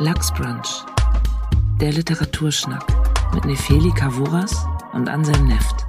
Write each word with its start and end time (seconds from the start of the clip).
Lachsbrunch, 0.00 0.84
der 1.80 1.90
Literaturschnack 1.90 2.86
mit 3.34 3.44
Nefeli 3.44 3.90
Kavuras 3.90 4.64
und 4.92 5.08
Anselm 5.08 5.48
Neft. 5.48 5.84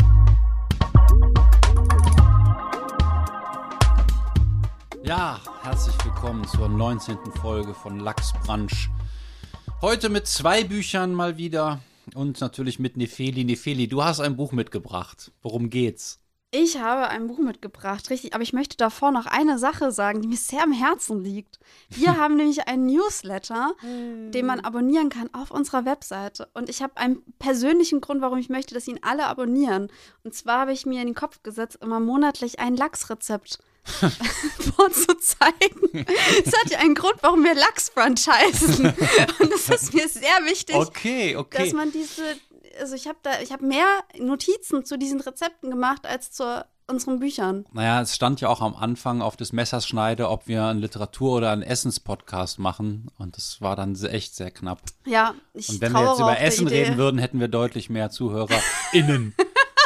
Ja, 5.04 5.40
herzlich 5.62 5.96
willkommen 6.04 6.44
zur 6.48 6.70
19. 6.70 7.20
Folge 7.40 7.76
von 7.76 8.00
Lachsbrunch. 8.00 8.90
Heute 9.80 10.10
mit 10.10 10.26
zwei 10.26 10.64
Büchern 10.64 11.14
mal 11.14 11.38
wieder 11.38 11.80
und 12.16 12.42
natürlich 12.42 12.80
mit 12.80 12.98
Nefeli. 12.98 13.44
Nefeli, 13.44 13.88
du 13.88 14.04
hast 14.04 14.22
ein 14.22 14.36
Buch 14.36 14.54
mitgebracht. 14.54 15.32
Worum 15.44 15.70
geht's? 15.70 16.20
Ich 16.52 16.80
habe 16.80 17.10
ein 17.10 17.28
Buch 17.28 17.38
mitgebracht, 17.38 18.10
richtig, 18.10 18.34
aber 18.34 18.42
ich 18.42 18.54
möchte 18.54 18.76
davor 18.76 19.12
noch 19.12 19.28
eine 19.28 19.60
Sache 19.60 19.92
sagen, 19.92 20.22
die 20.22 20.28
mir 20.28 20.38
sehr 20.38 20.64
am 20.64 20.72
Herzen 20.72 21.24
liegt. 21.24 21.60
Wir 21.90 22.18
haben 22.18 22.38
nämlich 22.38 22.68
einen 22.68 22.88
Newsletter, 22.88 23.76
den 23.84 24.46
man 24.46 24.60
abonnieren 24.62 25.10
kann 25.10 25.32
auf 25.34 25.52
unserer 25.52 25.86
Webseite. 25.86 26.50
Und 26.56 26.68
ich 26.70 26.82
habe 26.82 26.98
einen 26.98 27.22
persönlichen 27.38 28.02
Grund, 28.02 28.22
warum 28.22 28.40
ich 28.40 28.50
möchte, 28.50 28.74
dass 28.74 28.88
ihn 28.88 29.00
alle 29.04 29.28
abonnieren. 29.28 29.92
Und 30.24 30.34
zwar 30.34 30.62
habe 30.62 30.74
ich 30.74 30.88
mir 30.88 31.02
in 31.02 31.08
den 31.08 31.16
Kopf 31.16 31.44
gesetzt, 31.44 31.78
immer 31.82 32.00
monatlich 32.00 32.60
ein 32.60 32.76
Lachsrezept 32.76 33.60
vorzuzeigen. 34.76 35.90
Es 36.46 36.54
hat 36.58 36.72
ja 36.72 36.80
einen 36.80 36.96
Grund, 36.96 37.16
warum 37.22 37.44
wir 37.44 37.54
Lachsbrunch 37.54 38.28
heißen. 38.28 38.86
Und 39.40 39.54
es 39.54 39.70
ist 39.70 39.94
mir 39.94 40.08
sehr 40.08 40.46
wichtig, 40.46 40.76
Okay, 40.76 41.36
okay. 41.36 41.64
dass 41.64 41.74
man 41.74 41.92
diese, 41.92 42.24
also 42.80 42.96
ich 42.96 43.08
habe 43.08 43.18
da, 43.24 43.40
ich 43.42 43.52
habe 43.52 43.66
mehr 43.66 43.86
Notizen 44.18 44.86
zu 44.86 44.98
diesen 44.98 45.22
Rezepten 45.22 45.70
gemacht 45.70 46.06
als 46.06 46.32
zu 46.32 46.66
unseren 46.88 47.20
Büchern. 47.20 47.66
Naja, 47.72 48.02
es 48.02 48.16
stand 48.16 48.42
ja 48.42 48.50
auch 48.50 48.62
am 48.62 48.76
Anfang 48.76 49.22
auf 49.22 49.38
des 49.38 49.54
Messers 49.54 49.88
Schneide, 49.88 50.30
ob 50.30 50.48
wir 50.48 50.66
einen 50.66 50.80
Literatur- 50.80 51.38
oder 51.38 51.52
einen 51.52 51.62
Essenspodcast 51.62 52.58
machen. 52.58 53.12
Und 53.20 53.38
das 53.38 53.62
war 53.62 53.76
dann 53.76 53.96
echt 53.96 54.36
sehr 54.36 54.50
knapp. 54.50 54.82
Ja, 55.06 55.36
ich 55.54 55.70
Und 55.70 55.82
wenn 55.82 55.92
wir 55.92 56.04
jetzt 56.10 56.20
über 56.20 56.40
Essen 56.40 56.68
Idee. 56.68 56.84
reden 56.84 56.98
würden, 56.98 57.20
hätten 57.20 57.40
wir 57.40 57.48
deutlich 57.48 57.90
mehr 57.92 58.10
ZuhörerInnen. 58.10 59.36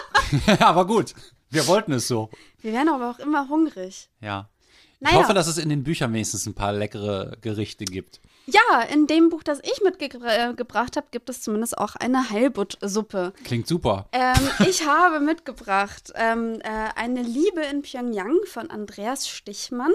Aber 0.60 0.88
gut, 0.88 1.14
wir 1.50 1.68
wollten 1.68 1.92
es 1.92 2.08
so. 2.08 2.30
Wir 2.62 2.74
werden 2.74 2.90
aber 2.90 3.12
auch 3.12 3.20
immer 3.20 3.50
hungrig. 3.50 4.10
Ja. 4.22 4.50
Ich 4.96 5.02
Naja. 5.02 5.18
hoffe, 5.18 5.34
dass 5.34 5.48
es 5.48 5.58
in 5.58 5.70
den 5.70 5.84
Büchern 5.84 6.14
wenigstens 6.14 6.46
ein 6.46 6.56
paar 6.56 6.72
leckere 6.74 7.36
Gerichte 7.42 7.84
gibt. 7.86 8.22
Ja, 8.46 8.82
in 8.82 9.08
dem 9.08 9.30
Buch, 9.30 9.44
das 9.44 9.60
ich 9.60 9.82
mitgebracht 9.84 10.98
habe, 10.98 11.08
gibt 11.12 11.30
es 11.30 11.42
zumindest 11.42 11.78
auch 11.78 11.96
eine 11.96 12.30
Heilbuttsuppe. 12.30 13.34
Klingt 13.44 13.68
super. 13.68 14.08
Ähm, 14.12 14.50
ich 14.68 14.86
habe 14.88 15.20
mitgebracht 15.20 16.12
ähm, 16.16 16.60
äh, 16.62 16.90
Eine 16.96 17.22
Liebe 17.22 17.62
in 17.62 17.82
Pyongyang 17.82 18.38
von 18.46 18.70
Andreas 18.70 19.28
Stichmann. 19.30 19.94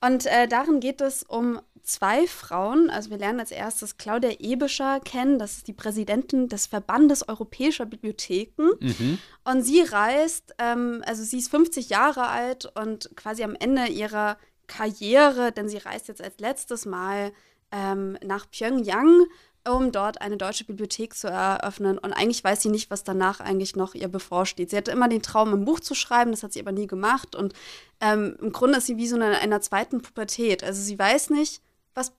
Und 0.00 0.26
äh, 0.26 0.46
darin 0.46 0.80
geht 0.80 1.00
es 1.00 1.22
um 1.22 1.60
zwei 1.82 2.26
Frauen. 2.26 2.90
Also 2.90 3.10
wir 3.10 3.18
lernen 3.18 3.40
als 3.40 3.50
erstes 3.50 3.96
Claudia 3.96 4.32
Ebischer 4.38 5.00
kennen. 5.00 5.38
Das 5.38 5.58
ist 5.58 5.68
die 5.68 5.72
Präsidentin 5.72 6.48
des 6.48 6.66
Verbandes 6.66 7.28
Europäischer 7.28 7.86
Bibliotheken. 7.86 8.68
Mhm. 8.78 9.18
Und 9.44 9.62
sie 9.62 9.80
reist, 9.80 10.54
ähm, 10.58 11.02
also 11.06 11.22
sie 11.22 11.38
ist 11.38 11.50
50 11.50 11.88
Jahre 11.88 12.28
alt 12.28 12.70
und 12.76 13.10
quasi 13.16 13.42
am 13.42 13.54
Ende 13.54 13.86
ihrer 13.86 14.36
Karriere, 14.66 15.50
denn 15.50 15.68
sie 15.68 15.78
reist 15.78 16.08
jetzt 16.08 16.22
als 16.22 16.38
letztes 16.38 16.86
Mal 16.86 17.32
ähm, 17.72 18.18
nach 18.24 18.50
Pyongyang, 18.50 19.26
um 19.68 19.92
dort 19.92 20.20
eine 20.22 20.36
deutsche 20.36 20.64
Bibliothek 20.64 21.14
zu 21.14 21.28
eröffnen. 21.28 21.98
Und 21.98 22.12
eigentlich 22.12 22.42
weiß 22.42 22.62
sie 22.62 22.70
nicht, 22.70 22.90
was 22.90 23.04
danach 23.04 23.40
eigentlich 23.40 23.76
noch 23.76 23.94
ihr 23.94 24.08
bevorsteht. 24.08 24.70
Sie 24.70 24.76
hatte 24.76 24.90
immer 24.90 25.08
den 25.08 25.22
Traum, 25.22 25.52
ein 25.52 25.64
Buch 25.64 25.80
zu 25.80 25.94
schreiben, 25.94 26.30
das 26.30 26.42
hat 26.42 26.52
sie 26.52 26.60
aber 26.60 26.72
nie 26.72 26.86
gemacht. 26.86 27.36
Und 27.36 27.52
ähm, 28.00 28.36
im 28.40 28.52
Grunde 28.52 28.78
ist 28.78 28.86
sie 28.86 28.96
wie 28.96 29.06
so 29.06 29.16
in 29.16 29.22
einer, 29.22 29.38
einer 29.38 29.60
zweiten 29.60 30.00
Pubertät. 30.00 30.64
Also 30.64 30.80
sie 30.80 30.98
weiß 30.98 31.30
nicht, 31.30 31.62
was 31.94 32.12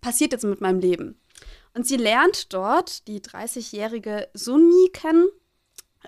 passiert 0.00 0.32
jetzt 0.32 0.44
mit 0.44 0.60
meinem 0.60 0.80
Leben. 0.80 1.20
Und 1.74 1.86
sie 1.86 1.96
lernt 1.96 2.52
dort 2.52 3.06
die 3.06 3.20
30-jährige 3.20 4.28
Sunmi 4.34 4.88
kennen, 4.92 5.28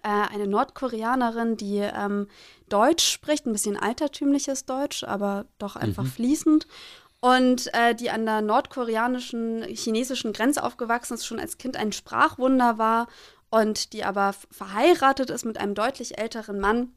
äh, 0.03 0.09
eine 0.09 0.47
Nordkoreanerin, 0.47 1.57
die 1.57 1.79
ähm, 1.79 2.27
Deutsch 2.69 3.05
spricht, 3.05 3.47
ein 3.47 3.53
bisschen 3.53 3.77
altertümliches 3.77 4.65
Deutsch, 4.65 5.05
aber 5.05 5.47
doch 5.59 5.77
einfach 5.77 6.07
fließend. 6.07 6.67
Und 7.21 7.73
äh, 7.75 7.95
die 7.95 8.11
an 8.11 8.25
der 8.25 8.41
nordkoreanischen, 8.41 9.63
chinesischen 9.65 10.33
Grenze 10.33 10.65
aufgewachsen 10.65 11.15
ist, 11.15 11.27
schon 11.27 11.39
als 11.39 11.59
Kind 11.59 11.77
ein 11.77 11.93
Sprachwunder 11.93 12.79
war 12.79 13.09
und 13.51 13.93
die 13.93 14.05
aber 14.05 14.35
verheiratet 14.51 15.29
ist 15.29 15.45
mit 15.45 15.59
einem 15.59 15.75
deutlich 15.75 16.19
älteren 16.19 16.61
Mann 16.61 16.93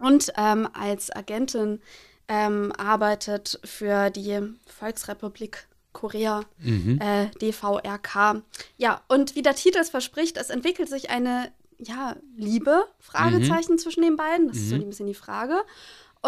und 0.00 0.32
ähm, 0.36 0.68
als 0.74 1.10
Agentin 1.10 1.80
ähm, 2.28 2.72
arbeitet 2.76 3.60
für 3.64 4.10
die 4.10 4.40
Volksrepublik 4.66 5.66
Korea, 5.92 6.42
äh, 6.98 7.26
DVRK. 7.40 8.42
Ja, 8.76 9.00
und 9.08 9.36
wie 9.36 9.42
der 9.42 9.54
Titel 9.54 9.78
es 9.78 9.90
verspricht, 9.90 10.36
es 10.36 10.50
entwickelt 10.50 10.88
sich 10.88 11.08
eine 11.10 11.52
ja, 11.78 12.16
Liebe, 12.36 12.86
Fragezeichen 12.98 13.78
zwischen 13.78 14.02
den 14.02 14.16
beiden. 14.16 14.48
Das 14.48 14.56
ist 14.56 14.70
so 14.70 14.74
ein 14.74 14.88
bisschen 14.88 15.06
die 15.06 15.14
Frage. 15.14 15.62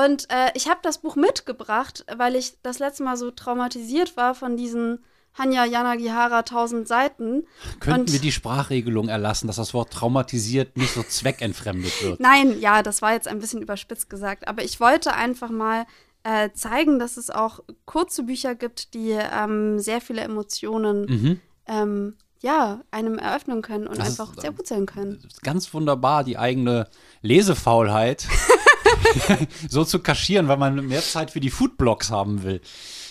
Und 0.05 0.29
äh, 0.31 0.51
ich 0.55 0.69
habe 0.69 0.81
das 0.83 0.99
Buch 0.99 1.17
mitgebracht, 1.17 2.05
weil 2.17 2.37
ich 2.37 2.55
das 2.63 2.79
letzte 2.79 3.03
Mal 3.03 3.17
so 3.17 3.31
traumatisiert 3.31 4.17
war 4.19 4.35
von 4.35 4.57
diesen 4.57 5.03
Hanya 5.39 5.65
Yanagihara 5.65 6.41
1000 6.41 6.87
Seiten. 6.87 7.47
Könnten 7.81 8.01
Und- 8.03 8.13
wir 8.13 8.21
die 8.21 8.33
Sprachregelung 8.33 9.09
erlassen, 9.09 9.47
dass 9.47 9.57
das 9.57 9.73
Wort 9.73 9.91
traumatisiert 9.93 10.77
nicht 10.77 10.93
so 10.93 11.03
zweckentfremdet 11.03 12.03
wird? 12.03 12.21
Nein, 12.21 12.61
ja, 12.61 12.83
das 12.83 13.01
war 13.01 13.13
jetzt 13.13 13.27
ein 13.29 13.39
bisschen 13.39 13.63
überspitzt 13.63 14.11
gesagt, 14.11 14.49
aber 14.49 14.63
ich 14.65 14.81
wollte 14.81 15.15
einfach 15.15 15.51
mal 15.51 15.87
äh, 16.25 16.51
zeigen, 16.53 16.99
dass 16.99 17.17
es 17.17 17.31
auch 17.31 17.61
kurze 17.87 18.25
Bücher 18.25 18.55
gibt, 18.55 18.93
die 18.95 19.11
ähm, 19.13 19.79
sehr 19.79 20.01
viele 20.01 20.23
Emotionen 20.23 21.07
Mhm. 21.07 21.41
ähm, 21.69 22.17
ja, 22.43 22.81
einem 22.91 23.17
eröffnen 23.19 23.63
können 23.63 23.87
und 23.87 23.99
Das 23.99 24.09
ist, 24.11 24.21
einfach 24.21 24.35
ähm, 24.35 24.41
sehr 24.43 24.53
gut 24.53 24.67
sein 24.67 24.85
können. 24.87 25.27
Ganz 25.43 25.73
wunderbar, 25.73 26.23
die 26.23 26.37
eigene 26.37 26.87
Lesefaulheit 27.23 28.27
so 29.69 29.85
zu 29.85 30.01
kaschieren, 30.01 30.49
weil 30.49 30.57
man 30.57 30.87
mehr 30.87 31.03
Zeit 31.03 31.31
für 31.31 31.41
die 31.41 31.51
Foodblogs 31.51 32.11
haben 32.11 32.43
will. 32.43 32.61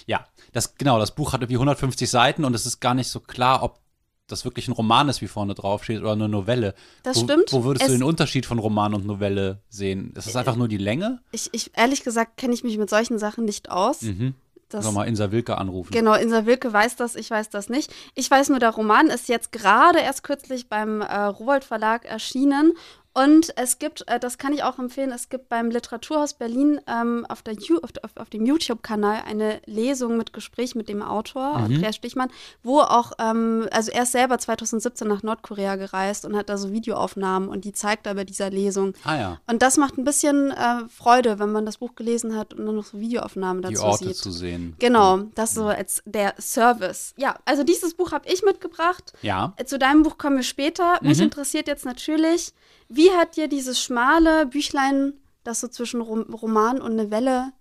Ja, 0.05 0.25
das, 0.53 0.75
genau, 0.75 0.99
das 0.99 1.13
Buch 1.13 1.33
hat 1.33 1.41
irgendwie 1.41 1.55
150 1.55 2.09
Seiten 2.09 2.45
und 2.45 2.53
es 2.53 2.65
ist 2.65 2.79
gar 2.79 2.93
nicht 2.93 3.09
so 3.09 3.19
klar, 3.19 3.63
ob 3.63 3.79
das 4.27 4.45
wirklich 4.45 4.67
ein 4.67 4.71
Roman 4.71 5.09
ist, 5.09 5.21
wie 5.21 5.27
vorne 5.27 5.53
drauf 5.53 5.83
steht, 5.83 6.01
oder 6.01 6.13
eine 6.13 6.29
Novelle. 6.29 6.73
Das 7.03 7.17
wo, 7.17 7.23
stimmt. 7.23 7.51
Wo 7.51 7.63
würdest 7.63 7.87
du 7.87 7.91
Es- 7.91 7.99
den 7.99 8.03
Unterschied 8.03 8.45
von 8.45 8.59
Roman 8.59 8.93
und 8.93 9.05
Novelle 9.05 9.61
sehen? 9.69 10.13
Ist 10.15 10.27
es 10.27 10.35
einfach 10.35 10.55
nur 10.55 10.67
die 10.67 10.77
Länge? 10.77 11.19
Ich, 11.31 11.49
ich 11.51 11.71
ehrlich 11.75 12.03
gesagt 12.03 12.37
kenne 12.37 12.53
ich 12.53 12.63
mich 12.63 12.77
mit 12.77 12.89
solchen 12.89 13.19
Sachen 13.19 13.45
nicht 13.45 13.69
aus. 13.69 14.01
Mhm. 14.01 14.33
Das, 14.69 14.91
mal 14.91 15.03
Insa 15.07 15.31
Wilke 15.31 15.59
anrufen. 15.59 15.91
Genau, 15.91 16.15
Insa 16.15 16.47
Wilke 16.47 16.73
weiß 16.73 16.95
das, 16.95 17.15
ich 17.15 17.29
weiß 17.29 17.49
das 17.49 17.69
nicht. 17.69 17.93
Ich 18.15 18.29
weiß 18.31 18.49
nur, 18.49 18.57
der 18.57 18.71
Roman 18.71 19.07
ist 19.07 19.29
jetzt 19.29 19.51
gerade 19.51 19.99
erst 19.99 20.23
kürzlich 20.23 20.67
beim 20.69 21.01
äh, 21.01 21.15
Rowold 21.25 21.63
Verlag 21.63 22.05
erschienen. 22.05 22.73
Und 23.17 23.57
es 23.57 23.79
gibt, 23.79 24.03
äh, 24.07 24.19
das 24.19 24.37
kann 24.37 24.51
ich 24.51 24.63
auch 24.63 24.77
empfehlen, 24.77 25.13
es 25.13 25.29
gibt 25.29 25.47
beim 25.47 25.71
Literaturhaus 25.71 26.33
Berlin 26.33 26.81
ähm, 26.85 27.25
auf, 27.29 27.41
der 27.43 27.55
auf, 27.81 28.17
auf, 28.17 28.29
dem 28.29 28.45
YouTube-Kanal 28.45 29.23
eine 29.25 29.61
Lesung 29.65 30.17
mit 30.17 30.33
Gespräch 30.33 30.75
mit 30.75 30.89
dem 30.89 31.01
Autor, 31.01 31.55
Andreas 31.55 31.95
Stichmann, 31.95 32.29
wo 32.61 32.81
auch, 32.81 33.13
ähm, 33.17 33.69
also 33.71 33.89
er 33.91 34.03
ist 34.03 34.11
selber 34.11 34.37
2017 34.37 35.07
nach 35.07 35.23
Nordkorea 35.23 35.77
gereist 35.77 36.25
und 36.25 36.35
hat 36.35 36.49
da 36.49 36.57
so 36.57 36.73
Videoaufnahmen 36.73 37.47
und 37.47 37.63
die 37.63 37.71
zeigt 37.71 38.05
er 38.05 38.15
bei 38.15 38.25
dieser 38.25 38.49
Lesung. 38.49 38.93
Ah 39.05 39.15
ja, 39.15 39.41
Und 39.47 39.61
das 39.61 39.77
macht 39.77 39.97
ein 39.97 40.03
bisschen 40.03 40.51
äh, 40.51 40.89
Freude, 40.89 41.39
wenn 41.39 41.53
man 41.53 41.65
das 41.65 41.77
Buch 41.77 41.95
gelesen 41.95 42.35
hat 42.35 42.53
und 42.53 42.65
dann 42.65 42.75
noch 42.75 42.83
so 42.83 42.99
Videoaufnahmen 42.99 43.61
dazu 43.61 43.75
die 43.75 43.79
Orte 43.79 44.07
sieht. 44.07 44.17
zu 44.17 44.31
sehen. 44.31 44.75
Genau, 44.79 45.19
das 45.35 45.53
so 45.53 45.67
als 45.67 46.03
der 46.05 46.33
Service. 46.37 47.13
Ja, 47.15 47.37
also 47.45 47.63
dieses 47.63 47.93
Buch 47.93 48.11
habe 48.11 48.27
ich 48.27 48.43
mitgebracht. 48.43 49.13
Ja. 49.21 49.53
Äh, 49.55 49.63
Zu 49.63 49.79
deinem 49.79 50.03
Buch 50.03 50.17
kommen 50.17 50.35
wir 50.35 50.43
später. 50.43 50.99
Mich 51.01 51.21
interessiert 51.21 51.67
jetzt 51.69 51.85
natürlich, 51.85 52.51
wie 52.95 53.11
hat 53.11 53.35
dir 53.35 53.47
dieses 53.47 53.81
schmale 53.81 54.45
Büchlein, 54.45 55.13
das 55.43 55.59
so 55.59 55.67
zwischen 55.67 56.01
Rom 56.01 56.33
Roman 56.33 56.81
und 56.81 56.95
Novelle 56.95 57.51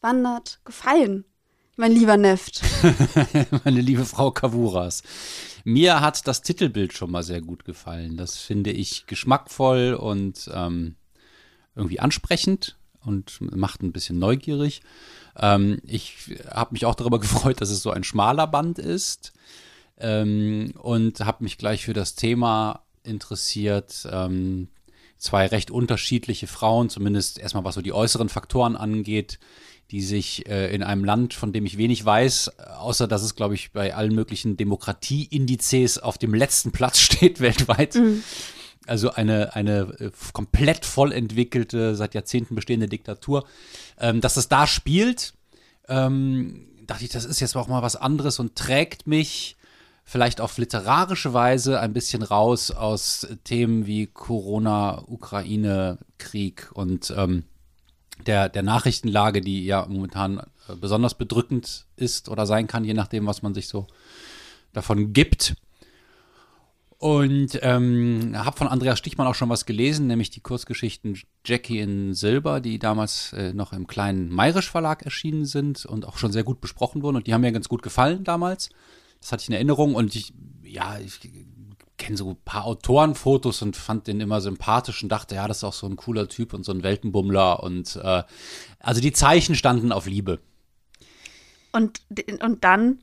wandert, 0.00 0.60
gefallen, 0.64 1.24
mein 1.76 1.92
lieber 1.92 2.16
Neft? 2.16 2.62
meine 3.64 3.80
liebe 3.80 4.04
Frau 4.04 4.30
Kavuras. 4.30 5.02
Mir 5.64 6.00
hat 6.00 6.26
das 6.28 6.42
Titelbild 6.42 6.92
schon 6.92 7.10
mal 7.10 7.22
sehr 7.22 7.40
gut 7.40 7.64
gefallen. 7.64 8.16
Das 8.16 8.36
finde 8.36 8.70
ich 8.70 9.06
geschmackvoll 9.06 9.94
und 9.94 10.50
ähm, 10.52 10.96
irgendwie 11.74 12.00
ansprechend 12.00 12.76
und 13.00 13.40
macht 13.40 13.82
ein 13.82 13.92
bisschen 13.92 14.18
neugierig. 14.18 14.82
Ähm, 15.36 15.80
ich 15.84 16.38
habe 16.50 16.72
mich 16.72 16.84
auch 16.84 16.94
darüber 16.94 17.18
gefreut, 17.20 17.60
dass 17.60 17.70
es 17.70 17.82
so 17.82 17.90
ein 17.90 18.04
schmaler 18.04 18.46
Band 18.46 18.78
ist 18.78 19.32
ähm, 19.96 20.74
und 20.76 21.20
habe 21.20 21.44
mich 21.44 21.58
gleich 21.58 21.84
für 21.84 21.94
das 21.94 22.14
Thema 22.14 22.83
interessiert. 23.04 24.06
Ähm, 24.10 24.68
zwei 25.18 25.46
recht 25.46 25.70
unterschiedliche 25.70 26.46
Frauen, 26.46 26.90
zumindest 26.90 27.38
erstmal 27.38 27.64
was 27.64 27.74
so 27.74 27.82
die 27.82 27.92
äußeren 27.92 28.28
Faktoren 28.28 28.76
angeht, 28.76 29.38
die 29.90 30.02
sich 30.02 30.46
äh, 30.48 30.74
in 30.74 30.82
einem 30.82 31.04
Land, 31.04 31.34
von 31.34 31.52
dem 31.52 31.66
ich 31.66 31.78
wenig 31.78 32.04
weiß, 32.04 32.58
außer 32.58 33.06
dass 33.06 33.22
es, 33.22 33.34
glaube 33.34 33.54
ich, 33.54 33.72
bei 33.72 33.94
allen 33.94 34.14
möglichen 34.14 34.56
Demokratieindizes 34.56 35.98
auf 35.98 36.18
dem 36.18 36.34
letzten 36.34 36.72
Platz 36.72 36.98
steht 37.00 37.40
weltweit. 37.40 37.98
Also 38.86 39.12
eine, 39.12 39.54
eine 39.54 39.94
äh, 39.98 40.10
komplett 40.32 40.84
voll 40.84 41.12
entwickelte, 41.12 41.94
seit 41.94 42.14
Jahrzehnten 42.14 42.54
bestehende 42.54 42.88
Diktatur. 42.88 43.46
Ähm, 43.98 44.20
dass 44.20 44.34
das 44.34 44.48
da 44.48 44.66
spielt, 44.66 45.34
ähm, 45.88 46.66
dachte 46.86 47.04
ich, 47.04 47.10
das 47.10 47.24
ist 47.24 47.40
jetzt 47.40 47.56
auch 47.56 47.68
mal 47.68 47.82
was 47.82 47.96
anderes 47.96 48.38
und 48.38 48.56
trägt 48.56 49.06
mich. 49.06 49.56
Vielleicht 50.04 50.40
auf 50.40 50.58
literarische 50.58 51.32
Weise 51.32 51.80
ein 51.80 51.92
bisschen 51.92 52.22
raus 52.22 52.70
aus 52.70 53.26
Themen 53.44 53.86
wie 53.86 54.06
Corona, 54.06 55.02
Ukraine, 55.06 55.98
Krieg 56.18 56.70
und 56.74 57.12
ähm, 57.16 57.44
der, 58.26 58.48
der 58.48 58.62
Nachrichtenlage, 58.62 59.40
die 59.40 59.64
ja 59.64 59.86
momentan 59.88 60.38
äh, 60.68 60.76
besonders 60.80 61.14
bedrückend 61.14 61.86
ist 61.96 62.28
oder 62.28 62.46
sein 62.46 62.66
kann, 62.66 62.84
je 62.84 62.94
nachdem, 62.94 63.26
was 63.26 63.42
man 63.42 63.54
sich 63.54 63.66
so 63.66 63.86
davon 64.72 65.12
gibt. 65.12 65.56
Und 66.98 67.58
ähm, 67.62 68.32
habe 68.34 68.56
von 68.56 68.68
Andreas 68.68 68.98
Stichmann 68.98 69.26
auch 69.26 69.34
schon 69.34 69.50
was 69.50 69.66
gelesen, 69.66 70.06
nämlich 70.06 70.30
die 70.30 70.40
Kurzgeschichten 70.40 71.18
Jackie 71.44 71.80
in 71.80 72.14
Silber, 72.14 72.60
die 72.60 72.78
damals 72.78 73.32
äh, 73.34 73.52
noch 73.52 73.72
im 73.72 73.86
kleinen 73.86 74.30
Mayrisch 74.30 74.70
Verlag 74.70 75.02
erschienen 75.02 75.44
sind 75.44 75.84
und 75.84 76.06
auch 76.06 76.16
schon 76.16 76.32
sehr 76.32 76.44
gut 76.44 76.60
besprochen 76.60 77.02
wurden. 77.02 77.16
Und 77.16 77.26
die 77.26 77.34
haben 77.34 77.42
mir 77.42 77.52
ganz 77.52 77.68
gut 77.68 77.82
gefallen 77.82 78.24
damals. 78.24 78.70
Das 79.24 79.32
hatte 79.32 79.40
ich 79.40 79.48
in 79.48 79.54
Erinnerung 79.54 79.94
und 79.94 80.14
ich, 80.14 80.34
ja, 80.62 80.98
ich 80.98 81.18
kenne 81.96 82.18
so 82.18 82.32
ein 82.32 82.36
paar 82.44 82.66
Autorenfotos 82.66 83.62
und 83.62 83.74
fand 83.74 84.06
den 84.06 84.20
immer 84.20 84.42
sympathisch 84.42 85.02
und 85.02 85.08
dachte, 85.08 85.36
ja, 85.36 85.48
das 85.48 85.58
ist 85.58 85.64
auch 85.64 85.72
so 85.72 85.86
ein 85.86 85.96
cooler 85.96 86.28
Typ 86.28 86.52
und 86.52 86.62
so 86.62 86.72
ein 86.72 86.82
Weltenbummler. 86.82 87.62
Und 87.62 87.96
äh, 87.96 88.22
also 88.80 89.00
die 89.00 89.14
Zeichen 89.14 89.54
standen 89.54 89.92
auf 89.92 90.04
Liebe. 90.04 90.40
Und, 91.72 92.02
und 92.42 92.64
dann? 92.64 92.98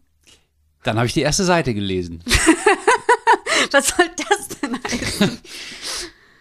Dann 0.84 0.98
habe 0.98 1.08
ich 1.08 1.14
die 1.14 1.22
erste 1.22 1.44
Seite 1.44 1.74
gelesen. 1.74 2.24
Was 3.72 3.88
soll 3.88 4.06
das 4.30 4.48
denn 4.60 4.78
heißen? 4.84 5.40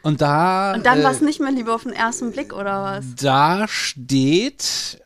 Und 0.02 0.20
da. 0.20 0.74
Und 0.74 0.84
dann 0.84 1.00
äh, 1.00 1.04
war 1.04 1.12
es 1.12 1.22
nicht 1.22 1.40
mehr 1.40 1.52
lieber 1.52 1.74
auf 1.74 1.84
den 1.84 1.94
ersten 1.94 2.32
Blick, 2.32 2.52
oder 2.52 2.82
was? 2.82 3.14
Da 3.16 3.66
steht 3.66 5.00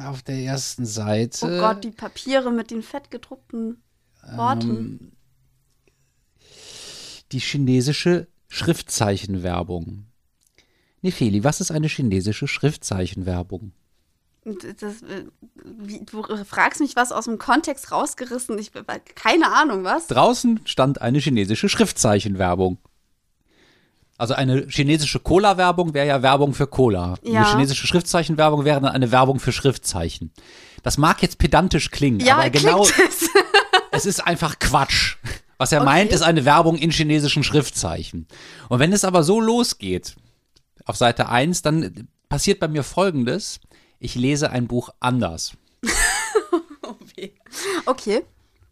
auf 0.00 0.22
der 0.22 0.36
ersten 0.36 0.86
Seite. 0.86 1.46
Oh 1.46 1.60
Gott, 1.60 1.84
die 1.84 1.90
Papiere 1.90 2.50
mit 2.50 2.70
den 2.70 2.82
fett 2.82 3.10
gedruckten 3.10 3.82
Worten. 4.36 4.70
Ähm, 4.70 5.12
die 7.32 7.40
chinesische 7.40 8.28
Schriftzeichenwerbung. 8.48 10.06
Nefeli, 11.00 11.42
was 11.42 11.60
ist 11.60 11.70
eine 11.70 11.88
chinesische 11.88 12.46
Schriftzeichenwerbung? 12.46 13.72
Das, 14.44 15.02
äh, 15.02 15.26
wie, 15.64 16.00
du 16.04 16.22
fragst 16.44 16.80
mich 16.80 16.96
was 16.96 17.12
aus 17.12 17.26
dem 17.26 17.38
Kontext 17.38 17.92
rausgerissen. 17.92 18.58
Ich 18.58 18.72
keine 19.14 19.52
Ahnung, 19.52 19.84
was? 19.84 20.08
Draußen 20.08 20.60
stand 20.64 21.00
eine 21.00 21.18
chinesische 21.18 21.68
Schriftzeichenwerbung. 21.68 22.78
Also 24.22 24.34
eine 24.34 24.68
chinesische 24.68 25.18
Cola-Werbung 25.18 25.94
wäre 25.94 26.06
ja 26.06 26.22
Werbung 26.22 26.54
für 26.54 26.68
Cola. 26.68 27.16
Ja. 27.24 27.40
Eine 27.40 27.50
chinesische 27.50 27.88
Schriftzeichenwerbung 27.88 28.64
wäre 28.64 28.80
dann 28.80 28.92
eine 28.92 29.10
Werbung 29.10 29.40
für 29.40 29.50
Schriftzeichen. 29.50 30.30
Das 30.84 30.96
mag 30.96 31.22
jetzt 31.22 31.38
pedantisch 31.38 31.90
klingen, 31.90 32.20
Ja, 32.20 32.36
aber 32.36 32.50
genau, 32.50 32.84
es. 32.84 33.28
es 33.90 34.06
ist 34.06 34.20
einfach 34.24 34.60
Quatsch. 34.60 35.16
Was 35.58 35.72
er 35.72 35.80
Okay. 35.80 35.86
meint, 35.86 36.12
ist 36.12 36.22
eine 36.22 36.44
Werbung 36.44 36.76
in 36.76 36.92
chinesischen 36.92 37.42
Schriftzeichen. 37.42 38.28
Und 38.68 38.78
wenn 38.78 38.92
es 38.92 39.04
aber 39.04 39.24
so 39.24 39.40
losgeht, 39.40 40.14
auf 40.84 40.96
Seite 40.96 41.28
1, 41.28 41.62
dann 41.62 42.06
passiert 42.28 42.60
bei 42.60 42.68
mir 42.68 42.84
Folgendes. 42.84 43.58
Ich 43.98 44.14
lese 44.14 44.50
ein 44.50 44.68
Buch 44.68 44.90
anders. 45.00 45.54
Okay. 47.86 48.22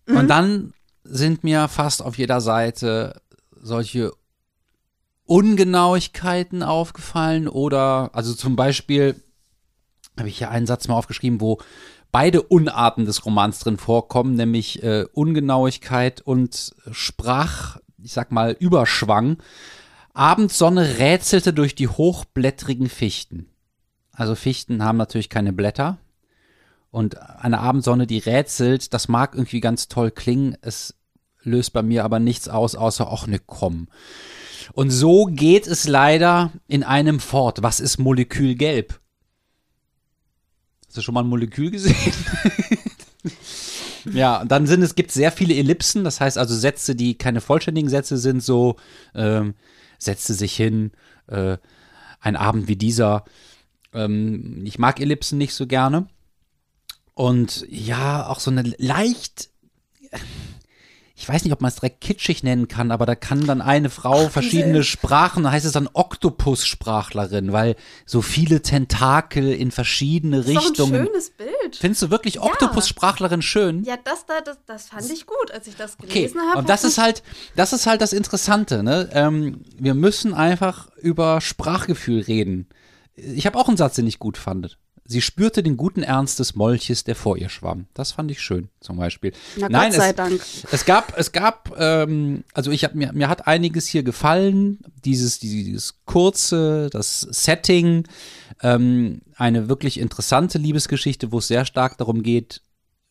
Und 0.07 0.29
dann 0.29 0.73
sind 1.03 1.43
mir 1.45 1.67
fast 1.69 2.03
auf 2.03 2.19
jeder 2.19 2.41
Seite 2.41 3.21
solche 3.61 4.13
Ungenauigkeiten 5.31 6.65
aufgefallen 6.65 7.47
oder, 7.47 8.11
also 8.15 8.35
zum 8.35 8.57
Beispiel 8.57 9.15
habe 10.19 10.29
ich 10.29 10.39
hier 10.39 10.51
einen 10.51 10.67
Satz 10.67 10.89
mal 10.89 10.97
aufgeschrieben, 10.97 11.41
wo 11.41 11.59
beide 12.11 12.43
Unarten 12.43 13.05
des 13.05 13.25
Romans 13.25 13.61
drin 13.61 13.77
vorkommen, 13.77 14.35
nämlich 14.35 14.83
äh, 14.83 15.05
Ungenauigkeit 15.13 16.21
und 16.21 16.75
Sprach, 16.91 17.79
ich 18.03 18.13
sag 18.13 18.33
mal, 18.33 18.57
Überschwang. 18.59 19.37
Abendsonne 20.15 20.99
rätselte 20.99 21.53
durch 21.53 21.77
die 21.77 21.87
hochblättrigen 21.87 22.89
Fichten. 22.89 23.47
Also 24.11 24.35
Fichten 24.35 24.83
haben 24.83 24.99
natürlich 24.99 25.29
keine 25.29 25.53
Blätter. 25.53 25.99
Und 26.91 27.21
eine 27.21 27.61
Abendsonne, 27.61 28.09
die 28.09 28.19
rätselt, 28.19 28.93
das 28.93 29.07
mag 29.07 29.37
irgendwie 29.37 29.61
ganz 29.61 29.87
toll 29.87 30.11
klingen. 30.11 30.57
Es 30.61 30.97
löst 31.41 31.73
bei 31.73 31.83
mir 31.83 32.05
aber 32.05 32.19
nichts 32.19 32.49
aus, 32.49 32.75
außer, 32.75 33.09
ach 33.13 33.29
ne, 33.29 33.39
komm. 33.39 33.87
Und 34.73 34.91
so 34.91 35.27
geht 35.27 35.67
es 35.67 35.87
leider 35.87 36.53
in 36.69 36.83
einem 36.83 37.21
fort. 37.21 37.63
Was 37.63 37.81
ist 37.81 37.99
Molekülgelb? 37.99 39.01
Hast 40.87 40.97
du 40.97 41.03
schon 41.03 41.15
mal 41.15 41.23
ein 41.23 41.29
Molekül 41.29 41.71
gesehen? 41.71 42.13
ja, 44.13 44.41
und 44.41 44.51
dann 44.51 44.67
sind 44.67 44.83
es, 44.83 44.95
gibt 44.95 45.13
sehr 45.13 45.31
viele 45.31 45.55
Ellipsen, 45.55 46.03
das 46.03 46.21
heißt 46.21 46.37
also 46.37 46.55
Sätze, 46.55 46.97
die 46.97 47.17
keine 47.17 47.41
vollständigen 47.41 47.89
Sätze 47.89 48.19
sind, 48.19 48.43
so 48.43 48.77
ähm, 49.15 49.55
setzte 49.99 50.35
sich 50.35 50.57
hin, 50.57 50.91
äh, 51.29 51.59
ein 52.21 52.37
Abend 52.37 52.67
wie 52.67 52.77
dieser. 52.77 53.25
Ähm, 53.93 54.63
ich 54.65 54.79
mag 54.79 55.01
Ellipsen 55.01 55.39
nicht 55.39 55.55
so 55.55 55.67
gerne. 55.67 56.07
Und 57.15 57.67
ja, 57.69 58.27
auch 58.27 58.41
so 58.41 58.51
eine 58.51 58.63
leicht, 58.79 59.51
ich 61.21 61.29
weiß 61.29 61.45
nicht, 61.45 61.53
ob 61.53 61.61
man 61.61 61.69
es 61.69 61.75
direkt 61.75 62.01
kitschig 62.01 62.43
nennen 62.43 62.67
kann, 62.67 62.91
aber 62.91 63.05
da 63.05 63.15
kann 63.15 63.47
dann 63.47 63.61
eine 63.61 63.91
Frau 63.91 64.31
verschiedene 64.31 64.83
Sprachen, 64.83 65.43
da 65.43 65.51
heißt 65.51 65.67
es 65.67 65.73
dann 65.73 65.87
Oktopussprachlerin, 65.93 67.53
weil 67.53 67.77
so 68.07 68.23
viele 68.23 68.63
Tentakel 68.63 69.53
in 69.53 69.71
verschiedene 69.71 70.39
Das 70.39 70.47
ist 70.47 70.55
doch 70.57 70.63
ein 70.63 70.69
Richtungen. 70.69 71.07
schönes 71.07 71.31
Bild. 71.31 71.77
Findest 71.79 72.03
du 72.03 72.11
wirklich 72.11 72.41
Oktopussprachlerin 72.41 73.43
schön? 73.43 73.85
Ja, 73.85 73.97
das 74.03 74.25
da, 74.25 74.41
das, 74.41 74.59
das 74.67 74.89
fand 74.89 75.11
ich 75.11 75.27
gut, 75.27 75.51
als 75.53 75.67
ich 75.67 75.77
das 75.77 75.97
Okay, 76.03 76.23
gelesen 76.23 76.41
habe. 76.41 76.59
und 76.61 76.69
das 76.71 76.85
ist 76.85 76.99
halt, 76.99 77.23
das 77.55 77.73
ist 77.75 77.87
halt 77.87 78.01
das 78.01 78.13
Interessante, 78.15 78.83
ne? 78.83 79.11
Ähm, 79.13 79.63
wir 79.79 79.93
müssen 79.95 80.33
einfach 80.33 80.89
über 80.97 81.41
Sprachgefühl 81.43 82.23
reden. 82.23 82.67
Ich 83.15 83.45
habe 83.45 83.59
auch 83.59 83.69
einen 83.69 83.77
Satz, 83.77 83.97
den 83.97 84.07
ich 84.07 84.19
gut 84.19 84.39
fand. 84.39 84.79
Sie 85.11 85.23
spürte 85.23 85.65
den 85.65 85.77
guten 85.77 86.05
Ernst 86.05 86.39
des 86.39 86.55
Molches, 86.55 87.03
der 87.03 87.17
vor 87.17 87.37
ihr 87.37 87.49
schwamm. 87.49 87.87
Das 87.95 88.13
fand 88.13 88.31
ich 88.31 88.41
schön, 88.41 88.69
zum 88.79 88.97
Beispiel. 88.97 89.33
Na 89.57 89.63
Gott 89.63 89.73
Nein, 89.73 89.91
sei 89.91 90.11
es, 90.11 90.15
Dank. 90.15 90.41
es 90.71 90.85
gab, 90.85 91.19
es 91.19 91.33
gab, 91.33 91.77
ähm, 91.81 92.45
also 92.55 92.71
ich 92.71 92.85
habe 92.85 92.97
mir, 92.97 93.13
mir 93.13 93.29
hat 93.29 93.49
einiges 93.49 93.89
hier 93.89 94.05
gefallen. 94.05 94.79
Dieses, 95.05 95.41
dieses 95.41 96.05
kurze, 96.05 96.91
das 96.93 97.23
Setting, 97.23 98.05
ähm, 98.63 99.23
eine 99.35 99.69
wirklich 99.69 99.99
interessante 99.99 100.59
Liebesgeschichte, 100.59 101.33
wo 101.33 101.39
es 101.39 101.49
sehr 101.49 101.65
stark 101.65 101.99
darum 101.99 102.23
geht, 102.23 102.63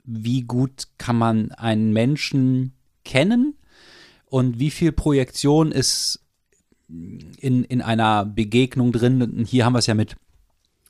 wie 0.06 0.44
gut 0.44 0.88
kann 1.00 1.18
man 1.18 1.52
einen 1.52 1.92
Menschen 1.92 2.78
kennen 3.04 3.56
und 4.24 4.58
wie 4.58 4.72
viel 4.72 4.94
Projektion 4.94 5.74
ist 5.74 6.22
in, 6.88 7.66
in 7.66 7.82
einer 7.82 8.24
Begegnung 8.24 8.94
drin. 8.94 9.22
Und 9.22 9.50
hier 9.50 9.66
haben 9.66 9.74
wir 9.74 9.80
es 9.80 9.88
ja 9.88 9.96
mit 9.96 10.16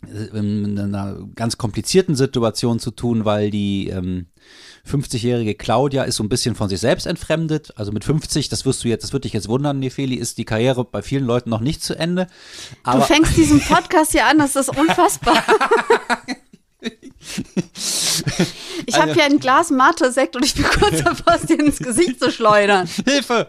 in 0.07 0.79
einer 0.79 1.17
ganz 1.35 1.57
komplizierten 1.57 2.15
Situation 2.15 2.79
zu 2.79 2.91
tun, 2.91 3.25
weil 3.25 3.51
die 3.51 3.89
ähm, 3.89 4.27
50-jährige 4.89 5.55
Claudia 5.55 6.03
ist 6.03 6.15
so 6.15 6.23
ein 6.23 6.29
bisschen 6.29 6.55
von 6.55 6.69
sich 6.69 6.79
selbst 6.79 7.05
entfremdet. 7.05 7.73
Also 7.75 7.91
mit 7.91 8.03
50, 8.03 8.49
das 8.49 8.65
wirst 8.65 8.83
du 8.83 8.87
jetzt, 8.87 9.03
das 9.03 9.13
wird 9.13 9.25
dich 9.25 9.33
jetzt 9.33 9.49
wundern, 9.49 9.79
Nefeli, 9.79 10.15
ist 10.15 10.37
die 10.37 10.45
Karriere 10.45 10.85
bei 10.85 11.01
vielen 11.01 11.25
Leuten 11.25 11.49
noch 11.49 11.59
nicht 11.59 11.83
zu 11.83 11.95
Ende. 11.95 12.27
Du 12.85 13.01
fängst 13.01 13.35
diesen 13.35 13.59
Podcast 13.59 14.11
hier 14.13 14.25
an, 14.25 14.37
das 14.37 14.55
ist 14.55 14.69
unfassbar. 14.69 15.43
Ich 18.85 18.95
habe 18.95 19.13
hier 19.13 19.25
ein 19.25 19.39
Glas 19.39 19.69
Mate-Sekt 19.69 20.35
und 20.35 20.45
ich 20.45 20.55
bin 20.55 20.63
kurz 20.63 21.03
davor, 21.03 21.35
es 21.35 21.43
dir 21.43 21.59
ins 21.59 21.77
Gesicht 21.77 22.19
zu 22.19 22.31
schleudern. 22.31 22.87
Hilfe! 23.05 23.47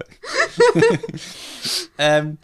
ähm, 1.98 2.38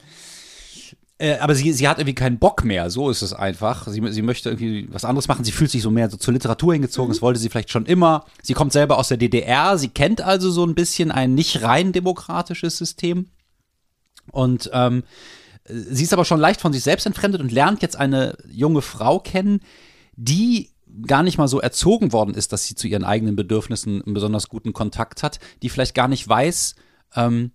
äh, 1.18 1.38
aber 1.38 1.54
sie, 1.54 1.73
sie 1.73 1.88
hat 1.88 1.99
irgendwie 1.99 2.14
keinen 2.14 2.38
Bock 2.38 2.64
mehr, 2.64 2.90
so 2.90 3.08
ist 3.08 3.23
es 3.23 3.32
einfach. 3.32 3.88
Sie, 3.88 4.02
sie 4.11 4.23
möchte 4.23 4.50
irgendwie 4.50 4.87
was 4.90 5.04
anderes 5.04 5.28
machen. 5.28 5.44
Sie 5.44 5.52
fühlt 5.52 5.70
sich 5.70 5.82
so 5.82 5.90
mehr 5.90 6.11
so 6.11 6.18
zur 6.18 6.35
Literatur 6.35 6.75
hingezogen, 6.75 7.12
das 7.12 7.23
wollte 7.23 7.40
sie 7.40 7.49
vielleicht 7.49 7.70
schon 7.70 7.87
immer. 7.87 8.26
Sie 8.42 8.54
kommt 8.54 8.73
selber 8.73 8.99
aus 8.99 9.08
der 9.08 9.16
DDR, 9.16 9.78
sie 9.78 9.88
kennt 9.88 10.20
also 10.20 10.50
so 10.50 10.64
ein 10.64 10.75
bisschen 10.75 11.11
ein 11.11 11.35
nicht 11.35 11.62
rein 11.62 11.92
demokratisches 11.92 12.76
System. 12.76 13.30
Und 14.30 14.70
ähm, 14.75 15.04
sie 15.68 16.04
ist 16.04 16.12
aber 16.12 16.25
schon 16.25 16.40
leicht 16.40 16.61
von 16.61 16.73
sich 16.73 16.82
selbst 16.82 17.06
entfremdet 17.06 17.40
und 17.40 17.52
lernt 17.52 17.80
jetzt 17.80 17.96
eine 17.96 18.37
junge 18.50 18.82
Frau 18.82 19.18
kennen, 19.18 19.61
die 20.16 20.70
gar 21.06 21.23
nicht 21.23 21.38
mal 21.38 21.49
so 21.49 21.61
erzogen 21.61 22.12
worden 22.12 22.35
ist, 22.35 22.52
dass 22.52 22.64
sie 22.64 22.75
zu 22.75 22.88
ihren 22.88 23.04
eigenen 23.04 23.37
Bedürfnissen 23.37 24.02
einen 24.02 24.14
besonders 24.14 24.49
guten 24.49 24.73
Kontakt 24.73 25.23
hat, 25.23 25.40
die 25.62 25.68
vielleicht 25.68 25.94
gar 25.94 26.08
nicht 26.08 26.26
weiß, 26.26 26.75
ähm, 27.14 27.52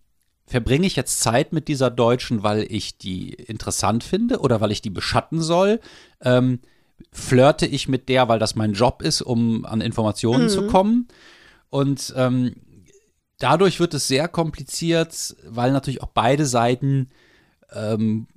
verbringe 0.51 0.85
ich 0.85 0.97
jetzt 0.97 1.21
Zeit 1.21 1.53
mit 1.53 1.69
dieser 1.69 1.89
Deutschen, 1.89 2.43
weil 2.43 2.67
ich 2.69 2.97
die 2.97 3.29
interessant 3.29 4.03
finde 4.03 4.39
oder 4.39 4.59
weil 4.59 4.73
ich 4.73 4.81
die 4.81 4.89
beschatten 4.89 5.41
soll? 5.41 5.79
Ähm, 6.21 6.59
flirte 7.13 7.65
ich 7.65 7.87
mit 7.87 8.09
der, 8.09 8.27
weil 8.27 8.37
das 8.37 8.55
mein 8.55 8.73
Job 8.73 9.01
ist, 9.01 9.21
um 9.21 9.65
an 9.65 9.79
Informationen 9.79 10.49
zu 10.49 10.67
kommen? 10.67 11.07
Und 11.69 12.13
ähm, 12.17 12.53
dadurch 13.39 13.79
wird 13.79 13.93
es 13.93 14.09
sehr 14.09 14.27
kompliziert, 14.27 15.37
weil 15.47 15.71
natürlich 15.71 16.03
auch 16.03 16.09
beide 16.13 16.45
Seiten, 16.45 17.07
ähm, 17.71 18.27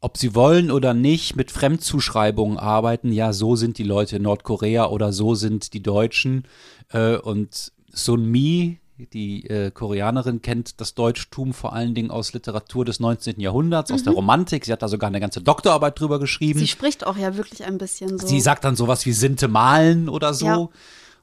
ob 0.00 0.16
sie 0.16 0.34
wollen 0.34 0.70
oder 0.70 0.94
nicht, 0.94 1.36
mit 1.36 1.50
Fremdzuschreibungen 1.50 2.56
arbeiten. 2.56 3.12
Ja, 3.12 3.34
so 3.34 3.56
sind 3.56 3.76
die 3.76 3.84
Leute 3.84 4.16
in 4.16 4.22
Nordkorea 4.22 4.86
oder 4.86 5.12
so 5.12 5.34
sind 5.34 5.74
die 5.74 5.82
Deutschen. 5.82 6.48
Äh, 6.88 7.16
und 7.16 7.72
Sun 7.92 8.24
Mi, 8.24 8.80
Die 8.98 9.46
äh, 9.48 9.70
Koreanerin 9.70 10.42
kennt 10.42 10.80
das 10.80 10.94
Deutschtum 10.94 11.54
vor 11.54 11.72
allen 11.72 11.94
Dingen 11.94 12.10
aus 12.10 12.32
Literatur 12.34 12.84
des 12.84 13.00
19. 13.00 13.40
Jahrhunderts, 13.40 13.90
aus 13.90 14.04
der 14.04 14.12
Romantik. 14.12 14.64
Sie 14.64 14.72
hat 14.72 14.82
da 14.82 14.88
sogar 14.88 15.08
eine 15.08 15.18
ganze 15.18 15.40
Doktorarbeit 15.40 15.98
drüber 15.98 16.20
geschrieben. 16.20 16.58
Sie 16.58 16.68
spricht 16.68 17.06
auch 17.06 17.16
ja 17.16 17.36
wirklich 17.36 17.64
ein 17.64 17.78
bisschen 17.78 18.18
so. 18.18 18.26
Sie 18.26 18.40
sagt 18.40 18.64
dann 18.64 18.76
sowas 18.76 19.04
wie 19.06 19.12
Sinte 19.12 19.48
malen 19.48 20.08
oder 20.08 20.34
so. 20.34 20.46
Ja. 20.46 20.68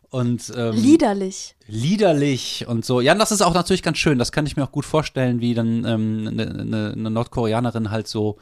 Und 0.10 0.52
ähm, 0.56 0.76
liederlich. 0.76 1.56
liederlich 1.68 2.66
und 2.68 2.84
so. 2.84 3.00
Ja, 3.00 3.14
und 3.14 3.20
das 3.20 3.32
ist 3.32 3.44
auch 3.44 3.54
natürlich 3.54 3.84
ganz 3.84 4.00
schön. 4.00 4.18
Das 4.18 4.32
kann 4.32 4.48
ich 4.48 4.58
mir 4.58 4.64
auch 4.64 4.72
gut 4.72 4.86
vorstellen, 4.86 5.40
wie 5.40 5.54
dann 5.54 5.86
ähm, 5.86 6.28
eine, 6.28 6.50
eine, 6.50 6.94
eine 6.94 7.10
Nordkoreanerin 7.12 7.92
halt 7.92 8.08
so 8.08 8.38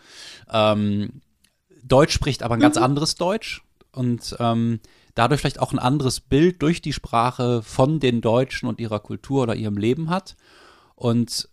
ähm, 0.50 1.22
Deutsch 1.84 2.14
spricht, 2.14 2.42
aber 2.44 2.56
ein 2.56 2.62
ganz 2.62 2.78
anderes 2.78 3.16
Deutsch. 3.16 3.64
Und 3.92 4.38
ähm, 4.40 4.80
dadurch 5.18 5.42
vielleicht 5.42 5.60
auch 5.60 5.74
ein 5.74 5.80
anderes 5.80 6.20
Bild 6.20 6.62
durch 6.62 6.82
die 6.82 6.94
Sprache 6.94 7.64
von 7.64 8.00
den 8.00 8.22
Deutschen 8.22 8.70
und 8.70 8.80
ihrer 8.80 9.00
Kultur 9.00 9.44
oder 9.44 9.56
ihrem 9.56 9.78
Leben 9.78 10.10
hat. 10.10 10.36
Und 10.96 11.50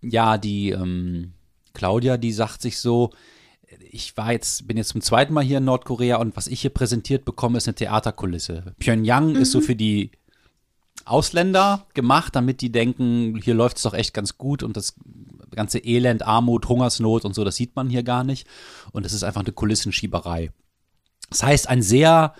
ja, 0.00 0.38
die 0.38 0.70
ähm, 0.70 1.32
Claudia, 1.74 2.16
die 2.16 2.32
sagt 2.32 2.62
sich 2.62 2.78
so, 2.78 3.10
ich 3.90 4.16
war 4.16 4.32
jetzt, 4.32 4.66
bin 4.68 4.76
jetzt 4.76 4.90
zum 4.90 5.00
zweiten 5.00 5.34
Mal 5.34 5.44
hier 5.44 5.58
in 5.58 5.64
Nordkorea 5.64 6.16
und 6.16 6.36
was 6.36 6.46
ich 6.46 6.60
hier 6.60 6.70
präsentiert 6.70 7.24
bekomme, 7.24 7.58
ist 7.58 7.66
eine 7.66 7.74
Theaterkulisse. 7.74 8.74
Pyongyang 8.78 9.34
ist 9.34 9.50
so 9.50 9.60
für 9.60 9.76
die 9.76 10.12
Ausländer 11.04 11.86
gemacht, 11.94 12.36
damit 12.36 12.60
die 12.60 12.70
denken, 12.70 13.40
hier 13.42 13.54
läuft 13.54 13.78
es 13.78 13.82
doch 13.82 13.94
echt 13.94 14.14
ganz 14.14 14.38
gut 14.38 14.62
und 14.62 14.76
das 14.76 14.94
ganze 15.50 15.78
Elend, 15.78 16.22
Armut, 16.22 16.68
Hungersnot 16.68 17.24
und 17.24 17.34
so, 17.34 17.44
das 17.44 17.56
sieht 17.56 17.74
man 17.74 17.90
hier 17.90 18.04
gar 18.04 18.24
nicht. 18.24 18.46
Und 18.92 19.04
es 19.04 19.12
ist 19.12 19.24
einfach 19.24 19.42
eine 19.42 19.52
Kulissenschieberei. 19.52 20.50
Das 21.30 21.42
heißt, 21.42 21.68
ein 21.68 21.82
sehr 21.82 22.34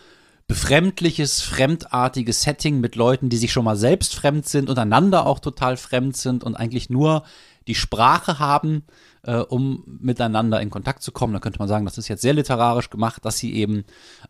befremdliches, 0.48 1.42
fremdartiges 1.42 2.42
Setting 2.42 2.80
mit 2.80 2.96
Leuten, 2.96 3.28
die 3.28 3.36
sich 3.36 3.52
schon 3.52 3.64
mal 3.64 3.76
selbst 3.76 4.14
fremd 4.14 4.48
sind, 4.48 4.70
untereinander 4.70 5.26
auch 5.26 5.38
total 5.38 5.76
fremd 5.76 6.16
sind 6.16 6.42
und 6.42 6.56
eigentlich 6.56 6.90
nur 6.90 7.22
die 7.68 7.74
Sprache 7.74 8.38
haben, 8.38 8.82
äh, 9.22 9.36
um 9.36 9.84
miteinander 10.00 10.60
in 10.60 10.70
Kontakt 10.70 11.02
zu 11.02 11.12
kommen. 11.12 11.34
Da 11.34 11.38
könnte 11.38 11.58
man 11.58 11.68
sagen, 11.68 11.84
das 11.84 11.98
ist 11.98 12.08
jetzt 12.08 12.22
sehr 12.22 12.32
literarisch 12.32 12.88
gemacht, 12.88 13.24
dass 13.26 13.36
sie 13.36 13.52
eben 13.54 13.84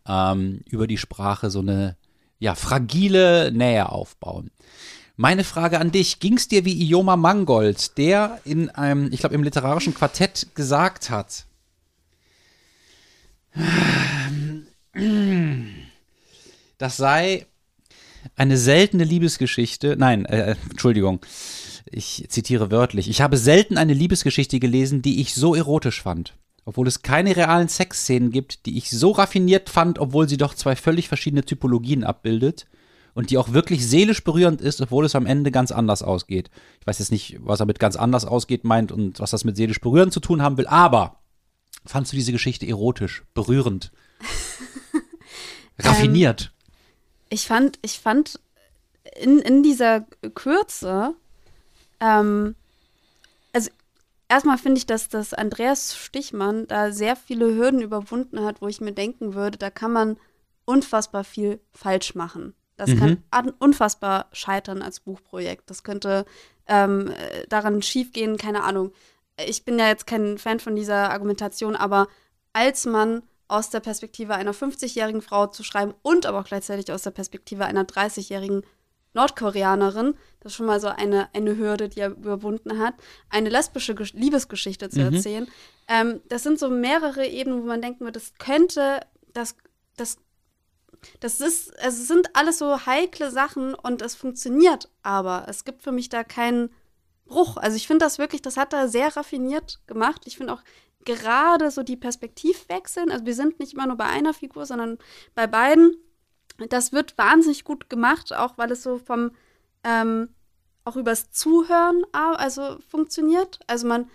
ähm, 0.06 0.62
über 0.68 0.88
die 0.88 0.98
Sprache 0.98 1.50
so 1.50 1.60
eine 1.60 1.96
ja, 2.40 2.56
fragile 2.56 3.52
Nähe 3.52 3.88
aufbauen. 3.88 4.50
Meine 5.16 5.44
Frage 5.44 5.78
an 5.80 5.92
dich, 5.92 6.18
ging 6.18 6.37
es 6.37 6.48
dir 6.48 6.64
wie 6.64 6.90
Ioma 6.90 7.16
Mangold, 7.16 7.96
der 7.96 8.40
in 8.44 8.70
einem, 8.70 9.12
ich 9.12 9.20
glaube, 9.20 9.37
im 9.37 9.42
literarischen 9.44 9.94
Quartett 9.94 10.48
gesagt 10.54 11.10
hat, 11.10 11.44
das 16.78 16.97
sei 16.97 17.47
eine 18.37 18.56
seltene 18.56 19.04
Liebesgeschichte. 19.04 19.97
Nein, 19.99 20.25
äh, 20.26 20.56
Entschuldigung. 20.70 21.20
Ich 21.90 22.26
zitiere 22.28 22.70
wörtlich. 22.70 23.08
Ich 23.08 23.20
habe 23.20 23.37
selten 23.37 23.78
eine 23.78 23.94
Liebesgeschichte 23.94 24.61
gelesen, 24.61 25.02
die 25.02 25.20
ich 25.20 25.35
so 25.35 25.54
erotisch 25.54 26.02
fand. 26.02 26.35
Obwohl 26.64 26.87
es 26.87 27.02
keine 27.02 27.35
realen 27.35 27.68
Sexszenen 27.68 28.30
gibt, 28.30 28.66
die 28.66 28.76
ich 28.76 28.90
so 28.90 29.12
raffiniert 29.12 29.70
fand, 29.70 29.99
obwohl 29.99 30.28
sie 30.28 30.37
doch 30.37 30.54
zwei 30.54 30.76
völlig 30.76 31.08
verschiedene 31.08 31.44
Typologien 31.44 32.04
abbildet. 32.04 32.66
Und 33.14 33.30
die 33.30 33.38
auch 33.38 33.52
wirklich 33.52 33.85
seelisch 33.87 34.23
berührend 34.23 34.61
ist, 34.61 34.80
obwohl 34.80 35.04
es 35.04 35.16
am 35.16 35.26
Ende 35.26 35.50
ganz 35.50 35.73
anders 35.73 36.02
ausgeht. 36.02 36.50
Ich 36.80 36.87
weiß 36.87 37.00
jetzt 37.00 37.11
nicht, 37.11 37.38
was 37.40 37.58
er 37.58 37.66
mit 37.66 37.80
ganz 37.80 37.97
anders 37.97 38.25
ausgeht 38.25 38.64
meint 38.64 38.92
und 38.92 39.18
was 39.18 39.30
das 39.30 39.44
mit 39.44 39.56
seelisch 39.56 39.80
berührend 39.80 40.12
zu 40.12 40.20
tun 40.20 40.42
haben 40.42 40.56
will, 40.56 40.68
aber 40.68 41.16
fandst 41.85 42.12
du 42.12 42.16
diese 42.16 42.30
Geschichte 42.30 42.68
erotisch, 42.68 43.25
berührend, 43.35 43.90
raffiniert? 45.80 46.52
Ich 47.28 47.47
fand, 47.47 47.78
ich 47.82 47.99
fand 48.00 48.40
in, 49.20 49.38
in 49.40 49.62
dieser 49.62 50.02
Kürze, 50.35 51.14
ähm, 52.00 52.54
also 53.52 53.70
erstmal 54.28 54.58
finde 54.58 54.78
ich, 54.78 54.87
dass 54.87 55.08
das 55.08 55.35
Andreas 55.35 55.97
Stichmann 55.97 56.66
da 56.66 56.92
sehr 56.92 57.16
viele 57.16 57.54
Hürden 57.54 57.80
überwunden 57.82 58.44
hat, 58.44 58.61
wo 58.62 58.68
ich 58.68 58.80
mir 58.80 58.92
denken 58.92 59.35
würde, 59.35 59.58
da 59.58 59.70
kann 59.70 59.92
man 59.92 60.16
unfassbar 60.64 61.25
viel 61.25 61.61
falsch 61.73 62.14
machen. 62.14 62.54
Das 62.76 62.90
kann 62.99 63.25
an- 63.30 63.54
unfassbar 63.58 64.26
scheitern 64.32 64.82
als 64.82 65.00
Buchprojekt. 65.00 65.68
Das 65.70 65.82
könnte 65.82 66.26
ähm, 66.68 67.08
äh, 67.08 67.47
daran 67.49 67.82
schiefgehen, 67.82 68.37
keine 68.37 68.62
Ahnung. 68.62 68.92
Ich 69.47 69.64
bin 69.64 69.78
ja 69.78 69.88
jetzt 69.88 70.06
kein 70.06 70.38
Fan 70.38 70.61
von 70.61 70.76
dieser 70.76 71.11
Argumentation, 71.11 71.75
aber 71.75 72.06
als 72.52 72.87
Mann 72.87 73.23
aus 73.49 73.71
der 73.71 73.81
Perspektive 73.81 74.35
einer 74.35 74.55
50-jährigen 74.55 75.23
Frau 75.23 75.47
zu 75.47 75.64
schreiben 75.64 75.95
und 76.02 76.26
aber 76.26 76.40
auch 76.40 76.45
gleichzeitig 76.45 76.93
aus 76.93 77.02
der 77.02 77.11
Perspektive 77.11 77.64
einer 77.64 77.85
30-jährigen 77.85 78.62
Nordkoreanerin, 79.14 80.14
das 80.40 80.52
ist 80.52 80.57
schon 80.57 80.67
mal 80.67 80.81
so 80.81 80.88
eine, 80.88 81.28
eine 81.35 81.57
Hürde, 81.57 81.88
die 81.88 82.00
er 82.00 82.11
überwunden 82.11 82.78
hat, 82.78 82.95
eine 83.31 83.49
lesbische 83.49 83.95
Gesch 83.95 84.12
Liebesgeschichte 84.12 84.90
zu 84.90 85.00
erzählen. 85.00 85.49
Ähm, 85.88 86.21
das 86.28 86.43
sind 86.43 86.59
so 86.59 86.69
mehrere 86.69 87.26
Ebenen, 87.26 87.62
wo 87.62 87.67
man 87.67 87.81
denken 87.83 88.05
wird, 88.05 88.17
das 88.17 88.35
könnte, 88.38 89.00
das, 89.33 89.57
das, 89.97 90.19
das 91.21 91.40
ist, 91.40 91.76
also 91.81 92.02
es 92.02 92.09
sind 92.09 92.37
alles 92.37 92.59
so 92.59 92.85
heikle 92.85 93.31
Sachen 93.31 93.75
und 93.75 94.02
es 94.02 94.14
funktioniert, 94.14 94.90
aber 95.02 95.47
es 95.49 95.64
gibt 95.64 95.83
für 95.83 95.93
mich 95.93 96.11
da 96.11 96.23
keinen 96.23 96.71
Bruch. 97.25 97.57
Also 97.57 97.76
ich 97.76 97.87
finde 97.87 98.05
das 98.05 98.19
wirklich, 98.19 98.43
das 98.43 98.57
hat 98.57 98.73
er 98.73 98.88
sehr 98.88 99.17
raffiniert 99.17 99.81
gemacht. 99.87 100.23
Ich 100.26 100.37
finde 100.37 100.52
auch 100.52 100.62
gerade 101.05 101.71
so 101.71 101.83
die 101.83 101.97
Perspektivwechseln, 101.97 103.11
also 103.11 103.25
wir 103.25 103.35
sind 103.35 103.59
nicht 103.61 103.73
immer 103.73 103.87
nur 103.87 103.97
bei 103.97 104.07
einer 104.07 104.35
Figur, 104.35 104.67
sondern 104.67 104.99
bei 105.35 105.47
beiden. 105.47 105.97
Das 106.69 106.93
wird 106.93 107.17
wahnsinnig 107.17 107.64
gut 107.64 107.88
gemacht, 107.88 108.33
auch 108.35 108.59
weil 108.59 108.73
es 108.73 108.83
so 108.83 108.99
vom, 108.99 109.31
ähm, 109.85 110.28
auch 110.85 110.97
übers 110.97 111.31
Zuhören 111.31 112.02
also 112.12 112.78
funktioniert. 112.88 113.61
Also 113.67 113.87
man, 113.87 114.11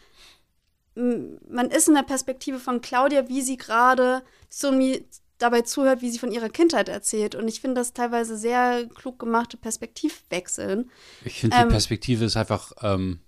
man 0.95 1.69
ist 1.71 1.87
in 1.87 1.95
der 1.95 2.03
Perspektive 2.03 2.59
von 2.59 2.81
Claudia, 2.81 3.27
wie 3.29 3.41
sie 3.41 3.57
gerade 3.57 4.23
so 4.49 4.69
mi- 4.71 5.05
dabei 5.37 5.61
zuhört, 5.61 6.01
wie 6.01 6.09
sie 6.09 6.19
von 6.19 6.31
ihrer 6.31 6.49
Kindheit 6.49 6.89
erzählt. 6.89 7.35
Und 7.35 7.47
ich 7.47 7.61
finde 7.61 7.81
das 7.81 7.93
teilweise 7.93 8.37
sehr 8.37 8.87
klug 8.87 9.19
gemachte 9.19 9.57
Perspektivwechseln. 9.57 10.91
Ich 11.25 11.39
finde, 11.39 11.57
Ähm, 11.57 11.67
die 11.69 11.73
Perspektive 11.73 12.25
ist 12.25 12.37
einfach 12.37 12.73
ähm, 12.81 13.19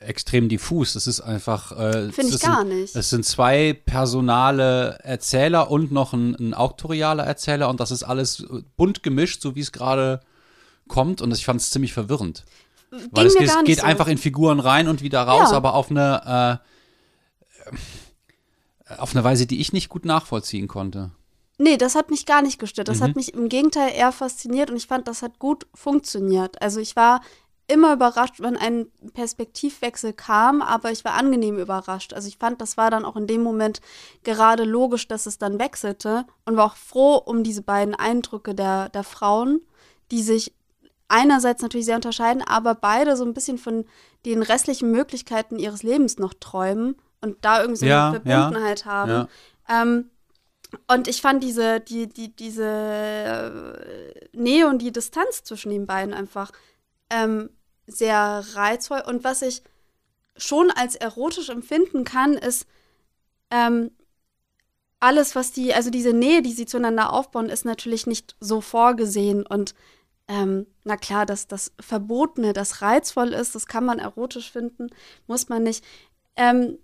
extrem 0.00 0.48
diffus. 0.48 0.94
Es 0.94 1.06
ist 1.06 1.20
einfach. 1.20 1.72
Äh, 1.72 2.10
Finde 2.12 2.28
ich 2.30 2.34
es 2.36 2.40
gar 2.40 2.58
sind, 2.64 2.68
nicht. 2.80 2.94
Es 2.96 3.10
sind 3.10 3.24
zwei 3.24 3.72
personale 3.72 4.98
Erzähler 5.02 5.70
und 5.70 5.92
noch 5.92 6.12
ein, 6.12 6.34
ein 6.34 6.54
auktorialer 6.54 7.24
Erzähler 7.24 7.68
und 7.68 7.80
das 7.80 7.90
ist 7.90 8.02
alles 8.02 8.44
bunt 8.76 9.02
gemischt, 9.02 9.42
so 9.42 9.54
wie 9.54 9.60
es 9.60 9.72
gerade 9.72 10.20
kommt. 10.88 11.20
Und 11.22 11.32
ich 11.32 11.44
fand 11.44 11.60
es 11.60 11.70
ziemlich 11.70 11.92
verwirrend. 11.92 12.44
Weil 13.10 13.26
es 13.26 13.34
mir 13.34 13.40
geht, 13.40 13.48
gar 13.50 13.56
nicht 13.62 13.66
geht 13.66 13.78
so. 13.80 13.84
einfach 13.84 14.08
in 14.08 14.16
Figuren 14.18 14.60
rein 14.60 14.88
und 14.88 15.02
wieder 15.02 15.22
raus, 15.22 15.50
Ja. 15.50 15.56
aber 15.56 15.74
auf 15.74 15.90
eine, 15.90 16.60
äh, 17.70 18.94
auf 18.98 19.14
eine 19.14 19.24
Weise, 19.24 19.46
die 19.46 19.60
ich 19.60 19.72
nicht 19.72 19.88
gut 19.88 20.04
nachvollziehen 20.04 20.68
konnte. 20.68 21.10
Nee, 21.58 21.76
das 21.76 21.94
hat 21.96 22.10
mich 22.10 22.24
gar 22.24 22.40
nicht 22.40 22.58
gestört. 22.58 22.88
Das 22.88 23.00
Mhm. 23.00 23.04
hat 23.04 23.16
mich 23.16 23.34
im 23.34 23.48
Gegenteil 23.48 23.92
eher 23.94 24.12
fasziniert 24.12 24.70
und 24.70 24.76
ich 24.76 24.86
fand, 24.86 25.08
das 25.08 25.22
hat 25.22 25.38
gut 25.38 25.66
funktioniert. 25.74 26.62
Also 26.62 26.80
ich 26.80 26.94
war 26.96 27.20
immer 27.68 27.92
überrascht, 27.92 28.40
wenn 28.40 28.56
ein 28.56 28.86
Perspektivwechsel 29.12 30.14
kam, 30.14 30.62
aber 30.62 30.90
ich 30.90 31.04
war 31.04 31.14
angenehm 31.14 31.58
überrascht. 31.58 32.14
Also 32.14 32.26
ich 32.28 32.38
fand, 32.38 32.60
das 32.60 32.76
war 32.76 32.90
dann 32.90 33.04
auch 33.04 33.16
in 33.16 33.26
dem 33.26 33.42
Moment 33.42 33.80
gerade 34.24 34.64
logisch, 34.64 35.06
dass 35.06 35.26
es 35.26 35.38
dann 35.38 35.58
wechselte 35.58 36.24
und 36.46 36.56
war 36.56 36.64
auch 36.66 36.76
froh 36.76 37.16
um 37.16 37.44
diese 37.44 37.62
beiden 37.62 37.94
Eindrücke 37.94 38.54
der, 38.54 38.88
der 38.88 39.04
Frauen, 39.04 39.60
die 40.10 40.22
sich 40.22 40.54
einerseits 41.08 41.62
natürlich 41.62 41.86
sehr 41.86 41.96
unterscheiden, 41.96 42.42
aber 42.42 42.74
beide 42.74 43.16
so 43.16 43.24
ein 43.24 43.34
bisschen 43.34 43.58
von 43.58 43.84
den 44.24 44.42
restlichen 44.42 44.90
Möglichkeiten 44.90 45.58
ihres 45.58 45.82
Lebens 45.82 46.18
noch 46.18 46.34
träumen 46.34 46.96
und 47.20 47.36
da 47.42 47.60
irgendwie 47.60 47.80
so 47.80 47.86
Ja, 47.86 48.08
eine 48.08 48.20
ja, 48.24 48.40
Verbundenheit 48.40 48.84
haben. 48.86 49.10
ja. 49.10 49.28
Ähm, 49.68 50.10
und 50.86 51.08
ich 51.08 51.22
fand 51.22 51.42
diese, 51.42 51.80
die, 51.80 52.08
die, 52.08 52.34
diese 52.34 52.64
äh, 52.64 54.36
Nähe 54.36 54.68
und 54.68 54.80
die 54.80 54.92
Distanz 54.92 55.42
zwischen 55.42 55.70
den 55.70 55.86
beiden 55.86 56.12
einfach 56.12 56.50
ähm, 57.10 57.48
sehr 57.88 58.44
reizvoll. 58.54 59.02
Und 59.06 59.24
was 59.24 59.42
ich 59.42 59.62
schon 60.36 60.70
als 60.70 60.94
erotisch 60.94 61.48
empfinden 61.48 62.04
kann, 62.04 62.34
ist 62.34 62.66
ähm, 63.50 63.90
alles, 65.00 65.34
was 65.34 65.52
die, 65.52 65.74
also 65.74 65.90
diese 65.90 66.12
Nähe, 66.12 66.42
die 66.42 66.52
sie 66.52 66.66
zueinander 66.66 67.12
aufbauen, 67.12 67.48
ist 67.48 67.64
natürlich 67.64 68.06
nicht 68.06 68.36
so 68.40 68.60
vorgesehen. 68.60 69.46
Und 69.46 69.74
ähm, 70.28 70.66
na 70.84 70.96
klar, 70.96 71.26
dass 71.26 71.46
das 71.46 71.72
Verbotene, 71.80 72.52
das 72.52 72.82
reizvoll 72.82 73.32
ist, 73.32 73.54
das 73.54 73.66
kann 73.66 73.84
man 73.84 73.98
erotisch 73.98 74.50
finden, 74.52 74.88
muss 75.26 75.48
man 75.48 75.62
nicht. 75.62 75.84
Ähm, 76.36 76.78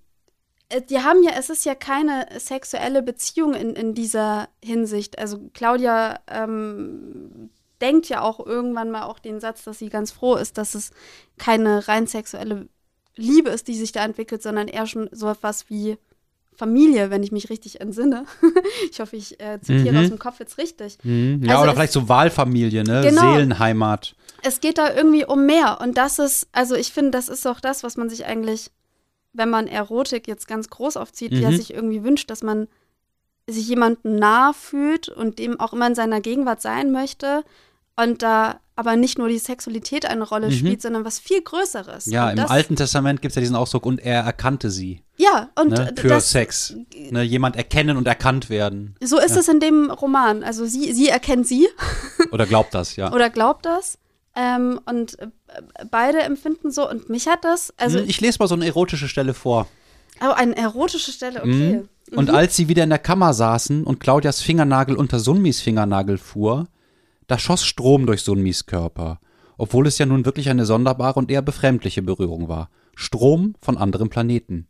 äh, 0.69 0.81
die 0.83 1.01
haben 1.01 1.23
ja, 1.23 1.33
es 1.37 1.51
ist 1.51 1.65
ja 1.65 1.75
keine 1.75 2.29
sexuelle 2.39 3.03
Beziehung 3.03 3.55
in, 3.55 3.75
in 3.75 3.95
dieser 3.95 4.49
Hinsicht. 4.63 5.19
Also 5.19 5.51
Claudia 5.53 6.21
ähm, 6.29 7.51
denkt 7.85 8.09
ja 8.09 8.23
auch 8.23 8.45
irgendwann 8.45 8.91
mal 8.91 9.03
auch 9.05 9.19
den 9.21 9.39
Satz, 9.41 9.63
dass 9.65 9.79
sie 9.79 9.91
ganz 9.91 10.11
froh 10.11 10.35
ist, 10.37 10.57
dass 10.59 10.75
es 10.75 10.91
keine 11.39 11.87
rein 11.87 12.07
sexuelle 12.07 12.69
Liebe 13.17 13.51
ist, 13.51 13.69
die 13.69 13.75
sich 13.77 13.93
da 13.93 14.05
entwickelt, 14.05 14.43
sondern 14.43 14.67
eher 14.69 14.87
schon 14.87 15.09
so 15.13 15.29
etwas 15.29 15.69
wie 15.71 15.99
Familie, 16.57 17.11
wenn 17.11 17.23
ich 17.23 17.33
mich 17.33 17.51
richtig 17.51 17.81
entsinne. 17.81 18.25
ich 18.91 19.01
hoffe, 19.01 19.17
ich 19.17 19.39
äh, 19.41 19.61
zitiere 19.61 19.93
Mhm. 19.95 20.01
aus 20.03 20.09
dem 20.09 20.19
Kopf 20.19 20.41
jetzt 20.41 20.57
richtig. 20.59 20.99
Mhm. 21.05 21.43
Ja, 21.45 21.53
Also 21.53 21.63
oder 21.63 21.73
es- 21.73 21.77
vielleicht 21.77 21.93
so 21.93 22.09
Wahlfamilie, 22.09 22.83
ne? 22.85 23.03
Genau. 23.05 23.21
Seelenheimat. 23.35 24.15
Es 24.43 24.61
geht 24.61 24.79
da 24.79 24.95
irgendwie 24.95 25.25
um 25.27 25.47
mehr. 25.47 25.79
Und 25.81 25.99
das 25.99 26.19
ist, 26.19 26.49
also 26.53 26.75
ich 26.77 26.93
finde, 26.93 27.11
das 27.13 27.29
ist 27.29 27.47
auch 27.47 27.61
das, 27.61 27.83
was 27.83 27.97
man 27.97 28.09
sich 28.09 28.25
eigentlich, 28.27 28.71
wenn 29.33 29.51
man 29.51 29.67
Erotik 29.67 30.27
jetzt 30.29 30.47
ganz 30.49 30.71
groß 30.71 30.97
aufzieht, 30.97 31.33
ja 31.33 31.51
Mhm. 31.51 31.57
sich 31.57 31.75
irgendwie 31.75 32.03
wünscht, 32.05 32.31
dass 32.31 32.43
man 32.43 32.69
sich 33.49 33.69
jemandem 33.69 34.17
nah 34.17 34.53
fühlt 34.55 35.09
und 35.09 35.39
dem 35.39 35.59
auch 35.61 35.73
immer 35.75 35.87
in 35.89 35.95
seiner 35.95 36.21
Gegenwart 36.21 36.63
sein 36.63 36.93
möchte. 36.93 37.45
Und 37.97 38.23
da 38.23 38.61
aber 38.77 38.97
nicht 38.97 39.19
nur 39.19 39.29
die 39.29 39.39
Sexualität 39.39 40.05
eine 40.05 40.25
Rolle 40.25 40.49
Mhm. 40.49 40.53
spielt, 40.53 40.83
sondern 40.83 41.05
was 41.05 41.21
viel 41.21 41.41
Größeres. 41.43 42.07
Ja, 42.07 42.31
und 42.31 42.39
im 42.39 42.47
Alten 42.47 42.75
Testament 42.75 43.23
gibt 43.23 43.31
es 43.31 43.37
ja 43.37 43.41
diesen 43.41 43.55
Ausdruck, 43.55 43.87
und 43.87 44.01
er 44.01 44.23
erkannte 44.23 44.69
sie. 44.69 45.03
Ja, 45.17 45.51
und 45.61 45.71
Ne? 45.71 45.95
Für 45.97 46.09
das, 46.09 46.31
Sex. 46.33 46.75
Ne? 47.11 47.23
Jemand 47.23 47.55
erkennen 47.55 47.97
und 47.97 48.09
erkannt 48.09 48.51
werden. 48.51 48.97
so 49.01 49.21
ist 49.21 49.37
es 49.37 49.47
in 49.47 49.61
dem 49.61 49.93
Roman. 49.93 50.43
Also 50.43 50.67
sie, 50.67 50.93
sie 50.93 51.09
erkennt 51.09 51.47
sie 51.47 51.69
Oder 52.33 52.47
glaubt 52.47 52.75
das, 52.75 52.97
ja. 52.97 53.13
oder 53.13 53.31
glaubt 53.31 53.65
das. 53.65 53.97
Ähm, 54.35 54.81
und 54.87 55.17
äh, 55.21 55.29
beide 55.89 56.23
empfinden 56.23 56.73
so. 56.73 56.91
Und 56.91 57.09
mich 57.09 57.29
hat 57.29 57.45
das, 57.45 57.73
also, 57.77 58.01
Hm, 58.01 58.09
ich 58.09 58.21
lese 58.21 58.39
mal 58.41 58.49
so 58.49 58.57
eine 58.57 58.67
erotische 58.67 59.07
Stelle 59.07 59.35
vor. 59.35 59.69
oh, 60.21 60.33
eine 60.33 60.57
erotische 60.57 61.13
Stelle, 61.13 61.39
okay. 61.43 61.85
Mhm. 62.11 62.19
Und 62.19 62.31
als 62.31 62.57
sie 62.57 62.67
wieder 62.69 62.83
in 62.83 62.91
der 62.91 62.99
Kammer 62.99 63.33
saßen 63.35 63.85
und 63.85 64.01
Claudias 64.01 64.41
Fingernagel 64.43 64.97
unter 64.97 65.21
Sunmis 65.21 65.61
Fingernagel 65.61 66.19
fuhr, 66.19 66.67
da 67.27 67.39
schoss 67.39 67.65
Strom 67.65 68.07
durch 68.07 68.23
Sunmis 68.23 68.67
Körper, 68.67 69.21
obwohl 69.57 69.87
es 69.87 69.99
ja 69.99 70.07
nun 70.07 70.25
wirklich 70.25 70.51
eine 70.51 70.67
sonderbare 70.67 71.19
und 71.19 71.31
eher 71.31 71.43
befremdliche 71.43 72.03
Berührung 72.03 72.49
war. 72.49 72.71
Strom 72.95 73.55
von 73.61 73.77
anderem 73.77 74.09
Planeten. 74.09 74.69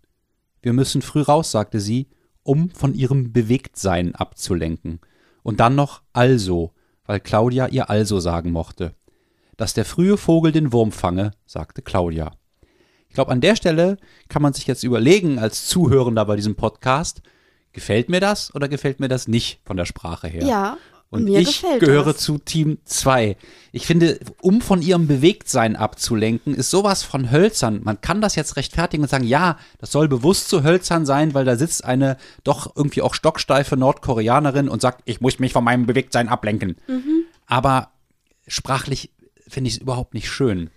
Wir 0.63 0.73
müssen 0.73 1.03
früh 1.03 1.23
raus, 1.23 1.51
sagte 1.51 1.81
sie, 1.81 2.09
um 2.43 2.71
von 2.71 2.95
ihrem 2.95 3.33
Bewegtsein 3.33 4.15
abzulenken. 4.15 5.01
Und 5.43 5.61
dann 5.61 5.75
noch 5.75 6.03
also, 6.13 6.73
weil 7.07 7.21
Claudia 7.21 7.69
ihr 7.69 7.91
also 7.91 8.21
sagen 8.21 8.51
mochte. 8.51 8.95
Dass 9.57 9.75
der 9.75 9.85
frühe 9.85 10.17
Vogel 10.17 10.53
den 10.53 10.73
Wurm 10.73 10.93
fange, 10.93 11.33
sagte 11.47 11.83
Claudia. 11.83 12.33
Ich 13.09 13.15
glaube, 13.15 13.31
an 13.31 13.41
der 13.41 13.57
Stelle 13.57 13.99
kann 14.29 14.43
man 14.43 14.55
sich 14.55 14.67
jetzt 14.67 14.83
überlegen, 14.83 15.39
als 15.39 15.67
Zuhörender 15.67 16.25
bei 16.25 16.37
diesem 16.37 16.57
Podcast, 16.57 17.23
gefällt 17.73 18.09
mir 18.09 18.21
das 18.21 18.55
oder 18.55 18.69
gefällt 18.69 19.01
mir 19.01 19.09
das 19.09 19.29
nicht 19.29 19.61
von 19.65 19.77
der 19.77 19.85
Sprache 19.85 20.29
her? 20.29 20.45
Ja, 20.45 20.79
Und 21.15 21.25
mir 21.25 21.39
ich 21.41 21.63
gehöre 21.81 22.13
das. 22.13 22.19
zu 22.19 22.39
Team 22.39 22.79
2. 22.85 23.37
Ich 23.73 23.87
finde, 23.87 24.21
um 24.41 24.61
von 24.61 24.83
ihrem 24.83 25.07
Bewegtsein 25.07 25.77
abzulenken, 25.77 26.55
ist 26.55 26.71
sowas 26.71 27.03
von 27.03 27.31
hölzern. 27.31 27.81
Man 27.83 28.01
kann 28.01 28.21
das 28.21 28.37
jetzt 28.37 28.57
rechtfertigen 28.57 29.03
und 29.03 29.09
sagen, 29.09 29.25
ja, 29.25 29.59
das 29.79 29.91
soll 29.93 30.09
bewusst 30.09 30.49
so 30.49 30.63
hölzern 30.63 31.07
sein, 31.07 31.35
weil 31.35 31.45
da 31.45 31.57
sitzt 31.57 31.85
eine 31.85 32.17
doch 32.45 32.75
irgendwie 32.77 33.03
auch 33.03 33.15
stocksteife 33.15 33.77
Nordkoreanerin 33.77 34.69
und 34.69 34.81
sagt, 34.83 35.03
ich 35.07 35.21
muss 35.21 35.39
mich 35.39 35.53
von 35.53 35.65
meinem 35.65 35.87
Bewegtsein 35.87 36.29
ablenken. 36.29 36.77
Mhm. 36.87 37.25
Aber 37.47 37.89
sprachlich 38.47 39.11
finde 39.49 39.69
ich 39.69 39.75
es 39.77 39.81
überhaupt 39.81 40.15
nicht 40.15 40.29
schön. 40.31 40.71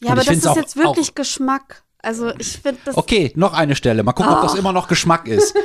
Ja, 0.00 0.08
Und 0.12 0.12
aber 0.18 0.24
das 0.24 0.36
ist 0.36 0.46
auch- 0.46 0.56
jetzt 0.56 0.76
wirklich 0.76 1.14
Geschmack. 1.14 1.82
Also 2.02 2.32
ich 2.38 2.58
finde 2.62 2.80
das. 2.86 2.96
Okay, 2.96 3.30
noch 3.34 3.52
eine 3.52 3.76
Stelle. 3.76 4.02
Mal 4.02 4.12
gucken, 4.14 4.32
ob 4.32 4.40
das 4.42 4.54
Oh. 4.54 4.56
immer 4.56 4.72
noch 4.72 4.88
Geschmack 4.88 5.28
ist. 5.28 5.54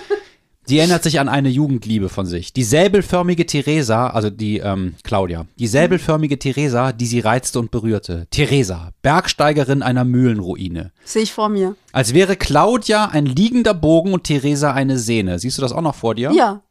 Die 0.68 0.80
erinnert 0.80 1.04
sich 1.04 1.20
an 1.20 1.30
eine 1.30 1.50
Jugendliebe 1.50 2.10
von 2.10 2.26
sich. 2.26 2.52
Die 2.52 2.64
säbelförmige 2.64 3.46
Theresa, 3.46 4.08
also 4.08 4.30
die 4.30 4.58
ähm, 4.58 4.96
Claudia, 5.04 5.46
die 5.60 5.68
säbelförmige 5.68 6.40
Theresa, 6.40 6.92
die 6.92 7.06
sie 7.06 7.20
reizte 7.20 7.60
und 7.60 7.70
berührte. 7.72 8.28
Theresa, 8.32 8.92
Bergsteigerin 9.02 9.84
einer 9.84 10.06
Mühlenruine. 10.06 10.92
Sehe 11.04 11.22
ich 11.24 11.34
vor 11.34 11.50
mir. 11.50 11.76
Als 11.92 12.14
wäre 12.14 12.36
Claudia 12.36 13.06
ein 13.06 13.26
liegender 13.26 13.74
Bogen 13.74 14.14
und 14.14 14.24
Theresa 14.24 14.74
eine 14.74 14.98
Sehne. 14.98 15.38
Siehst 15.38 15.58
du 15.58 15.62
das 15.62 15.72
auch 15.72 15.82
noch 15.82 15.96
vor 15.96 16.16
dir? 16.16 16.32
Ja. 16.32 16.62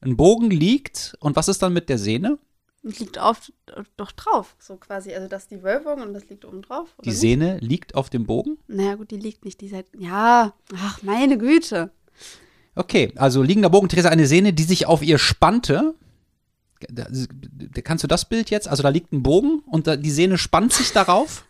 Ein 0.00 0.16
Bogen 0.16 0.50
liegt 0.50 1.16
und 1.20 1.36
was 1.36 1.48
ist 1.48 1.62
dann 1.62 1.72
mit 1.72 1.88
der 1.88 1.98
Sehne? 1.98 2.38
Liegt 2.82 3.18
auf, 3.18 3.40
doch 3.96 4.12
drauf, 4.12 4.54
so 4.58 4.76
quasi. 4.76 5.12
Also 5.12 5.28
das 5.28 5.42
ist 5.42 5.50
die 5.50 5.62
Wölbung 5.62 6.00
und 6.00 6.14
das 6.14 6.28
liegt 6.28 6.44
oben 6.44 6.62
drauf. 6.62 6.94
Die? 7.04 7.12
Sehne 7.12 7.58
liegt 7.58 7.94
auf 7.96 8.08
dem 8.08 8.24
Bogen? 8.24 8.58
Naja, 8.68 8.94
gut, 8.94 9.10
die 9.10 9.16
liegt 9.16 9.44
nicht. 9.44 9.60
Die 9.60 9.68
Seite. 9.68 9.88
Ja, 9.98 10.54
ach, 10.76 11.02
meine 11.02 11.38
Güte. 11.38 11.90
Okay, 12.78 13.12
also 13.16 13.42
liegender 13.42 13.70
Bogen, 13.70 13.88
Theresa, 13.88 14.08
eine 14.08 14.26
Sehne, 14.26 14.52
die 14.52 14.62
sich 14.62 14.86
auf 14.86 15.02
ihr 15.02 15.18
spannte. 15.18 15.94
Da, 16.88 17.06
da, 17.10 17.80
kannst 17.82 18.04
du 18.04 18.08
das 18.08 18.24
Bild 18.24 18.50
jetzt? 18.50 18.68
Also 18.68 18.84
da 18.84 18.88
liegt 18.88 19.12
ein 19.12 19.22
Bogen 19.24 19.62
und 19.66 19.88
da, 19.88 19.96
die 19.96 20.12
Sehne 20.12 20.38
spannt 20.38 20.72
sich 20.72 20.92
darauf. 20.92 21.44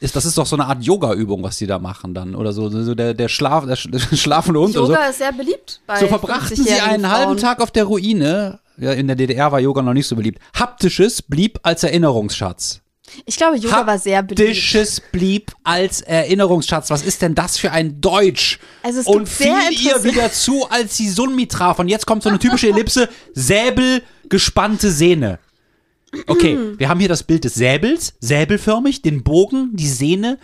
Ist, 0.00 0.16
das 0.16 0.24
ist 0.26 0.36
doch 0.36 0.44
so 0.46 0.56
eine 0.56 0.66
Art 0.66 0.82
Yoga-Übung, 0.82 1.42
was 1.44 1.58
die 1.58 1.66
da 1.66 1.78
machen 1.78 2.12
dann. 2.12 2.34
Oder 2.34 2.52
so, 2.52 2.68
so 2.68 2.94
der, 2.96 3.14
der, 3.14 3.28
Schlaf, 3.28 3.66
der, 3.66 3.76
sch- 3.78 3.90
der 4.10 4.16
schlafende 4.16 4.60
Hund 4.60 4.76
oder 4.76 4.86
so. 4.86 4.92
Yoga 4.94 5.06
ist 5.06 5.18
sehr 5.18 5.32
beliebt 5.32 5.80
bei 5.86 6.00
So 6.00 6.08
verbrachten 6.08 6.56
sie 6.56 6.62
50-jährigen 6.64 6.90
einen 6.90 7.10
halben 7.10 7.24
Frauen. 7.24 7.38
Tag 7.38 7.60
auf 7.60 7.70
der 7.70 7.84
Ruine. 7.84 8.58
Ja, 8.78 8.92
in 8.92 9.06
der 9.06 9.16
DDR 9.16 9.52
war 9.52 9.60
Yoga 9.60 9.80
noch 9.80 9.94
nicht 9.94 10.06
so 10.08 10.16
beliebt. 10.16 10.38
Haptisches 10.54 11.22
blieb 11.22 11.60
als 11.62 11.82
Erinnerungsschatz. 11.84 12.82
Ich 13.24 13.36
glaube, 13.36 13.56
Yoga 13.56 13.86
war 13.86 13.98
sehr 13.98 14.22
beliebt. 14.22 14.40
Haptisches 14.40 15.00
blieb 15.00 15.52
als 15.64 16.00
Erinnerungsschatz. 16.00 16.90
Was 16.90 17.02
ist 17.02 17.22
denn 17.22 17.34
das 17.34 17.58
für 17.58 17.72
ein 17.72 18.00
Deutsch? 18.00 18.58
Also 18.82 19.00
es 19.00 19.06
und 19.06 19.28
fiel 19.28 19.54
ihr 19.70 20.04
wieder 20.04 20.32
zu, 20.32 20.68
als 20.68 20.96
sie 20.96 21.08
Sunmi 21.08 21.46
traf. 21.46 21.78
Und 21.78 21.88
jetzt 21.88 22.06
kommt 22.06 22.22
so 22.22 22.28
eine 22.28 22.38
typische 22.38 22.68
Ellipse. 22.68 23.08
Säbel, 23.34 24.02
gespannte 24.28 24.90
Sehne. 24.90 25.38
Okay, 26.26 26.58
wir 26.78 26.88
haben 26.88 27.00
hier 27.00 27.08
das 27.08 27.22
Bild 27.22 27.44
des 27.44 27.54
Säbels, 27.54 28.14
säbelförmig, 28.20 29.02
den 29.02 29.22
Bogen, 29.22 29.70
die 29.74 29.88
Sehne. 29.88 30.38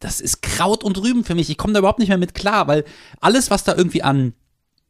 Das 0.00 0.20
ist 0.20 0.42
Kraut 0.42 0.84
und 0.84 0.98
Rüben 0.98 1.24
für 1.24 1.34
mich. 1.34 1.48
Ich 1.48 1.56
komme 1.56 1.72
da 1.72 1.78
überhaupt 1.78 1.98
nicht 1.98 2.08
mehr 2.08 2.18
mit 2.18 2.34
klar, 2.34 2.66
weil 2.66 2.84
alles, 3.20 3.50
was 3.50 3.64
da 3.64 3.74
irgendwie 3.74 4.02
an 4.02 4.34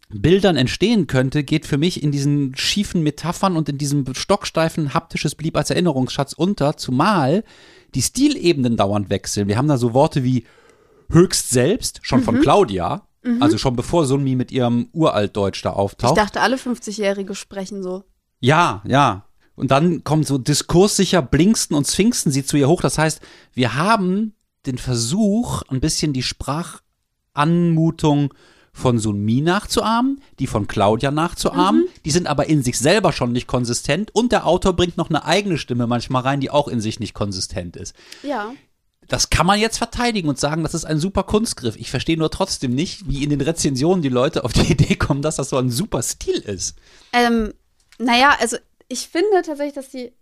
Bildern 0.09 0.57
entstehen 0.57 1.07
könnte, 1.09 1.43
geht 1.43 1.67
für 1.67 1.79
mich 1.79 2.03
in 2.03 2.13
diesen 2.13 2.55
schiefen 2.57 3.03
Metaphern 3.03 3.57
und 3.57 3.69
in 3.69 3.77
diesem 3.79 4.05
stocksteifen 4.15 4.95
haptisches 4.95 5.35
blieb 5.35 5.57
als 5.57 5.71
Erinnerungsschatz 5.71 6.33
unter, 6.33 6.77
zumal 6.77 7.43
die 7.95 8.03
Stilebenen 8.03 8.77
dauernd 8.77 9.11
wechseln. 9.11 9.49
Wir 9.49 9.57
haben 9.59 9.67
da 9.69 9.79
so 9.79 9.95
Worte 9.95 10.23
wie 10.23 10.45
höchst 11.11 11.51
selbst, 11.51 11.99
schon 12.03 12.21
Mhm. 12.21 12.25
von 12.25 12.41
Claudia, 12.41 13.07
also 13.41 13.59
schon 13.59 13.75
bevor 13.75 14.07
Sunmi 14.07 14.37
mit 14.37 14.53
ihrem 14.53 14.89
Uraltdeutsch 14.93 15.65
da 15.65 15.71
Ich 15.71 15.77
auftaucht. 15.77 16.17
dachte, 16.17 16.41
alle 16.41 16.57
50-Jährige 16.57 17.35
sprechen 17.35 17.83
so. 17.83 18.05
Ja, 18.39 18.83
ja. 18.87 19.25
Und 19.57 19.73
dann 19.73 20.05
kommt 20.05 20.27
so 20.29 20.39
diskurssicher 20.39 21.23
Blinksten 21.23 21.75
und 21.77 21.89
Sphinxen 21.89 22.31
sie 22.31 22.45
zu 22.45 22.57
ihr 22.57 22.69
hoch. 22.69 22.83
Das 22.83 22.99
heißt, 22.99 23.21
wir 23.55 23.75
haben 23.75 24.35
den 24.67 24.79
Versuch, 24.79 25.63
ein 25.69 25.81
bisschen 25.81 26.13
die 26.13 26.23
Sprachanmutung 27.35 28.33
von 28.77 28.99
Sunmi 28.99 29.41
nachzuahmen, 29.41 30.21
die 30.39 30.47
von 30.47 30.69
Claudia 30.69 31.11
nachzuahmen. 31.11 31.89
Die 32.05 32.11
sind 32.11 32.27
aber 32.27 32.47
in 32.47 32.63
sich 32.63 32.79
selber 32.79 33.11
schon 33.13 33.33
nicht 33.33 33.47
konsistent. 33.47 34.15
Und 34.15 34.33
der 34.33 34.47
Autor 34.47 34.75
bringt 34.75 34.99
noch 34.99 35.09
eine 35.09 35.25
eigene 35.25 35.57
Stimme 35.57 35.87
manchmal 35.87 36.23
rein, 36.23 36.41
die 36.41 36.51
auch 36.51 36.69
in 36.69 36.83
sich 36.83 37.01
nicht 37.01 37.15
konsistent 37.15 37.75
ist. 37.77 37.97
Ja. 38.23 38.53
Das 39.09 39.31
kann 39.31 39.47
man 39.47 39.59
jetzt 39.59 39.79
verteidigen 39.79 40.29
und 40.29 40.39
sagen, 40.39 40.63
das 40.63 40.75
ist 40.75 40.85
ein 40.85 40.99
super 40.99 41.23
Kunstgriff. 41.23 41.77
Ich 41.77 41.91
verstehe 41.91 42.19
nur 42.19 42.31
trotzdem 42.31 42.75
nicht, 42.75 43.09
wie 43.09 43.25
in 43.25 43.31
den 43.31 43.41
Rezensionen 43.41 44.03
die 44.03 44.11
Leute 44.11 44.45
auf 44.45 44.53
die 44.53 44.61
Idee 44.73 44.97
kommen, 44.97 45.23
dass 45.23 45.37
das 45.37 45.49
so 45.49 45.57
ein 45.57 45.71
super 45.71 46.03
Stil 46.03 46.39
ist. 46.41 46.77
Ähm, 47.15 47.55
naja, 47.99 48.37
also 48.39 48.59
ich 48.89 49.09
finde 49.09 49.41
tatsächlich, 49.43 49.75
dass 49.75 49.89
die, 49.89 50.13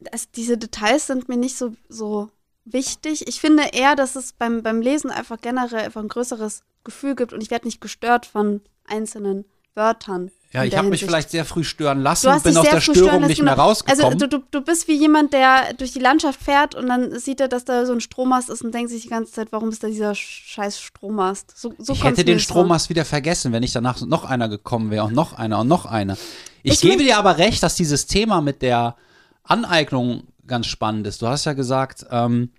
dass 0.00 0.30
diese 0.30 0.58
Details 0.58 1.06
sind 1.06 1.30
mir 1.30 1.38
nicht 1.38 1.56
so, 1.56 1.74
so 1.88 2.28
wichtig. 2.66 3.26
Ich 3.28 3.40
finde 3.40 3.62
eher, 3.72 3.96
dass 3.96 4.16
es 4.16 4.32
beim, 4.32 4.62
beim 4.62 4.80
Lesen 4.80 5.10
einfach 5.10 5.40
generell 5.40 5.84
einfach 5.84 6.02
ein 6.02 6.08
größeres 6.08 6.62
Gefühl 6.84 7.14
gibt 7.14 7.32
und 7.32 7.42
ich 7.42 7.50
werde 7.50 7.66
nicht 7.66 7.80
gestört 7.80 8.26
von 8.26 8.60
einzelnen 8.86 9.44
Wörtern. 9.74 10.30
Ja, 10.52 10.64
ich 10.64 10.76
habe 10.76 10.88
mich 10.88 11.04
vielleicht 11.04 11.30
sehr 11.30 11.44
früh 11.44 11.64
stören 11.64 12.00
lassen 12.00 12.28
und 12.28 12.42
bin 12.42 12.56
aus 12.56 12.68
der 12.68 12.80
Störung 12.80 13.26
nicht 13.26 13.42
mehr 13.42 13.54
rausgekommen. 13.54 14.14
Also 14.14 14.26
du, 14.26 14.38
du, 14.38 14.44
du 14.50 14.62
bist 14.62 14.88
wie 14.88 14.94
jemand, 14.94 15.34
der 15.34 15.74
durch 15.74 15.92
die 15.92 15.98
Landschaft 15.98 16.40
fährt 16.42 16.74
und 16.74 16.86
dann 16.86 17.18
sieht 17.18 17.40
er, 17.40 17.48
dass 17.48 17.66
da 17.66 17.84
so 17.84 17.92
ein 17.92 18.00
Strommast 18.00 18.48
ist 18.48 18.62
und 18.62 18.72
denkt 18.72 18.90
sich 18.90 19.02
die 19.02 19.08
ganze 19.08 19.32
Zeit, 19.32 19.48
warum 19.50 19.68
ist 19.68 19.82
da 19.82 19.88
dieser 19.88 20.14
scheiß 20.14 20.80
Strommast? 20.80 21.52
So, 21.54 21.74
so 21.78 21.92
ich 21.92 22.04
hätte 22.04 22.24
den. 22.24 22.40
Strommast 22.40 22.88
wieder 22.88 23.04
vergessen, 23.04 23.52
wenn 23.52 23.60
nicht 23.60 23.74
danach 23.74 24.00
noch 24.00 24.24
einer 24.24 24.48
gekommen 24.48 24.90
wäre 24.90 25.04
und 25.04 25.14
noch 25.14 25.34
einer 25.34 25.60
und 25.60 25.68
noch 25.68 25.84
einer. 25.84 26.16
Ich, 26.62 26.74
Ich 26.74 26.80
gebe 26.80 27.02
dir 27.02 27.18
aber 27.18 27.36
recht, 27.36 27.62
dass 27.62 27.74
dieses 27.74 28.06
Thema 28.06 28.40
mit 28.40 28.62
der 28.62 28.96
Aneignung 29.42 30.22
ganz 30.46 30.66
spannend 30.66 31.06
ist. 31.06 31.20
Du 31.20 31.26
hast 31.26 31.44
ja 31.44 31.52
gesagt, 31.52 32.06
ähm, 32.10 32.50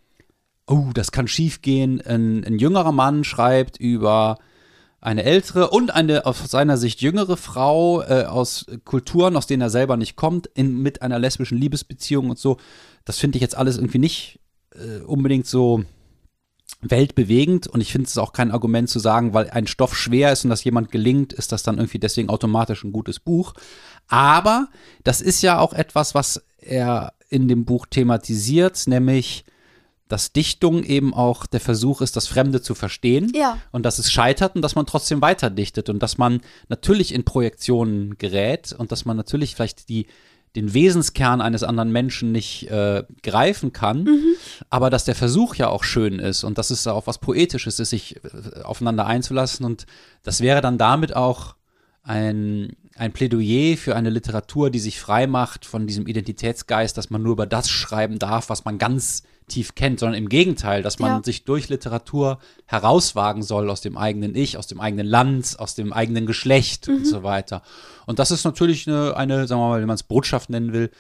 oh, 0.68 0.90
das 0.94 1.12
kann 1.12 1.28
schiefgehen. 1.28 2.02
Ein, 2.02 2.44
ein 2.44 2.60
jüngerer 2.60 2.92
Mann 2.92 3.24
schreibt 3.24 3.78
über 3.78 4.38
eine 5.00 5.24
ältere 5.24 5.70
und 5.70 5.92
eine 5.92 6.26
aus 6.26 6.40
seiner 6.50 6.78
Sicht 6.78 7.02
jüngere 7.02 7.38
Frau 7.38 8.02
äh, 8.02 8.26
aus 8.26 8.66
Kulturen, 8.84 9.38
aus 9.38 9.48
denen 9.48 9.62
er 9.62 9.70
selber 9.70 9.96
nicht 9.96 10.16
kommt, 10.16 10.48
in, 10.48 10.82
mit 10.82 11.02
einer 11.02 11.20
lesbischen 11.20 11.58
Liebesbeziehung 11.58 12.30
und 12.30 12.40
so. 12.40 12.58
Das 13.06 13.20
finde 13.20 13.38
ich 13.38 13.42
jetzt 13.42 13.56
alles 13.56 13.78
irgendwie 13.78 14.00
nicht 14.00 14.40
äh, 14.76 15.02
unbedingt 15.04 15.48
so 15.48 15.84
weltbewegend 16.82 17.68
und 17.68 17.82
ich 17.82 17.92
finde 17.92 18.08
es 18.08 18.18
auch 18.18 18.34
kein 18.34 18.52
Argument 18.52 18.90
zu 18.90 19.00
sagen, 19.00 19.34
weil 19.34 19.50
ein 19.50 19.68
Stoff 19.68 19.96
schwer 19.96 20.32
ist 20.32 20.44
und 20.44 20.50
das 20.50 20.64
jemand 20.64 20.92
gelingt, 20.92 21.34
ist 21.34 21.52
das 21.52 21.64
dann 21.64 21.78
irgendwie 21.78 22.00
deswegen 22.00 22.30
automatisch 22.30 22.84
ein 22.84 22.92
gutes 22.92 23.20
Buch. 23.20 23.54
Aber 24.08 24.68
das 25.04 25.22
ist 25.22 25.42
ja 25.42 25.60
auch 25.60 25.74
etwas, 25.74 26.14
was 26.16 26.44
er 26.58 27.14
in 27.30 27.48
dem 27.48 27.66
Buch 27.66 27.88
thematisiert, 27.90 28.88
nämlich 28.88 29.46
dass 30.08 30.32
Dichtung 30.32 30.84
eben 30.84 31.14
auch 31.14 31.46
der 31.46 31.60
Versuch 31.60 32.02
ist, 32.02 32.16
das 32.16 32.28
Fremde 32.28 32.62
zu 32.62 32.76
verstehen. 32.76 33.32
Ja. 33.36 33.58
und 33.72 33.86
dass 33.86 34.00
es 34.00 34.12
scheitert 34.12 34.56
und 34.56 34.62
dass 34.62 34.76
man 34.76 34.86
trotzdem 34.86 35.22
weiter 35.22 35.50
dichtet 35.50 35.90
und 35.90 36.02
dass 36.02 36.18
man 36.18 36.42
natürlich 36.70 37.14
in 37.14 37.24
Projektionen 37.24 38.18
gerät 38.18 38.74
und 38.78 38.92
dass 38.92 39.06
man 39.06 39.18
natürlich 39.18 39.56
vielleicht 39.56 39.90
die 39.90 40.08
den 40.56 40.74
Wesenskern 40.74 41.40
eines 41.40 41.62
anderen 41.64 41.92
Menschen 41.92 42.32
nicht 42.32 42.68
äh, 42.72 43.04
greifen 43.22 43.74
kann, 43.74 44.08
aber 44.72 44.90
dass 44.90 45.06
der 45.06 45.14
Versuch 45.14 45.54
ja 45.54 45.70
auch 45.70 45.84
schön 45.84 46.18
ist 46.18 46.44
und 46.44 46.58
dass 46.58 46.72
es 46.72 46.88
auch 46.88 47.06
was 47.06 47.20
Poetisches 47.20 47.80
ist, 47.80 47.90
sich 47.92 48.16
äh, 48.24 48.62
aufeinander 48.64 49.06
einzulassen 49.06 49.66
und 49.66 49.86
das 50.24 50.42
wäre 50.42 50.62
dann 50.62 50.80
damit 50.80 51.16
auch 51.16 51.56
ein, 52.08 52.76
ein 52.96 53.12
Plädoyer 53.14 53.78
für 53.78 53.96
eine 53.96 54.10
Literatur, 54.10 54.70
die 54.70 54.80
sich 54.80 55.00
frei 55.00 55.28
macht 55.28 55.66
von 55.66 55.86
diesem 55.88 56.08
Identitätsgeist, 56.08 56.98
dass 56.98 57.10
man 57.10 57.22
nur 57.22 57.34
über 57.34 57.46
das 57.46 57.70
schreiben 57.70 58.18
darf, 58.20 58.50
was 58.50 58.66
man 58.66 58.78
ganz 58.78 59.24
tief 59.48 59.76
kennt, 59.76 60.00
sondern 60.00 60.18
im 60.18 60.28
Gegenteil, 60.28 60.84
dass 60.84 61.00
man 61.00 61.12
Ja. 61.12 61.24
sich 61.24 61.46
durch 61.46 61.70
Literatur 61.70 62.40
herauswagen 62.66 63.44
soll 63.44 63.70
aus 63.70 63.80
dem 63.80 63.98
eigenen 63.98 64.36
Ich, 64.36 64.58
aus 64.58 64.68
dem 64.68 64.82
eigenen 64.82 65.08
Land, 65.08 65.56
aus 65.58 65.74
dem 65.74 65.94
eigenen 65.94 66.26
Geschlecht 66.26 66.90
und 66.90 67.06
so 67.08 67.24
weiter. 67.24 67.62
Und 68.06 68.20
das 68.20 68.32
ist 68.32 68.44
natürlich 68.44 68.88
eine, 68.88 69.16
eine 69.16 69.48
sagen 69.48 69.62
wir 69.62 69.70
mal, 69.70 69.80
wenn 69.80 69.88
man 69.88 69.96
es 69.96 70.04
Botschaft 70.04 70.50
nennen 70.50 70.74
will, 70.74 70.92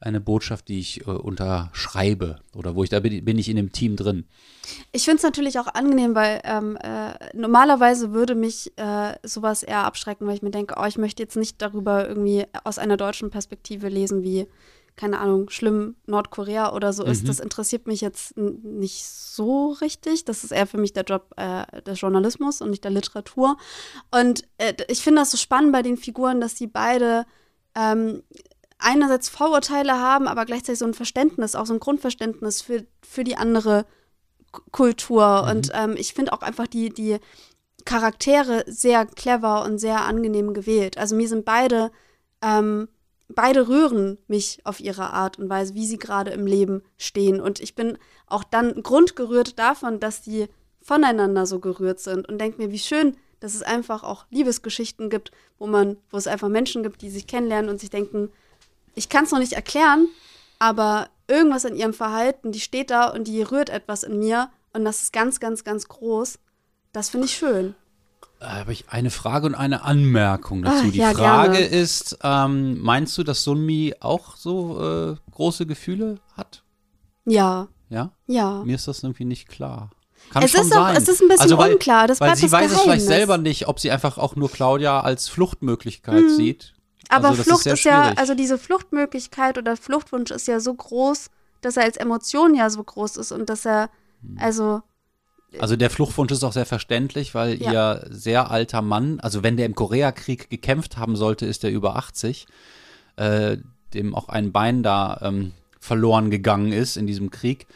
eine 0.00 0.20
Botschaft, 0.20 0.68
die 0.68 0.80
ich 0.80 1.06
äh, 1.06 1.10
unterschreibe 1.10 2.40
oder 2.54 2.74
wo 2.74 2.82
ich 2.82 2.90
da 2.90 3.00
bin, 3.00 3.24
bin 3.24 3.38
ich 3.38 3.48
in 3.48 3.56
dem 3.56 3.70
Team 3.72 3.96
drin. 3.96 4.24
Ich 4.92 5.04
finde 5.04 5.18
es 5.18 5.22
natürlich 5.22 5.58
auch 5.58 5.66
angenehm, 5.66 6.14
weil 6.14 6.40
ähm, 6.44 6.76
äh, 6.76 7.12
normalerweise 7.34 8.12
würde 8.12 8.34
mich 8.34 8.72
äh, 8.76 9.14
sowas 9.22 9.62
eher 9.62 9.84
abschrecken, 9.84 10.26
weil 10.26 10.34
ich 10.34 10.42
mir 10.42 10.50
denke, 10.50 10.74
oh, 10.78 10.86
ich 10.86 10.98
möchte 10.98 11.22
jetzt 11.22 11.36
nicht 11.36 11.60
darüber 11.60 12.08
irgendwie 12.08 12.46
aus 12.64 12.78
einer 12.78 12.96
deutschen 12.96 13.30
Perspektive 13.30 13.88
lesen, 13.88 14.22
wie, 14.22 14.46
keine 14.96 15.18
Ahnung, 15.18 15.50
schlimm 15.50 15.96
Nordkorea 16.06 16.72
oder 16.72 16.92
so 16.92 17.04
ist. 17.04 17.28
Das 17.28 17.40
interessiert 17.40 17.86
mich 17.86 18.00
jetzt 18.00 18.36
nicht 18.36 19.04
so 19.04 19.72
richtig. 19.80 20.24
Das 20.24 20.44
ist 20.44 20.50
eher 20.50 20.66
für 20.66 20.78
mich 20.78 20.92
der 20.92 21.04
Job 21.04 21.34
äh, 21.36 21.82
des 21.82 22.00
Journalismus 22.00 22.62
und 22.62 22.70
nicht 22.70 22.84
der 22.84 22.90
Literatur. 22.90 23.56
Und 24.10 24.44
äh, 24.58 24.74
ich 24.88 25.02
finde 25.02 25.22
das 25.22 25.30
so 25.30 25.36
spannend 25.36 25.72
bei 25.72 25.82
den 25.82 25.96
Figuren, 25.96 26.40
dass 26.40 26.54
die 26.54 26.66
beide 26.66 27.26
ähm, 27.74 28.22
einerseits 28.80 29.28
Vorurteile 29.28 29.98
haben, 29.98 30.28
aber 30.28 30.44
gleichzeitig 30.44 30.78
so 30.78 30.86
ein 30.86 30.94
Verständnis, 30.94 31.54
auch 31.54 31.66
so 31.66 31.74
ein 31.74 31.80
Grundverständnis 31.80 32.62
für, 32.62 32.84
für 33.02 33.24
die 33.24 33.36
andere 33.36 33.86
Kultur. 34.72 35.46
Und 35.50 35.70
ähm, 35.74 35.94
ich 35.96 36.14
finde 36.14 36.32
auch 36.32 36.42
einfach 36.42 36.66
die, 36.66 36.90
die 36.90 37.18
Charaktere 37.84 38.64
sehr 38.66 39.06
clever 39.06 39.64
und 39.64 39.78
sehr 39.78 40.04
angenehm 40.04 40.54
gewählt. 40.54 40.98
Also 40.98 41.14
mir 41.14 41.28
sind 41.28 41.44
beide, 41.44 41.90
ähm, 42.42 42.88
beide 43.28 43.68
rühren 43.68 44.18
mich 44.28 44.60
auf 44.64 44.80
ihre 44.80 45.12
Art 45.12 45.38
und 45.38 45.48
Weise, 45.48 45.74
wie 45.74 45.86
sie 45.86 45.98
gerade 45.98 46.30
im 46.30 46.46
Leben 46.46 46.82
stehen. 46.98 47.40
Und 47.40 47.60
ich 47.60 47.74
bin 47.74 47.98
auch 48.26 48.44
dann 48.44 48.82
grundgerührt 48.82 49.58
davon, 49.58 50.00
dass 50.00 50.22
die 50.22 50.48
voneinander 50.82 51.46
so 51.46 51.60
gerührt 51.60 52.00
sind 52.00 52.28
und 52.28 52.38
denke 52.38 52.58
mir, 52.58 52.70
wie 52.72 52.78
schön, 52.78 53.16
dass 53.38 53.54
es 53.54 53.62
einfach 53.62 54.02
auch 54.02 54.26
Liebesgeschichten 54.30 55.10
gibt, 55.10 55.30
wo 55.58 55.66
man, 55.66 55.96
wo 56.10 56.16
es 56.16 56.26
einfach 56.26 56.48
Menschen 56.48 56.82
gibt, 56.82 57.02
die 57.02 57.10
sich 57.10 57.26
kennenlernen 57.26 57.70
und 57.70 57.80
sich 57.80 57.90
denken, 57.90 58.30
ich 59.00 59.08
kann 59.08 59.24
es 59.24 59.30
noch 59.32 59.38
nicht 59.38 59.54
erklären, 59.54 60.06
aber 60.58 61.08
irgendwas 61.26 61.64
in 61.64 61.74
ihrem 61.74 61.94
Verhalten, 61.94 62.52
die 62.52 62.60
steht 62.60 62.90
da 62.90 63.08
und 63.08 63.24
die 63.26 63.40
rührt 63.42 63.70
etwas 63.70 64.02
in 64.02 64.18
mir 64.18 64.50
und 64.74 64.84
das 64.84 65.00
ist 65.02 65.12
ganz, 65.12 65.40
ganz, 65.40 65.64
ganz 65.64 65.88
groß. 65.88 66.38
Das 66.92 67.08
finde 67.08 67.26
ich 67.26 67.34
schön. 67.34 67.74
Da 68.40 68.56
habe 68.56 68.72
ich 68.72 68.88
eine 68.90 69.10
Frage 69.10 69.46
und 69.46 69.54
eine 69.54 69.82
Anmerkung 69.84 70.62
dazu. 70.62 70.84
Ah, 70.86 70.90
Die 70.90 70.98
ja, 70.98 71.12
Frage 71.12 71.52
gerne. 71.58 71.66
ist, 71.66 72.18
ähm, 72.22 72.78
meinst 72.80 73.16
du, 73.16 73.22
dass 73.22 73.42
Sunmi 73.44 73.94
auch 74.00 74.36
so 74.36 74.80
äh, 75.12 75.16
große 75.30 75.66
Gefühle 75.66 76.18
hat? 76.36 76.62
Ja, 77.24 77.68
Ja? 77.88 78.12
ja. 78.26 78.62
Mir 78.64 78.74
ist 78.76 78.86
das 78.88 79.02
irgendwie 79.02 79.24
nicht 79.26 79.48
klar. 79.48 79.90
Kann 80.30 80.42
Es 80.42 80.50
schon 80.52 80.62
ist 80.62 80.72
auch- 80.72 80.86
sein. 80.88 80.96
es 80.96 81.08
ist 81.08 81.22
ein 81.22 81.28
bisschen 81.28 81.42
also, 81.42 81.58
weil, 81.58 81.72
unklar, 81.74 82.06
das 82.06 82.20
weil 82.20 82.36
sie 82.36 82.50
weiß 82.50 82.66
es 82.66 82.80
vielleicht 82.80 82.84
Geheimnis. 82.84 83.06
selber 83.06 83.38
nicht, 83.38 83.68
ob 83.68 83.78
sie 83.80 83.90
einfach 83.90 84.18
auch 84.18 84.36
nur 84.36 84.50
Claudia 84.50 85.00
als 85.00 85.28
Fluchtmöglichkeit 85.28 86.30
sieht. 86.30 86.74
Aber 87.10 87.28
also, 87.28 87.42
Flucht 87.42 87.62
sehr 87.64 87.74
ist, 87.74 87.84
ja, 87.84 88.12
also 88.16 88.34
diese 88.34 88.58
Fluchtmöglichkeit 88.58 89.58
oder 89.58 89.76
Fluchtwunsch 89.76 90.30
ist 90.30 90.46
ja 90.48 90.60
so 90.60 90.72
groß, 90.74 91.30
dass 91.60 91.76
er 91.76 91.84
als 91.84 91.96
Emotion 91.96 92.54
ja 92.54 92.70
so 92.70 92.82
groß 92.82 93.16
ist 93.16 93.32
und 93.32 93.48
dass 93.50 93.66
er, 93.66 93.90
Hm. 94.22 94.38
also, 94.38 94.82
Also 95.58 95.74
der 95.76 95.90
Fluchtwunsch 95.90 96.30
ist 96.30 96.44
auch 96.44 96.52
sehr 96.52 96.66
verständlich, 96.66 97.34
weil 97.34 97.60
Ja. 97.60 97.72
ihr 97.72 98.06
sehr 98.10 98.50
alter 98.50 98.82
Mann, 98.82 99.18
also 99.20 99.42
wenn 99.42 99.56
der 99.56 99.66
im 99.66 99.74
Koreakrieg 99.74 100.48
gekämpft 100.48 100.96
haben 100.96 101.16
sollte, 101.16 101.44
ist 101.46 101.64
er 101.64 101.70
über 101.70 101.96
80, 101.96 102.46
äh, 103.16 103.56
dem 103.92 104.14
auch 104.14 104.28
ein 104.28 104.52
Bein 104.52 104.82
da 104.84 105.18
ähm, 105.22 105.52
verloren 105.80 106.30
gegangen 106.30 106.72
ist 106.72 106.96
in 106.96 107.06
diesem 107.08 107.30
Krieg. 107.30 107.66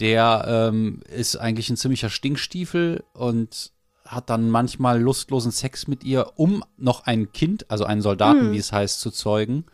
Der 0.00 0.44
ähm, 0.48 1.02
ist 1.14 1.36
eigentlich 1.36 1.68
ein 1.68 1.76
ziemlicher 1.76 2.08
Stinkstiefel 2.08 3.04
und 3.12 3.72
hat 4.12 4.30
dann 4.30 4.50
manchmal 4.50 5.00
lustlosen 5.00 5.52
Sex 5.52 5.86
mit 5.86 6.04
ihr, 6.04 6.32
um 6.36 6.62
noch 6.76 7.04
ein 7.06 7.32
Kind, 7.32 7.70
also 7.70 7.84
einen 7.84 8.02
Soldaten, 8.02 8.52
wie 8.52 8.58
es 8.58 8.72
heißt, 8.72 9.00
zu 9.00 9.10
zeugen. 9.10 9.64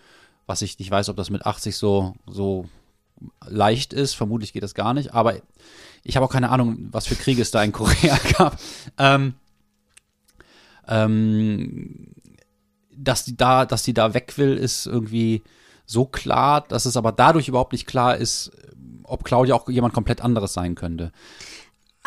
Was 0.47 0.63
ich 0.63 0.79
nicht 0.79 0.91
weiß, 0.91 1.09
ob 1.09 1.17
das 1.17 1.31
mit 1.31 1.45
80 1.45 1.77
so, 1.77 2.15
so 2.27 2.69
leicht 3.47 3.93
ist. 3.93 4.15
Vermutlich 4.15 4.53
geht 4.53 4.63
das 4.63 4.75
gar 4.75 4.95
nicht. 4.95 5.13
Aber 5.13 5.35
ich 6.05 6.17
habe 6.17 6.25
auch 6.25 6.33
keine 6.33 6.51
Ahnung, 6.51 6.89
was 6.91 7.07
für 7.07 7.17
Kriege 7.17 7.43
es 7.43 7.51
da 7.51 7.63
in 7.63 7.73
Korea 7.73 8.19
gab. 8.39 8.59
Ähm, 8.97 9.35
ähm, 10.87 12.15
dass 12.97 13.25
die 13.25 13.37
da, 13.37 13.67
dass 13.67 13.83
die 13.83 13.95
da 13.95 14.15
weg 14.15 14.39
will, 14.39 14.57
ist 14.57 14.87
irgendwie 14.87 15.43
so 15.85 16.05
klar, 16.05 16.63
dass 16.63 16.87
es 16.87 16.97
aber 16.97 17.13
dadurch 17.13 17.49
überhaupt 17.49 17.73
nicht 17.73 17.87
klar 17.87 18.17
ist, 18.17 18.53
ob 19.05 19.25
Claudia 19.25 19.55
auch 19.55 19.69
jemand 19.69 19.95
komplett 19.95 20.21
anderes 20.21 20.53
sein 20.53 20.75
könnte. 20.75 21.13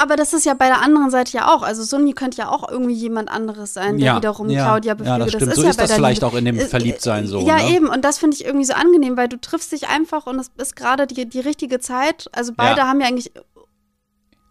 Aber 0.01 0.15
das 0.15 0.33
ist 0.33 0.45
ja 0.45 0.53
bei 0.53 0.67
der 0.67 0.81
anderen 0.81 1.09
Seite 1.11 1.37
ja 1.37 1.47
auch. 1.53 1.61
Also 1.63 1.83
Sunmi 1.83 2.13
könnte 2.13 2.37
ja 2.39 2.49
auch 2.49 2.69
irgendwie 2.69 2.93
jemand 2.93 3.29
anderes 3.29 3.73
sein, 3.73 3.97
der 3.97 4.07
Ja, 4.07 4.15
wiederum 4.17 4.49
ja, 4.49 4.65
Claudia 4.65 4.93
ja, 4.93 4.95
das 4.95 5.05
beflügelt. 5.07 5.29
stimmt. 5.31 5.51
ist 5.51 5.55
So 5.57 5.63
ja 5.63 5.69
ist 5.69 5.79
das 5.79 5.93
vielleicht 5.93 6.21
Liebe. 6.21 6.33
auch 6.33 6.37
in 6.37 6.45
dem 6.45 6.57
Äh, 6.59 6.65
Verliebtsein 6.65 7.27
so, 7.27 7.39
Ja, 7.41 7.57
ne? 7.57 7.69
eben. 7.75 7.87
Und 7.87 8.03
das 8.03 8.17
finde 8.17 8.35
ich 8.35 8.45
irgendwie 8.45 8.65
so 8.65 8.73
angenehm, 8.73 9.15
weil 9.17 9.27
du 9.29 9.37
triffst 9.39 9.71
dich 9.71 9.87
einfach 9.89 10.25
und 10.27 10.39
es 10.39 10.51
ist 10.57 10.75
gerade 10.75 11.07
die, 11.07 11.27
die 11.27 11.39
richtige 11.39 11.79
Zeit. 11.79 12.27
Also 12.33 12.53
beide 12.55 12.81
Ja. 12.81 12.87
haben 12.87 12.99
ja 13.01 13.07
eigentlich 13.07 13.31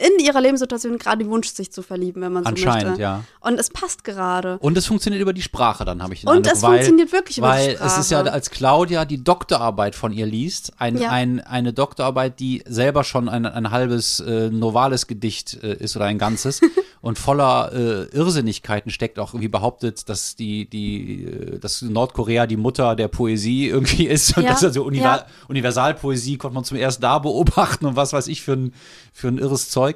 in 0.01 0.25
ihrer 0.25 0.41
Lebenssituation 0.41 0.99
gerade 0.99 1.27
Wunsch, 1.29 1.49
sich 1.49 1.71
zu 1.73 1.83
verlieben, 1.83 2.23
wenn 2.23 2.33
man 2.33 2.45
so 2.45 2.49
Anscheinend, 2.49 2.85
möchte. 2.91 3.03
ja. 3.03 3.25
Und 3.41 3.59
es 3.61 3.69
passt 3.71 4.03
gerade. 4.05 4.57
Und 4.61 4.77
es 4.79 4.87
funktioniert 4.87 5.21
über 5.21 5.33
die 5.35 5.43
Sprache, 5.43 5.85
dann 5.85 6.03
habe 6.03 6.15
ich 6.15 6.23
den 6.23 6.29
Und 6.31 6.37
Eindruck, 6.39 6.55
es 6.55 6.63
weil, 6.63 6.71
funktioniert 6.77 7.13
wirklich 7.13 7.39
über 7.39 7.49
die 7.49 7.53
weil 7.53 7.79
es 7.87 7.99
ist 7.99 8.11
ja, 8.11 8.21
Sprache. 8.21 8.33
als 8.33 8.51
Claudia 8.51 9.05
die 9.05 9.23
Doktorarbeit 9.23 9.95
von 9.95 10.13
ihr 10.13 10.27
liest, 10.27 10.73
ein, 10.79 10.97
Ja. 10.99 11.11
ein, 11.11 11.41
eine 11.41 11.73
Doktorarbeit, 11.73 12.41
die 12.41 12.63
selber 12.67 13.05
schon 13.05 13.29
ein, 13.29 13.45
ein 13.47 13.71
halbes 13.71 14.21
äh, 14.21 14.49
novales 14.51 15.07
Gedicht 15.07 15.63
äh, 15.63 15.75
ist 15.75 15.97
oder 15.97 16.07
ein 16.07 16.19
ganzes 16.19 16.61
und 17.03 17.19
voller 17.19 17.71
äh, 17.73 18.05
Irrsinnigkeiten 18.17 18.91
steckt, 18.91 19.19
auch 19.19 19.35
irgendwie 19.35 19.49
behauptet, 19.49 20.09
dass 20.09 20.35
die, 20.37 20.69
die, 20.69 21.25
äh, 21.25 21.59
dass 21.59 21.83
Nordkorea 21.83 22.47
die 22.47 22.57
Mutter 22.57 22.97
der 22.97 23.09
Poesie 23.09 23.69
irgendwie 23.69 24.07
ist 24.07 24.37
und 24.37 24.45
Ja, 24.45 24.51
dass 24.51 24.65
also 24.65 24.83
Univer 24.85 25.05
ja. 25.05 25.27
Universalpoesie 25.49 26.37
konnte 26.39 26.55
man 26.55 26.65
zum 26.65 26.77
ersten 26.79 27.03
da 27.03 27.19
beobachten 27.19 27.87
und 27.87 27.97
was 27.97 28.13
weiß 28.13 28.29
ich 28.29 28.43
für 28.43 28.53
ein, 28.53 28.75
für 29.13 29.29
ein 29.29 29.39
irres 29.39 29.69
Zeug. 29.71 29.90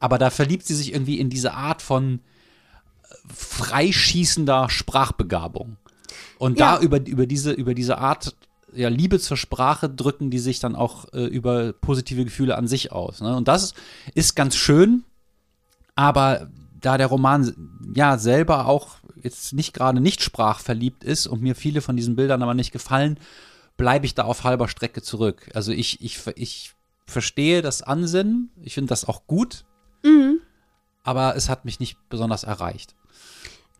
Aber 0.00 0.18
da 0.18 0.30
verliebt 0.30 0.66
sie 0.66 0.74
sich 0.74 0.92
irgendwie 0.92 1.18
in 1.18 1.30
diese 1.30 1.54
Art 1.54 1.82
von 1.82 2.20
freischießender 3.32 4.68
Sprachbegabung. 4.70 5.76
Und 6.38 6.58
Ja. 6.58 6.76
da 6.76 6.82
über, 6.82 7.04
über, 7.06 7.26
diese, 7.26 7.52
über 7.52 7.74
diese 7.74 7.98
Art 7.98 8.34
ja, 8.74 8.88
Liebe 8.88 9.18
zur 9.18 9.36
Sprache 9.36 9.88
drücken 9.88 10.30
die 10.30 10.38
sich 10.38 10.60
dann 10.60 10.76
auch 10.76 11.12
äh, 11.14 11.24
über 11.24 11.72
positive 11.72 12.24
Gefühle 12.24 12.56
an 12.56 12.68
sich 12.68 12.92
aus. 12.92 13.20
Ne? 13.20 13.34
Und 13.34 13.48
das 13.48 13.74
ist 14.14 14.36
ganz 14.36 14.54
schön, 14.54 15.04
aber 15.94 16.50
da 16.78 16.98
der 16.98 17.06
Roman 17.06 17.54
ja 17.94 18.18
selber 18.18 18.66
auch 18.66 18.96
jetzt 19.22 19.54
nicht 19.54 19.72
gerade 19.72 20.00
nicht 20.00 20.22
sprachverliebt 20.22 21.04
ist 21.04 21.26
und 21.26 21.40
mir 21.42 21.54
viele 21.54 21.80
von 21.80 21.96
diesen 21.96 22.16
Bildern 22.16 22.42
aber 22.42 22.54
nicht 22.54 22.70
gefallen, 22.70 23.18
bleibe 23.78 24.04
ich 24.04 24.14
da 24.14 24.24
auf 24.24 24.44
halber 24.44 24.68
Strecke 24.68 25.00
zurück. 25.02 25.50
Also 25.54 25.72
ich, 25.72 26.02
ich, 26.02 26.20
ich 26.36 26.74
verstehe 27.06 27.62
das 27.62 27.82
Ansinnen, 27.82 28.50
ich 28.62 28.74
finde 28.74 28.88
das 28.88 29.04
auch 29.04 29.26
gut, 29.26 29.64
Mhm. 30.02 30.40
aber 31.04 31.36
es 31.36 31.48
hat 31.48 31.64
mich 31.64 31.80
nicht 31.80 31.96
besonders 32.08 32.44
erreicht. 32.44 32.94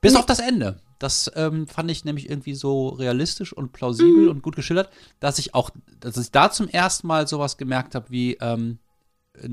Bis 0.00 0.12
Nee. 0.12 0.18
auf 0.18 0.26
das 0.26 0.38
Ende. 0.38 0.80
Das 0.98 1.30
ähm, 1.34 1.66
fand 1.66 1.90
ich 1.90 2.04
nämlich 2.04 2.30
irgendwie 2.30 2.54
so 2.54 2.88
realistisch 2.88 3.52
und 3.52 3.72
plausibel 3.72 4.24
Mhm. 4.24 4.28
und 4.30 4.42
gut 4.42 4.56
geschildert, 4.56 4.88
dass 5.20 5.38
ich 5.38 5.54
auch, 5.54 5.70
dass 6.00 6.16
ich 6.16 6.30
da 6.30 6.50
zum 6.50 6.68
ersten 6.68 7.06
Mal 7.06 7.26
sowas 7.28 7.56
gemerkt 7.58 7.94
habe 7.94 8.06
wie 8.10 8.34
ähm, 8.40 8.78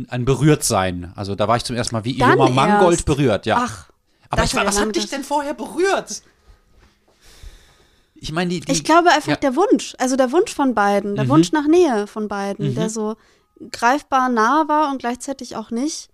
ein 0.08 0.24
Berührtsein. 0.24 1.12
Also 1.16 1.36
da 1.36 1.48
war 1.50 1.58
ich 1.58 1.64
zum 1.66 1.76
ersten 1.76 1.96
Mal 1.96 2.06
wie 2.06 2.18
Dann 2.18 2.34
Iloma 2.34 2.50
Mangold 2.50 2.94
erst. 3.00 3.06
berührt, 3.06 3.46
ja. 3.46 3.58
Ach, 3.60 3.90
aber 4.30 4.44
ich 4.46 4.56
war, 4.56 4.66
was 4.66 4.76
lange 4.76 4.88
hat 4.90 4.96
dich 4.96 5.10
denn 5.10 5.24
vorher 5.26 5.54
berührt? 5.54 6.22
Ich 8.16 8.32
meine, 8.32 8.50
die, 8.52 8.62
die 8.62 8.72
ich 8.72 8.84
glaube 8.86 9.10
einfach 9.12 9.28
ja. 9.32 9.36
der 9.36 9.56
Wunsch, 9.58 9.96
also 10.00 10.16
der 10.16 10.32
Wunsch 10.32 10.54
von 10.54 10.74
beiden, 10.74 11.16
der 11.16 11.26
Mhm. 11.26 11.30
Wunsch 11.30 11.52
nach 11.52 11.68
Nähe 11.68 12.08
von 12.08 12.28
beiden, 12.30 12.70
Mhm. 12.70 12.76
der 12.76 12.90
so 12.90 13.18
greifbar 13.72 14.30
nah 14.30 14.68
war 14.68 14.92
und 14.92 15.00
gleichzeitig 15.00 15.56
auch 15.56 15.72
nicht. 15.72 16.10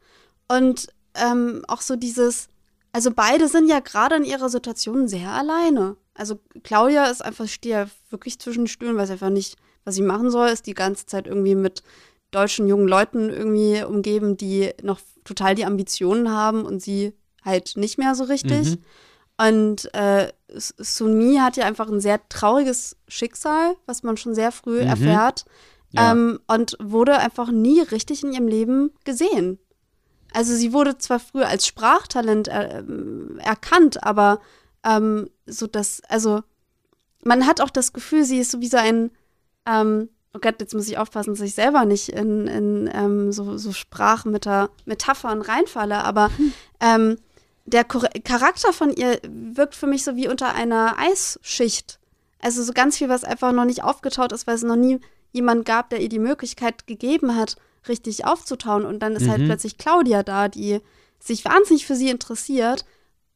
Und 0.48 0.88
ähm, 1.16 1.64
auch 1.68 1.82
so 1.82 1.96
dieses, 1.96 2.50
also 2.92 3.12
beide 3.12 3.48
sind 3.48 3.68
ja 3.68 3.80
gerade 3.80 4.16
in 4.16 4.24
ihrer 4.24 4.50
Situation 4.50 5.08
sehr 5.08 5.30
alleine. 5.30 5.96
Also 6.14 6.40
Claudia 6.64 7.06
ist 7.06 7.24
einfach, 7.24 7.48
steht 7.48 7.72
ja 7.72 7.88
wirklich 8.10 8.40
zwischen 8.40 8.64
den 8.64 8.68
Stühlen, 8.68 8.98
weiß 8.98 9.12
einfach 9.12 9.30
nicht, 9.30 9.58
was 9.86 9.96
sie 9.96 10.02
machen 10.02 10.30
soll, 10.30 10.50
ist 10.50 10.68
die 10.68 10.74
ganze 10.74 11.06
Zeit 11.06 11.28
irgendwie 11.28 11.56
mit 11.56 11.84
deutschen 12.32 12.68
jungen 12.68 12.88
Leuten 12.88 13.30
irgendwie 13.30 13.84
umgeben, 13.84 14.38
die 14.38 14.72
noch 14.84 15.00
total 15.24 15.56
die 15.56 15.66
Ambitionen 15.66 16.32
haben 16.32 16.66
und 16.66 16.82
sie 16.82 17.14
halt 17.44 17.74
nicht 17.76 17.98
mehr 17.98 18.16
so 18.16 18.26
richtig. 18.26 18.68
Mhm. 18.68 18.84
Und 19.38 19.94
äh, 19.94 20.32
Sunmi 20.54 21.38
hat 21.38 21.56
ja 21.56 21.66
einfach 21.66 21.88
ein 21.88 22.02
sehr 22.02 22.20
trauriges 22.28 22.98
Schicksal, 23.08 23.76
was 23.86 24.04
man 24.04 24.18
schon 24.18 24.36
sehr 24.36 24.52
früh 24.52 24.82
Mhm. 24.82 24.88
erfährt. 24.88 25.46
Ja. 25.92 26.12
Ähm, 26.12 26.40
und 26.48 26.78
wurde 26.80 27.18
einfach 27.18 27.52
nie 27.52 27.82
richtig 27.82 28.24
in 28.24 28.34
ihrem 28.34 28.48
Leben 28.48 28.92
gesehen. 29.06 29.60
Also 30.34 30.54
sie 30.54 30.74
wurde 30.74 30.98
zwar 30.98 31.20
früher 31.20 31.48
als 31.48 31.66
Sprachtalent 31.66 32.48
äh, 32.48 32.80
ähm, 32.80 33.40
erkannt, 33.40 34.04
aber 34.04 34.40
ähm, 34.84 35.30
so 35.48 35.66
das, 35.66 36.02
also 36.08 36.44
man 37.24 37.48
hat 37.48 37.62
auch 37.62 37.72
das 37.72 37.94
Gefühl, 37.94 38.24
sie 38.24 38.40
ist 38.40 38.52
so 38.52 38.62
wie 38.62 38.68
so 38.68 38.78
ein, 38.78 39.12
ähm, 39.66 40.10
oh 40.34 40.40
Gott, 40.40 40.56
jetzt 40.60 40.76
muss 40.76 40.88
ich 40.88 40.98
aufpassen, 40.98 41.34
dass 41.34 41.42
ich 41.42 41.56
selber 41.56 41.86
nicht 41.86 42.10
in, 42.10 42.48
in 42.48 42.90
ähm, 42.94 43.32
so, 43.32 43.58
so 43.58 43.74
Sprachmetaphern 43.74 45.42
reinfalle, 45.42 46.04
aber 46.04 46.30
ähm, 46.80 47.18
der 47.66 47.84
Charakter 47.84 48.74
von 48.74 48.92
ihr 48.92 49.20
wirkt 49.28 49.76
für 49.76 49.88
mich 49.88 50.04
so 50.04 50.16
wie 50.16 50.28
unter 50.28 50.54
einer 50.54 50.98
Eisschicht. 50.98 52.00
Also 52.42 52.64
so 52.64 52.74
ganz 52.74 52.98
viel, 52.98 53.10
was 53.10 53.24
einfach 53.24 53.52
noch 53.52 53.66
nicht 53.66 53.84
aufgetaut 53.84 54.32
ist, 54.32 54.48
weil 54.48 54.56
es 54.56 54.64
noch 54.64 54.76
nie 54.76 55.00
jemand 55.32 55.66
gab, 55.66 55.90
der 55.90 56.02
ihr 56.02 56.10
die 56.10 56.20
Möglichkeit 56.20 56.88
gegeben 56.88 57.36
hat, 57.36 57.56
richtig 57.88 58.26
aufzutauen. 58.26 58.86
Und 58.86 59.00
dann 59.00 59.16
ist 59.16 59.28
halt 59.28 59.42
Mhm. 59.42 59.46
plötzlich 59.46 59.78
Claudia 59.78 60.24
da, 60.24 60.48
die 60.48 60.80
sich 61.20 61.46
wahnsinnig 61.46 61.86
für 61.86 61.96
sie 61.96 62.10
interessiert. 62.10 62.86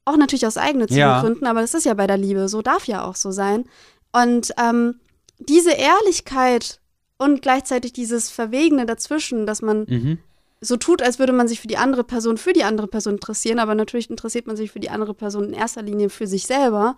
Auch 0.05 0.17
natürlich 0.17 0.45
aus 0.47 0.57
eigennützigen 0.57 0.99
Ja. 0.99 1.21
Gründen, 1.21 1.45
aber 1.45 1.61
das 1.61 1.73
ist 1.73 1.85
ja 1.85 1.93
bei 1.93 2.07
der 2.07 2.17
Liebe 2.17 2.49
so, 2.49 2.61
darf 2.61 2.85
ja 2.87 3.03
auch 3.05 3.15
so 3.15 3.31
sein. 3.31 3.65
Und 4.11 4.53
ähm, 4.57 4.99
diese 5.39 5.71
Ehrlichkeit 5.71 6.79
und 7.17 7.41
gleichzeitig 7.41 7.93
dieses 7.93 8.29
Verwegene 8.29 8.85
dazwischen, 8.85 9.45
dass 9.45 9.61
man 9.61 9.85
Mhm. 9.87 10.17
so 10.61 10.75
tut, 10.77 11.01
als 11.01 11.19
würde 11.19 11.33
man 11.33 11.47
sich 11.47 11.59
für 11.61 11.67
die 11.67 11.77
andere 11.77 12.03
Person, 12.03 12.37
für 12.37 12.53
die 12.53 12.63
andere 12.63 12.87
Person 12.87 13.13
interessieren, 13.15 13.59
aber 13.59 13.75
natürlich 13.75 14.09
interessiert 14.09 14.47
man 14.47 14.55
sich 14.57 14.71
für 14.71 14.79
die 14.79 14.89
andere 14.89 15.13
Person 15.13 15.45
in 15.45 15.53
erster 15.53 15.81
Linie 15.81 16.09
für 16.09 16.27
sich 16.27 16.45
selber. 16.47 16.95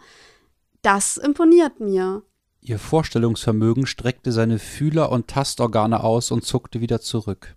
Das 0.81 1.17
imponiert 1.17 1.79
mir. 1.79 2.21
Ihr 2.67 2.79
Vorstellungsvermögen 2.79 3.85
streckte 3.85 4.31
seine 4.31 4.57
Fühler 4.57 5.11
und 5.11 5.27
Tastorgane 5.27 6.03
aus 6.03 6.31
und 6.31 6.43
zuckte 6.43 6.81
wieder 6.81 6.99
zurück. 6.99 7.53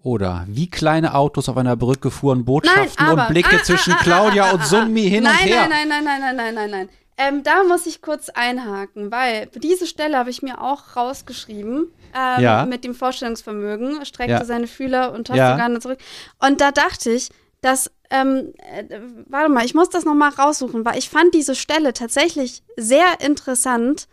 Oder 0.00 0.44
wie 0.46 0.70
kleine 0.70 1.14
Autos 1.14 1.48
auf 1.48 1.56
einer 1.56 1.74
Brücke 1.74 2.12
fuhren 2.12 2.44
Botschaften 2.44 3.04
aber- 3.04 3.22
und 3.22 3.28
Blicke 3.28 3.56
ah, 3.56 3.64
zwischen 3.64 3.94
ah, 3.94 3.96
ah, 3.98 4.02
Claudia 4.04 4.44
ah, 4.44 4.50
ah, 4.50 4.52
und 4.52 4.60
ah. 4.60 4.64
Sunmi 4.64 5.02
hin 5.10 5.24
nein, 5.24 5.32
und 5.32 5.48
her. 5.48 5.68
Nein, 5.68 5.88
nein, 5.88 6.04
nein, 6.04 6.20
nein, 6.20 6.36
nein, 6.36 6.36
nein, 6.36 6.54
nein, 6.54 6.70
nein. 6.70 6.88
Ähm, 7.16 7.42
da 7.42 7.64
muss 7.64 7.86
ich 7.86 8.00
kurz 8.00 8.28
einhaken, 8.28 9.10
weil 9.10 9.48
diese 9.60 9.88
Stelle 9.88 10.16
habe 10.16 10.30
ich 10.30 10.40
mir 10.40 10.60
auch 10.60 10.94
rausgeschrieben. 10.96 11.88
Ähm, 12.14 12.42
Ja. 12.42 12.64
Mit 12.64 12.84
dem 12.84 12.94
Vorstellungsvermögen, 12.94 14.04
streckte 14.06 14.34
Ja. 14.34 14.44
seine 14.44 14.68
Fühler 14.68 15.12
und 15.12 15.30
Ja. 15.30 15.34
Tastorgane 15.34 15.80
zurück. 15.80 15.98
Und 16.38 16.60
da 16.60 16.70
dachte 16.70 17.10
ich, 17.10 17.30
dass, 17.60 17.90
ähm, 18.12 18.52
äh, 18.58 19.00
warte 19.28 19.48
mal, 19.50 19.64
ich 19.64 19.74
muss 19.74 19.88
das 19.90 20.04
nochmal 20.04 20.30
raussuchen, 20.30 20.84
weil 20.84 20.98
ich 20.98 21.08
fand 21.08 21.34
diese 21.34 21.54
Stelle 21.54 21.92
tatsächlich 21.92 22.62
sehr 22.76 23.20
interessant. 23.20 24.06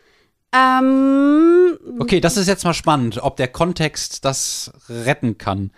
Ähm, 0.54 1.78
Okay, 2.00 2.20
das 2.20 2.38
ist 2.38 2.48
jetzt 2.48 2.64
mal 2.64 2.74
spannend, 2.74 3.20
ob 3.22 3.38
der 3.38 3.48
Kontext 3.50 4.26
das 4.26 4.72
retten 4.90 5.38
kann. 5.38 5.72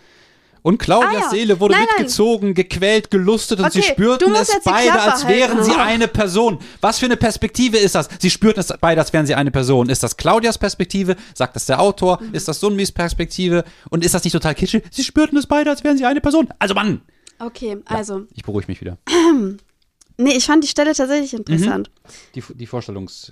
Und 0.64 0.78
Claudias 0.78 1.14
Ah, 1.16 1.20
ja. 1.24 1.30
Seele 1.32 1.60
wurde 1.60 1.74
Nein, 1.74 1.86
nein. 1.88 1.96
mitgezogen, 1.98 2.54
gequält, 2.54 3.10
gelustet 3.10 3.60
und 3.60 3.74
sie 3.74 3.80
Okay, 3.80 3.88
du 3.88 3.94
spürten 4.04 4.36
es 4.36 4.52
beide, 4.64 5.02
als 5.02 5.28
wären 5.28 5.58
halten. 5.58 5.64
sie 5.64 5.76
eine 5.76 6.08
Person. 6.08 6.60
Was 6.82 7.00
für 7.00 7.08
eine 7.08 7.18
Perspektive 7.18 7.78
ist 7.78 7.96
das? 7.96 8.10
Sie 8.20 8.30
spürten 8.30 8.60
es 8.60 8.72
beide, 8.80 9.02
als 9.02 9.12
wären 9.12 9.26
sie 9.26 9.34
eine 9.34 9.50
Person. 9.50 9.90
Ist 9.90 10.04
das 10.04 10.18
Claudias 10.18 10.60
Perspektive? 10.60 11.16
Sagt 11.34 11.56
das 11.56 11.66
der 11.66 11.80
Autor? 11.82 12.22
Mhm. 12.22 12.36
Ist 12.36 12.48
das 12.48 12.60
Sunmis 12.60 12.92
Perspektive? 12.92 13.64
Und 13.90 14.06
ist 14.06 14.14
das 14.14 14.24
nicht 14.24 14.34
total 14.34 14.54
kitschig? 14.54 14.84
Sie 14.92 15.04
spürten 15.04 15.36
es 15.40 15.48
beide, 15.48 15.72
als 15.72 15.84
wären 15.84 15.98
sie 15.98 16.06
eine 16.06 16.22
Person. 16.22 16.48
Also 16.60 16.76
Mann! 16.76 17.02
Okay, 17.46 17.82
also, 17.86 18.26
Ich 18.34 18.44
beruhige 18.44 18.68
mich 18.68 18.82
wieder. 18.82 18.98
nee, 20.18 20.34
ich 20.34 20.46
fand 20.46 20.64
die 20.64 20.68
Stelle 20.68 20.94
tatsächlich 20.94 21.34
interessant. 21.34 21.92
Die, 22.36 22.44
die 22.54 22.68
Vorstellungs... 22.68 23.32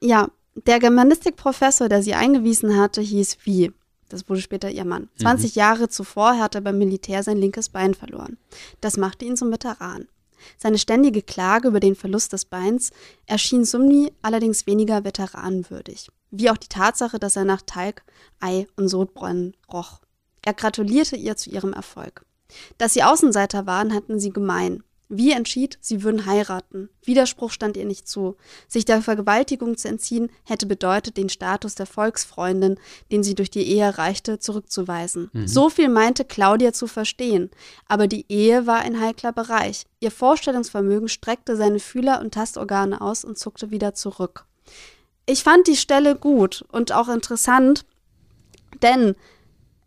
Ja, 0.00 0.30
der 0.66 0.80
Germanistikprofessor, 0.80 1.88
der 1.88 2.02
sie 2.02 2.14
eingewiesen 2.14 2.76
hatte, 2.76 3.00
hieß 3.00 3.38
Wie. 3.44 3.72
Das 4.08 4.28
wurde 4.28 4.40
später 4.40 4.70
ihr 4.70 4.84
Mann. 4.84 5.08
20 5.20 5.54
Jahre 5.54 5.88
zuvor 5.88 6.38
hat 6.38 6.54
er 6.54 6.62
beim 6.62 6.78
Militär 6.78 7.22
sein 7.22 7.36
linkes 7.36 7.68
Bein 7.68 7.94
verloren. 7.94 8.38
Das 8.80 8.96
machte 8.96 9.24
ihn 9.24 9.36
zum 9.36 9.52
Veteran. 9.52 10.08
Seine 10.56 10.78
ständige 10.78 11.22
Klage 11.22 11.68
über 11.68 11.80
den 11.80 11.94
Verlust 11.94 12.32
des 12.32 12.44
Beins 12.44 12.90
erschien 13.26 13.64
Sumni 13.64 14.12
allerdings 14.22 14.66
weniger 14.66 15.04
veteranenwürdig. 15.04 16.08
Wie 16.30 16.50
auch 16.50 16.56
die 16.56 16.68
Tatsache, 16.68 17.18
dass 17.18 17.36
er 17.36 17.44
nach 17.44 17.62
Talg, 17.62 18.02
Ei 18.40 18.66
und 18.76 18.88
Sodbrennen 18.88 19.54
roch. 19.72 20.00
Er 20.42 20.54
gratulierte 20.54 21.16
ihr 21.16 21.36
zu 21.36 21.50
ihrem 21.50 21.72
Erfolg. 21.72 22.24
Dass 22.78 22.94
sie 22.94 23.02
Außenseiter 23.02 23.66
waren, 23.66 23.94
hatten 23.94 24.18
sie 24.18 24.30
gemein. 24.30 24.82
Wie 25.10 25.32
entschied, 25.32 25.78
sie 25.80 26.02
würden 26.02 26.26
heiraten. 26.26 26.90
Widerspruch 27.02 27.50
stand 27.50 27.78
ihr 27.78 27.86
nicht 27.86 28.06
zu. 28.06 28.36
Sich 28.68 28.84
der 28.84 29.00
Vergewaltigung 29.00 29.78
zu 29.78 29.88
entziehen, 29.88 30.28
hätte 30.44 30.66
bedeutet, 30.66 31.16
den 31.16 31.30
Status 31.30 31.74
der 31.74 31.86
Volksfreundin, 31.86 32.78
den 33.10 33.22
sie 33.22 33.34
durch 33.34 33.50
die 33.50 33.62
Ehe 33.62 33.84
erreichte, 33.84 34.38
zurückzuweisen. 34.38 35.30
So 35.46 35.70
viel 35.70 35.88
meinte 35.88 36.26
Claudia 36.26 36.74
zu 36.74 36.86
verstehen. 36.86 37.50
Aber 37.86 38.06
die 38.06 38.26
Ehe 38.28 38.66
war 38.66 38.80
ein 38.80 39.00
heikler 39.00 39.32
Bereich. 39.32 39.86
Ihr 40.00 40.10
Vorstellungsvermögen 40.10 41.08
streckte 41.08 41.56
seine 41.56 41.80
Fühler 41.80 42.20
und 42.20 42.34
Tastorgane 42.34 43.00
aus 43.00 43.24
und 43.24 43.38
zuckte 43.38 43.70
wieder 43.70 43.94
zurück. 43.94 44.44
Ich 45.24 45.42
fand 45.42 45.66
die 45.68 45.76
Stelle 45.76 46.16
gut 46.16 46.66
und 46.70 46.92
auch 46.92 47.08
interessant, 47.08 47.86
denn 48.82 49.14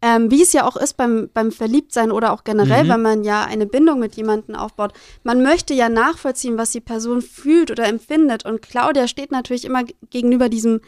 ähm, 0.02 0.32
wie 0.32 0.42
es 0.42 0.54
ja 0.54 0.66
auch 0.66 0.78
ist 0.78 0.98
beim, 0.98 1.30
beim 1.34 1.52
Verliebtsein 1.52 2.12
oder 2.12 2.34
auch 2.34 2.44
generell, 2.44 2.86
Mhm. 2.86 2.90
wenn 2.90 3.02
man 3.02 3.24
ja 3.24 3.44
eine 3.44 3.66
Bindung 3.66 4.00
mit 4.00 4.16
jemandem 4.16 4.56
aufbaut, 4.56 4.94
man 5.24 5.44
möchte 5.44 5.74
ja 5.74 5.90
nachvollziehen, 5.90 6.58
was 6.58 6.72
die 6.72 6.82
Person 6.82 7.22
fühlt 7.22 7.70
oder 7.72 7.88
empfindet. 7.88 8.46
Und 8.46 8.62
Claudia 8.62 9.08
steht 9.08 9.32
natürlich 9.32 9.66
immer 9.66 9.84
gegenüber 10.10 10.50
diesem 10.50 10.82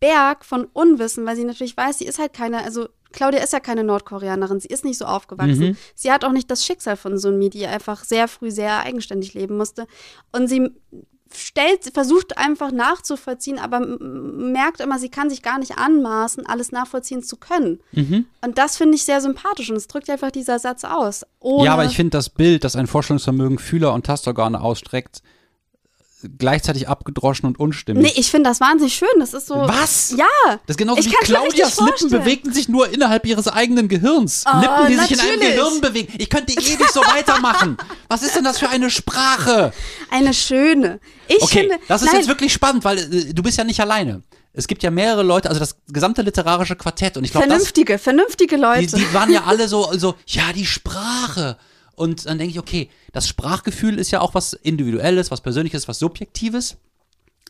Berg 0.00 0.44
von 0.44 0.64
Unwissen, 0.72 1.26
weil 1.26 1.36
sie 1.36 1.44
natürlich 1.44 1.76
weiß, 1.76 1.98
sie 1.98 2.06
ist 2.06 2.18
halt 2.18 2.32
keine, 2.32 2.62
also 2.64 2.88
Claudia 3.10 3.42
ist 3.42 3.52
ja 3.52 3.60
keine 3.60 3.84
Nordkoreanerin, 3.84 4.60
sie 4.60 4.68
ist 4.68 4.84
nicht 4.84 4.98
so 4.98 5.06
aufgewachsen. 5.06 5.68
Mhm. 5.70 5.76
Sie 5.94 6.12
hat 6.12 6.24
auch 6.24 6.32
nicht 6.32 6.50
das 6.50 6.64
Schicksal 6.64 6.96
von 6.96 7.18
Sunmi, 7.18 7.50
die 7.50 7.66
einfach 7.66 8.04
sehr 8.04 8.28
früh 8.28 8.50
sehr 8.50 8.80
eigenständig 8.80 9.34
leben 9.34 9.56
musste. 9.56 9.86
Und 10.30 10.48
sie 10.48 10.70
stellt, 11.34 11.90
versucht 11.92 12.38
einfach 12.38 12.72
nachzuvollziehen, 12.72 13.58
aber 13.58 13.80
merkt 13.80 14.80
immer, 14.80 14.98
sie 14.98 15.08
kann 15.08 15.30
sich 15.30 15.42
gar 15.42 15.58
nicht 15.58 15.78
anmaßen, 15.78 16.46
alles 16.46 16.72
nachvollziehen 16.72 17.22
zu 17.22 17.36
können. 17.36 17.80
Mhm. 17.92 18.26
Und 18.40 18.58
das 18.58 18.76
finde 18.76 18.96
ich 18.96 19.04
sehr 19.04 19.20
sympathisch 19.20 19.70
und 19.70 19.76
es 19.76 19.88
drückt 19.88 20.10
einfach 20.10 20.30
dieser 20.30 20.58
Satz 20.58 20.84
aus. 20.84 21.24
Ja, 21.42 21.72
aber 21.72 21.84
ich 21.84 21.96
finde 21.96 22.10
das 22.10 22.30
Bild, 22.30 22.64
das 22.64 22.76
ein 22.76 22.86
Vorstellungsvermögen 22.86 23.58
Fühler 23.58 23.94
und 23.94 24.06
Tastorgane 24.06 24.60
ausstreckt, 24.60 25.22
gleichzeitig 26.38 26.88
abgedroschen 26.88 27.46
und 27.46 27.60
unstimmig. 27.60 28.02
Nee, 28.02 28.12
ich 28.16 28.30
finde 28.30 28.50
das 28.50 28.60
wahnsinnig 28.60 28.94
schön. 28.94 29.08
Das 29.18 29.34
ist 29.34 29.46
so. 29.46 29.54
Was? 29.54 30.14
Ja. 30.16 30.26
Das 30.46 30.74
ist 30.74 30.76
genauso 30.78 31.00
Ich 31.00 31.06
wie 31.06 31.14
Claudias 31.20 31.80
Lippen 31.80 32.10
bewegten 32.10 32.52
sich 32.52 32.68
nur 32.68 32.92
innerhalb 32.92 33.24
ihres 33.26 33.46
eigenen 33.46 33.88
Gehirns. 33.88 34.44
Oh, 34.46 34.58
Lippen, 34.60 34.86
die 34.88 34.96
sich 34.96 35.12
in 35.12 35.20
einem 35.20 35.38
natürlich. 35.38 35.54
Gehirn 35.56 35.80
bewegen. 35.80 36.12
Ich 36.18 36.28
könnte 36.28 36.52
ewig 36.52 36.88
so 36.90 37.00
weitermachen. 37.00 37.76
Was 38.08 38.22
ist 38.22 38.34
denn 38.34 38.44
das 38.44 38.58
für 38.58 38.68
eine 38.68 38.90
Sprache? 38.90 39.72
Eine 40.10 40.34
schöne. 40.34 40.98
Ich 41.28 41.42
Okay, 41.42 41.60
finde. 41.60 41.78
das 41.86 42.02
ist 42.02 42.08
nein, 42.08 42.16
jetzt 42.16 42.28
wirklich 42.28 42.52
spannend, 42.52 42.84
weil 42.84 42.98
äh, 42.98 43.32
du 43.32 43.42
bist 43.42 43.56
ja 43.58 43.64
nicht 43.64 43.80
alleine. 43.80 44.22
Es 44.52 44.66
gibt 44.66 44.82
ja 44.82 44.90
mehrere 44.90 45.22
Leute, 45.22 45.48
also 45.48 45.60
das 45.60 45.76
gesamte 45.88 46.22
literarische 46.22 46.74
Quartett 46.74 47.16
und 47.16 47.22
ich 47.24 47.30
glaube, 47.30 47.46
das 47.46 47.54
Vernünftige, 47.54 47.98
vernünftige 47.98 48.56
Leute. 48.56 48.96
die, 48.96 49.04
die 49.04 49.14
waren 49.14 49.30
ja 49.30 49.44
alle 49.44 49.68
so, 49.68 49.92
so, 49.96 50.16
ja, 50.26 50.52
die 50.52 50.66
Sprache. 50.66 51.58
Und 51.98 52.26
dann 52.26 52.38
denke 52.38 52.52
ich, 52.52 52.58
okay, 52.58 52.88
das 53.12 53.28
Sprachgefühl 53.28 53.98
ist 53.98 54.10
ja 54.10 54.20
auch 54.20 54.34
was 54.34 54.52
Individuelles, 54.52 55.30
was 55.30 55.40
Persönliches, 55.40 55.88
was 55.88 55.98
Subjektives. 55.98 56.78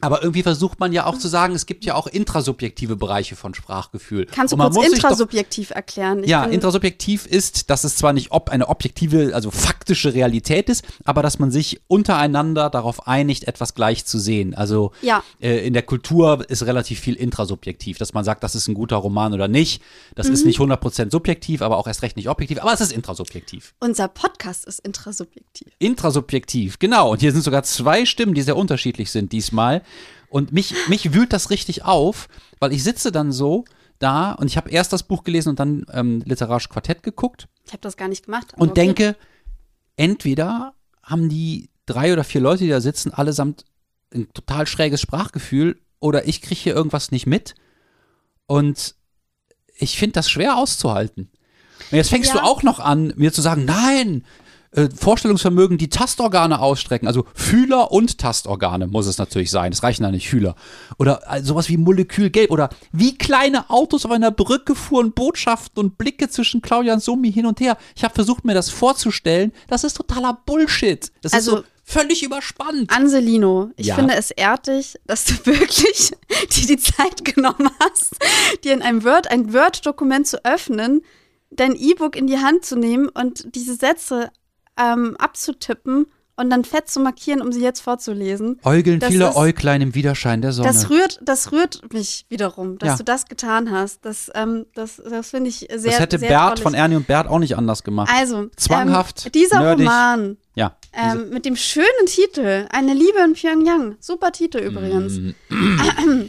Aber 0.00 0.22
irgendwie 0.22 0.42
versucht 0.42 0.78
man 0.78 0.92
ja 0.92 1.06
auch 1.06 1.18
zu 1.18 1.26
sagen, 1.28 1.54
es 1.54 1.66
gibt 1.66 1.84
ja 1.84 1.94
auch 1.94 2.06
intrasubjektive 2.06 2.94
Bereiche 2.96 3.34
von 3.36 3.54
Sprachgefühl. 3.54 4.26
Kannst 4.26 4.52
du 4.52 4.56
kurz 4.56 4.74
sich 4.74 4.84
doch- 4.84 4.94
intrasubjektiv 4.94 5.70
erklären? 5.70 6.22
Ich 6.22 6.30
ja, 6.30 6.44
intrasubjektiv 6.44 7.26
ist, 7.26 7.68
dass 7.70 7.82
es 7.84 7.96
zwar 7.96 8.12
nicht 8.12 8.30
ob 8.30 8.50
eine 8.50 8.68
objektive, 8.68 9.34
also 9.34 9.50
faktische 9.50 10.14
Realität 10.14 10.68
ist, 10.68 10.84
aber 11.04 11.22
dass 11.22 11.38
man 11.38 11.50
sich 11.50 11.80
untereinander 11.88 12.70
darauf 12.70 13.06
einigt, 13.08 13.44
etwas 13.48 13.74
gleich 13.74 14.04
zu 14.04 14.18
sehen. 14.18 14.54
Also 14.54 14.92
Ja. 15.02 15.22
äh, 15.40 15.66
in 15.66 15.72
der 15.74 15.82
Kultur 15.82 16.48
ist 16.48 16.64
relativ 16.64 17.00
viel 17.00 17.14
intrasubjektiv, 17.14 17.98
dass 17.98 18.14
man 18.14 18.24
sagt, 18.24 18.42
das 18.44 18.54
ist 18.54 18.68
ein 18.68 18.74
guter 18.74 18.96
Roman 18.96 19.34
oder 19.34 19.48
nicht. 19.48 19.82
Das 20.14 20.28
Mhm. 20.28 20.34
ist 20.34 20.46
nicht 20.46 20.58
100% 20.60 21.10
subjektiv, 21.10 21.60
aber 21.62 21.76
auch 21.76 21.86
erst 21.88 22.02
recht 22.02 22.16
nicht 22.16 22.28
objektiv, 22.28 22.60
aber 22.60 22.72
es 22.72 22.80
ist 22.80 22.92
intrasubjektiv. 22.92 23.74
Unser 23.80 24.06
Podcast 24.08 24.64
ist 24.66 24.78
intrasubjektiv. 24.80 25.68
Intrasubjektiv, 25.78 26.78
genau. 26.78 27.10
Und 27.10 27.20
hier 27.20 27.32
sind 27.32 27.42
sogar 27.42 27.64
zwei 27.64 28.04
Stimmen, 28.06 28.34
die 28.34 28.42
sehr 28.42 28.56
unterschiedlich 28.56 29.10
sind 29.10 29.32
diesmal. 29.32 29.82
Und 30.28 30.52
mich, 30.52 30.74
mich 30.88 31.14
wühlt 31.14 31.32
das 31.32 31.50
richtig 31.50 31.84
auf, 31.84 32.28
weil 32.60 32.72
ich 32.72 32.82
sitze 32.84 33.10
dann 33.12 33.32
so 33.32 33.64
da 33.98 34.32
und 34.32 34.46
ich 34.46 34.56
habe 34.56 34.70
erst 34.70 34.92
das 34.92 35.02
Buch 35.02 35.24
gelesen 35.24 35.48
und 35.50 35.58
dann 35.60 35.86
ähm, 35.92 36.22
literarisches 36.24 36.68
Quartett 36.68 37.02
geguckt 37.02 37.48
Ich 37.64 37.72
habe 37.72 37.80
das 37.80 37.96
gar 37.96 38.08
nicht 38.08 38.26
gemacht. 38.26 38.52
und 38.56 38.70
okay. 38.70 38.80
denke, 38.80 39.16
entweder 39.96 40.74
haben 41.02 41.28
die 41.28 41.70
drei 41.86 42.12
oder 42.12 42.24
vier 42.24 42.40
Leute, 42.40 42.64
die 42.64 42.70
da 42.70 42.80
sitzen, 42.80 43.12
allesamt 43.12 43.64
ein 44.14 44.28
total 44.32 44.66
schräges 44.66 45.00
Sprachgefühl 45.00 45.80
oder 46.00 46.28
ich 46.28 46.42
kriege 46.42 46.60
hier 46.60 46.74
irgendwas 46.74 47.10
nicht 47.10 47.26
mit. 47.26 47.54
Und 48.46 48.94
ich 49.76 49.98
finde 49.98 50.14
das 50.14 50.30
schwer 50.30 50.56
auszuhalten. 50.56 51.30
Und 51.90 51.96
jetzt 51.96 52.10
fängst 52.10 52.32
Ja. 52.34 52.40
du 52.40 52.44
auch 52.46 52.62
noch 52.62 52.80
an, 52.80 53.12
mir 53.16 53.32
zu 53.32 53.40
sagen, 53.42 53.64
nein, 53.64 54.24
äh, 54.72 54.88
Vorstellungsvermögen, 54.94 55.78
die 55.78 55.88
Tastorgane 55.88 56.60
ausstrecken. 56.60 57.06
Also 57.08 57.24
Fühler 57.34 57.90
und 57.92 58.18
Tastorgane 58.18 58.86
muss 58.86 59.06
es 59.06 59.18
natürlich 59.18 59.50
sein. 59.50 59.72
Es 59.72 59.82
reichen 59.82 60.02
da 60.02 60.10
nicht 60.10 60.28
Fühler. 60.28 60.54
Oder 60.98 61.20
äh, 61.30 61.42
sowas 61.42 61.68
wie 61.68 61.76
Molekülgelb. 61.76 62.50
Oder 62.50 62.68
wie 62.92 63.16
kleine 63.16 63.70
Autos 63.70 64.04
auf 64.04 64.10
einer 64.10 64.30
Brücke 64.30 64.74
fuhren 64.74 65.12
Botschaften 65.12 65.82
und 65.82 65.98
Blicke 65.98 66.28
zwischen 66.28 66.60
Claudia 66.62 66.94
und 66.94 67.02
Sumi 67.02 67.32
hin 67.32 67.46
und 67.46 67.60
her. 67.60 67.76
Ich 67.96 68.04
habe 68.04 68.14
versucht, 68.14 68.44
mir 68.44 68.54
das 68.54 68.70
vorzustellen. 68.70 69.52
Das 69.68 69.84
ist 69.84 69.94
totaler 69.96 70.38
Bullshit. 70.46 71.10
Das 71.22 71.32
Also- 71.32 71.56
ist 71.58 71.62
so 71.62 71.68
völlig 71.84 72.22
überspannt. 72.22 72.90
Anselino, 72.94 73.70
ich 73.76 73.86
Ja. 73.86 73.94
finde 73.94 74.14
es 74.14 74.30
ehrt 74.30 74.66
dich, 74.66 74.98
dass 75.06 75.24
du 75.24 75.32
wirklich 75.46 76.12
dir 76.54 76.66
die 76.66 76.76
Zeit 76.76 77.24
genommen 77.24 77.70
hast, 77.80 78.16
dir 78.62 78.74
in 78.74 78.82
einem 78.82 79.04
Word 79.04 79.30
ein 79.30 79.54
Word-Dokument 79.54 80.26
zu 80.26 80.44
öffnen, 80.44 81.00
dein 81.50 81.74
E-Book 81.74 82.14
in 82.14 82.26
die 82.26 82.36
Hand 82.36 82.66
zu 82.66 82.76
nehmen 82.76 83.08
und 83.08 83.54
diese 83.54 83.74
Sätze 83.74 84.28
ähm, 84.78 85.16
abzutippen 85.18 86.06
und 86.36 86.50
dann 86.50 86.62
fett 86.64 86.88
zu 86.88 87.00
markieren, 87.00 87.42
um 87.42 87.50
sie 87.50 87.60
jetzt 87.60 87.80
vorzulesen. 87.80 88.60
Äugeln 88.62 89.00
Das 89.00 89.10
viele 89.10 89.28
ist- 89.30 89.34
Äuglein 89.36 89.80
im 89.82 89.96
Widerschein 89.96 90.40
der 90.40 90.52
Sonne. 90.52 90.68
Das 90.68 90.88
rührt, 90.88 91.18
das 91.20 91.50
rührt 91.50 91.92
mich 91.92 92.26
wiederum, 92.28 92.78
dass 92.78 92.90
Ja. 92.90 92.96
du 92.98 93.02
das 93.02 93.26
getan 93.26 93.72
hast. 93.72 94.04
Das, 94.04 94.30
ähm, 94.36 94.64
das, 94.76 95.02
das 95.04 95.30
finde 95.30 95.50
ich 95.50 95.66
sehr, 95.74 95.90
das 95.90 95.98
hätte 95.98 96.18
sehr 96.20 96.28
Bert 96.28 96.44
drollig. 96.50 96.62
von 96.62 96.74
Ernie 96.74 96.94
und 96.94 97.08
Bert 97.08 97.26
auch 97.26 97.40
nicht 97.40 97.56
anders 97.56 97.82
gemacht. 97.82 98.08
Also, 98.14 98.46
Zwanghaft, 98.54 99.26
ähm, 99.26 99.32
dieser 99.32 99.58
nerdig. 99.58 99.88
Roman 99.88 100.36
ja. 100.54 100.76
ähm, 100.92 101.30
mit 101.30 101.44
dem 101.44 101.56
schönen 101.56 102.06
Titel 102.06 102.66
Eine 102.70 102.94
Liebe 102.94 103.18
in 103.24 103.32
Pyongyang, 103.32 103.96
super 103.98 104.30
Titel 104.30 104.58
übrigens. 104.58 105.18
Mm. 105.48 106.28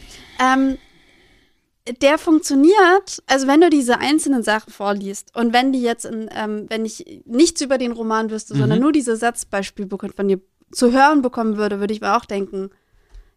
der 2.00 2.18
funktioniert, 2.18 3.22
also 3.26 3.46
wenn 3.46 3.60
du 3.60 3.70
diese 3.70 3.98
einzelnen 3.98 4.42
Sachen 4.42 4.72
vorliest 4.72 5.34
und 5.34 5.52
wenn 5.52 5.72
die 5.72 5.82
jetzt, 5.82 6.04
in, 6.04 6.28
ähm, 6.34 6.66
wenn 6.68 6.84
ich 6.84 7.22
nichts 7.24 7.60
über 7.60 7.78
den 7.78 7.92
Roman 7.92 8.30
wüsste, 8.30 8.54
sondern 8.54 8.78
Mhm. 8.78 8.82
nur 8.84 8.92
diese 8.92 9.16
Satzbeispiele 9.16 9.88
von 9.88 10.28
dir 10.28 10.40
zu 10.72 10.92
hören 10.92 11.22
bekommen 11.22 11.56
würde, 11.56 11.80
würde 11.80 11.94
ich 11.94 12.00
mir 12.00 12.16
auch 12.16 12.26
denken, 12.26 12.70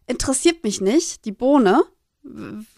interessiert 0.06 0.62
mich 0.62 0.80
nicht, 0.80 1.24
die 1.24 1.32
Bohne. 1.32 1.82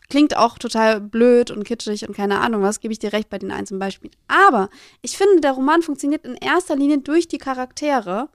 Klingt 0.09 0.37
auch 0.37 0.59
total 0.59 1.01
blöd 1.01 1.51
und 1.51 1.65
kitschig 1.65 2.09
und 2.09 2.17
keine 2.17 2.41
Ahnung 2.41 2.63
was, 2.63 2.81
gebe 2.81 2.93
ich 2.93 2.99
dir 2.99 3.13
recht 3.13 3.29
bei 3.29 3.39
den 3.39 3.53
einzelnen 3.53 3.79
Beispielen. 3.79 4.13
Aber 4.27 4.71
ich 5.03 5.17
finde, 5.17 5.41
der 5.41 5.53
Roman 5.53 5.83
funktioniert 5.83 6.25
in 6.25 6.35
erster 6.35 6.75
Linie 6.75 6.99
durch 6.99 7.29
die 7.29 7.39
Charaktere 7.39 8.29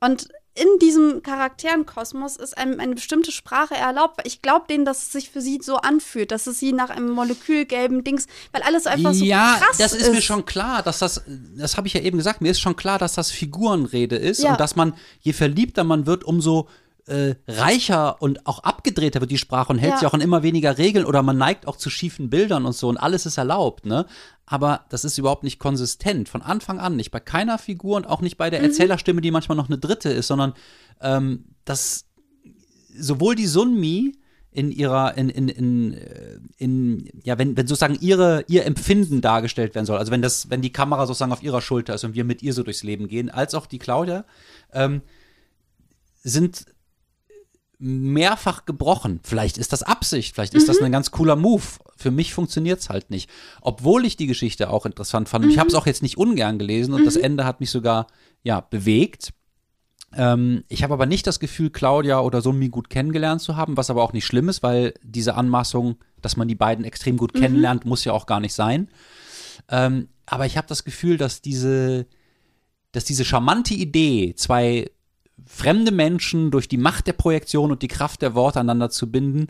und 0.00 0.28
in 0.54 0.66
diesem 0.80 1.22
Charakterenkosmos 1.22 2.36
ist 2.36 2.58
einem 2.58 2.80
eine 2.80 2.94
bestimmte 2.94 3.30
Sprache 3.30 3.74
erlaubt. 3.74 4.18
Weil 4.18 4.26
Ich 4.26 4.42
glaube 4.42 4.66
denen, 4.68 4.84
dass 4.84 4.98
es 5.02 5.12
sich 5.12 5.30
für 5.30 5.40
sie 5.40 5.60
so 5.62 5.76
anfühlt, 5.76 6.32
dass 6.32 6.46
es 6.46 6.58
sie 6.58 6.72
nach 6.72 6.90
einem 6.90 7.10
molekülgelben 7.10 8.02
Dings, 8.02 8.26
weil 8.52 8.62
alles 8.62 8.86
einfach 8.86 9.14
so 9.14 9.24
ja, 9.24 9.56
krass 9.60 9.78
das 9.78 9.92
ist, 9.92 10.10
mir 10.10 10.20
schon 10.20 10.44
klar, 10.44 10.82
dass 10.82 10.98
das, 10.98 11.22
das 11.56 11.76
habe 11.76 11.86
ich 11.86 11.94
ja 11.94 12.00
eben 12.00 12.18
gesagt, 12.18 12.40
mir 12.40 12.50
ist 12.50 12.60
schon 12.60 12.76
klar, 12.76 12.98
dass 12.98 13.14
das 13.14 13.30
Figurenrede 13.30 14.16
ist 14.16 14.42
Ja. 14.42 14.52
und 14.52 14.60
dass 14.60 14.74
man, 14.74 14.94
je 15.20 15.32
verliebter 15.32 15.84
man 15.84 16.06
wird, 16.06 16.24
umso 16.24 16.68
äh, 17.06 17.34
reicher 17.48 18.20
und 18.22 18.46
auch 18.46 18.60
abgedrehter 18.64 19.20
wird 19.20 19.30
die 19.30 19.38
Sprache 19.38 19.72
und 19.72 19.78
hält 19.78 19.92
Ja. 19.92 19.98
sich 19.98 20.06
auch 20.08 20.14
an 20.14 20.20
immer 20.20 20.42
weniger 20.42 20.78
Regeln 20.78 21.04
oder 21.04 21.22
man 21.22 21.38
neigt 21.38 21.66
auch 21.66 21.76
zu 21.76 21.90
schiefen 21.90 22.30
Bildern 22.30 22.66
und 22.66 22.74
so 22.74 22.88
und 22.88 22.96
alles 22.98 23.26
ist 23.26 23.38
erlaubt, 23.38 23.86
ne? 23.86 24.06
Aber 24.46 24.84
das 24.88 25.04
ist 25.04 25.16
überhaupt 25.18 25.44
nicht 25.44 25.58
konsistent, 25.58 26.28
von 26.28 26.42
Anfang 26.42 26.78
an, 26.80 26.96
nicht 26.96 27.10
bei 27.10 27.20
keiner 27.20 27.56
Figur 27.58 27.96
und 27.96 28.06
auch 28.06 28.20
nicht 28.20 28.36
bei 28.36 28.48
Mhm. 28.48 28.50
der 28.50 28.62
Erzählerstimme, 28.62 29.20
die 29.20 29.30
manchmal 29.30 29.56
noch 29.56 29.68
eine 29.68 29.78
dritte 29.78 30.10
ist, 30.10 30.26
sondern 30.26 30.54
ähm, 31.00 31.44
das 31.64 32.06
sowohl 32.98 33.34
die 33.36 33.46
Sunmi 33.46 34.12
in 34.52 34.72
ihrer, 34.72 35.16
in, 35.16 35.28
in, 35.28 35.48
in, 35.48 35.94
äh, 35.94 36.38
in 36.58 37.08
ja, 37.22 37.38
wenn, 37.38 37.56
wenn 37.56 37.68
sozusagen 37.68 37.96
ihre, 38.00 38.44
ihr 38.48 38.66
Empfinden 38.66 39.20
dargestellt 39.20 39.76
werden 39.76 39.86
soll, 39.86 39.98
also 39.98 40.10
wenn 40.10 40.22
das, 40.22 40.50
wenn 40.50 40.60
die 40.60 40.72
Kamera 40.72 41.06
sozusagen 41.06 41.32
auf 41.32 41.44
ihrer 41.44 41.60
Schulter 41.60 41.94
ist 41.94 42.02
und 42.02 42.14
wir 42.14 42.24
mit 42.24 42.42
ihr 42.42 42.52
so 42.52 42.64
durchs 42.64 42.82
Leben 42.82 43.06
gehen, 43.06 43.30
als 43.30 43.54
auch 43.54 43.66
die 43.66 43.78
Claudia, 43.78 44.24
ähm, 44.72 45.02
sind 46.22 46.66
mehrfach 47.80 48.66
gebrochen. 48.66 49.20
Vielleicht 49.22 49.56
ist 49.56 49.72
das 49.72 49.82
Absicht, 49.82 50.34
vielleicht 50.34 50.52
ist 50.52 50.68
das 50.68 50.82
ein 50.82 50.92
ganz 50.92 51.10
cooler 51.10 51.34
Move. 51.34 51.62
Für 51.96 52.10
mich 52.10 52.34
funktioniert 52.34 52.80
es 52.80 52.90
halt 52.90 53.10
nicht. 53.10 53.30
Obwohl 53.62 54.04
ich 54.04 54.16
die 54.16 54.26
Geschichte 54.26 54.68
auch 54.68 54.84
interessant 54.84 55.30
fand. 55.30 55.46
Und 55.46 55.50
ich 55.50 55.58
habe 55.58 55.68
es 55.68 55.74
auch 55.74 55.86
jetzt 55.86 56.02
nicht 56.02 56.18
ungern 56.18 56.58
gelesen 56.58 56.92
und 56.92 57.06
das 57.06 57.16
Ende 57.16 57.46
hat 57.46 57.60
mich 57.60 57.70
sogar 57.70 58.06
ja 58.42 58.60
bewegt. 58.60 59.32
Ähm, 60.14 60.64
ich 60.68 60.82
habe 60.82 60.92
aber 60.92 61.06
nicht 61.06 61.26
das 61.26 61.40
Gefühl, 61.40 61.70
Claudia 61.70 62.20
oder 62.20 62.42
Sumi 62.42 62.68
gut 62.68 62.90
kennengelernt 62.90 63.40
zu 63.40 63.56
haben, 63.56 63.78
was 63.78 63.88
aber 63.88 64.02
auch 64.02 64.12
nicht 64.12 64.26
schlimm 64.26 64.50
ist, 64.50 64.62
weil 64.62 64.92
diese 65.02 65.34
Anmaßung, 65.34 65.96
dass 66.20 66.36
man 66.36 66.48
die 66.48 66.54
beiden 66.54 66.84
extrem 66.84 67.16
gut 67.16 67.32
kennenlernt, 67.32 67.86
muss 67.86 68.04
ja 68.04 68.12
auch 68.12 68.26
gar 68.26 68.40
nicht 68.40 68.52
sein. 68.52 68.90
Ähm, 69.70 70.08
aber 70.26 70.44
ich 70.44 70.58
habe 70.58 70.68
das 70.68 70.84
Gefühl, 70.84 71.16
dass 71.16 71.40
diese, 71.40 72.06
dass 72.92 73.04
diese 73.04 73.24
charmante 73.24 73.72
Idee, 73.72 74.34
zwei 74.36 74.90
fremde 75.52 75.90
Menschen 75.90 76.50
durch 76.50 76.68
die 76.68 76.78
Macht 76.78 77.06
der 77.06 77.12
Projektion 77.12 77.72
und 77.72 77.82
die 77.82 77.88
Kraft 77.88 78.22
der 78.22 78.34
Worte 78.34 78.60
aneinander 78.60 78.88
zu 78.88 79.10
binden, 79.10 79.48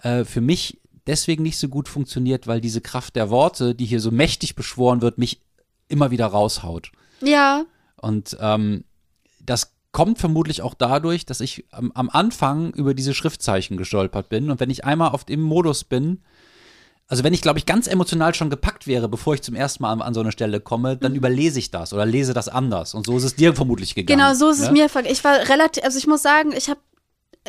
äh, 0.00 0.24
für 0.24 0.40
mich 0.40 0.80
deswegen 1.06 1.44
nicht 1.44 1.58
so 1.58 1.68
gut 1.68 1.88
funktioniert, 1.88 2.46
weil 2.46 2.60
diese 2.60 2.80
Kraft 2.80 3.16
der 3.16 3.30
Worte, 3.30 3.74
die 3.74 3.86
hier 3.86 4.00
so 4.00 4.10
mächtig 4.10 4.56
beschworen 4.56 5.00
wird, 5.00 5.16
mich 5.16 5.40
immer 5.88 6.10
wieder 6.10 6.26
raushaut. 6.26 6.90
Ja, 7.22 7.64
Und 7.96 8.36
ähm, 8.40 8.84
das 9.40 9.74
kommt 9.92 10.18
vermutlich 10.18 10.60
auch 10.60 10.74
dadurch, 10.74 11.24
dass 11.24 11.40
ich 11.40 11.64
am, 11.70 11.92
am 11.92 12.10
Anfang 12.10 12.74
über 12.74 12.92
diese 12.92 13.14
Schriftzeichen 13.14 13.76
gestolpert 13.76 14.28
bin. 14.28 14.50
Und 14.50 14.60
wenn 14.60 14.70
ich 14.70 14.84
einmal 14.84 15.10
auf 15.10 15.24
dem 15.24 15.40
Modus 15.40 15.84
bin, 15.84 16.20
also 17.08 17.24
wenn 17.24 17.32
ich, 17.32 17.40
glaube 17.40 17.58
ich, 17.58 17.64
ganz 17.66 17.86
emotional 17.86 18.34
schon 18.34 18.50
gepackt 18.50 18.86
wäre, 18.86 19.08
bevor 19.08 19.34
ich 19.34 19.42
zum 19.42 19.54
ersten 19.54 19.82
Mal 19.82 19.92
an, 19.92 20.02
an 20.02 20.14
so 20.14 20.20
eine 20.20 20.30
Stelle 20.30 20.60
komme, 20.60 20.96
dann 20.98 21.14
überlese 21.14 21.58
ich 21.58 21.70
das 21.70 21.92
oder 21.94 22.04
lese 22.04 22.34
das 22.34 22.48
anders. 22.48 22.94
Und 22.94 23.06
so 23.06 23.16
ist 23.16 23.24
es 23.24 23.34
dir 23.34 23.54
vermutlich 23.54 23.94
gegangen. 23.94 24.18
Mhm. 24.18 24.22
genau, 24.24 24.34
so 24.34 24.50
ist 24.50 24.60
es 24.60 24.66
ne? 24.66 24.72
mir. 24.72 24.88
ver- 24.90 25.10
Ich 25.10 25.24
war 25.24 25.48
relativ, 25.48 25.84
also 25.84 25.98
ich 25.98 26.06
muss 26.06 26.22
sagen, 26.22 26.52
ich 26.52 26.68
habe 26.68 26.80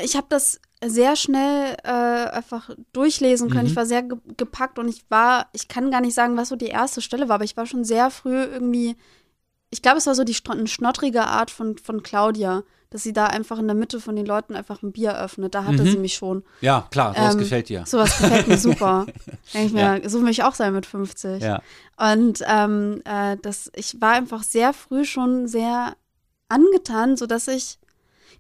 ich 0.01 0.15
hab 0.15 0.29
das 0.29 0.61
sehr 0.85 1.17
schnell 1.17 1.75
äh, 1.83 1.89
einfach 1.89 2.69
durchlesen 2.93 3.49
können. 3.49 3.63
Mhm. 3.63 3.69
Ich 3.71 3.75
war 3.75 3.85
sehr 3.85 4.03
ge 4.03 4.17
gepackt 4.37 4.79
und 4.79 4.87
ich 4.87 5.03
war, 5.09 5.47
ich 5.51 5.67
kann 5.67 5.91
gar 5.91 5.99
nicht 5.99 6.13
sagen, 6.13 6.37
was 6.37 6.47
so 6.49 6.55
die 6.55 6.67
erste 6.67 7.01
Stelle 7.01 7.27
war, 7.27 7.35
aber 7.35 7.43
ich 7.43 7.57
war 7.57 7.65
schon 7.65 7.83
sehr 7.83 8.09
früh 8.11 8.41
irgendwie, 8.43 8.95
ich 9.71 9.81
glaube, 9.81 9.97
es 9.97 10.07
war 10.07 10.15
so 10.15 10.23
die 10.23 10.37
eine 10.47 10.67
schnottrige 10.67 11.23
Art 11.25 11.51
von, 11.51 11.77
von 11.77 12.01
Claudia, 12.01 12.63
dass 12.91 13.03
sie 13.03 13.13
da 13.13 13.27
einfach 13.27 13.59
in 13.59 13.67
der 13.67 13.75
Mitte 13.75 13.99
von 14.01 14.15
den 14.15 14.25
Leuten 14.25 14.55
einfach 14.55 14.81
ein 14.81 14.91
Bier 14.91 15.15
öffnet. 15.19 15.53
Da 15.53 15.63
hatte 15.65 15.83
Mhm. 15.83 15.91
sie 15.91 15.97
mich 15.97 16.15
schon. 16.15 16.43
Ja, 16.61 16.87
klar, 16.89 17.13
sowas 17.13 17.33
Ähm, 17.33 17.39
gefällt 17.39 17.69
dir. 17.69 17.83
Sowas 17.85 18.17
gefällt 18.17 18.47
mir 18.47 18.57
super. 18.57 19.05
Denke 19.53 19.67
ich 19.67 19.73
mir, 19.73 20.09
so 20.09 20.21
will 20.21 20.29
ich 20.29 20.43
auch 20.43 20.55
sein 20.55 20.73
mit 20.73 20.85
50. 20.87 21.41
Ja. 21.43 21.61
Und 21.97 22.43
ähm, 22.47 23.01
äh, 23.05 23.37
das, 23.41 23.71
ich 23.75 24.01
war 24.01 24.13
einfach 24.13 24.41
sehr 24.43 24.73
früh 24.73 25.05
schon 25.05 25.47
sehr 25.47 25.95
angetan, 26.47 27.15
sodass 27.17 27.47
ich, 27.47 27.77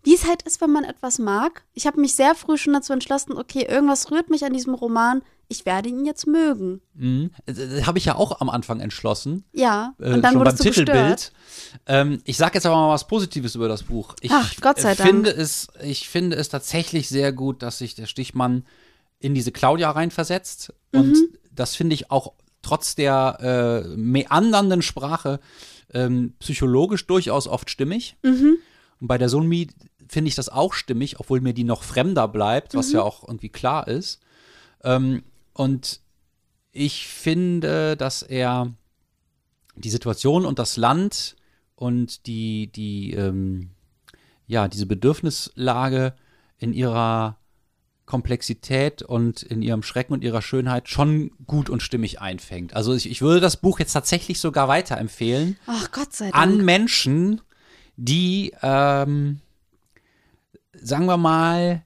wie 0.03 0.15
es 0.15 0.25
halt 0.27 0.41
ist, 0.43 0.61
wenn 0.61 0.71
man 0.71 0.83
etwas 0.83 1.19
mag, 1.19 1.63
ich 1.73 1.85
habe 1.85 1.99
mich 2.01 2.15
sehr 2.15 2.33
früh 2.35 2.57
schon 2.57 2.73
dazu 2.73 2.93
entschlossen, 2.93 3.37
okay, 3.37 3.65
irgendwas 3.69 4.09
rührt 4.11 4.29
mich 4.29 4.45
an 4.45 4.53
diesem 4.53 4.73
Roman, 4.73 5.21
ich 5.51 5.65
werde 5.65 5.89
ihn 5.89 6.05
jetzt 6.05 6.27
mögen. 6.27 6.79
Mhm. 6.93 7.31
Das 7.45 7.85
habe 7.85 7.97
ich 7.97 8.05
ja 8.05 8.15
auch 8.15 8.39
am 8.39 8.49
Anfang 8.49 8.79
entschlossen. 8.79 9.43
Ja, 9.51 9.93
äh, 9.99 10.13
und 10.13 10.21
dann 10.21 10.33
schon 10.33 10.43
beim. 10.43 10.55
Titelbild. 10.55 11.31
Ähm, 11.87 12.21
ich 12.23 12.37
sage 12.37 12.53
jetzt 12.55 12.65
aber 12.65 12.75
mal 12.75 12.93
was 12.93 13.07
Positives 13.07 13.55
über 13.55 13.67
das 13.67 13.83
Buch. 13.83 14.15
Ich 14.21 14.31
Ach, 14.31 14.53
Gott 14.61 14.79
sei 14.79 14.93
äh, 14.93 14.95
Dank. 14.95 15.09
Finde 15.09 15.31
es, 15.31 15.67
ich 15.83 16.07
finde 16.07 16.35
es 16.37 16.49
tatsächlich 16.49 17.09
sehr 17.09 17.33
gut, 17.33 17.61
dass 17.63 17.79
sich 17.79 17.95
der 17.95 18.05
Stichmann 18.05 18.63
in 19.19 19.33
diese 19.33 19.51
Claudia 19.51 19.91
reinversetzt. 19.91 20.71
Und 20.93 21.09
Mhm. 21.13 21.29
das 21.51 21.75
finde 21.75 21.95
ich 21.95 22.09
auch 22.11 22.33
trotz 22.61 22.95
der 22.95 23.83
äh, 23.85 23.97
meandernden 23.97 24.81
Sprache 24.81 25.39
ähm, 25.93 26.33
psychologisch 26.39 27.07
durchaus 27.07 27.47
oft 27.47 27.69
stimmig. 27.71 28.15
Mhm. 28.21 28.57
Und 29.01 29.07
bei 29.07 29.17
der 29.17 29.29
Sunmi 29.29 29.67
finde 30.07 30.29
ich 30.29 30.35
das 30.35 30.49
auch 30.49 30.73
stimmig, 30.73 31.19
obwohl 31.19 31.41
mir 31.41 31.53
die 31.53 31.63
noch 31.63 31.81
fremder 31.83 32.27
bleibt, 32.27 32.75
was 32.75 32.89
Mhm. 32.89 32.93
ja 32.95 33.01
auch 33.01 33.27
irgendwie 33.27 33.49
klar 33.49 33.87
ist. 33.87 34.19
Ähm, 34.83 35.23
und 35.59 35.99
ich 36.71 37.05
finde, 37.05 37.97
dass 37.97 38.21
er 38.21 38.71
die 39.75 39.89
Situation 39.89 40.45
und 40.45 40.57
das 40.57 40.77
Land 40.77 41.35
und 41.75 42.27
die, 42.27 42.67
die, 42.67 43.11
ähm, 43.11 43.71
ja, 44.47 44.69
diese 44.69 44.85
Bedürfnislage 44.85 46.13
in 46.59 46.71
ihrer 46.71 47.39
Komplexität 48.05 49.01
und 49.01 49.43
in 49.43 49.61
ihrem 49.61 49.83
Schrecken 49.83 50.13
und 50.13 50.23
ihrer 50.23 50.41
Schönheit 50.41 50.87
schon 50.87 51.31
gut 51.45 51.69
und 51.69 51.83
stimmig 51.83 52.21
einfängt. 52.21 52.73
Also 52.73 52.93
ich, 52.93 53.09
ich 53.09 53.21
würde 53.21 53.41
das 53.41 53.57
Buch 53.57 53.79
jetzt 53.79 53.91
tatsächlich 53.91 54.39
sogar 54.39 54.69
weiterempfehlen 54.69 55.57
Ach, 55.65 55.91
Gott 55.91 56.13
sei 56.13 56.31
Dank. 56.31 56.37
an 56.37 56.63
Menschen, 56.63 57.41
die, 57.97 58.53
ähm, 58.61 59.41
sagen 60.71 61.05
wir 61.05 61.17
mal, 61.17 61.83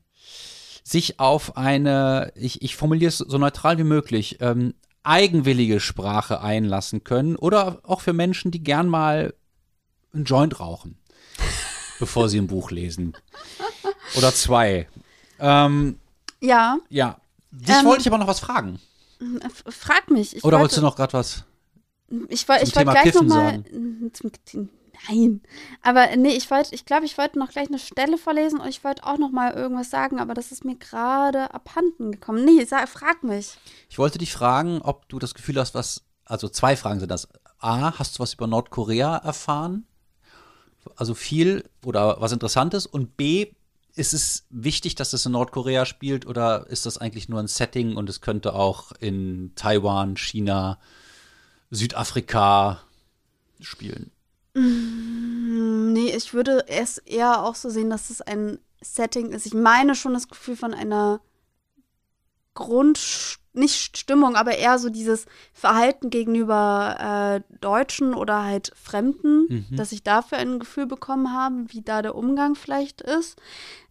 sich 0.83 1.19
auf 1.19 1.55
eine, 1.57 2.31
ich, 2.35 2.61
ich 2.61 2.75
formuliere 2.75 3.09
es 3.09 3.17
so 3.19 3.37
neutral 3.37 3.77
wie 3.77 3.83
möglich, 3.85 4.37
ähm, 4.41 4.73
eigenwillige 5.03 5.79
Sprache 5.79 6.41
einlassen 6.41 7.03
können 7.03 7.35
oder 7.35 7.79
auch 7.83 8.01
für 8.01 8.13
Menschen, 8.13 8.51
die 8.51 8.63
gern 8.63 8.87
mal 8.87 9.33
einen 10.13 10.25
Joint 10.25 10.59
rauchen, 10.59 10.97
bevor 11.99 12.29
sie 12.29 12.37
ein 12.37 12.47
Buch 12.47 12.71
lesen. 12.71 13.13
Oder 14.17 14.33
zwei. 14.33 14.87
Ähm, 15.39 15.97
ja, 16.41 16.77
ja, 16.89 17.17
dich 17.51 17.75
Ähm, 17.75 17.85
wollte 17.85 18.01
ich 18.01 18.07
aber 18.07 18.17
noch 18.17 18.27
was 18.27 18.39
fragen. 18.39 18.79
Frag 19.69 20.09
mich. 20.11 20.35
Ich 20.35 20.43
Oder 20.43 20.57
wollte- 20.57 20.61
wolltest 20.63 20.77
du 20.77 20.81
noch 20.81 20.95
gerade 20.97 21.13
was? 21.13 21.45
Ich 22.29 22.47
wollte 22.47 22.65
Zum 22.65 22.69
ich 22.69 22.75
wollte 22.75 22.91
gleich 22.91 23.13
nochmal. 23.15 23.63
Nein. 25.07 25.41
Aber 25.81 26.15
nee, 26.15 26.35
ich 26.35 26.49
wollte, 26.51 26.73
ich 26.75 26.85
glaube, 26.85 27.05
ich 27.05 27.17
wollte 27.17 27.39
noch 27.39 27.49
gleich 27.49 27.67
eine 27.67 27.79
Stelle 27.79 28.17
vorlesen 28.17 28.59
und 28.59 28.67
ich 28.67 28.83
wollte 28.83 29.05
auch 29.05 29.17
noch 29.17 29.31
mal 29.31 29.53
irgendwas 29.53 29.89
sagen, 29.89 30.19
aber 30.19 30.33
das 30.33 30.51
ist 30.51 30.65
mir 30.65 30.75
gerade 30.75 31.53
abhanden 31.53 32.11
gekommen. 32.11 32.45
Nee, 32.45 32.63
sag, 32.65 32.87
frag 32.87 33.23
mich. 33.23 33.57
Ich 33.89 33.97
wollte 33.97 34.17
dich 34.19 34.31
fragen, 34.31 34.81
ob 34.81 35.09
du 35.09 35.19
das 35.19 35.33
Gefühl 35.33 35.59
hast, 35.59 35.73
was, 35.73 36.03
also 36.25 36.47
zwei 36.47 36.75
Fragen 36.75 36.99
sind 36.99 37.09
das. 37.09 37.27
A, 37.59 37.97
hast 37.97 38.17
du 38.17 38.23
was 38.23 38.33
über 38.33 38.47
Nordkorea 38.47 39.17
erfahren? 39.17 39.85
Also 40.95 41.13
viel 41.15 41.69
oder 41.83 42.19
was 42.19 42.31
Interessantes? 42.31 42.85
Und 42.85 43.17
B, 43.17 43.53
ist 43.95 44.13
es 44.13 44.45
wichtig, 44.49 44.95
dass 44.95 45.13
es 45.13 45.25
in 45.25 45.33
Nordkorea 45.33 45.85
spielt 45.85 46.25
oder 46.25 46.67
ist 46.67 46.85
das 46.85 46.97
eigentlich 46.97 47.29
nur 47.29 47.39
ein 47.39 47.47
Setting 47.47 47.95
und 47.95 48.09
es 48.09 48.21
könnte 48.21 48.53
auch 48.53 48.91
in 48.99 49.51
Taiwan, 49.55 50.17
China, 50.17 50.79
Südafrika 51.69 52.81
spielen? 53.59 54.11
Hm, 54.55 55.93
Nee, 55.93 56.15
ich 56.15 56.33
würde 56.33 56.67
es 56.67 56.97
eher 56.99 57.43
auch 57.43 57.55
so 57.55 57.69
sehen, 57.69 57.89
dass 57.89 58.09
es 58.09 58.21
ein 58.21 58.59
Setting 58.81 59.31
ist. 59.31 59.45
Ich 59.45 59.53
meine 59.53 59.95
schon 59.95 60.13
das 60.13 60.27
Gefühl 60.27 60.55
von 60.55 60.73
einer 60.73 61.21
Grund, 62.55 63.37
nicht 63.55 63.97
Stimmung, 63.97 64.35
aber 64.35 64.57
eher 64.57 64.79
so 64.79 64.89
dieses 64.89 65.25
Verhalten 65.53 66.09
gegenüber 66.09 67.41
äh, 67.49 67.55
Deutschen 67.61 68.13
oder 68.15 68.43
halt 68.43 68.71
Fremden, 68.75 69.45
Mhm. 69.69 69.75
dass 69.75 69.91
ich 69.91 70.01
dafür 70.03 70.39
ein 70.39 70.59
Gefühl 70.59 70.87
bekommen 70.87 71.31
habe, 71.33 71.65
wie 71.67 71.81
da 71.81 72.01
der 72.01 72.15
Umgang 72.15 72.55
vielleicht 72.55 73.01
ist. 73.01 73.39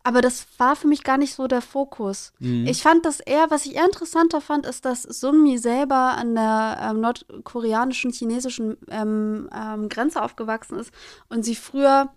Aber 0.04 0.20
das 0.20 0.46
war 0.58 0.74
für 0.74 0.88
mich 0.88 1.04
gar 1.04 1.16
nicht 1.16 1.34
so 1.34 1.46
der 1.46 1.62
Fokus. 1.62 2.32
Mhm. 2.40 2.66
Ich 2.66 2.82
fand 2.82 3.04
das 3.06 3.20
eher, 3.20 3.50
was 3.50 3.66
ich 3.66 3.76
eher 3.76 3.84
interessanter 3.84 4.40
fand, 4.40 4.66
ist, 4.66 4.84
dass 4.84 5.02
Sunmi 5.04 5.58
selber 5.58 6.16
an 6.16 6.34
der 6.34 6.78
ähm, 6.90 7.00
nordkoreanischen, 7.00 8.10
chinesischen 8.12 8.76
ähm, 8.90 9.48
ähm, 9.54 9.88
Grenze 9.88 10.22
aufgewachsen 10.22 10.78
ist 10.78 10.92
und 11.28 11.44
sie 11.44 11.54
früher 11.54 12.08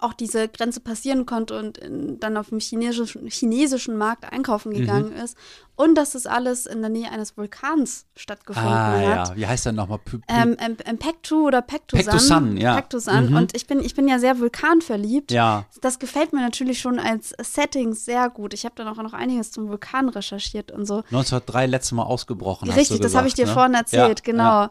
auch 0.00 0.12
diese 0.12 0.48
Grenze 0.48 0.80
passieren 0.80 1.26
konnte 1.26 1.58
und 1.58 1.78
in, 1.78 2.18
dann 2.20 2.36
auf 2.36 2.48
dem 2.50 2.60
chinesischen, 2.60 3.26
chinesischen 3.28 3.96
Markt 3.96 4.30
einkaufen 4.32 4.70
Mhm. 4.72 4.76
gegangen 4.76 5.12
ist. 5.12 5.36
Und 5.76 5.96
dass 5.96 6.12
das 6.12 6.26
alles 6.26 6.66
in 6.66 6.82
der 6.82 6.88
Nähe 6.90 7.10
eines 7.10 7.36
Vulkans 7.36 8.06
stattgefunden 8.14 8.72
Ah 8.72 8.92
hat. 8.92 9.28
ja, 9.30 9.36
wie 9.36 9.44
heißt 9.46 9.66
der 9.66 9.72
nochmal? 9.72 9.98
Ähm, 10.28 10.56
ähm, 10.60 10.76
ähm, 10.84 10.98
Pektu 10.98 11.48
oder 11.48 11.62
Pektusan. 11.62 12.04
Pektusan, 12.04 12.56
ja. 12.56 12.76
Pektusan. 12.76 13.30
Mhm. 13.30 13.36
Und 13.36 13.56
ich 13.56 13.66
bin, 13.66 13.80
ich 13.80 13.94
bin 13.96 14.06
ja 14.06 14.20
sehr 14.20 14.38
vulkanverliebt. 14.38 15.32
ja, 15.32 15.64
Das 15.80 15.98
gefällt 15.98 16.32
mir 16.32 16.40
natürlich 16.42 16.78
schon 16.78 17.00
als 17.00 17.34
Setting 17.42 17.92
sehr 17.92 18.30
gut. 18.30 18.54
Ich 18.54 18.64
habe 18.64 18.76
dann 18.76 18.86
auch 18.86 19.02
noch 19.02 19.14
einiges 19.14 19.50
zum 19.50 19.68
Vulkan 19.68 20.08
recherchiert 20.10 20.70
und 20.70 20.86
so. 20.86 20.98
1903 21.10 21.66
letztes 21.66 21.90
Mal 21.92 22.04
ausgebrochen. 22.04 22.70
Richtig, 22.70 22.98
du 22.98 23.02
das 23.02 23.16
habe 23.16 23.26
ich 23.26 23.34
dir 23.34 23.42
gesagt, 23.46 23.56
ne? 23.56 23.60
vorhin 23.60 23.74
erzählt, 23.74 24.20
Ja, 24.20 24.24
genau. 24.32 24.44
ja. 24.44 24.70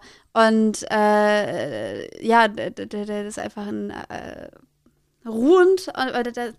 Und 0.50 0.90
äh, 0.90 2.26
ja, 2.26 2.48
der 2.48 3.28
ist 3.28 3.40
einfach 3.40 3.68
ein 3.68 3.90
äh, 3.90 4.50
ruhend. 5.26 5.88
Äh, 5.96 6.24
das 6.32 6.54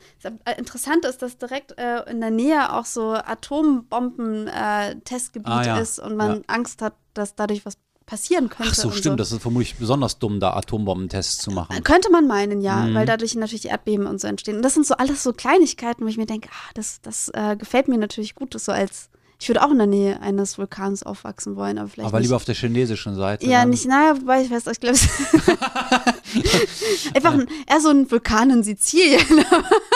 Interessante 0.58 1.08
ist, 1.08 1.22
dass 1.22 1.38
direkt 1.38 1.76
äh, 1.78 2.08
in 2.10 2.20
der 2.20 2.30
Nähe 2.30 2.72
auch 2.72 2.84
so 2.86 3.12
Atombomben-Testgebiet 3.14 5.48
Ah, 5.50 5.62
ja. 5.64 5.78
ist 5.78 5.98
und 5.98 6.16
man 6.16 6.36
Ja. 6.36 6.40
Angst 6.48 6.82
hat, 6.82 6.94
dass 7.14 7.34
dadurch 7.34 7.64
was 7.66 7.74
passieren 8.06 8.50
könnte. 8.50 8.70
Ach 8.70 8.74
so, 8.74 8.90
stimmt. 8.90 9.18
Das 9.18 9.32
ist 9.32 9.40
vermutlich 9.40 9.76
besonders 9.76 10.18
dumm, 10.18 10.38
da 10.38 10.52
Atombombentests 10.54 11.38
zu 11.38 11.50
machen. 11.50 11.82
Könnte 11.84 12.10
man 12.10 12.26
meinen, 12.26 12.60
ja, 12.60 12.82
Mhm. 12.82 12.94
weil 12.94 13.06
dadurch 13.06 13.34
natürlich 13.34 13.66
Erdbeben 13.68 14.06
und 14.06 14.20
so 14.20 14.28
entstehen. 14.28 14.56
Und 14.56 14.62
das 14.62 14.74
sind 14.74 14.86
so 14.86 14.94
alles 14.94 15.22
so 15.22 15.32
Kleinigkeiten, 15.32 16.04
wo 16.04 16.08
ich 16.08 16.18
mir 16.18 16.26
denke, 16.26 16.50
ah, 16.52 16.70
das, 16.74 17.00
das 17.00 17.30
äh, 17.32 17.56
gefällt 17.56 17.88
mir 17.88 17.96
natürlich 17.96 18.34
gut, 18.34 18.54
das 18.54 18.66
so 18.66 18.72
als, 18.72 19.08
ich 19.40 19.48
würde 19.48 19.62
auch 19.62 19.70
in 19.70 19.78
der 19.78 19.86
Nähe 19.86 20.20
eines 20.20 20.58
Vulkans 20.58 21.02
aufwachsen 21.02 21.56
wollen, 21.56 21.78
aber 21.78 21.88
vielleicht 21.88 22.08
Aber 22.08 22.18
nicht. 22.18 22.26
lieber 22.26 22.36
auf 22.36 22.44
der 22.44 22.54
chinesischen 22.54 23.14
Seite. 23.14 23.46
ja, 23.46 23.60
dann. 23.60 23.70
nicht, 23.70 23.86
naja, 23.86 24.20
wobei 24.20 24.42
ich 24.42 24.50
weiß, 24.50 24.66
ich 24.66 24.80
glaube, 24.80 24.98
einfach 27.14 27.34
ein, 27.34 27.46
eher 27.66 27.80
so 27.80 27.90
ein 27.90 28.10
Vulkan 28.10 28.50
in 28.50 28.62
Sizilien. 28.62 29.24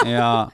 Ja. 0.07 0.45
Und 0.45 0.53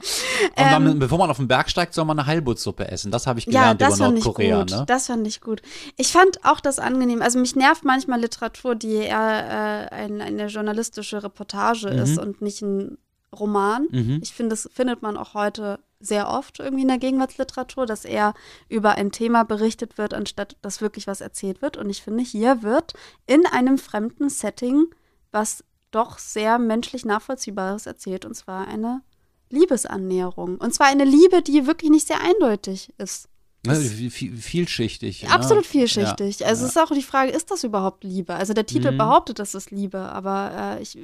Ähm, 0.57 0.85
dann, 0.87 0.99
bevor 0.99 1.19
man 1.19 1.29
auf 1.31 1.37
den 1.37 1.47
Berg 1.49 1.69
steigt, 1.69 1.93
soll 1.93 2.07
man 2.07 2.19
eine 2.19 2.27
Heilbuttsuppe 2.27 2.89
essen. 2.89 3.11
Das 3.11 3.27
habe 3.27 3.39
ich 3.39 3.45
ja, 3.45 3.75
gelernt 3.75 3.81
das 3.83 3.97
über 3.97 4.11
Nordkorea. 4.11 4.61
gut. 4.61 4.71
Ne? 4.71 4.85
Das 4.87 5.07
fand 5.09 5.27
ich 5.27 5.43
gut. 5.43 5.61
Ich 5.97 6.13
fand 6.13 6.45
auch 6.45 6.61
das 6.61 6.79
angenehm. 6.79 7.21
Also 7.21 7.39
mich 7.39 7.55
nervt 7.55 7.85
manchmal 7.85 8.21
Literatur, 8.21 8.75
die 8.75 8.95
eher 8.95 9.91
äh, 9.91 9.95
ein, 9.95 10.23
eine 10.23 10.47
journalistische 10.47 11.23
Reportage 11.23 11.89
ist 11.89 12.19
und 12.19 12.41
nicht 12.41 12.63
ein 12.63 12.97
Roman. 13.35 13.87
Mhm. 13.91 14.21
Ich 14.23 14.33
finde, 14.33 14.51
das 14.51 14.69
findet 14.73 15.03
man 15.03 15.17
auch 15.19 15.35
heute 15.35 15.79
sehr 16.01 16.29
oft 16.29 16.61
irgendwie 16.61 16.83
in 16.83 16.89
der 16.89 16.99
Gegenwartsliteratur, 16.99 17.87
dass 17.87 18.05
eher 18.05 18.35
über 18.69 18.93
ein 18.93 19.11
Thema 19.11 19.45
berichtet 19.45 19.99
wird, 19.99 20.15
anstatt 20.15 20.57
dass 20.63 20.81
wirklich 20.81 21.07
was 21.07 21.21
erzählt 21.21 21.63
wird. 21.63 21.77
Und 21.77 21.91
ich 21.91 22.03
finde, 22.03 22.23
hier 22.23 22.63
wird 22.63 22.93
in 23.27 23.47
einem 23.47 23.79
fremden 23.79 24.29
Setting 24.29 24.87
was 25.33 25.65
doch 25.95 26.19
sehr 26.19 26.59
menschlich 26.59 27.05
Nachvollziehbares 27.05 27.87
erzählt, 27.87 28.25
und 28.25 28.35
zwar 28.35 28.67
eine 28.69 29.03
Liebesannäherung. 29.51 30.57
Und 30.57 30.75
zwar 30.75 30.89
eine 30.89 31.05
Liebe, 31.05 31.43
die 31.43 31.67
wirklich 31.67 31.91
nicht 31.91 32.07
sehr 32.07 32.21
eindeutig 32.21 32.93
ist. 32.99 33.29
Vi- 33.67 34.11
vielschichtig. 34.11 35.23
ne? 35.23 35.31
Absolut 35.31 35.65
vielschichtig. 35.65 36.41
Ja, 36.41 36.47
also 36.49 36.63
ja. 36.63 36.67
es 36.69 36.77
ist 36.77 36.79
auch 36.83 36.93
die 36.95 37.03
Frage, 37.03 37.31
ist 37.31 37.51
das 37.51 37.65
überhaupt 37.65 38.05
Liebe? 38.05 38.35
Also 38.35 38.53
der 38.53 38.67
Titel 38.67 38.91
Mhm. 38.93 38.99
behauptet, 38.99 39.39
das 39.39 39.55
ist 39.55 39.71
Liebe, 39.71 39.99
aber 40.01 40.77
äh, 40.79 40.83
ich 40.83 40.99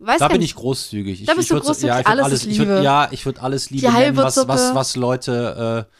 weiß 0.00 0.18
Da 0.18 0.26
bin 0.26 0.40
nicht. 0.40 0.50
ich 0.50 0.56
großzügig. 0.56 1.20
Ich, 1.20 1.26
Da 1.26 1.34
bist 1.34 1.50
ich 1.52 1.56
du 1.56 1.60
großzügig, 1.62 1.88
Ja, 1.88 2.00
ich 2.00 2.06
alles 2.08 2.24
alles, 2.24 2.42
ist 2.42 2.50
ich 2.50 2.58
würd, 2.58 2.68
Liebe. 2.68 2.82
ja, 2.82 3.08
ich 3.12 3.24
würde 3.26 3.40
alles 3.42 3.70
Liebe 3.70 3.92
nennen, 3.92 4.16
was, 4.16 4.36
was, 4.48 4.74
was 4.74 4.96
Leute, 4.96 5.86
äh, 5.88 5.94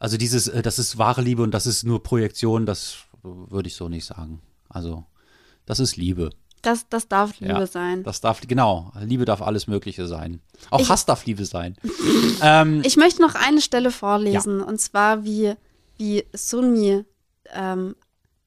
also 0.00 0.16
dieses, 0.16 0.48
äh, 0.48 0.60
das 0.62 0.80
ist 0.80 0.98
wahre 0.98 1.22
Liebe 1.22 1.42
und 1.42 1.52
das 1.52 1.66
ist 1.66 1.84
nur 1.84 2.02
Projektion, 2.02 2.66
das 2.66 2.96
würde 3.22 3.68
ich 3.68 3.76
so 3.76 3.88
nicht 3.88 4.06
sagen. 4.06 4.40
Also, 4.68 5.04
das 5.66 5.78
ist 5.78 5.96
Liebe. 5.96 6.30
Das, 6.62 6.88
das 6.88 7.08
darf 7.08 7.38
Liebe 7.40 7.52
Ja, 7.52 7.66
sein. 7.66 8.02
Das 8.02 8.20
darf, 8.20 8.40
genau, 8.46 8.92
Liebe 9.00 9.24
darf 9.24 9.42
alles 9.42 9.66
Mögliche 9.66 10.06
sein. 10.06 10.40
Auch 10.70 10.80
Ich- 10.80 10.88
Hass 10.88 11.06
darf 11.06 11.24
Liebe 11.26 11.44
sein. 11.44 11.76
ähm, 12.42 12.82
Ich 12.84 12.96
möchte 12.96 13.22
noch 13.22 13.34
eine 13.34 13.60
Stelle 13.60 13.90
vorlesen, 13.90 14.60
und 14.60 14.80
zwar 14.80 15.24
wie, 15.24 15.54
wie 15.96 16.24
Sunmi 16.32 17.04
ähm, 17.52 17.94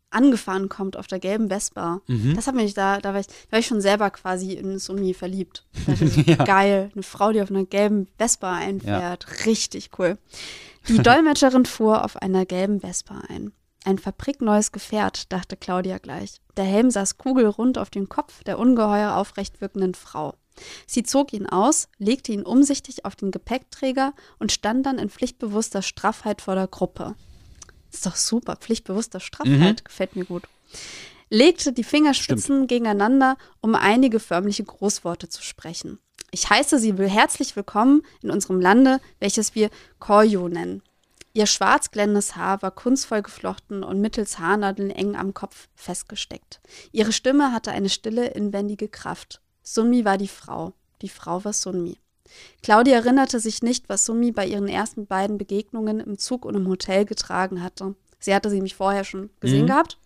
angefahren 0.10 0.68
kommt 0.68 0.98
auf 0.98 1.08
der 1.08 1.20
gelben 1.20 1.48
Vespa. 1.50 2.02
Mhm. 2.08 2.36
Das 2.36 2.46
hat 2.48 2.56
mich 2.56 2.74
da, 2.74 3.00
da 3.00 3.14
war 3.14 3.22
ich, 3.22 3.28
da 3.28 3.34
war 3.52 3.60
ich 3.60 3.68
schon 3.68 3.80
selber 3.80 4.10
quasi 4.10 4.54
in 4.54 4.78
Sunmi 4.78 5.14
verliebt. 5.14 5.64
Ich, 6.02 6.38
Geil, 6.38 6.92
eine 6.94 7.04
Frau, 7.04 7.32
die 7.32 7.42
auf 7.42 7.50
einer 7.50 7.64
gelben 7.66 8.08
Vespa 8.18 8.54
einfährt. 8.56 9.46
Richtig 9.46 9.92
cool. 9.98 10.18
Die 10.90 10.98
Dolmetscherin 11.00 11.66
fuhr 11.66 12.04
auf 12.04 12.18
einer 12.22 12.46
gelben 12.46 12.82
Vespa 12.82 13.22
ein. 13.30 13.54
Ein 13.84 13.98
fabrikneues 13.98 14.72
Gefährt, 14.72 15.32
dachte 15.32 15.58
Claudia 15.58 15.98
gleich. 15.98 16.40
Der 16.56 16.66
Helm 16.66 16.92
saß 16.92 17.18
kugelrund 17.18 17.78
auf 17.78 17.90
dem 17.90 18.10
Kopf 18.10 18.44
der 18.44 18.60
ungeheuer 18.60 19.16
aufrecht 19.16 19.60
wirkenden 19.60 19.96
Frau. 19.96 20.36
Sie 20.86 21.02
zog 21.04 21.34
ihn 21.34 21.48
aus, 21.48 21.88
legte 21.98 22.32
ihn 22.32 22.44
umsichtig 22.44 23.06
auf 23.06 23.16
den 23.16 23.32
Gepäckträger 23.32 24.14
und 24.38 24.52
stand 24.52 24.86
dann 24.86 25.00
in 25.00 25.10
pflichtbewusster 25.10 25.82
Straffheit 25.82 26.42
vor 26.42 26.56
der 26.56 26.68
Gruppe. 26.68 27.16
Ist 27.92 28.06
doch 28.06 28.16
super, 28.16 28.56
pflichtbewusster 28.56 29.20
Straffheit, 29.20 29.84
gefällt 29.86 30.16
mir 30.16 30.26
gut. 30.26 30.44
Legte 31.30 31.74
die 31.74 31.84
Fingerspitzen 31.84 32.68
gegeneinander, 32.68 33.38
um 33.62 33.74
einige 33.74 34.20
förmliche 34.20 34.64
Großworte 34.64 35.30
zu 35.30 35.42
sprechen. 35.42 35.98
Ich 36.30 36.50
heiße 36.50 36.78
Sie 36.78 36.98
will 36.98 37.10
herzlich 37.10 37.56
willkommen 37.56 38.04
in 38.22 38.32
unserem 38.32 38.60
Lande, 38.62 39.00
welches 39.20 39.56
wir 39.56 39.70
Koryo 40.00 40.48
nennen. 40.50 40.84
Ihr 41.34 41.46
schwarz 41.46 41.92
glänzendes 41.92 42.36
Haar 42.36 42.62
war 42.62 42.72
kunstvoll 42.72 43.22
geflochten 43.22 43.84
und 43.84 44.02
mittels 44.02 44.40
Haarnadeln 44.40 44.90
eng 44.92 45.16
am 45.16 45.34
Kopf 45.34 45.70
festgesteckt. 45.76 46.60
Ihre 46.92 47.14
Stimme 47.14 47.54
hatte 47.54 47.72
eine 47.72 47.90
stille, 47.90 48.28
inwendige 48.28 48.90
Kraft. 48.90 49.42
Sunmi 49.64 50.04
war 50.04 50.18
die 50.18 50.28
Frau. 50.28 50.74
Die 51.02 51.10
Frau 51.10 51.44
war 51.46 51.54
Sunmi. 51.54 51.98
Claudia 52.64 52.96
erinnerte 52.96 53.40
sich 53.40 53.62
nicht, 53.62 53.90
was 53.90 54.06
Sunmi 54.06 54.32
bei 54.32 54.46
ihren 54.46 54.68
ersten 54.68 55.06
beiden 55.06 55.38
Begegnungen 55.38 56.00
im 56.00 56.18
Zug 56.18 56.46
und 56.46 56.56
im 56.56 56.68
Hotel 56.68 57.06
getragen 57.06 57.64
hatte. 57.64 57.96
Sie 58.20 58.34
hatte 58.36 58.50
sie 58.50 58.56
nämlich 58.58 58.76
vorher 58.76 59.04
schon 59.04 59.30
gesehen 59.40 59.64
Mhm. 59.64 59.68
gehabt. 59.68 59.98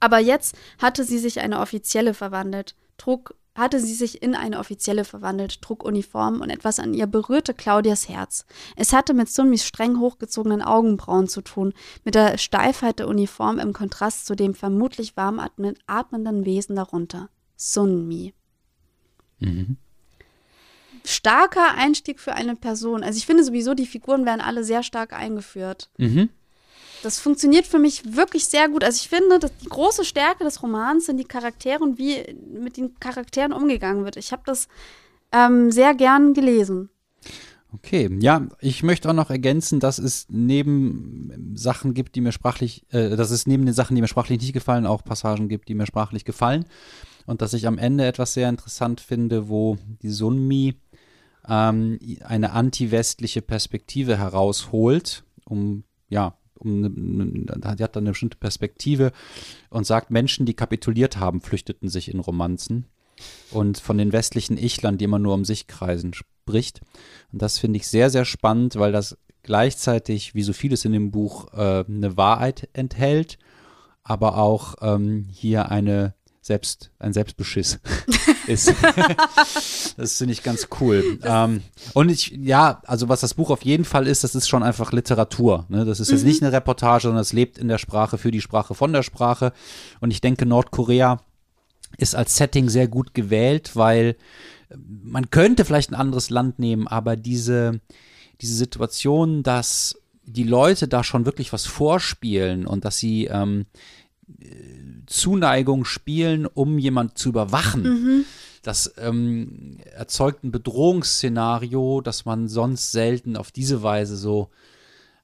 Aber 0.00 0.18
jetzt 0.18 0.56
hatte 0.78 1.04
sie 1.04 1.18
sich 1.18 1.40
eine 1.40 1.60
offizielle 1.60 2.14
verwandelt, 2.14 2.74
trug, 2.96 3.34
hatte 3.54 3.80
sie 3.80 3.94
sich 3.94 4.22
in 4.22 4.34
eine 4.34 4.58
offizielle 4.58 5.04
verwandelt, 5.04 5.60
trug 5.60 5.84
Uniform 5.84 6.40
und 6.40 6.50
etwas 6.50 6.78
an 6.78 6.94
ihr 6.94 7.06
berührte 7.06 7.52
Claudias 7.52 8.08
Herz. 8.08 8.46
Es 8.76 8.92
hatte 8.92 9.12
mit 9.12 9.30
Sunmis 9.30 9.64
streng 9.64 9.98
hochgezogenen 9.98 10.62
Augenbrauen 10.62 11.28
zu 11.28 11.40
tun, 11.42 11.74
mit 12.04 12.14
der 12.14 12.38
Steifheit 12.38 12.98
der 13.00 13.08
Uniform 13.08 13.58
im 13.58 13.72
Kontrast 13.72 14.26
zu 14.26 14.34
dem 14.36 14.54
vermutlich 14.54 15.16
warm 15.16 15.40
atmen- 15.40 15.78
atmenden 15.86 16.44
Wesen 16.44 16.76
darunter. 16.76 17.28
Sunmi. 17.56 18.34
mhm. 19.40 19.76
Starker 21.04 21.74
Einstieg 21.76 22.20
für 22.20 22.34
eine 22.34 22.56
Person. 22.56 23.02
Also 23.02 23.16
ich 23.16 23.24
finde 23.24 23.42
sowieso, 23.42 23.72
die 23.72 23.86
Figuren 23.86 24.26
werden 24.26 24.42
alle 24.42 24.64
sehr 24.64 24.82
stark 24.82 25.14
eingeführt. 25.14 25.88
Mhm. 25.96 26.28
Das 27.02 27.18
funktioniert 27.18 27.66
für 27.66 27.78
mich 27.78 28.16
wirklich 28.16 28.46
sehr 28.46 28.68
gut. 28.68 28.84
Also 28.84 28.96
ich 28.96 29.08
finde, 29.08 29.38
dass 29.38 29.56
die 29.56 29.68
große 29.68 30.04
Stärke 30.04 30.44
des 30.44 30.62
Romans 30.62 31.06
sind 31.06 31.16
die 31.16 31.24
Charaktere 31.24 31.82
und 31.82 31.98
wie 31.98 32.36
mit 32.52 32.76
den 32.76 32.98
Charakteren 33.00 33.52
umgegangen 33.52 34.04
wird. 34.04 34.16
Ich 34.16 34.32
habe 34.32 34.42
das 34.44 34.68
ähm, 35.32 35.70
sehr 35.70 35.94
gern 35.94 36.34
gelesen. 36.34 36.90
Okay, 37.72 38.10
ja, 38.20 38.48
ich 38.60 38.82
möchte 38.82 39.08
auch 39.08 39.14
noch 39.14 39.30
ergänzen, 39.30 39.78
dass 39.78 39.98
es 39.98 40.26
neben 40.28 41.54
Sachen 41.54 41.94
gibt, 41.94 42.16
die 42.16 42.20
mir 42.20 42.32
sprachlich, 42.32 42.84
äh, 42.90 43.16
dass 43.16 43.30
es 43.30 43.46
neben 43.46 43.64
den 43.64 43.74
Sachen, 43.74 43.94
die 43.94 44.02
mir 44.02 44.08
sprachlich 44.08 44.40
nicht 44.40 44.52
gefallen, 44.52 44.86
auch 44.86 45.04
Passagen 45.04 45.48
gibt, 45.48 45.68
die 45.68 45.74
mir 45.74 45.86
sprachlich 45.86 46.24
gefallen. 46.24 46.64
Und 47.26 47.42
dass 47.42 47.52
ich 47.52 47.68
am 47.68 47.78
Ende 47.78 48.06
etwas 48.06 48.34
sehr 48.34 48.48
interessant 48.48 49.00
finde, 49.00 49.48
wo 49.48 49.78
die 50.02 50.10
Sunmi 50.10 50.74
ähm, 51.48 51.98
eine 52.24 52.52
anti-westliche 52.52 53.40
Perspektive 53.40 54.18
herausholt, 54.18 55.22
um, 55.44 55.84
ja, 56.08 56.34
um 56.60 56.84
eine, 56.84 57.76
die 57.76 57.82
hat 57.82 57.96
dann 57.96 58.04
eine 58.04 58.10
bestimmte 58.10 58.38
Perspektive 58.38 59.12
und 59.70 59.86
sagt, 59.86 60.10
Menschen, 60.10 60.46
die 60.46 60.54
kapituliert 60.54 61.16
haben, 61.16 61.40
flüchteten 61.40 61.88
sich 61.88 62.12
in 62.12 62.20
Romanzen 62.20 62.86
und 63.50 63.78
von 63.78 63.98
den 63.98 64.12
westlichen 64.12 64.56
Ichlern, 64.56 64.98
die 64.98 65.04
immer 65.04 65.18
nur 65.18 65.34
um 65.34 65.44
sich 65.44 65.66
kreisen, 65.66 66.14
spricht. 66.14 66.80
Und 67.32 67.42
das 67.42 67.58
finde 67.58 67.78
ich 67.78 67.88
sehr, 67.88 68.10
sehr 68.10 68.24
spannend, 68.24 68.76
weil 68.76 68.92
das 68.92 69.16
gleichzeitig, 69.42 70.34
wie 70.34 70.42
so 70.42 70.52
vieles 70.52 70.84
in 70.84 70.92
dem 70.92 71.10
Buch, 71.10 71.52
äh, 71.54 71.84
eine 71.86 72.16
Wahrheit 72.16 72.68
enthält, 72.72 73.38
aber 74.02 74.38
auch 74.38 74.76
ähm, 74.80 75.26
hier 75.30 75.70
eine 75.70 76.14
selbst, 76.42 76.90
ein 76.98 77.12
Selbstbeschiss 77.12 77.80
ist. 78.46 78.74
das 79.96 80.16
finde 80.16 80.32
ich 80.32 80.42
ganz 80.42 80.68
cool. 80.80 81.18
Ähm, 81.22 81.62
und 81.92 82.08
ich, 82.08 82.28
ja, 82.28 82.80
also 82.86 83.08
was 83.08 83.20
das 83.20 83.34
Buch 83.34 83.50
auf 83.50 83.62
jeden 83.62 83.84
Fall 83.84 84.06
ist, 84.06 84.24
das 84.24 84.34
ist 84.34 84.48
schon 84.48 84.62
einfach 84.62 84.92
Literatur. 84.92 85.66
Ne? 85.68 85.84
Das 85.84 86.00
ist 86.00 86.10
jetzt 86.10 86.22
mhm. 86.22 86.28
nicht 86.28 86.42
eine 86.42 86.52
Reportage, 86.52 87.02
sondern 87.02 87.20
es 87.20 87.32
lebt 87.32 87.58
in 87.58 87.68
der 87.68 87.78
Sprache, 87.78 88.16
für 88.16 88.30
die 88.30 88.40
Sprache, 88.40 88.74
von 88.74 88.92
der 88.92 89.02
Sprache. 89.02 89.52
Und 90.00 90.10
ich 90.10 90.20
denke, 90.20 90.46
Nordkorea 90.46 91.20
ist 91.98 92.14
als 92.14 92.36
Setting 92.36 92.68
sehr 92.68 92.88
gut 92.88 93.14
gewählt, 93.14 93.72
weil 93.74 94.16
man 94.76 95.30
könnte 95.30 95.64
vielleicht 95.64 95.90
ein 95.90 95.96
anderes 95.96 96.30
Land 96.30 96.58
nehmen, 96.58 96.88
aber 96.88 97.16
diese, 97.16 97.80
diese 98.40 98.54
Situation, 98.54 99.42
dass 99.42 99.98
die 100.22 100.44
Leute 100.44 100.88
da 100.88 101.02
schon 101.02 101.26
wirklich 101.26 101.52
was 101.52 101.66
vorspielen 101.66 102.66
und 102.66 102.84
dass 102.84 102.98
sie 102.98 103.26
ähm, 103.26 103.66
Zuneigung 105.10 105.84
spielen, 105.84 106.46
um 106.46 106.78
jemand 106.78 107.18
zu 107.18 107.30
überwachen. 107.30 107.82
Mhm. 107.82 108.24
Das 108.62 108.94
ähm, 108.98 109.78
erzeugt 109.94 110.44
ein 110.44 110.52
Bedrohungsszenario, 110.52 112.00
das 112.00 112.24
man 112.24 112.48
sonst 112.48 112.92
selten 112.92 113.36
auf 113.36 113.50
diese 113.50 113.82
Weise 113.82 114.16
so 114.16 114.50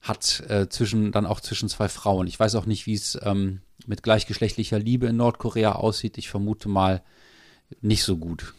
hat, 0.01 0.43
äh, 0.49 0.67
zwischen, 0.69 1.11
dann 1.11 1.25
auch 1.25 1.39
zwischen 1.39 1.69
zwei 1.69 1.87
Frauen. 1.87 2.27
Ich 2.27 2.39
weiß 2.39 2.55
auch 2.55 2.65
nicht, 2.65 2.85
wie 2.85 2.95
es 2.95 3.17
ähm, 3.21 3.61
mit 3.85 4.03
gleichgeschlechtlicher 4.03 4.79
Liebe 4.79 5.07
in 5.07 5.17
Nordkorea 5.17 5.73
aussieht. 5.73 6.17
Ich 6.17 6.29
vermute 6.29 6.67
mal 6.67 7.01
nicht 7.81 8.03
so 8.03 8.17
gut. 8.17 8.53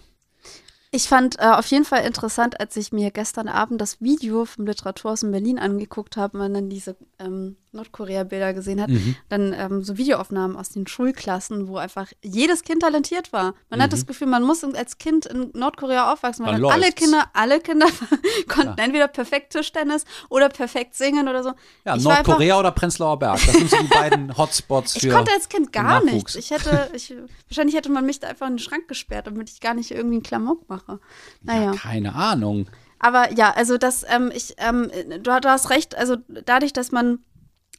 Ich 0.91 1.09
fand 1.09 1.39
äh, 1.39 1.45
auf 1.45 1.67
jeden 1.67 1.85
Fall 1.85 2.07
interessant, 2.07 2.59
als 2.61 2.77
ich 2.77 2.93
mir 2.93 3.11
gestern 3.11 3.49
Abend 3.49 3.81
das 3.81 4.01
Video 4.01 4.47
vom 4.47 4.67
Literaturhaus 4.67 5.23
in 5.23 5.31
Berlin 5.31 5.59
angeguckt 5.59 6.17
habe, 6.17 6.39
man 6.39 6.55
dann 6.55 6.71
diese 6.71 6.97
ähm, 7.19 7.57
Nordkorea-Bilder 7.73 8.55
gesehen 8.55 8.81
hat, 8.81 8.89
mhm. 8.89 9.17
dann 9.29 9.53
ähm, 9.53 9.83
so 9.83 9.97
Videoaufnahmen 9.97 10.57
aus 10.57 10.71
den 10.71 10.87
Schulklassen, 10.87 11.69
wo 11.69 11.77
einfach 11.77 12.09
jedes 12.23 12.63
Kind 12.63 12.83
talentiert 12.83 13.33
war. 13.33 13.55
Man 13.71 13.79
mhm. 13.79 13.83
hat 13.85 13.93
das 13.93 14.07
Gefühl, 14.07 14.27
man 14.27 14.43
muss 14.43 14.65
als 14.65 14.99
Kind 14.99 15.27
in 15.27 15.51
Nordkorea 15.55 16.13
aufwachsen. 16.13 16.45
Man 16.45 16.63
hat 16.63 16.73
alle 16.73 16.93
Kinder, 16.93 17.27
alle 17.33 17.61
Kinder 17.61 17.87
konnten 18.49 18.75
ja. 18.79 18.85
entweder 18.85 19.09
perfekt 19.09 19.53
Tischtennis 19.53 20.05
oder 20.29 20.49
perfekt 20.49 20.95
singen 20.95 21.29
oder 21.29 21.43
so. 21.43 21.53
Ja, 21.85 21.97
ich 21.97 22.05
Nordkorea 22.05 22.55
einfach, 22.55 22.61
oder 22.61 22.71
Prenzlauer 22.73 23.19
Berg. 23.19 23.41
Das 23.45 23.55
sind 23.55 23.71
so 23.71 23.77
die 23.77 23.89
beiden 23.89 24.37
Hotspots 24.37 24.99
für 24.99 25.07
Ich 25.07 25.13
konnte 25.13 25.33
als 25.33 25.49
Kind 25.49 25.73
gar 25.73 26.03
nichts. 26.03 26.35
Ich 26.35 26.51
hätte, 26.51 26.91
ich, 26.95 27.15
wahrscheinlich 27.49 27.77
hätte 27.77 27.91
man 27.91 28.07
mich 28.07 28.21
da 28.21 28.29
einfach 28.29 28.47
in 28.47 28.55
den 28.55 28.59
Schrank 28.59 28.89
gesperrt, 28.89 29.27
damit 29.27 29.51
ich 29.51 29.61
gar 29.61 29.75
nicht 29.75 29.91
irgendwie 29.91 30.17
einen 30.17 30.23
Klamauk 30.23 30.69
mache. 30.69 31.01
Naja. 31.43 31.73
Ja, 31.73 31.73
keine 31.73 32.15
Ahnung. 32.15 32.69
Aber 32.99 33.33
ja, 33.33 33.53
also 33.53 33.79
das, 33.79 34.05
ähm, 34.09 34.33
ich, 34.35 34.55
ähm, 34.59 34.91
du, 35.09 35.41
du 35.41 35.49
hast 35.49 35.71
recht, 35.71 35.97
also 35.97 36.17
dadurch, 36.45 36.73
dass 36.73 36.91
man 36.91 37.21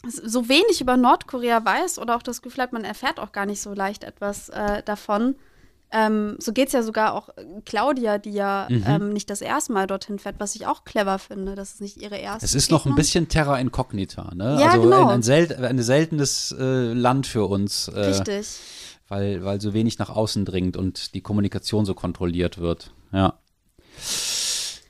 so 0.08 0.48
wenig 0.48 0.82
über 0.82 0.98
Nordkorea 0.98 1.64
weiß 1.64 2.00
oder 2.00 2.16
auch 2.16 2.24
das 2.24 2.42
Gefühl 2.42 2.64
hat, 2.64 2.74
man 2.74 2.84
erfährt 2.84 3.20
auch 3.20 3.32
gar 3.32 3.46
nicht 3.46 3.62
so 3.62 3.74
leicht 3.74 4.04
etwas 4.04 4.50
äh, 4.50 4.82
davon. 4.84 5.36
Ähm, 5.92 6.36
so 6.38 6.54
geht 6.54 6.68
es 6.68 6.74
ja 6.74 6.84
sogar 6.84 7.16
auch 7.16 7.30
Claudia, 7.66 8.20
die 8.20 8.32
ja 8.32 8.68
mhm. 8.70 8.84
ähm, 8.86 9.14
nicht 9.14 9.30
das 9.30 9.42
erste 9.42 9.74
Mal 9.74 9.88
dorthin 9.88 10.20
fährt, 10.20 10.36
was 10.38 10.54
ich 10.54 10.68
auch 10.68 10.84
clever 10.84 11.18
finde. 11.18 11.56
Das 11.56 11.74
ist 11.74 11.82
nicht 11.82 11.98
ihre 11.98 12.18
erste. 12.18 12.46
Es 12.46 12.54
ist 12.54 12.68
Begegnung. 12.68 12.80
noch 12.80 12.86
ein 12.86 12.96
bisschen 12.96 13.28
Terra 13.28 13.60
Incognita, 13.60 14.32
ne? 14.36 14.58
Ja, 14.60 14.68
also 14.70 14.84
genau. 14.84 15.08
ein, 15.08 15.16
ein, 15.16 15.24
sel 15.24 15.52
ein 15.54 15.82
seltenes 15.82 16.56
äh, 16.58 16.94
Land 16.94 17.26
für 17.26 17.46
uns. 17.46 17.88
Äh, 17.88 18.00
Richtig. 18.00 18.48
Weil, 19.08 19.44
weil 19.44 19.60
so 19.60 19.74
wenig 19.74 19.98
nach 19.98 20.12
außen 20.12 20.46
dringt 20.46 20.78
und 20.78 21.16
die 21.16 21.22
Kommunikation 21.22 21.86
so 21.86 21.96
kontrolliert 21.96 22.60
wird. 22.60 22.92
Ja. 23.12 23.40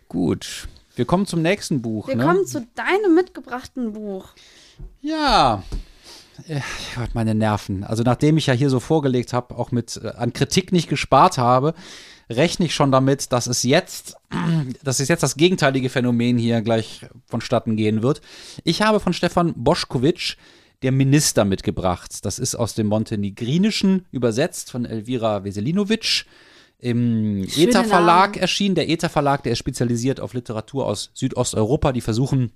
Gut. 0.10 0.68
Wir 0.96 1.06
kommen 1.06 1.26
zum 1.26 1.42
nächsten 1.42 1.82
Buch. 1.82 2.10
Wir 2.10 2.18
ne? 2.18 2.26
kommen 2.26 2.46
zu 2.46 2.68
deinem 2.76 3.16
mitgebrachten 3.16 3.94
Buch. 3.94 4.34
Ja, 5.02 5.64
Gott, 6.96 7.14
meine 7.14 7.36
Nerven. 7.36 7.84
Also 7.84 8.04
nachdem 8.04 8.38
ich 8.38 8.48
ja 8.48 8.54
hier 8.54 8.70
so 8.70 8.80
vorgelegt 8.80 9.34
habe, 9.34 9.58
auch 9.58 9.72
mit 9.72 10.00
äh, 10.04 10.10
an 10.10 10.34
Kritik 10.34 10.72
nicht 10.72 10.90
gespart 10.90 11.38
habe, 11.38 11.74
rechne 12.30 12.66
ich 12.66 12.76
schon 12.76 12.92
damit, 12.92 13.32
dass 13.32 13.48
es 13.48 13.64
jetzt, 13.64 14.16
dass 14.84 15.00
es 15.00 15.08
jetzt 15.08 15.24
das 15.24 15.36
gegenteilige 15.36 15.90
Phänomen 15.90 16.38
hier 16.38 16.62
gleich 16.62 17.06
vonstatten 17.26 17.76
gehen 17.76 18.02
wird. 18.02 18.22
Ich 18.64 18.82
habe 18.82 19.00
von 19.00 19.14
Stefan 19.14 19.54
Boschkowitsch 19.56 20.38
der 20.82 20.92
Minister 20.92 21.44
mitgebracht. 21.44 22.24
Das 22.26 22.40
ist 22.40 22.56
aus 22.56 22.74
dem 22.74 22.88
Montenegrinischen 22.88 24.06
übersetzt 24.12 24.72
von 24.72 24.86
Elvira 24.86 25.44
Veselinovic 25.44 26.26
im 26.80 27.44
ETA 27.58 27.84
Verlag 27.84 28.38
erschienen. 28.38 28.76
Der 28.76 28.90
ETA 28.90 29.10
Verlag, 29.10 29.44
der 29.44 29.52
ist 29.52 29.58
spezialisiert 29.58 30.22
auf 30.22 30.34
Literatur 30.34 30.86
aus 30.86 31.12
Südosteuropa. 31.14 31.92
Die 31.92 32.00
versuchen 32.00 32.54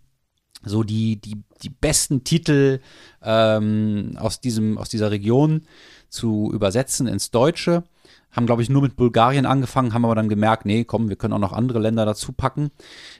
so 0.65 0.83
die, 0.83 1.17
die, 1.17 1.43
die 1.61 1.69
besten 1.69 2.23
Titel 2.23 2.79
ähm, 3.21 4.17
aus, 4.19 4.41
diesem, 4.41 4.77
aus 4.77 4.89
dieser 4.89 5.11
Region 5.11 5.63
zu 6.09 6.51
übersetzen 6.53 7.07
ins 7.07 7.31
Deutsche. 7.31 7.83
Haben, 8.31 8.45
glaube 8.45 8.63
ich, 8.63 8.69
nur 8.69 8.81
mit 8.81 8.95
Bulgarien 8.95 9.45
angefangen, 9.45 9.93
haben 9.93 10.05
aber 10.05 10.15
dann 10.15 10.29
gemerkt, 10.29 10.65
nee, 10.65 10.83
komm, 10.83 11.09
wir 11.09 11.15
können 11.15 11.33
auch 11.33 11.39
noch 11.39 11.53
andere 11.53 11.79
Länder 11.79 12.05
dazu 12.05 12.31
packen. 12.31 12.71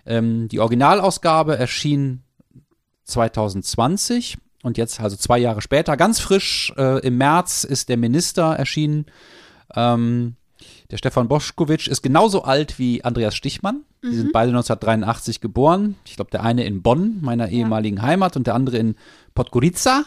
Ähm, 0.06 0.48
die 0.48 0.60
Originalausgabe 0.60 1.58
erschien 1.58 2.24
2020 3.04 4.38
und 4.64 4.78
jetzt, 4.78 5.00
also 5.00 5.16
zwei 5.16 5.38
Jahre 5.38 5.62
später, 5.62 5.98
ganz 5.98 6.20
frisch, 6.20 6.74
äh, 6.78 7.06
im 7.06 7.18
März 7.18 7.64
ist 7.64 7.90
der 7.90 7.98
Minister 7.98 8.56
erschienen. 8.56 9.06
Ähm, 9.76 10.36
der 10.94 11.00
Stefan 11.00 11.28
Boschkowitsch 11.28 11.88
ist 11.88 12.04
genauso 12.04 12.44
alt 12.44 12.78
wie 12.78 13.04
Andreas 13.04 13.34
Stichmann. 13.34 13.82
Mhm. 14.04 14.10
Die 14.12 14.16
sind 14.16 14.28
mhm. 14.28 14.32
beide 14.32 14.50
1983 14.50 15.42
geboren. 15.42 15.96
Ich 16.06 16.18
glaube, 16.18 16.30
der 16.30 16.44
eine 16.44 16.66
in 16.66 16.84
Bonn, 16.84 17.18
meiner 17.22 17.50
ehemaligen 17.50 17.98
ja. 17.98 18.04
Heimat, 18.04 18.38
und 18.38 18.46
der 18.46 18.54
andere 18.54 18.78
in 18.78 18.96
Podgorica. 19.34 20.04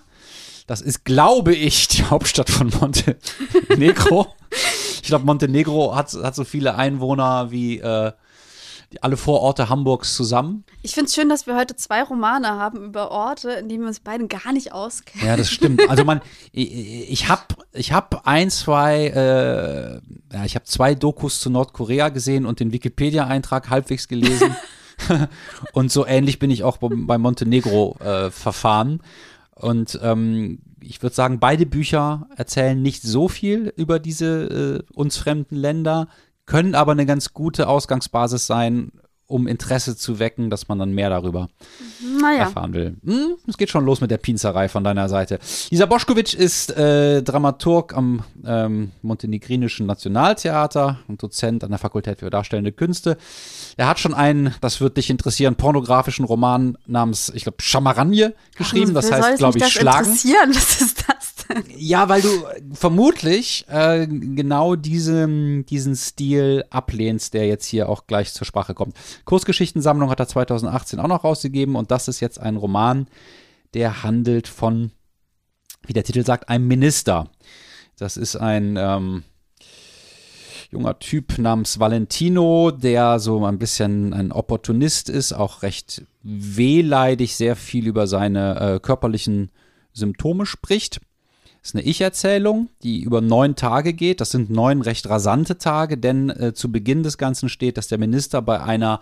Das 0.69 0.83
ist, 0.83 1.05
glaube 1.05 1.57
ich, 1.57 1.89
die 1.89 2.05
Hauptstadt 2.11 2.51
von 2.51 2.71
Montenegro. 2.81 4.29
ich 5.03 5.09
glaube, 5.09 5.27
Montenegro 5.27 5.97
hat, 5.97 6.13
hat 6.13 6.37
so 6.37 6.45
viele 6.45 6.77
Einwohner 6.77 7.51
wie 7.51 7.81
äh, 7.81 8.13
alle 9.01 9.17
Vororte 9.17 9.69
Hamburgs 9.69 10.15
zusammen. 10.15 10.65
Ich 10.83 10.95
finde 10.95 11.09
es 11.09 11.15
schön, 11.15 11.29
dass 11.29 11.47
wir 11.47 11.57
heute 11.57 11.77
zwei 11.77 12.03
Romane 12.03 12.49
haben 12.49 12.85
über 12.85 13.11
Orte, 13.11 13.51
in 13.53 13.69
denen 13.69 13.83
wir 13.83 13.89
uns 13.89 14.01
beide 14.01 14.27
gar 14.27 14.53
nicht 14.53 14.73
auskennen. 14.73 15.27
Ja, 15.27 15.37
das 15.37 15.51
stimmt. 15.51 15.89
Also 15.89 16.05
man, 16.05 16.21
ich, 16.53 17.11
ich 17.11 17.29
habe 17.29 17.43
ich 17.73 17.93
hab 17.93 18.27
ein, 18.27 18.51
zwei, 18.51 19.09
äh, 19.09 20.35
ja, 20.35 20.45
ich 20.45 20.55
habe 20.55 20.65
zwei 20.65 20.95
Dokus 20.95 21.41
zu 21.41 21.51
Nordkorea 21.51 22.11
gesehen 22.11 22.47
und 22.47 22.61
den 22.61 22.73
Wikipedia-Eintrag 22.73 23.71
halbwegs 23.71 24.09
gelesen. 24.09 24.57
und 25.73 25.91
so 25.91 26.07
ähnlich 26.07 26.39
bin 26.39 26.51
ich 26.51 26.63
auch 26.63 26.79
bei 26.79 27.19
Montenegro 27.19 27.97
äh, 28.01 28.31
verfahren. 28.31 29.01
Und 29.55 29.99
ähm, 30.03 30.59
ich 30.81 31.03
würde 31.03 31.15
sagen, 31.17 31.41
beide 31.41 31.67
Bücher 31.67 32.29
erzählen 32.37 32.81
nicht 32.81 33.03
so 33.03 33.29
viel 33.29 33.73
über 33.77 33.99
diese 33.99 34.85
äh, 34.87 34.93
uns 34.95 35.17
fremden 35.17 35.57
Länder, 35.57 36.09
können 36.47 36.75
aber 36.75 36.93
eine 36.93 37.07
ganz 37.07 37.33
gute 37.33 37.69
Ausgangsbasis 37.69 38.47
sein, 38.47 38.93
um 39.29 39.49
Interesse 39.49 39.97
zu 39.97 40.19
wecken, 40.21 40.51
dass 40.51 40.69
man 40.69 40.79
dann 40.79 40.93
mehr 40.93 41.11
darüber 41.11 41.49
naja. 42.21 42.45
erfahren 42.45 42.73
will. 42.75 42.97
Hm, 43.05 43.35
es 43.49 43.57
geht 43.57 43.71
schon 43.71 43.85
los 43.85 44.01
mit 44.01 44.11
der 44.11 44.19
Pinzerei 44.19 44.69
von 44.69 44.85
deiner 44.85 45.09
Seite. 45.09 45.41
Lisa 45.71 45.87
Boschkowitsch 45.87 46.35
ist 46.35 46.71
äh, 46.77 47.23
Dramaturg 47.23 47.97
am 47.97 48.23
ähm, 48.45 48.93
Montenegrinischen 49.03 49.87
Nationaltheater 49.87 51.01
und 51.09 51.23
Dozent 51.23 51.65
an 51.65 51.71
der 51.71 51.79
Fakultät 51.79 52.21
für 52.21 52.31
Darstellende 52.31 52.71
Künste. 52.71 53.17
Er 53.77 53.89
hat 53.89 53.99
schon 53.99 54.15
einen, 54.15 54.55
das 54.61 54.81
wird 54.81 54.97
dich 54.97 55.11
interessieren, 55.11 55.57
pornografischen 55.57 56.25
Roman 56.25 56.79
namens, 56.87 57.33
ich 57.35 57.43
glaube, 57.43 57.59
Schamaranje 57.61 58.33
geschrieben. 58.57 58.91
Ach, 58.91 59.03
das 59.03 59.11
heißt, 59.11 59.39
glaube 59.39 59.59
ich, 59.59 59.65
das 59.65 59.73
Schlagen. 59.73 60.07
Interessieren? 60.07 60.51
Was 60.55 60.81
ist 60.81 61.05
das 61.09 61.36
Ja, 61.77 62.09
weil 62.09 62.23
du 62.23 62.29
vermutlich 62.73 63.65
äh, 63.69 64.07
genau 64.07 64.77
diesen, 64.77 65.67
diesen 65.67 65.95
Stil 65.95 66.65
ablehnst, 66.71 67.35
der 67.35 67.47
jetzt 67.47 67.67
hier 67.67 67.89
auch 67.89 68.07
gleich 68.07 68.33
zur 68.33 68.47
Sprache 68.47 68.75
kommt. 68.75 68.97
Kursgeschichtensammlung 69.25 70.11
hat 70.11 70.21
er 70.21 70.29
2018 70.29 70.99
auch 71.01 71.09
noch 71.09 71.25
rausgegeben 71.25 71.77
und 71.77 71.91
das 71.91 72.09
ist 72.09 72.21
jetzt 72.21 72.41
ein 72.41 72.57
Roman, 72.57 73.07
der 73.75 74.03
handelt 74.03 74.49
von, 74.49 74.91
wie 75.87 75.93
der 75.93 76.05
Titel 76.05 76.25
sagt, 76.25 76.49
einem 76.49 76.67
Minister. 76.67 77.31
Das 77.97 78.17
ist 78.17 78.37
ein, 78.37 78.77
ähm, 78.79 79.25
junger 80.71 80.99
Typ 80.99 81.39
namens 81.39 81.79
Valentino, 81.79 82.71
der 82.71 83.19
so 83.19 83.45
ein 83.45 83.59
bisschen 83.59 84.13
ein 84.13 84.33
Opportunist 84.33 85.09
ist, 85.09 85.33
auch 85.33 85.63
recht 85.63 86.03
wehleidig 86.23 87.37
sehr 87.37 87.57
viel 87.57 87.87
über 87.87 88.07
seine 88.07 88.61
äh, 88.75 88.81
körperlichen 88.81 89.51
Symptome 89.93 90.47
spricht. 90.47 91.01
Ist 91.67 91.75
eine 91.75 91.83
Ich-Erzählung, 91.83 92.69
die 92.85 93.01
über 93.01 93.21
neun 93.21 93.57
Tage 93.57 93.93
geht. 93.93 94.21
Das 94.21 94.31
sind 94.31 94.51
neun 94.51 94.83
recht 94.83 95.09
rasante 95.09 95.59
Tage, 95.59 95.99
denn 95.99 96.31
äh, 96.31 96.55
zu 96.55 96.71
Beginn 96.71 97.03
des 97.03 97.19
Ganzen 97.19 97.49
steht, 97.49 97.77
dass 97.77 97.89
der 97.89 97.99
Minister 97.99 98.41
bei 98.41 98.63
einer 98.63 99.01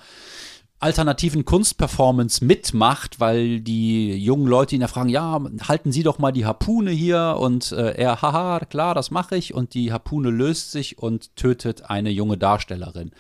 alternativen 0.79 1.45
Kunstperformance 1.45 2.43
mitmacht, 2.43 3.21
weil 3.21 3.61
die 3.61 4.17
jungen 4.17 4.47
Leute 4.47 4.75
ihn 4.75 4.81
ja 4.81 4.89
fragen, 4.89 5.11
ja, 5.11 5.43
halten 5.69 5.93
Sie 5.93 6.03
doch 6.03 6.19
mal 6.19 6.33
die 6.33 6.47
Harpune 6.47 6.91
hier 6.91 7.37
und 7.39 7.71
äh, 7.73 7.97
er, 7.97 8.23
haha, 8.23 8.61
klar, 8.61 8.95
das 8.95 9.11
mache 9.11 9.37
ich 9.37 9.53
und 9.53 9.75
die 9.75 9.93
Harpune 9.93 10.31
löst 10.31 10.73
sich 10.73 10.97
und 10.99 11.37
tötet 11.37 11.91
eine 11.91 12.09
junge 12.09 12.39
Darstellerin. 12.39 13.11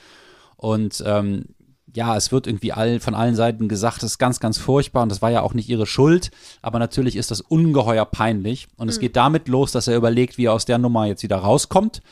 Und 0.57 1.05
ähm, 1.07 1.49
ja, 1.95 2.17
es 2.17 2.33
wird 2.33 2.47
irgendwie 2.47 2.73
all, 2.73 3.01
von 3.01 3.15
allen 3.15 3.37
Seiten 3.37 3.69
gesagt, 3.69 4.03
das 4.03 4.13
ist 4.13 4.19
ganz, 4.19 4.41
ganz 4.41 4.59
furchtbar 4.59 5.03
und 5.03 5.11
das 5.11 5.23
war 5.23 5.31
ja 5.31 5.43
auch 5.43 5.55
nicht 5.55 5.69
ihre 5.69 5.87
Schuld, 5.87 6.31
aber 6.63 6.79
natürlich 6.79 7.17
ist 7.17 7.31
das 7.31 7.41
ungeheuer 7.41 8.05
peinlich 8.05 8.69
und 8.77 8.87
mhm. 8.87 8.91
es 8.91 9.01
geht 9.01 9.17
damit 9.17 9.49
los, 9.49 9.73
dass 9.73 9.89
er 9.89 9.97
überlegt, 9.97 10.39
wie 10.39 10.47
er 10.47 10.53
aus 10.53 10.65
der 10.65 10.79
Nummer 10.79 11.07
jetzt 11.07 11.23
wieder 11.23 11.37
rauskommt 11.37 12.03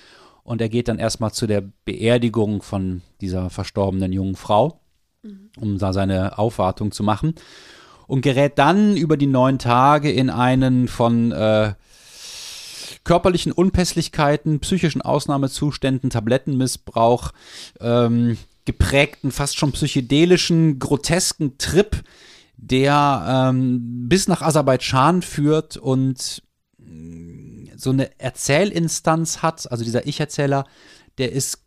und 0.45 0.61
er 0.61 0.69
geht 0.69 0.89
dann 0.89 0.99
erstmal 0.99 1.33
zu 1.33 1.47
der 1.47 1.65
Beerdigung 1.85 2.63
von 2.63 3.03
dieser 3.21 3.51
verstorbenen 3.51 4.13
jungen 4.13 4.37
Frau 4.37 4.83
um 5.61 5.79
da 5.79 5.93
seine 5.93 6.39
Aufwartung 6.39 6.93
zu 6.93 7.03
machen. 7.03 7.35
Und 8.07 8.23
gerät 8.23 8.59
dann 8.59 8.97
über 8.97 9.17
die 9.17 9.27
neun 9.27 9.59
Tage 9.59 10.11
in 10.11 10.29
einen 10.29 10.89
von 10.89 11.33
äh, 11.33 11.75
körperlichen 13.05 13.53
Unpässlichkeiten, 13.53 14.61
psychischen 14.61 15.03
Ausnahmezuständen, 15.03 16.11
Tablettenmissbrauch, 16.11 17.33
ähm, 17.81 18.37
geprägten, 18.65 19.33
fast 19.33 19.57
schon 19.57 19.73
psychedelischen, 19.73 20.79
grotesken 20.79 21.59
Trip, 21.59 22.03
der 22.57 23.51
ähm, 23.51 24.09
bis 24.09 24.29
nach 24.29 24.43
Aserbaidschan 24.43 25.23
führt 25.23 25.77
und 25.77 26.43
mm, 26.79 27.65
so 27.77 27.91
eine 27.91 28.21
Erzählinstanz 28.21 29.43
hat. 29.43 29.71
Also 29.71 29.85
dieser 29.85 30.07
Ich-Erzähler, 30.07 30.65
der 31.19 31.33
ist, 31.33 31.65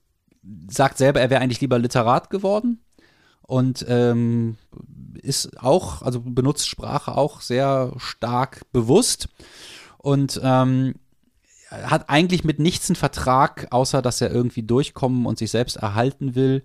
sagt 0.69 0.97
selber, 0.97 1.19
er 1.19 1.29
wäre 1.29 1.41
eigentlich 1.41 1.61
lieber 1.61 1.79
Literat 1.79 2.29
geworden 2.29 2.79
und 3.41 3.85
ähm, 3.89 4.57
ist 5.21 5.61
auch, 5.61 6.01
also 6.01 6.21
benutzt 6.21 6.69
Sprache 6.69 7.17
auch 7.17 7.41
sehr 7.41 7.93
stark 7.97 8.61
bewusst 8.71 9.27
und 9.97 10.39
ähm, 10.43 10.95
hat 11.69 12.09
eigentlich 12.09 12.45
mit 12.45 12.59
nichts 12.59 12.89
einen 12.89 12.95
Vertrag, 12.95 13.67
außer 13.71 14.01
dass 14.01 14.21
er 14.21 14.31
irgendwie 14.31 14.63
durchkommen 14.63 15.25
und 15.25 15.37
sich 15.37 15.51
selbst 15.51 15.75
erhalten 15.75 16.35
will 16.35 16.63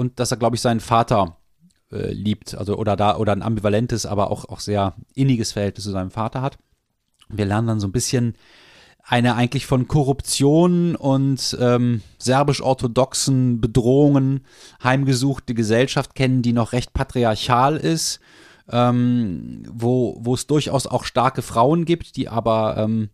und 0.00 0.18
dass 0.18 0.30
er, 0.30 0.38
glaube 0.38 0.56
ich, 0.56 0.62
seinen 0.62 0.80
Vater 0.80 1.36
äh, 1.92 2.10
liebt, 2.10 2.54
also 2.54 2.78
oder 2.78 2.96
da 2.96 3.18
oder 3.18 3.32
ein 3.32 3.42
ambivalentes, 3.42 4.06
aber 4.06 4.30
auch, 4.30 4.46
auch 4.46 4.60
sehr 4.60 4.94
inniges 5.14 5.52
Verhältnis 5.52 5.84
zu 5.84 5.90
seinem 5.90 6.10
Vater 6.10 6.40
hat. 6.40 6.56
Wir 7.28 7.44
lernen 7.44 7.66
dann 7.66 7.80
so 7.80 7.86
ein 7.86 7.92
bisschen 7.92 8.34
eine 9.02 9.34
eigentlich 9.34 9.66
von 9.66 9.88
Korruption 9.88 10.96
und 10.96 11.54
ähm, 11.60 12.00
serbisch-orthodoxen 12.16 13.60
Bedrohungen 13.60 14.46
heimgesuchte 14.82 15.52
Gesellschaft 15.52 16.14
kennen, 16.14 16.40
die 16.40 16.54
noch 16.54 16.72
recht 16.72 16.94
patriarchal 16.94 17.76
ist, 17.76 18.20
ähm, 18.70 19.64
wo, 19.70 20.16
wo 20.20 20.32
es 20.32 20.46
durchaus 20.46 20.86
auch 20.86 21.04
starke 21.04 21.42
Frauen 21.42 21.84
gibt, 21.84 22.16
die 22.16 22.28
aber 22.28 22.76
ähm, 22.78 23.10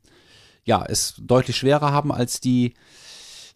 ja, 0.64 0.84
es 0.86 1.14
deutlich 1.18 1.56
schwerer 1.56 1.90
haben 1.90 2.12
als 2.12 2.40
die 2.40 2.74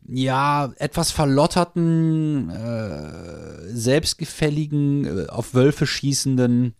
ja, 0.06 0.72
etwas 0.76 1.10
verlotterten, 1.10 2.50
äh, 2.50 3.74
selbstgefälligen, 3.74 5.04
äh, 5.04 5.26
auf 5.28 5.54
Wölfe 5.54 5.86
schießenden 5.86 6.74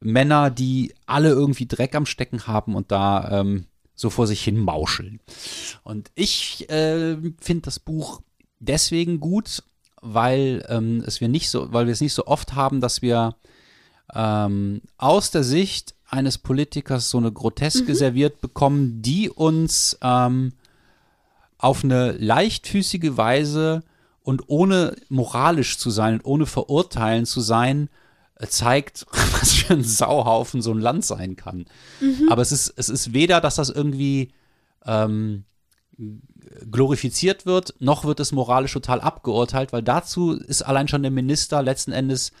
Männer, 0.00 0.50
die 0.50 0.94
alle 1.06 1.30
irgendwie 1.30 1.66
Dreck 1.66 1.94
am 1.94 2.06
Stecken 2.06 2.46
haben 2.46 2.74
und 2.74 2.90
da 2.90 3.40
ähm, 3.40 3.66
so 3.94 4.10
vor 4.10 4.26
sich 4.26 4.42
hin 4.42 4.58
mauscheln. 4.58 5.20
Und 5.82 6.10
ich 6.14 6.68
äh, 6.70 7.16
finde 7.40 7.62
das 7.62 7.78
Buch 7.78 8.22
deswegen 8.58 9.20
gut, 9.20 9.62
weil 10.00 10.64
ähm, 10.68 11.02
es 11.06 11.20
wir 11.20 11.28
nicht 11.28 11.50
so, 11.50 11.72
weil 11.72 11.86
wir 11.86 11.92
es 11.92 12.00
nicht 12.00 12.14
so 12.14 12.26
oft 12.26 12.54
haben, 12.54 12.80
dass 12.80 13.02
wir 13.02 13.36
ähm, 14.14 14.82
aus 14.98 15.30
der 15.30 15.44
Sicht 15.44 15.94
eines 16.08 16.38
Politikers 16.38 17.10
so 17.10 17.18
eine 17.18 17.32
Groteske 17.32 17.92
mhm. 17.92 17.96
serviert 17.96 18.40
bekommen, 18.40 19.02
die 19.02 19.30
uns 19.30 19.98
ähm, 20.02 20.52
auf 21.64 21.82
eine 21.82 22.12
leichtfüßige 22.12 23.16
Weise 23.16 23.82
und 24.20 24.42
ohne 24.48 24.96
moralisch 25.08 25.78
zu 25.78 25.90
sein 25.90 26.14
und 26.14 26.24
ohne 26.26 26.46
verurteilen 26.46 27.24
zu 27.24 27.40
sein, 27.40 27.88
zeigt, 28.48 29.06
was 29.40 29.52
für 29.52 29.72
ein 29.72 29.82
Sauhaufen 29.82 30.60
so 30.60 30.72
ein 30.72 30.80
Land 30.80 31.06
sein 31.06 31.36
kann. 31.36 31.64
Mhm. 32.00 32.28
Aber 32.30 32.42
es 32.42 32.52
ist, 32.52 32.74
es 32.76 32.90
ist 32.90 33.14
weder, 33.14 33.40
dass 33.40 33.56
das 33.56 33.70
irgendwie 33.70 34.32
ähm, 34.84 35.44
glorifiziert 36.70 37.46
wird, 37.46 37.74
noch 37.78 38.04
wird 38.04 38.20
es 38.20 38.32
moralisch 38.32 38.72
total 38.72 39.00
abgeurteilt, 39.00 39.72
weil 39.72 39.82
dazu 39.82 40.32
ist 40.32 40.62
allein 40.62 40.88
schon 40.88 41.02
der 41.02 41.10
Minister 41.10 41.62
letzten 41.62 41.92
Endes 41.92 42.32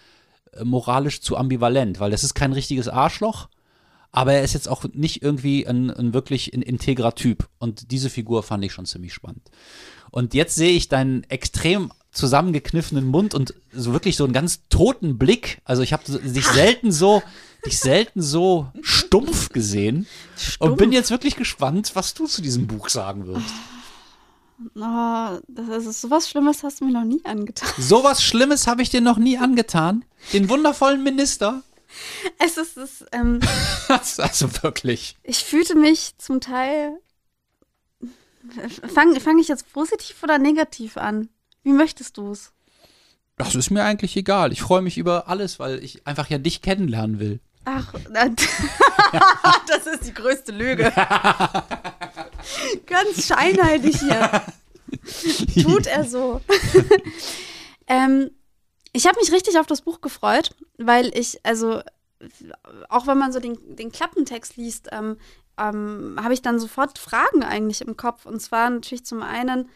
äh, 0.52 0.64
moralisch 0.64 1.22
zu 1.22 1.38
ambivalent, 1.38 1.98
weil 1.98 2.10
das 2.10 2.24
ist 2.24 2.34
kein 2.34 2.52
richtiges 2.52 2.88
Arschloch, 2.88 3.48
aber 4.14 4.34
er 4.34 4.44
ist 4.44 4.54
jetzt 4.54 4.68
auch 4.68 4.84
nicht 4.92 5.22
irgendwie 5.22 5.66
ein, 5.66 5.90
ein 5.90 6.14
wirklich 6.14 6.54
ein 6.54 6.62
integrer 6.62 7.16
Typ. 7.16 7.48
Und 7.58 7.90
diese 7.90 8.08
Figur 8.08 8.44
fand 8.44 8.64
ich 8.64 8.72
schon 8.72 8.86
ziemlich 8.86 9.12
spannend. 9.12 9.50
Und 10.12 10.34
jetzt 10.34 10.54
sehe 10.54 10.70
ich 10.70 10.88
deinen 10.88 11.24
extrem 11.24 11.90
zusammengekniffenen 12.12 13.04
Mund 13.04 13.34
und 13.34 13.54
so 13.72 13.92
wirklich 13.92 14.16
so 14.16 14.22
einen 14.22 14.32
ganz 14.32 14.60
toten 14.68 15.18
Blick. 15.18 15.60
Also 15.64 15.82
ich 15.82 15.92
habe 15.92 16.04
dich 16.06 16.46
selten 16.46 16.92
so, 16.92 17.24
dich 17.66 17.80
selten 17.80 18.22
so 18.22 18.68
stumpf 18.82 19.48
gesehen 19.48 20.06
stumpf. 20.36 20.60
und 20.60 20.78
bin 20.78 20.92
jetzt 20.92 21.10
wirklich 21.10 21.34
gespannt, 21.34 21.90
was 21.94 22.14
du 22.14 22.26
zu 22.28 22.40
diesem 22.40 22.68
Buch 22.68 22.90
sagen 22.90 23.26
wirst. 23.26 23.52
Oh, 24.76 25.40
das 25.48 25.86
ist 25.86 26.00
sowas 26.00 26.30
Schlimmes 26.30 26.62
hast 26.62 26.80
du 26.80 26.84
mir 26.84 26.92
noch 26.92 27.04
nie 27.04 27.20
angetan. 27.24 27.68
Sowas 27.78 28.22
Schlimmes 28.22 28.68
habe 28.68 28.82
ich 28.82 28.90
dir 28.90 29.00
noch 29.00 29.18
nie 29.18 29.38
angetan. 29.38 30.04
Den 30.32 30.48
wundervollen 30.48 31.02
Minister. 31.02 31.64
Es 32.44 32.56
ist 32.56 32.76
es. 32.76 33.04
Ähm, 33.12 33.40
also 33.88 34.62
wirklich. 34.62 35.16
Ich 35.22 35.44
fühlte 35.44 35.74
mich 35.74 36.16
zum 36.18 36.40
Teil. 36.40 36.98
Fange 38.94 39.20
fang 39.20 39.38
ich 39.38 39.48
jetzt 39.48 39.72
positiv 39.72 40.22
oder 40.22 40.38
negativ 40.38 40.96
an? 40.96 41.28
Wie 41.62 41.72
möchtest 41.72 42.18
du 42.18 42.32
es? 42.32 42.52
Das 43.36 43.54
ist 43.54 43.70
mir 43.70 43.82
eigentlich 43.82 44.16
egal. 44.16 44.52
Ich 44.52 44.60
freue 44.60 44.82
mich 44.82 44.98
über 44.98 45.28
alles, 45.28 45.58
weil 45.58 45.82
ich 45.82 46.06
einfach 46.06 46.28
ja 46.30 46.38
dich 46.38 46.62
kennenlernen 46.62 47.18
will. 47.18 47.40
Ach, 47.64 47.94
das 49.68 49.86
ist 49.86 50.06
die 50.06 50.14
größte 50.14 50.52
Lüge. 50.52 50.92
Ganz 52.86 53.26
scheinheilig 53.26 54.00
hier. 54.00 54.42
Tut 55.62 55.86
er 55.86 56.04
so. 56.04 56.40
ähm, 57.86 58.30
ich 58.94 59.06
habe 59.06 59.18
mich 59.20 59.32
richtig 59.32 59.58
auf 59.58 59.66
das 59.66 59.82
Buch 59.82 60.00
gefreut, 60.00 60.54
weil 60.78 61.10
ich, 61.18 61.44
also, 61.44 61.82
auch 62.88 63.06
wenn 63.06 63.18
man 63.18 63.32
so 63.32 63.40
den, 63.40 63.58
den 63.76 63.90
Klappentext 63.90 64.56
liest, 64.56 64.88
ähm, 64.92 65.18
ähm, 65.58 66.16
habe 66.22 66.32
ich 66.32 66.42
dann 66.42 66.60
sofort 66.60 66.98
Fragen 66.98 67.42
eigentlich 67.42 67.80
im 67.80 67.96
Kopf. 67.96 68.24
Und 68.24 68.40
zwar 68.40 68.70
natürlich 68.70 69.04
zum 69.04 69.22
einen, 69.22 69.68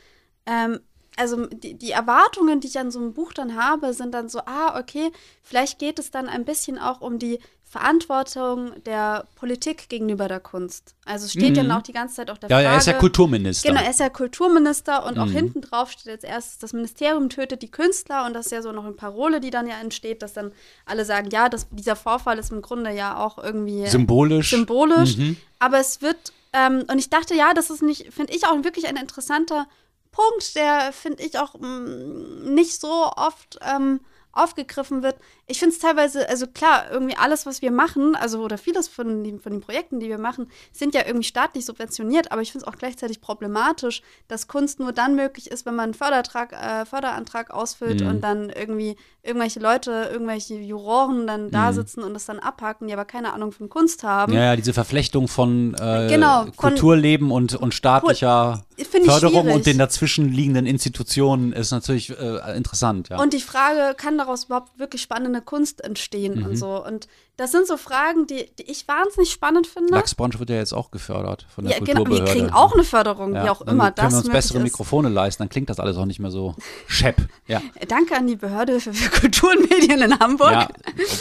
ähm, 0.46 0.80
also 1.16 1.46
die, 1.46 1.74
die, 1.74 1.90
Erwartungen, 1.90 2.60
die 2.60 2.68
ich 2.68 2.78
an 2.78 2.92
so 2.92 3.00
einem 3.00 3.12
Buch 3.12 3.32
dann 3.32 3.60
habe, 3.60 3.92
sind 3.92 4.14
dann 4.14 4.28
so, 4.28 4.38
ah, 4.46 4.78
okay, 4.78 5.10
vielleicht 5.42 5.80
geht 5.80 5.98
es 5.98 6.12
dann 6.12 6.28
ein 6.28 6.44
bisschen 6.44 6.78
auch 6.78 7.00
um 7.00 7.18
die 7.18 7.40
Verantwortung 7.70 8.72
der 8.84 9.26
Politik 9.34 9.90
gegenüber 9.90 10.26
der 10.26 10.40
Kunst. 10.40 10.94
Also 11.04 11.26
es 11.26 11.32
steht 11.32 11.50
mhm. 11.50 11.56
ja 11.56 11.62
noch 11.64 11.82
die 11.82 11.92
ganze 11.92 12.16
Zeit 12.16 12.30
auch 12.30 12.38
der 12.38 12.48
ja, 12.48 12.56
Frage. 12.56 12.64
Ja, 12.64 12.72
er 12.72 12.78
ist 12.78 12.86
ja 12.86 12.92
Kulturminister. 12.94 13.68
Genau, 13.68 13.82
er 13.82 13.90
ist 13.90 14.00
ja 14.00 14.08
Kulturminister 14.08 15.04
und 15.04 15.16
mhm. 15.16 15.22
auch 15.22 15.30
hinten 15.30 15.60
drauf 15.60 15.90
steht 15.90 16.06
jetzt 16.06 16.24
erst, 16.24 16.62
das 16.62 16.72
Ministerium 16.72 17.28
tötet 17.28 17.60
die 17.60 17.70
Künstler 17.70 18.24
und 18.24 18.32
das 18.32 18.46
ist 18.46 18.52
ja 18.52 18.62
so 18.62 18.72
noch 18.72 18.84
eine 18.84 18.94
Parole, 18.94 19.40
die 19.40 19.50
dann 19.50 19.66
ja 19.66 19.78
entsteht, 19.80 20.22
dass 20.22 20.32
dann 20.32 20.52
alle 20.86 21.04
sagen, 21.04 21.28
ja, 21.30 21.50
das, 21.50 21.66
dieser 21.70 21.94
Vorfall 21.94 22.38
ist 22.38 22.50
im 22.50 22.62
Grunde 22.62 22.90
ja 22.90 23.18
auch 23.18 23.36
irgendwie 23.36 23.86
symbolisch. 23.86 24.50
Symbolisch. 24.50 25.18
Mhm. 25.18 25.36
Aber 25.58 25.78
es 25.78 26.00
wird, 26.00 26.32
ähm, 26.54 26.84
und 26.90 26.98
ich 26.98 27.10
dachte, 27.10 27.34
ja, 27.34 27.52
das 27.52 27.68
ist 27.68 27.82
nicht, 27.82 28.14
finde 28.14 28.34
ich 28.34 28.46
auch 28.46 28.64
wirklich 28.64 28.86
ein 28.86 28.96
interessanter 28.96 29.66
Punkt, 30.10 30.56
der 30.56 30.92
finde 30.92 31.22
ich 31.22 31.38
auch 31.38 31.52
mh, 31.54 31.68
mm, 31.68 32.54
nicht 32.54 32.80
so 32.80 33.12
oft 33.14 33.58
ähm, 33.60 34.00
aufgegriffen 34.38 35.02
wird. 35.02 35.16
Ich 35.46 35.58
finde 35.58 35.74
es 35.74 35.80
teilweise, 35.80 36.28
also 36.28 36.46
klar, 36.46 36.84
irgendwie 36.90 37.16
alles, 37.16 37.44
was 37.46 37.62
wir 37.62 37.70
machen, 37.70 38.16
also 38.16 38.40
oder 38.40 38.58
vieles 38.58 38.88
von 38.88 39.24
den, 39.24 39.40
von 39.40 39.52
den 39.52 39.60
Projekten, 39.60 40.00
die 40.00 40.08
wir 40.08 40.18
machen, 40.18 40.50
sind 40.72 40.94
ja 40.94 41.02
irgendwie 41.06 41.26
staatlich 41.26 41.64
subventioniert, 41.66 42.32
aber 42.32 42.40
ich 42.42 42.52
finde 42.52 42.66
es 42.66 42.72
auch 42.72 42.78
gleichzeitig 42.78 43.20
problematisch, 43.20 44.02
dass 44.28 44.48
Kunst 44.48 44.80
nur 44.80 44.92
dann 44.92 45.14
möglich 45.16 45.50
ist, 45.50 45.66
wenn 45.66 45.74
man 45.74 45.84
einen 45.84 45.94
Fördertrag, 45.94 46.52
äh, 46.52 46.84
Förderantrag 46.86 47.50
ausfüllt 47.50 48.00
Mhm. 48.02 48.06
und 48.08 48.20
dann 48.22 48.50
irgendwie 48.50 48.96
irgendwelche 49.22 49.60
Leute, 49.60 50.08
irgendwelche 50.10 50.54
Juroren 50.54 51.26
dann 51.26 51.50
da 51.50 51.70
Mhm. 51.70 51.74
sitzen 51.74 52.02
und 52.02 52.14
das 52.14 52.24
dann 52.24 52.38
abhaken, 52.38 52.86
die 52.86 52.92
aber 52.94 53.04
keine 53.04 53.32
Ahnung 53.32 53.52
von 53.52 53.68
Kunst 53.68 54.02
haben. 54.02 54.32
Ja, 54.32 54.44
ja, 54.44 54.56
diese 54.56 54.72
Verflechtung 54.72 55.28
von 55.28 55.74
äh, 55.74 56.08
Genau, 56.08 56.42
von- 56.44 56.56
Kulturleben 56.56 57.30
und, 57.30 57.54
und 57.54 57.74
staatlicher 57.74 58.62
Förderung 59.04 59.42
schwierig. 59.42 59.54
und 59.56 59.66
den 59.66 59.78
dazwischen 59.78 60.32
liegenden 60.32 60.66
Institutionen 60.66 61.52
ist 61.52 61.72
natürlich 61.72 62.10
äh, 62.10 62.56
interessant, 62.56 63.08
ja. 63.08 63.18
Und 63.20 63.32
die 63.32 63.40
Frage, 63.40 63.94
kann 63.96 64.16
daraus 64.28 64.44
überhaupt 64.44 64.78
wirklich 64.78 65.02
spannende 65.02 65.40
Kunst 65.42 65.82
entstehen 65.82 66.40
Mhm. 66.40 66.46
und 66.46 66.56
so? 66.56 66.84
Und 66.84 67.08
das 67.38 67.52
sind 67.52 67.66
so 67.68 67.76
Fragen, 67.76 68.26
die, 68.26 68.50
die 68.58 68.64
ich 68.70 68.86
wahnsinnig 68.88 69.30
spannend 69.30 69.66
finde. 69.66 69.94
Lachsbranche 69.94 70.38
wird 70.40 70.50
ja 70.50 70.56
jetzt 70.56 70.72
auch 70.74 70.90
gefördert 70.90 71.46
von 71.54 71.64
der 71.64 71.74
ja, 71.74 71.78
genau, 71.78 72.00
und 72.02 72.08
die 72.08 72.16
Kulturbehörde. 72.16 72.32
kriegen 72.40 72.52
auch 72.52 72.74
eine 72.74 72.82
Förderung, 72.84 73.34
ja, 73.34 73.44
wie 73.44 73.48
auch 73.48 73.60
immer 73.62 73.92
können 73.92 73.94
das 74.10 74.12
wir 74.12 74.18
uns 74.18 74.28
bessere 74.28 74.58
ist. 74.58 74.64
Mikrofone 74.64 75.08
leisten, 75.08 75.42
dann 75.44 75.48
klingt 75.48 75.70
das 75.70 75.78
alles 75.80 75.96
auch 75.96 76.04
nicht 76.04 76.18
mehr 76.18 76.32
so 76.32 76.54
schepp. 76.88 77.16
Ja, 77.46 77.62
Danke 77.86 78.16
an 78.16 78.26
die 78.26 78.36
Behörde 78.36 78.80
für, 78.80 78.92
für 78.92 79.08
Kultur 79.20 79.52
und 79.52 79.70
Medien 79.70 80.02
in 80.02 80.18
Hamburg. 80.18 80.50
ja. 80.50 80.68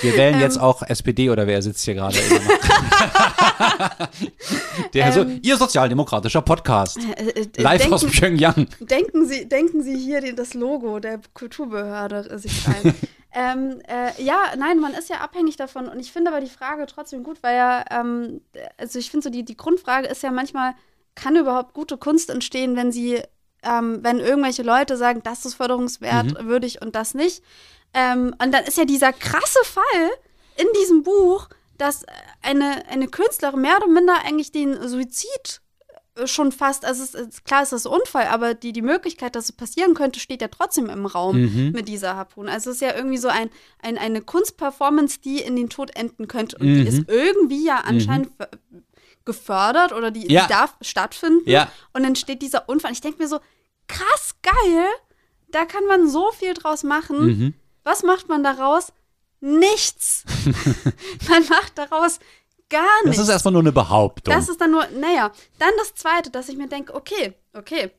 Wir 0.01 0.17
wählen 0.17 0.35
Ähm. 0.35 0.41
jetzt 0.41 0.59
auch 0.59 0.81
SPD 0.81 1.29
oder 1.29 1.45
wer 1.47 1.61
sitzt 1.61 1.85
hier 1.85 1.93
gerade? 1.93 2.17
Der 4.93 5.11
so, 5.11 5.21
Ähm. 5.21 5.39
ihr 5.43 5.57
sozialdemokratischer 5.57 6.41
Podcast. 6.41 6.97
Äh, 7.15 7.29
äh, 7.41 7.47
Live 7.61 7.91
aus 7.91 8.01
denken, 8.01 8.15
Pyongyang. 8.17 8.67
denken, 8.79 9.27
Sie, 9.27 9.47
denken 9.47 9.83
Sie 9.83 9.97
hier 9.97 10.21
den, 10.21 10.35
das 10.35 10.53
Logo 10.53 10.99
der 10.99 11.19
Kulturbehörde 11.33 12.29
äh, 12.29 12.39
sich 12.39 12.67
rein. 12.67 12.95
ähm, 13.33 13.81
äh, 13.87 14.21
ja, 14.21 14.53
nein, 14.57 14.79
man 14.79 14.93
ist 14.93 15.09
ja 15.09 15.17
abhängig 15.17 15.57
davon. 15.57 15.87
Und 15.87 15.99
ich 15.99 16.11
finde 16.11 16.31
aber 16.31 16.41
die 16.41 16.49
Frage 16.49 16.85
trotzdem 16.87 17.23
gut, 17.23 17.43
weil 17.43 17.55
ja, 17.55 17.85
ähm, 17.91 18.41
also 18.77 18.99
ich 18.99 19.11
finde 19.11 19.25
so, 19.25 19.29
die, 19.29 19.43
die 19.45 19.57
Grundfrage 19.57 20.07
ist 20.07 20.23
ja 20.23 20.31
manchmal, 20.31 20.73
kann 21.15 21.35
überhaupt 21.35 21.73
gute 21.73 21.97
Kunst 21.97 22.29
entstehen, 22.29 22.75
wenn 22.75 22.91
sie, 22.91 23.21
ähm, 23.63 23.99
wenn 24.03 24.19
irgendwelche 24.19 24.63
Leute 24.63 24.97
sagen, 24.97 25.21
das 25.23 25.45
ist 25.45 25.55
förderungswert, 25.55 26.25
Mhm. 26.41 26.47
würdig 26.47 26.81
und 26.81 26.95
das 26.95 27.13
nicht. 27.13 27.43
Ähm, 27.93 28.35
und 28.41 28.53
dann 28.53 28.63
ist 28.65 28.77
ja 28.77 28.85
dieser 28.85 29.13
krasse 29.13 29.59
Fall 29.63 30.09
in 30.57 30.67
diesem 30.81 31.03
Buch, 31.03 31.49
dass 31.77 32.05
eine, 32.41 32.83
eine 32.89 33.07
Künstlerin 33.07 33.61
mehr 33.61 33.77
oder 33.77 33.87
minder 33.87 34.15
eigentlich 34.25 34.51
den 34.51 34.87
Suizid 34.87 35.61
schon 36.25 36.51
fast, 36.51 36.85
also 36.85 37.03
es 37.03 37.13
ist, 37.13 37.45
klar 37.45 37.63
ist 37.63 37.71
das 37.71 37.85
Unfall, 37.85 38.27
aber 38.27 38.53
die, 38.53 38.73
die 38.73 38.81
Möglichkeit, 38.81 39.35
dass 39.35 39.45
es 39.45 39.51
passieren 39.51 39.93
könnte, 39.93 40.19
steht 40.19 40.41
ja 40.41 40.47
trotzdem 40.47 40.89
im 40.89 41.05
Raum 41.05 41.37
Mhm. 41.41 41.71
mit 41.73 41.87
dieser 41.87 42.15
Harpune. 42.15 42.51
Also 42.51 42.69
es 42.71 42.77
ist 42.77 42.81
ja 42.81 42.95
irgendwie 42.95 43.17
so 43.17 43.27
ein, 43.27 43.49
ein, 43.79 43.97
eine 43.97 44.21
Kunstperformance, 44.21 45.19
die 45.21 45.39
in 45.41 45.55
den 45.55 45.69
Tod 45.69 45.95
enden 45.95 46.27
könnte. 46.27 46.57
Und 46.57 46.67
Mhm. 46.67 46.75
die 46.81 46.87
ist 46.87 47.09
irgendwie 47.09 47.65
ja 47.65 47.81
anscheinend 47.85 48.31
ver- 48.37 48.49
gefördert 49.25 49.91
oder 49.93 50.09
die, 50.11 50.31
Ja. 50.31 50.43
die 50.43 50.49
darf 50.53 50.75
stattfinden. 50.81 51.49
Ja. 51.49 51.69
Und 51.93 52.03
dann 52.03 52.15
steht 52.15 52.41
dieser 52.41 52.69
Unfall. 52.69 52.93
Ich 52.93 53.01
denke 53.01 53.21
mir 53.21 53.27
so, 53.27 53.39
krass 53.87 54.35
geil, 54.41 54.85
da 55.51 55.65
kann 55.65 55.85
man 55.85 56.09
so 56.09 56.31
viel 56.31 56.53
draus 56.53 56.83
machen. 56.83 57.25
Mhm. 57.25 57.53
Was 57.83 58.03
macht 58.03 58.29
man 58.29 58.43
daraus? 58.43 58.93
Nichts. 59.39 60.23
man 61.29 61.45
macht 61.47 61.77
daraus 61.77 62.19
gar 62.69 62.83
Das 63.03 63.11
nichts. 63.11 63.23
ist 63.23 63.29
erstmal 63.29 63.51
nur 63.53 63.61
eine 63.61 63.71
Behauptung. 63.71 64.33
Das 64.33 64.49
ist 64.49 64.59
dann 64.61 64.71
nur, 64.71 64.85
naja, 64.99 65.31
dann 65.59 65.69
das 65.77 65.93
Zweite, 65.95 66.29
dass 66.29 66.49
ich 66.49 66.57
mir 66.57 66.67
denke, 66.67 66.93
okay, 66.95 67.33
okay. 67.53 67.91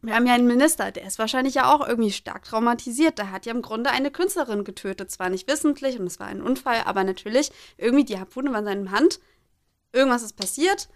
Wir 0.00 0.14
haben 0.14 0.26
ja 0.28 0.34
einen 0.34 0.46
Minister, 0.46 0.92
der 0.92 1.04
ist 1.06 1.18
wahrscheinlich 1.18 1.54
ja 1.54 1.74
auch 1.74 1.86
irgendwie 1.86 2.12
stark 2.12 2.44
traumatisiert. 2.44 3.18
Der 3.18 3.32
hat 3.32 3.46
ja 3.46 3.52
im 3.52 3.62
Grunde 3.62 3.90
eine 3.90 4.12
Künstlerin 4.12 4.62
getötet. 4.62 5.10
Zwar 5.10 5.28
nicht 5.28 5.48
wissentlich 5.50 5.98
und 5.98 6.06
es 6.06 6.20
war 6.20 6.28
ein 6.28 6.40
Unfall, 6.40 6.82
aber 6.84 7.02
natürlich, 7.02 7.50
irgendwie 7.76 8.04
die 8.04 8.18
Harpune 8.18 8.52
war 8.52 8.60
in 8.60 8.64
seiner 8.64 8.90
Hand. 8.92 9.18
Irgendwas 9.92 10.22
ist 10.22 10.36
passiert. 10.36 10.88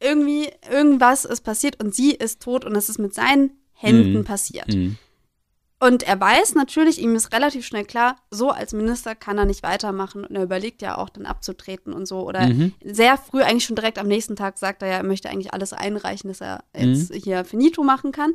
Irgendwie, 0.00 0.50
irgendwas 0.68 1.24
ist 1.24 1.42
passiert 1.42 1.82
und 1.82 1.94
sie 1.94 2.10
ist 2.10 2.42
tot 2.42 2.64
und 2.64 2.74
es 2.74 2.88
ist 2.88 2.98
mit 2.98 3.14
seinen 3.14 3.52
Händen 3.72 4.18
Mhm. 4.18 4.24
passiert. 4.24 4.68
Mhm. 4.74 4.98
Und 5.80 6.02
er 6.04 6.18
weiß 6.18 6.54
natürlich, 6.54 6.98
ihm 7.00 7.14
ist 7.14 7.32
relativ 7.32 7.66
schnell 7.66 7.84
klar, 7.84 8.16
so 8.30 8.50
als 8.50 8.72
Minister 8.72 9.14
kann 9.14 9.36
er 9.38 9.44
nicht 9.44 9.62
weitermachen. 9.62 10.24
Und 10.24 10.34
er 10.34 10.44
überlegt 10.44 10.80
ja 10.82 10.96
auch, 10.96 11.10
dann 11.10 11.26
abzutreten 11.26 11.92
und 11.92 12.06
so. 12.06 12.20
Oder 12.20 12.46
Mhm. 12.48 12.72
sehr 12.82 13.18
früh, 13.18 13.42
eigentlich 13.42 13.64
schon 13.64 13.76
direkt 13.76 13.98
am 13.98 14.06
nächsten 14.06 14.36
Tag, 14.36 14.56
sagt 14.58 14.82
er 14.82 14.88
ja, 14.88 14.94
er 14.98 15.02
möchte 15.02 15.28
eigentlich 15.28 15.52
alles 15.52 15.72
einreichen, 15.72 16.28
dass 16.28 16.40
er 16.40 16.64
jetzt 16.74 17.12
hier 17.12 17.44
Finito 17.44 17.82
machen 17.82 18.12
kann. 18.12 18.34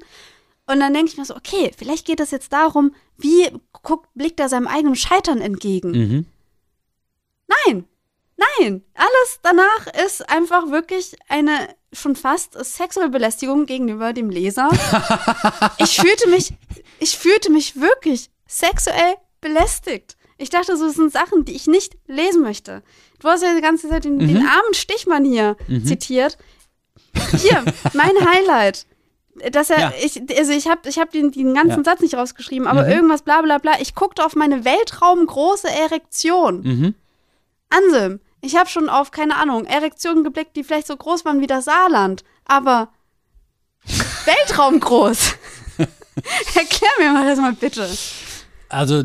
Und 0.67 0.79
dann 0.79 0.93
denke 0.93 1.09
ich 1.11 1.17
mir 1.17 1.25
so, 1.25 1.35
okay, 1.35 1.71
vielleicht 1.75 2.05
geht 2.05 2.19
es 2.19 2.29
jetzt 2.29 2.53
darum, 2.53 2.93
wie 3.17 3.49
guckt, 3.71 4.07
blickt 4.13 4.39
er 4.39 4.49
seinem 4.49 4.67
eigenen 4.67 4.95
Scheitern 4.95 5.41
entgegen. 5.41 5.91
Mhm. 5.91 6.25
Nein, 7.47 7.85
nein, 8.37 8.83
alles 8.93 9.39
danach 9.41 9.87
ist 10.05 10.29
einfach 10.29 10.69
wirklich 10.69 11.15
eine 11.27 11.69
schon 11.93 12.15
fast 12.15 12.53
sexuelle 12.63 13.09
Belästigung 13.09 13.65
gegenüber 13.65 14.13
dem 14.13 14.29
Leser. 14.29 14.69
ich 15.77 15.97
fühlte 15.99 16.29
mich, 16.29 16.53
ich 16.99 17.17
fühlte 17.17 17.51
mich 17.51 17.79
wirklich 17.79 18.29
sexuell 18.47 19.15
belästigt. 19.41 20.15
Ich 20.37 20.49
dachte, 20.49 20.77
so 20.77 20.85
das 20.87 20.95
sind 20.95 21.11
Sachen, 21.11 21.45
die 21.45 21.55
ich 21.55 21.67
nicht 21.67 21.97
lesen 22.07 22.41
möchte. 22.41 22.81
Du 23.19 23.27
hast 23.27 23.43
ja 23.43 23.53
die 23.55 23.61
ganze 23.61 23.89
Zeit 23.89 24.05
den, 24.05 24.19
den 24.19 24.37
armen 24.37 24.73
Stichmann 24.73 25.25
hier 25.25 25.57
zitiert. 25.85 26.37
Hier, 27.37 27.63
mein 27.93 28.11
Highlight. 28.25 28.85
Dass 29.51 29.69
er, 29.69 29.79
Ja. 29.79 29.93
ich, 30.01 30.21
also 30.37 30.51
ich 30.51 30.67
habe 30.67 30.87
ich 30.87 30.99
hab 30.99 31.11
den, 31.11 31.31
den 31.31 31.53
ganzen 31.53 31.79
Ja. 31.79 31.83
Satz 31.83 32.01
nicht 32.01 32.15
rausgeschrieben, 32.15 32.67
aber 32.67 32.83
Mhm. 32.83 32.91
irgendwas 32.91 33.21
bla 33.21 33.41
bla 33.41 33.57
bla. 33.57 33.73
Ich 33.81 33.95
guckte 33.95 34.25
auf 34.25 34.35
meine 34.35 34.63
weltraumgroße 34.65 35.69
Erektion. 35.69 36.61
Mhm. 36.61 36.95
Anselm, 37.69 38.19
ich 38.41 38.55
habe 38.55 38.69
schon 38.69 38.89
auf, 38.89 39.11
keine 39.11 39.35
Ahnung, 39.35 39.65
Erektionen 39.65 40.23
geblickt, 40.23 40.55
die 40.55 40.63
vielleicht 40.63 40.87
so 40.87 40.95
groß 40.95 41.25
waren 41.25 41.41
wie 41.41 41.47
das 41.47 41.65
Saarland, 41.65 42.23
aber 42.45 42.89
weltraumgroß. 44.25 45.35
Erklär 46.55 46.89
mir 46.99 47.13
mal 47.13 47.25
das 47.25 47.39
mal 47.39 47.53
bitte. 47.53 47.89
Also, 48.69 49.03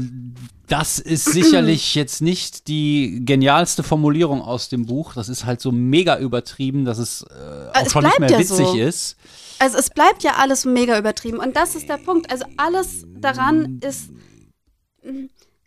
das 0.67 0.99
ist 0.99 1.27
sicherlich 1.27 1.95
jetzt 1.95 2.23
nicht 2.23 2.69
die 2.69 3.23
genialste 3.25 3.83
Formulierung 3.83 4.41
aus 4.41 4.69
dem 4.69 4.87
Buch. 4.87 5.15
Das 5.15 5.29
ist 5.29 5.45
halt 5.45 5.61
so 5.61 5.73
mega 5.73 6.19
übertrieben, 6.19 6.85
dass 6.85 6.99
es 6.99 7.23
äh, 7.23 7.71
auch 7.73 7.87
es 7.87 7.93
schon 7.93 8.05
nicht 8.05 8.19
mehr 8.19 8.31
ja 8.31 8.39
witzig 8.39 8.67
so. 8.67 8.77
ist. 8.77 9.17
Also 9.59 9.79
es 9.79 9.91
bleibt 9.91 10.23
ja 10.23 10.35
alles 10.37 10.65
mega 10.65 10.99
übertrieben 10.99 11.39
und 11.39 11.55
das 11.57 11.75
ist 11.75 11.89
der 11.89 11.99
Punkt. 11.99 12.31
Also 12.31 12.45
alles 12.57 13.05
daran 13.15 13.79
ist, 13.83 14.11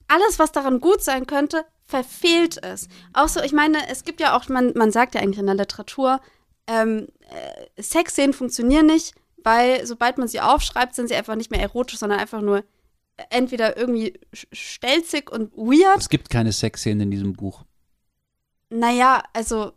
alles, 0.08 0.40
was 0.40 0.52
daran 0.52 0.82
gut 0.82 1.04
sein 1.04 1.28
könnte, 1.28 1.64
verfehlt 1.88 2.62
es. 2.64 2.90
Auch 3.14 3.30
so, 3.30 3.42
ich 3.42 3.54
meine, 3.54 3.88
es 3.90 4.04
gibt 4.04 4.20
ja 4.20 4.38
auch, 4.38 4.48
man, 4.50 4.74
man 4.76 4.92
sagt 4.92 5.16
ja 5.16 5.22
eigentlich 5.22 5.40
in 5.40 5.46
der 5.46 5.56
Literatur, 5.56 6.20
ähm, 6.68 7.08
äh, 7.30 7.82
Sexszenen 7.82 8.34
funktionieren 8.34 8.86
nicht, 8.86 9.16
weil 9.44 9.86
sobald 9.86 10.18
man 10.18 10.28
sie 10.28 10.42
aufschreibt, 10.42 10.94
sind 10.96 11.08
sie 11.08 11.16
einfach 11.16 11.36
nicht 11.36 11.50
mehr 11.50 11.62
erotisch, 11.62 11.98
sondern 11.98 12.20
einfach 12.20 12.42
nur 12.42 12.64
entweder 13.30 13.78
irgendwie 13.78 14.20
stelzig 14.34 15.32
und 15.32 15.52
weird. 15.54 15.98
Es 15.98 16.10
gibt 16.10 16.30
keine 16.30 16.52
Sexszenen 16.52 17.02
in 17.02 17.12
diesem 17.12 17.34
Buch. 17.34 17.64
Naja, 18.70 19.24
also, 19.34 19.72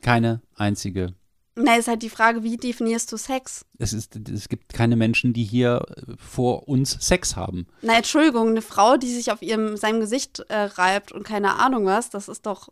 Keine 0.00 0.40
einzige. 0.54 1.14
Na, 1.54 1.76
ist 1.76 1.88
halt 1.88 2.02
die 2.02 2.08
Frage, 2.08 2.42
wie 2.42 2.56
definierst 2.56 3.12
du 3.12 3.16
Sex? 3.16 3.66
Es, 3.78 3.92
ist, 3.92 4.16
es 4.16 4.48
gibt 4.48 4.72
keine 4.72 4.96
Menschen, 4.96 5.32
die 5.32 5.44
hier 5.44 5.84
äh, 5.96 6.14
vor 6.16 6.68
uns 6.68 6.92
Sex 7.00 7.36
haben. 7.36 7.66
Na, 7.82 7.96
Entschuldigung, 7.96 8.48
eine 8.48 8.62
Frau, 8.62 8.96
die 8.96 9.12
sich 9.12 9.30
auf 9.30 9.42
ihrem, 9.42 9.76
seinem 9.76 10.00
Gesicht 10.00 10.40
äh, 10.48 10.56
reibt 10.56 11.12
und 11.12 11.24
keine 11.24 11.58
Ahnung 11.58 11.84
was, 11.84 12.10
das 12.10 12.28
ist 12.28 12.46
doch 12.46 12.70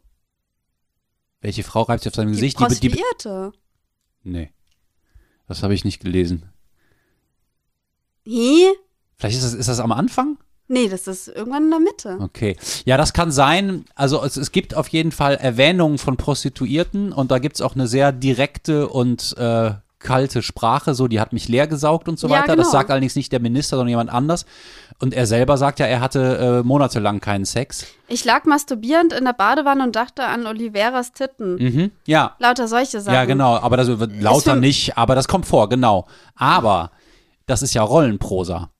Welche 1.41 1.63
Frau 1.63 1.83
reibt 1.83 2.03
sich 2.03 2.11
auf 2.11 2.17
seinem 2.17 2.33
die 2.33 2.41
Gesicht? 2.41 2.59
Die, 2.59 2.65
die, 2.81 2.89
Prostituierte. 2.89 3.53
nee. 4.23 4.53
Das 5.47 5.65
habe 5.65 5.75
ich 5.75 5.85
nicht 5.85 6.01
gelesen. 6.01 6.49
Hä? 8.25 8.69
Vielleicht 9.17 9.37
ist 9.37 9.45
das, 9.45 9.55
ist 9.55 9.69
das 9.69 9.81
am 9.81 9.91
Anfang? 9.91 10.39
Nee, 10.73 10.89
das 10.89 11.09
ist 11.09 11.27
irgendwann 11.27 11.65
in 11.65 11.71
der 11.71 11.81
Mitte. 11.81 12.19
Okay. 12.21 12.57
Ja, 12.85 12.97
das 12.97 13.13
kann 13.13 13.33
sein. 13.33 13.85
Also 13.97 14.23
es, 14.23 14.37
es 14.37 14.53
gibt 14.53 14.77
auf 14.77 14.87
jeden 14.89 15.11
Fall 15.11 15.35
Erwähnungen 15.35 15.99
von 15.99 16.17
Prostituierten 16.17 17.13
und 17.13 17.33
da 17.33 17.39
gibt 17.41 17.57
es 17.57 17.61
auch 17.61 17.75
eine 17.75 17.89
sehr 17.89 18.13
direkte 18.13 18.87
und 18.89 19.37
äh, 19.37 19.73
kalte 19.99 20.43
Sprache, 20.43 20.95
so 20.95 21.09
die 21.09 21.19
hat 21.21 21.33
mich 21.33 21.49
leer 21.49 21.67
gesaugt 21.67 22.09
und 22.09 22.21
so 22.21 22.29
Ja, 22.29 22.35
weiter. 22.35 22.55
Das 22.55 22.69
genau. 22.69 22.71
sagt 22.71 22.91
allerdings 22.93 23.17
nicht 23.17 23.33
der 23.33 23.41
Minister, 23.41 23.77
sondern 23.77 23.89
jemand 23.89 24.11
anders. 24.11 24.47
Und 25.01 25.13
er 25.13 25.27
selber 25.27 25.57
sagt 25.59 25.81
ja, 25.81 25.87
er 25.87 26.01
hatte 26.01 26.61
äh, 26.61 26.67
monatelang 26.67 27.21
keinen 27.21 27.45
Sex. 27.45 27.87
Ich 28.07 28.25
lag 28.25 28.45
masturbierend 28.45 29.13
in 29.13 29.25
der 29.25 29.33
Badewanne 29.33 29.83
und 29.83 29.97
dachte 29.97 30.25
an 30.25 30.47
Oliveras 30.47 31.13
Titten. 31.13 31.57
Mhm. 31.57 31.91
Ja, 32.07 32.37
Lauter 32.39 32.69
solche 32.69 33.01
Sachen. 33.01 33.15
ja, 33.15 33.25
genau. 33.25 33.57
Aber 33.57 33.77
das 33.77 33.89
wird 33.89 34.23
lauter 34.23 34.55
nicht, 34.55 34.97
aber 34.97 35.17
das 35.17 35.27
kommt 35.27 35.47
vor, 35.47 35.69
genau. 35.69 36.07
Aber 36.37 36.93
das 37.47 37.63
ist 37.63 37.75
ja 37.75 37.83
Rollenprosa. 37.83 38.71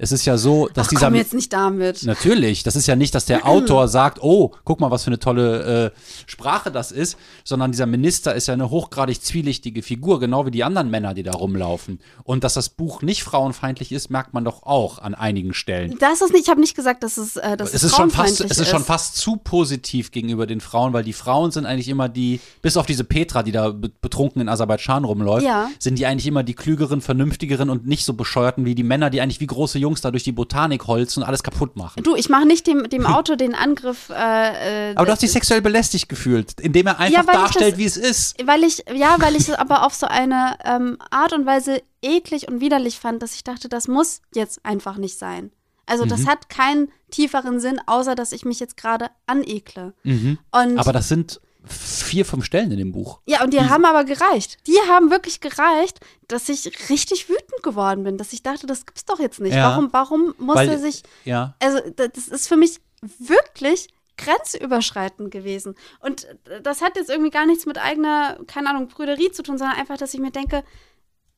Es 0.00 0.12
ist 0.12 0.24
ja 0.26 0.38
so, 0.38 0.68
dass 0.72 0.86
Ach, 0.86 0.90
dieser 0.90 1.06
komm 1.06 1.16
jetzt 1.16 1.34
nicht 1.34 1.52
damit. 1.52 2.04
Natürlich, 2.04 2.62
das 2.62 2.76
ist 2.76 2.86
ja 2.86 2.94
nicht, 2.94 3.16
dass 3.16 3.24
der 3.24 3.44
Autor 3.48 3.88
sagt, 3.88 4.22
oh, 4.22 4.52
guck 4.62 4.78
mal, 4.78 4.92
was 4.92 5.02
für 5.02 5.08
eine 5.08 5.18
tolle 5.18 5.86
äh, 5.92 6.00
Sprache 6.26 6.70
das 6.70 6.92
ist, 6.92 7.16
sondern 7.42 7.72
dieser 7.72 7.86
Minister 7.86 8.32
ist 8.32 8.46
ja 8.46 8.54
eine 8.54 8.70
hochgradig 8.70 9.20
zwielichtige 9.20 9.82
Figur, 9.82 10.20
genau 10.20 10.46
wie 10.46 10.52
die 10.52 10.62
anderen 10.62 10.88
Männer, 10.88 11.14
die 11.14 11.24
da 11.24 11.32
rumlaufen. 11.32 11.98
Und 12.22 12.44
dass 12.44 12.54
das 12.54 12.68
Buch 12.68 13.02
nicht 13.02 13.24
frauenfeindlich 13.24 13.90
ist, 13.90 14.08
merkt 14.08 14.34
man 14.34 14.44
doch 14.44 14.62
auch 14.62 15.00
an 15.00 15.14
einigen 15.16 15.52
Stellen. 15.52 15.96
Das 15.98 16.20
ist 16.20 16.32
nicht, 16.32 16.44
ich 16.44 16.48
habe 16.48 16.60
nicht 16.60 16.76
gesagt, 16.76 17.02
dass 17.02 17.16
es, 17.16 17.34
äh, 17.34 17.56
dass 17.56 17.74
Es 17.74 17.82
ist, 17.82 17.96
schon 17.96 18.10
fast, 18.12 18.40
es 18.40 18.56
ist 18.58 18.68
schon 18.68 18.84
fast 18.84 19.16
zu 19.16 19.34
positiv 19.36 20.12
gegenüber 20.12 20.46
den 20.46 20.60
Frauen, 20.60 20.92
weil 20.92 21.02
die 21.02 21.12
Frauen 21.12 21.50
sind 21.50 21.66
eigentlich 21.66 21.88
immer 21.88 22.08
die, 22.08 22.38
bis 22.62 22.76
auf 22.76 22.86
diese 22.86 23.02
Petra, 23.02 23.42
die 23.42 23.50
da 23.50 23.70
be- 23.70 23.90
betrunken 24.00 24.40
in 24.42 24.48
Aserbaidschan 24.48 25.04
rumläuft, 25.04 25.44
Ja. 25.44 25.68
sind 25.80 25.98
die 25.98 26.06
eigentlich 26.06 26.28
immer 26.28 26.44
die 26.44 26.54
klügeren, 26.54 27.00
vernünftigeren 27.00 27.68
und 27.68 27.88
nicht 27.88 28.04
so 28.04 28.12
bescheuerten 28.12 28.64
wie 28.64 28.76
die 28.76 28.84
Männer, 28.84 29.10
die 29.10 29.20
eigentlich 29.20 29.40
wie 29.40 29.46
große 29.48 29.78
Jungs 29.80 29.87
da 29.96 30.10
durch 30.10 30.24
die 30.24 30.32
Botanik 30.32 30.86
holzen 30.86 31.22
und 31.22 31.28
alles 31.28 31.42
kaputt 31.42 31.76
machen. 31.76 32.02
Du, 32.02 32.14
ich 32.16 32.28
mache 32.28 32.46
nicht 32.46 32.66
dem, 32.66 32.88
dem 32.88 33.06
Autor 33.16 33.36
den 33.36 33.54
Angriff. 33.54 34.10
Äh, 34.10 34.90
äh, 34.90 34.94
Aber 34.96 35.06
du 35.06 35.12
hast 35.12 35.22
dich 35.22 35.32
sexuell 35.32 35.60
belästigt 35.62 36.08
gefühlt, 36.08 36.60
indem 36.60 36.86
er 36.86 36.98
einfach 36.98 37.26
Ja, 37.26 37.32
darstellt, 37.32 37.72
das- 37.72 37.78
wie 37.78 37.84
es 37.86 37.96
ist. 37.96 38.36
Weil 38.46 38.64
ich, 38.64 38.84
ja, 38.94 39.16
weil 39.20 39.34
ich 39.36 39.48
es 39.48 39.54
aber 39.54 39.84
auf 39.86 39.94
so 39.94 40.06
eine 40.06 40.56
ähm, 40.64 40.98
Art 41.10 41.32
und 41.32 41.46
Weise 41.46 41.82
eklig 42.02 42.48
und 42.48 42.60
widerlich 42.60 42.98
fand, 42.98 43.22
dass 43.22 43.34
ich 43.34 43.44
dachte, 43.44 43.68
das 43.68 43.88
muss 43.88 44.20
jetzt 44.34 44.64
einfach 44.64 44.96
nicht 44.96 45.18
sein. 45.18 45.50
Also 45.86 46.04
das 46.04 46.20
Mhm. 46.20 46.26
hat 46.28 46.48
keinen 46.50 46.92
tieferen 47.10 47.60
Sinn, 47.60 47.80
außer 47.86 48.14
dass 48.14 48.32
ich 48.32 48.44
mich 48.44 48.60
jetzt 48.60 48.76
gerade 48.76 49.08
anekle. 49.26 49.94
Und 50.04 50.12
Mhm. 50.12 50.38
Aber 50.78 50.92
das 50.92 51.08
sind 51.08 51.40
vier, 51.68 52.24
fünf 52.24 52.44
Stellen 52.44 52.70
in 52.72 52.78
dem 52.78 52.92
Buch. 52.92 53.20
ja, 53.26 53.42
und 53.44 53.52
die 53.52 53.60
haben 53.60 53.84
aber 53.84 54.04
gereicht. 54.04 54.58
Die 54.66 54.76
haben 54.88 55.10
wirklich 55.10 55.40
gereicht, 55.40 56.00
dass 56.26 56.48
ich 56.48 56.88
richtig 56.90 57.28
wütend 57.28 57.62
geworden 57.62 58.04
bin, 58.04 58.18
dass 58.18 58.32
ich 58.32 58.42
dachte, 58.42 58.66
das 58.66 58.86
gibt's 58.86 59.04
doch 59.04 59.18
jetzt 59.20 59.40
nicht. 59.40 59.54
Ja. 59.54 59.70
Warum, 59.70 59.88
warum 59.92 60.34
muss 60.38 60.56
Weil- 60.56 60.68
er 60.70 60.78
sich 60.78 61.02
Ja. 61.24 61.54
also 61.60 61.78
da- 61.96 62.08
das 62.08 62.28
ist 62.28 62.48
für 62.48 62.56
mich 62.56 62.80
wirklich 63.18 63.88
grenzüberschreitend 64.16 65.30
gewesen. 65.30 65.74
Und 66.00 66.26
das 66.62 66.82
hat 66.82 66.96
jetzt 66.96 67.10
irgendwie 67.10 67.30
gar 67.30 67.46
nichts 67.46 67.66
mit 67.66 67.78
eigener, 67.78 68.38
keine 68.46 68.70
Ahnung, 68.70 68.88
Brüderie 68.88 69.30
zu 69.30 69.42
tun, 69.42 69.58
sondern 69.58 69.76
einfach, 69.78 69.96
dass 69.96 70.12
ich 70.14 70.20
mir 70.20 70.30
denke, 70.32 70.64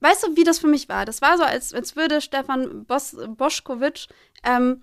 weißt 0.01 0.23
du, 0.27 0.37
wie 0.37 0.45
das 0.45 0.59
für 0.59 0.67
mich 0.67 0.89
war? 0.89 1.05
Das 1.05 1.21
war 1.21 1.37
so, 1.37 1.45
als, 1.45 1.75
als 1.75 1.95
würde 1.97 2.21
Stefan 2.23 2.85
Bos 2.87 3.17
Boschkowitsch 3.37 4.09
ähm, 4.45 4.83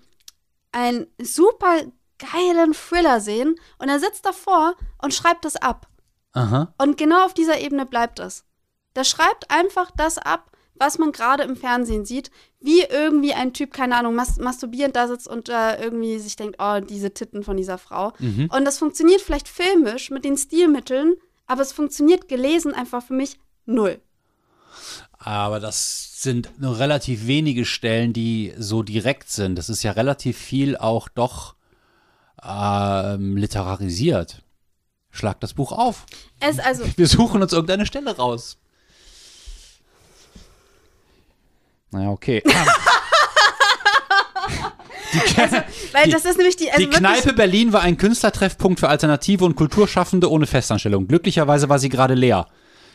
einen 0.70 1.06
super 1.20 1.80
geilen 2.18 2.72
Thriller 2.74 3.20
sehen 3.20 3.56
und 3.78 3.88
er 3.88 4.00
sitzt 4.00 4.26
davor 4.26 4.74
und 5.00 5.14
schreibt 5.14 5.44
das 5.44 5.56
ab. 5.56 5.88
Aha. 6.32 6.74
Und 6.78 6.96
genau 6.96 7.24
auf 7.24 7.34
dieser 7.34 7.60
Ebene 7.60 7.86
bleibt 7.86 8.18
es. 8.18 8.44
Der 8.96 9.04
schreibt 9.04 9.50
einfach 9.50 9.90
das 9.96 10.18
ab, 10.18 10.50
was 10.74 10.98
man 10.98 11.12
gerade 11.12 11.42
im 11.42 11.56
Fernsehen 11.56 12.04
sieht, 12.04 12.30
wie 12.60 12.82
irgendwie 12.82 13.34
ein 13.34 13.52
Typ, 13.52 13.72
keine 13.72 13.96
Ahnung, 13.96 14.14
mas 14.14 14.36
masturbierend 14.38 14.96
da 14.96 15.08
sitzt 15.08 15.28
und 15.28 15.48
äh, 15.48 15.82
irgendwie 15.82 16.18
sich 16.18 16.36
denkt, 16.36 16.56
oh, 16.60 16.80
diese 16.80 17.12
Titten 17.12 17.42
von 17.42 17.56
dieser 17.56 17.78
Frau. 17.78 18.12
Mhm. 18.18 18.50
Und 18.54 18.64
das 18.64 18.78
funktioniert 18.78 19.20
vielleicht 19.20 19.48
filmisch 19.48 20.10
mit 20.10 20.24
den 20.24 20.36
Stilmitteln, 20.36 21.16
aber 21.46 21.62
es 21.62 21.72
funktioniert 21.72 22.28
gelesen 22.28 22.74
einfach 22.74 23.02
für 23.02 23.14
mich 23.14 23.38
null. 23.66 24.00
Aber 25.18 25.58
das 25.58 26.22
sind 26.22 26.60
nur 26.60 26.78
relativ 26.78 27.26
wenige 27.26 27.64
Stellen, 27.64 28.12
die 28.12 28.54
so 28.56 28.82
direkt 28.82 29.30
sind. 29.30 29.56
Das 29.56 29.68
ist 29.68 29.82
ja 29.82 29.92
relativ 29.92 30.38
viel 30.38 30.76
auch 30.76 31.08
doch 31.08 31.54
ähm, 32.42 33.36
literarisiert. 33.36 34.42
Schlag 35.10 35.40
das 35.40 35.54
Buch 35.54 35.72
auf. 35.72 36.06
Es 36.40 36.58
also, 36.58 36.84
Wir 36.96 37.06
suchen 37.06 37.42
uns 37.42 37.52
irgendeine 37.52 37.86
Stelle 37.86 38.16
raus. 38.16 38.58
Naja, 41.90 42.10
okay. 42.10 42.42
weil 45.92 46.10
das 46.10 46.26
ist 46.26 46.36
nämlich 46.36 46.56
die, 46.56 46.70
also 46.70 46.84
die 46.84 46.90
Kneipe 46.90 47.32
Berlin 47.32 47.72
war 47.72 47.80
ein 47.80 47.96
Künstlertreffpunkt 47.96 48.78
für 48.80 48.88
Alternative 48.88 49.44
und 49.44 49.56
Kulturschaffende 49.56 50.30
ohne 50.30 50.46
Festanstellung. 50.46 51.08
Glücklicherweise 51.08 51.70
war 51.70 51.78
sie 51.78 51.88
gerade 51.88 52.12
leer. 52.14 52.46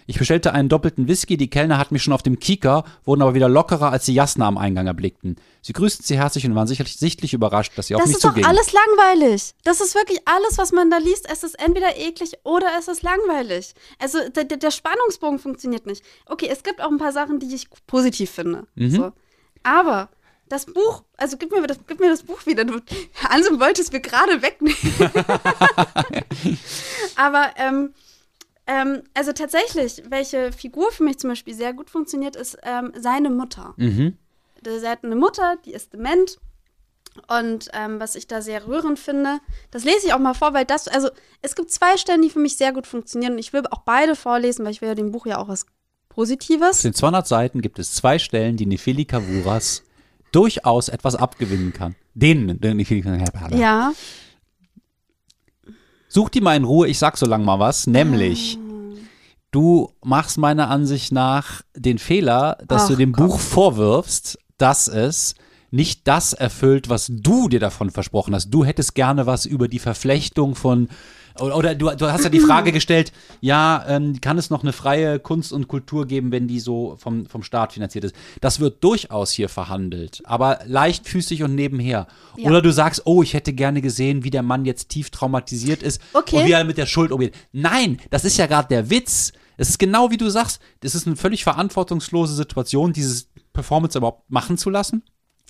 Ich 0.07 0.17
bestellte 0.19 0.53
einen 0.53 0.69
doppelten 0.69 1.07
Whisky, 1.07 1.37
die 1.37 1.49
Kellner 1.49 1.77
hatten 1.77 1.93
mich 1.93 2.03
schon 2.03 2.13
auf 2.13 2.23
dem 2.23 2.39
Kieker, 2.39 2.83
wurden 3.05 3.21
aber 3.21 3.33
wieder 3.33 3.49
lockerer, 3.49 3.91
als 3.91 4.05
sie 4.05 4.13
Jasna 4.13 4.47
am 4.47 4.57
Eingang 4.57 4.87
erblickten. 4.87 5.37
Sie 5.61 5.73
grüßten 5.73 6.05
sie 6.05 6.17
herzlich 6.17 6.45
und 6.45 6.55
waren 6.55 6.67
sicherlich 6.67 6.97
sichtlich 6.97 7.33
überrascht, 7.33 7.71
dass 7.77 7.87
sie 7.87 7.95
auf 7.95 8.01
Das 8.01 8.07
mich 8.09 8.17
ist 8.17 8.23
doch 8.25 8.29
zugingen. 8.31 8.49
alles 8.49 8.73
langweilig. 8.73 9.53
Das 9.63 9.79
ist 9.81 9.95
wirklich 9.95 10.19
alles, 10.25 10.57
was 10.57 10.71
man 10.71 10.89
da 10.89 10.97
liest. 10.97 11.27
Es 11.31 11.43
ist 11.43 11.57
entweder 11.59 11.95
eklig 11.97 12.33
oder 12.43 12.67
es 12.79 12.87
ist 12.87 13.01
langweilig. 13.03 13.73
Also 13.99 14.17
der, 14.29 14.43
der 14.43 14.57
der 14.57 14.71
Spannungsbogen 14.71 15.39
funktioniert 15.39 15.85
nicht. 15.85 16.03
Okay, 16.25 16.47
es 16.51 16.63
gibt 16.63 16.81
auch 16.81 16.89
ein 16.91 16.97
paar 16.97 17.11
Sachen, 17.13 17.39
die 17.39 17.53
ich 17.53 17.67
positiv 17.87 18.29
finde. 18.31 18.67
Mhm. 18.75 18.89
So. 18.91 19.11
Aber 19.63 20.09
das 20.49 20.65
Buch, 20.65 21.03
also 21.17 21.37
gib 21.37 21.51
mir 21.51 21.65
das, 21.65 21.77
gib 21.87 21.99
mir 21.99 22.09
das 22.09 22.23
Buch 22.23 22.45
wieder. 22.45 22.65
Du, 22.65 22.79
Ansem 23.29 23.59
wollte 23.59 23.81
es 23.81 23.91
mir 23.91 24.01
gerade 24.01 24.41
wegnehmen. 24.41 24.77
Aber 27.15 27.51
ähm, 27.57 27.93
ähm, 28.68 29.01
also 29.14 29.34
tatsächlich, 29.34 30.03
welche 30.09 30.51
Figur 30.51 30.91
für 30.91 31.03
mich 31.03 31.20
zum 31.20 31.30
Beispiel 31.30 31.53
sehr 31.53 31.74
gut 31.74 31.89
funktioniert, 31.89 32.36
ist 32.36 32.57
ähm, 32.64 32.91
seine 32.95 33.30
Mutter. 33.30 33.74
Mhm. 33.78 34.18
Sie 34.64 34.88
hat 34.88 35.03
eine 35.03 35.16
Mutter, 35.16 35.57
die 35.66 35.74
ist 35.74 35.93
dement. 35.93 36.38
Und 37.28 37.70
ähm, 37.74 37.99
was 37.99 38.16
ich 38.16 38.28
da 38.28 38.41
sehr 38.41 38.66
rührend 38.68 38.97
finde, 38.97 39.39
das 39.70 39.84
lese 39.84 40.07
ich 40.07 40.14
auch 40.14 40.20
mal 40.20 40.34
vor, 40.34 40.53
weil 40.53 40.66
das, 40.66 40.88
also 40.88 41.09
es 41.41 41.55
gibt 41.55 41.70
zwei 41.70 41.97
Stellen, 41.97 42.22
die 42.22 42.30
für 42.30 42.39
mich 42.39 42.57
sehr 42.57 42.74
gut 42.74 42.88
funktionieren. 42.88 43.34
Und 43.34 43.39
ich 43.39 43.53
will 43.53 43.64
auch 43.70 43.82
beide 43.82 44.16
vorlesen, 44.16 44.66
weil 44.66 44.72
ich 44.72 44.82
will 44.82 44.89
ja 44.89 44.95
dem 44.95 45.11
Buch 45.11 45.26
ja 45.26 45.38
auch 45.38 45.47
was 45.47 45.64
Auf 45.64 45.70
Positives. 46.09 46.82
den 46.82 46.93
200 46.93 47.28
Seiten 47.28 47.61
gibt 47.61 47.78
es 47.80 47.93
zwei 47.93 48.18
Stellen, 48.18 48.57
die 48.57 48.66
Nefeli 48.66 49.05
Kavuras 49.05 49.84
durchaus 50.32 50.89
etwas 50.89 51.16
abgewinnen 51.16 51.74
kann. 51.74 51.95
Denen, 52.14 52.59
den 52.59 52.78
Nefeli 52.78 53.01
Kavuras. 53.01 53.59
Ja. 53.59 53.93
Such 56.14 56.30
die 56.30 56.41
mal 56.41 56.55
in 56.55 56.64
Ruhe, 56.64 56.88
ich 56.88 56.99
sag 56.99 57.18
so 57.18 57.26
lang 57.26 57.43
mal 57.43 57.57
was, 57.57 57.88
nämlich 57.88 58.59
du 59.49 59.89
machst 60.03 60.38
meiner 60.38 60.70
Ansicht 60.70 61.11
nach 61.11 61.64
den 61.76 61.97
Fehler, 61.97 62.59
dass 62.68 62.86
du 62.86 62.93
Ach, 62.93 62.97
dem 62.97 63.14
komm. 63.14 63.30
Buch 63.30 63.39
vorwirfst, 63.39 64.38
dass 64.59 64.88
es 64.88 65.34
nicht 65.72 66.07
das 66.07 66.34
erfüllt, 66.34 66.88
was 66.88 67.07
du 67.09 67.49
dir 67.49 67.59
davon 67.59 67.89
versprochen 67.89 68.36
hast. 68.36 68.51
Du 68.51 68.64
hättest 68.64 68.93
gerne 68.93 69.26
was 69.26 69.47
über 69.47 69.68
die 69.68 69.80
Verflechtung 69.80 70.53
von 70.53 70.88
oder, 71.39 71.75
du, 71.75 71.89
du 71.95 72.11
hast 72.11 72.23
ja 72.23 72.29
die 72.29 72.39
Frage 72.39 72.71
gestellt, 72.71 73.11
ja, 73.41 73.84
ähm, 73.88 74.21
kann 74.21 74.38
es 74.38 74.49
noch 74.49 74.61
eine 74.61 74.73
freie 74.73 75.19
Kunst 75.19 75.51
und 75.51 75.67
Kultur 75.67 76.05
geben, 76.05 76.31
wenn 76.31 76.47
die 76.47 76.59
so 76.59 76.95
vom, 76.97 77.25
vom 77.25 77.43
Staat 77.43 77.73
finanziert 77.73 78.03
ist? 78.03 78.15
Das 78.41 78.59
wird 78.59 78.84
durchaus 78.84 79.31
hier 79.31 79.49
verhandelt, 79.49 80.21
aber 80.25 80.59
leichtfüßig 80.65 81.43
und 81.43 81.55
nebenher. 81.55 82.07
Ja. 82.38 82.49
Oder 82.49 82.61
du 82.61 82.71
sagst, 82.71 83.01
oh, 83.05 83.23
ich 83.23 83.34
hätte 83.34 83.53
gerne 83.53 83.81
gesehen, 83.81 84.23
wie 84.23 84.29
der 84.29 84.43
Mann 84.43 84.65
jetzt 84.65 84.89
tief 84.89 85.09
traumatisiert 85.09 85.81
ist 85.81 86.01
Okay. 86.13 86.38
und 86.38 86.45
wie 86.45 86.51
er 86.51 86.63
mit 86.63 86.77
der 86.77 86.86
Schuld 86.86 87.11
umgeht. 87.11 87.36
Nein, 87.51 87.99
das 88.09 88.25
ist 88.25 88.38
ja 88.38 88.45
gerade 88.45 88.67
der 88.67 88.89
Witz. 88.89 89.34
Es 89.57 89.69
ist 89.69 89.79
genau 89.79 90.11
wie 90.11 90.17
du 90.17 90.29
sagst, 90.29 90.61
das 90.79 90.95
ist 90.95 91.07
eine 91.07 91.15
völlig 91.15 91.43
verantwortungslose 91.43 92.36
Situation, 92.36 92.93
dieses 92.93 93.29
Performance 93.53 93.97
überhaupt 93.97 94.29
machen 94.31 94.57
zu 94.57 94.69
lassen. 94.69 95.03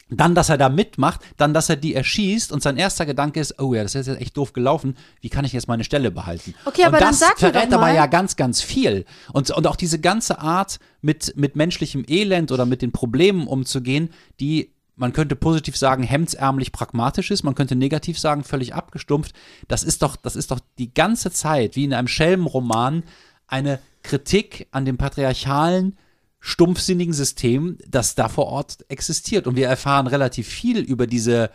Dann, 0.10 0.36
dass 0.36 0.50
er 0.50 0.58
da 0.58 0.70
mitmacht, 0.70 1.22
dann, 1.38 1.54
dass 1.54 1.70
er 1.70 1.76
die 1.76 1.96
erschießt 1.96 2.52
und 2.52 2.62
sein 2.62 2.78
erster 2.78 3.06
Gedanke 3.06 3.40
ist, 3.40 3.60
oh 3.60 3.74
ja, 3.74 3.84
das 3.84 3.96
ist 3.96 4.08
jetzt 4.08 4.22
echt 4.22 4.38
doof 4.38 4.54
gelaufen, 4.54 4.96
wie 5.22 5.30
kann 5.30 5.46
ich 5.46 5.54
jetzt 5.54 5.68
meine 5.68 5.84
Stelle 5.84 6.12
behalten? 6.12 6.54
Okay, 6.66 6.82
und 6.82 6.88
aber 6.88 7.00
dann 7.00 7.10
das 7.10 7.20
sag 7.20 7.42
mir 7.42 7.52
verrät 7.52 7.74
aber 7.74 7.92
ja 7.92 8.06
ganz, 8.06 8.36
ganz 8.36 8.62
viel. 8.62 9.06
Und, 9.32 9.50
und 9.50 9.66
auch 9.66 9.76
diese 9.76 10.00
ganze 10.00 10.40
Art, 10.40 10.80
mit, 11.02 11.36
mit 11.36 11.56
menschlichem 11.56 12.06
Elend 12.08 12.52
oder 12.52 12.66
mit 12.66 12.82
den 12.82 12.92
Problemen 12.92 13.48
umzugehen, 13.48 14.10
die 14.40 14.74
man 14.96 15.14
könnte 15.14 15.36
positiv 15.36 15.76
sagen, 15.76 16.04
hemdsärmlich 16.04 16.72
pragmatisch 16.72 17.32
ist, 17.32 17.44
man 17.44 17.56
könnte 17.56 17.76
negativ 17.76 18.20
sagen, 18.20 18.44
völlig 18.44 18.76
abgestumpft. 18.76 19.34
Das 19.68 19.84
ist 19.84 20.02
doch, 20.02 20.16
das 20.16 20.36
ist 20.36 20.52
doch 20.52 20.60
die 20.78 20.94
ganze 20.94 21.32
Zeit, 21.32 21.76
wie 21.76 21.86
in 21.86 21.94
einem 21.94 22.08
Schelmenroman, 22.08 23.04
eine 23.48 23.80
Kritik 24.04 24.68
an 24.72 24.86
dem 24.86 24.98
patriarchalen, 24.98 25.98
stumpfsinnigen 26.46 27.14
System, 27.14 27.78
das 27.88 28.16
da 28.16 28.28
vor 28.28 28.48
Ort 28.48 28.84
existiert. 28.90 29.48
Und 29.48 29.56
wir 29.56 29.68
erfahren 29.68 30.08
relativ 30.08 30.46
viel 30.46 30.80
über 30.80 31.08
diese, 31.08 31.52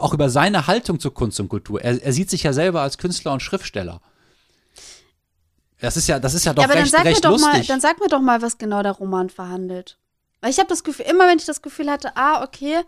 auch 0.00 0.12
über 0.12 0.28
seine 0.28 0.66
Haltung 0.66 0.98
zur 0.98 1.14
Kunst 1.14 1.38
und 1.38 1.48
Kultur. 1.48 1.80
Er, 1.80 2.02
er 2.02 2.12
sieht 2.12 2.30
sich 2.30 2.42
ja 2.42 2.52
selber 2.52 2.82
als 2.82 2.98
Künstler 2.98 3.32
und 3.32 3.40
Schriftsteller. 3.40 4.00
Das 5.78 5.96
ist 5.96 6.08
ja, 6.08 6.18
das 6.18 6.34
ist 6.34 6.44
ja 6.44 6.52
doch 6.52 6.62
ja, 6.62 6.68
aber 6.68 6.74
dann 6.74 6.82
recht, 6.82 6.92
sag, 6.92 7.04
mir 7.04 7.10
recht 7.10 7.24
doch 7.24 7.30
lustig. 7.30 7.52
mal, 7.52 7.62
dann 7.64 7.80
sag 7.80 8.00
mir 8.00 8.08
doch 8.08 8.20
mal, 8.20 8.42
was 8.42 8.58
genau 8.58 8.82
der 8.82 8.92
Roman 8.92 9.30
verhandelt. 9.30 9.98
Weil 10.40 10.50
ich 10.50 10.58
habe 10.58 10.68
das 10.68 10.82
Gefühl, 10.82 11.06
immer 11.08 11.28
wenn 11.28 11.38
ich 11.38 11.44
das 11.44 11.62
Gefühl 11.62 11.88
hatte, 11.88 12.16
ah, 12.16 12.42
okay, 12.42 12.80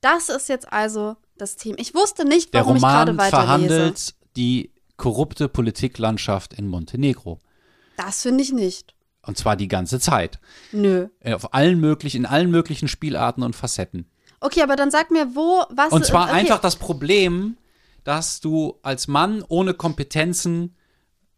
das 0.00 0.28
ist 0.28 0.48
jetzt 0.48 0.72
also 0.72 1.16
das 1.36 1.56
Thema. 1.56 1.76
Ich 1.80 1.92
wusste 1.92 2.24
nicht, 2.24 2.54
Der 2.54 2.60
warum 2.60 2.76
ich 2.76 2.82
gerade 2.82 3.10
Roman 3.10 3.32
weiterlese. 3.32 3.46
verhandelt 3.46 4.14
die 4.36 4.70
korrupte 4.96 5.48
Politiklandschaft 5.48 6.54
in 6.54 6.68
Montenegro. 6.68 7.40
Das 7.96 8.22
finde 8.22 8.44
ich 8.44 8.52
nicht. 8.52 8.93
Und 9.26 9.38
zwar 9.38 9.56
die 9.56 9.68
ganze 9.68 10.00
Zeit. 10.00 10.38
Nö. 10.72 11.08
Äh, 11.20 11.34
Auf 11.34 11.54
allen 11.54 11.80
möglichen, 11.80 12.18
in 12.18 12.26
allen 12.26 12.50
möglichen 12.50 12.88
Spielarten 12.88 13.42
und 13.42 13.56
Facetten. 13.56 14.06
Okay, 14.40 14.62
aber 14.62 14.76
dann 14.76 14.90
sag 14.90 15.10
mir, 15.10 15.34
wo, 15.34 15.64
was. 15.70 15.92
Und 15.92 16.04
zwar 16.04 16.24
okay. 16.24 16.40
einfach 16.40 16.60
das 16.60 16.76
Problem, 16.76 17.56
dass 18.04 18.40
du 18.40 18.78
als 18.82 19.08
Mann 19.08 19.42
ohne 19.48 19.74
Kompetenzen 19.74 20.76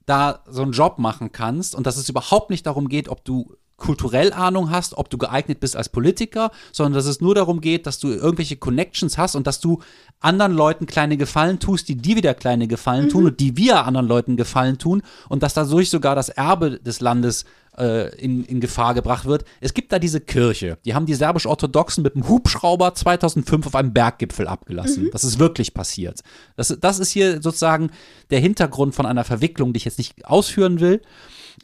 da 0.06 0.42
so 0.48 0.62
einen 0.62 0.72
Job 0.72 0.98
machen 0.98 1.32
kannst 1.32 1.74
und 1.74 1.86
dass 1.86 1.96
es 1.96 2.08
überhaupt 2.08 2.50
nicht 2.50 2.66
darum 2.66 2.88
geht, 2.88 3.08
ob 3.08 3.24
du 3.24 3.56
kulturell 3.76 4.32
Ahnung 4.32 4.70
hast, 4.70 4.96
ob 4.96 5.10
du 5.10 5.18
geeignet 5.18 5.60
bist 5.60 5.76
als 5.76 5.90
Politiker, 5.90 6.50
sondern 6.72 6.94
dass 6.94 7.06
es 7.06 7.20
nur 7.20 7.34
darum 7.34 7.60
geht, 7.60 7.86
dass 7.86 7.98
du 7.98 8.08
irgendwelche 8.08 8.56
Connections 8.56 9.18
hast 9.18 9.34
und 9.34 9.46
dass 9.46 9.60
du 9.60 9.82
anderen 10.20 10.54
Leuten 10.54 10.86
kleine 10.86 11.16
Gefallen 11.16 11.58
tust, 11.58 11.88
die 11.88 11.96
dir 11.96 12.16
wieder 12.16 12.34
kleine 12.34 12.68
Gefallen 12.68 13.08
tun 13.10 13.26
und 13.26 13.40
die 13.40 13.56
wir 13.56 13.84
anderen 13.84 14.08
Leuten 14.08 14.36
Gefallen 14.36 14.78
tun 14.78 15.02
und 15.28 15.42
dass 15.42 15.54
dadurch 15.54 15.90
sogar 15.90 16.14
das 16.14 16.30
Erbe 16.30 16.80
des 16.80 17.00
Landes 17.00 17.44
äh, 17.78 18.14
in, 18.16 18.44
in 18.44 18.60
Gefahr 18.60 18.94
gebracht 18.94 19.26
wird. 19.26 19.44
Es 19.60 19.74
gibt 19.74 19.92
da 19.92 19.98
diese 19.98 20.20
Kirche, 20.20 20.78
die 20.84 20.94
haben 20.94 21.06
die 21.06 21.14
serbisch-orthodoxen 21.14 22.02
mit 22.02 22.14
einem 22.14 22.28
Hubschrauber 22.28 22.94
2005 22.94 23.66
auf 23.66 23.74
einem 23.74 23.92
Berggipfel 23.92 24.46
abgelassen. 24.46 25.10
Das 25.12 25.24
ist 25.24 25.38
wirklich 25.38 25.74
passiert. 25.74 26.20
Das, 26.56 26.76
das 26.80 26.98
ist 26.98 27.10
hier 27.10 27.42
sozusagen 27.42 27.90
der 28.30 28.40
Hintergrund 28.40 28.94
von 28.94 29.06
einer 29.06 29.24
Verwicklung, 29.24 29.72
die 29.72 29.78
ich 29.78 29.84
jetzt 29.84 29.98
nicht 29.98 30.26
ausführen 30.26 30.80
will. 30.80 31.02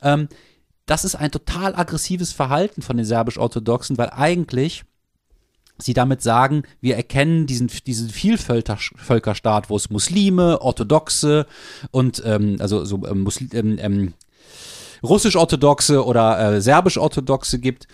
Ähm, 0.02 0.28
das 0.86 1.04
ist 1.04 1.14
ein 1.14 1.30
total 1.30 1.74
aggressives 1.74 2.32
Verhalten 2.32 2.82
von 2.82 2.96
den 2.96 3.06
serbisch-orthodoxen, 3.06 3.98
weil 3.98 4.10
eigentlich 4.10 4.84
sie 5.78 5.94
damit 5.94 6.22
sagen, 6.22 6.62
wir 6.80 6.96
erkennen 6.96 7.46
diesen, 7.46 7.68
diesen 7.86 8.08
Vielvölkerstaat, 8.08 9.70
wo 9.70 9.76
es 9.76 9.90
Muslime, 9.90 10.60
Orthodoxe 10.60 11.46
und 11.90 12.22
ähm, 12.24 12.56
also 12.60 12.84
so 12.84 13.04
ähm, 13.06 13.22
Musli 13.22 13.48
ähm, 13.52 13.78
ähm, 13.80 14.14
russisch-orthodoxe 15.02 16.04
oder 16.04 16.54
äh, 16.54 16.60
serbisch-orthodoxe 16.60 17.58
gibt 17.58 17.88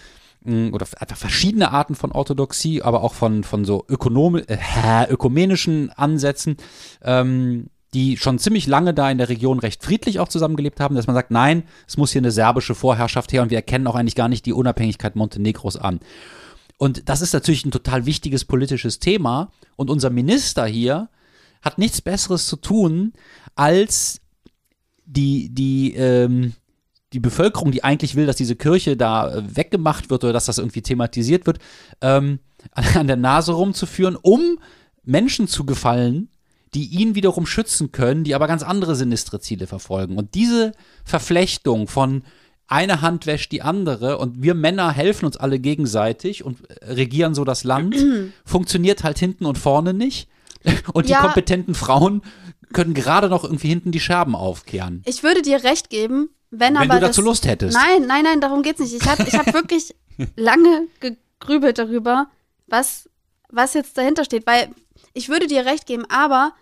mh, 0.44 0.72
oder 0.72 0.86
einfach 0.98 1.16
verschiedene 1.16 1.70
Arten 1.70 1.94
von 1.94 2.12
Orthodoxie, 2.12 2.82
aber 2.82 3.02
auch 3.02 3.14
von, 3.14 3.44
von 3.44 3.64
so 3.64 3.84
ökonom 3.88 4.36
äh, 4.36 5.08
ökumenischen 5.08 5.90
Ansätzen. 5.90 6.56
Ähm, 7.02 7.70
die 7.94 8.18
schon 8.18 8.38
ziemlich 8.38 8.66
lange 8.66 8.92
da 8.92 9.10
in 9.10 9.18
der 9.18 9.30
Region 9.30 9.58
recht 9.58 9.82
friedlich 9.82 10.20
auch 10.20 10.28
zusammengelebt 10.28 10.80
haben, 10.80 10.94
dass 10.94 11.06
man 11.06 11.16
sagt, 11.16 11.30
nein, 11.30 11.62
es 11.86 11.96
muss 11.96 12.12
hier 12.12 12.20
eine 12.20 12.30
serbische 12.30 12.74
Vorherrschaft 12.74 13.32
her 13.32 13.42
und 13.42 13.50
wir 13.50 13.56
erkennen 13.56 13.86
auch 13.86 13.94
eigentlich 13.94 14.14
gar 14.14 14.28
nicht 14.28 14.44
die 14.44 14.52
Unabhängigkeit 14.52 15.16
Montenegros 15.16 15.76
an. 15.76 16.00
Und 16.76 17.08
das 17.08 17.22
ist 17.22 17.32
natürlich 17.32 17.64
ein 17.64 17.70
total 17.70 18.06
wichtiges 18.06 18.44
politisches 18.44 18.98
Thema 18.98 19.50
und 19.76 19.90
unser 19.90 20.10
Minister 20.10 20.66
hier 20.66 21.08
hat 21.62 21.78
nichts 21.78 22.02
Besseres 22.02 22.46
zu 22.46 22.56
tun, 22.56 23.14
als 23.56 24.20
die, 25.06 25.48
die, 25.48 25.94
ähm, 25.94 26.52
die 27.12 27.20
Bevölkerung, 27.20 27.70
die 27.72 27.84
eigentlich 27.84 28.14
will, 28.16 28.26
dass 28.26 28.36
diese 28.36 28.56
Kirche 28.56 28.96
da 28.96 29.34
äh, 29.34 29.56
weggemacht 29.56 30.10
wird 30.10 30.24
oder 30.24 30.32
dass 30.32 30.46
das 30.46 30.58
irgendwie 30.58 30.82
thematisiert 30.82 31.46
wird, 31.46 31.58
ähm, 32.02 32.38
an 32.72 33.06
der 33.06 33.16
Nase 33.16 33.52
rumzuführen, 33.52 34.16
um 34.16 34.58
Menschen 35.04 35.48
zu 35.48 35.64
gefallen, 35.64 36.28
die 36.74 36.84
ihn 36.86 37.14
wiederum 37.14 37.46
schützen 37.46 37.92
können, 37.92 38.24
die 38.24 38.34
aber 38.34 38.46
ganz 38.46 38.62
andere 38.62 38.94
sinistre 38.94 39.40
Ziele 39.40 39.66
verfolgen. 39.66 40.18
Und 40.18 40.34
diese 40.34 40.72
Verflechtung 41.04 41.88
von 41.88 42.24
eine 42.66 43.00
Hand 43.00 43.24
wäscht 43.24 43.50
die 43.52 43.62
andere 43.62 44.18
und 44.18 44.42
wir 44.42 44.52
Männer 44.54 44.92
helfen 44.92 45.24
uns 45.24 45.38
alle 45.38 45.58
gegenseitig 45.58 46.44
und 46.44 46.58
regieren 46.82 47.34
so 47.34 47.44
das 47.44 47.64
Land, 47.64 47.96
funktioniert 48.44 49.02
halt 49.02 49.18
hinten 49.18 49.46
und 49.46 49.56
vorne 49.56 49.94
nicht. 49.94 50.28
Und 50.92 51.06
die 51.08 51.12
Ja. 51.12 51.20
kompetenten 51.22 51.76
Frauen 51.76 52.20
können 52.72 52.92
gerade 52.92 53.28
noch 53.28 53.44
irgendwie 53.44 53.68
hinten 53.68 53.92
die 53.92 54.00
Scherben 54.00 54.34
aufkehren. 54.34 55.02
Ich 55.06 55.22
würde 55.22 55.40
dir 55.40 55.62
recht 55.62 55.88
geben, 55.88 56.30
wenn, 56.50 56.74
Wenn 56.74 56.76
aber 56.76 56.94
du 56.94 57.06
dazu 57.06 57.20
das, 57.20 57.26
Lust 57.26 57.46
hättest. 57.46 57.76
Nein, 57.76 58.06
nein, 58.06 58.24
nein, 58.24 58.40
darum 58.40 58.62
geht's 58.62 58.80
nicht. 58.80 58.94
Ich 58.94 59.06
habe 59.06 59.22
ich 59.22 59.34
hab 59.34 59.52
wirklich 59.52 59.94
lange 60.36 60.88
gegrübelt 61.00 61.78
darüber, 61.78 62.30
was, 62.66 63.08
was 63.50 63.74
jetzt 63.74 63.96
dahinter 63.98 64.24
steht, 64.24 64.46
weil 64.46 64.70
ich 65.12 65.28
würde 65.28 65.46
dir 65.46 65.66
recht 65.66 65.86
geben, 65.86 66.04
aber 66.08 66.52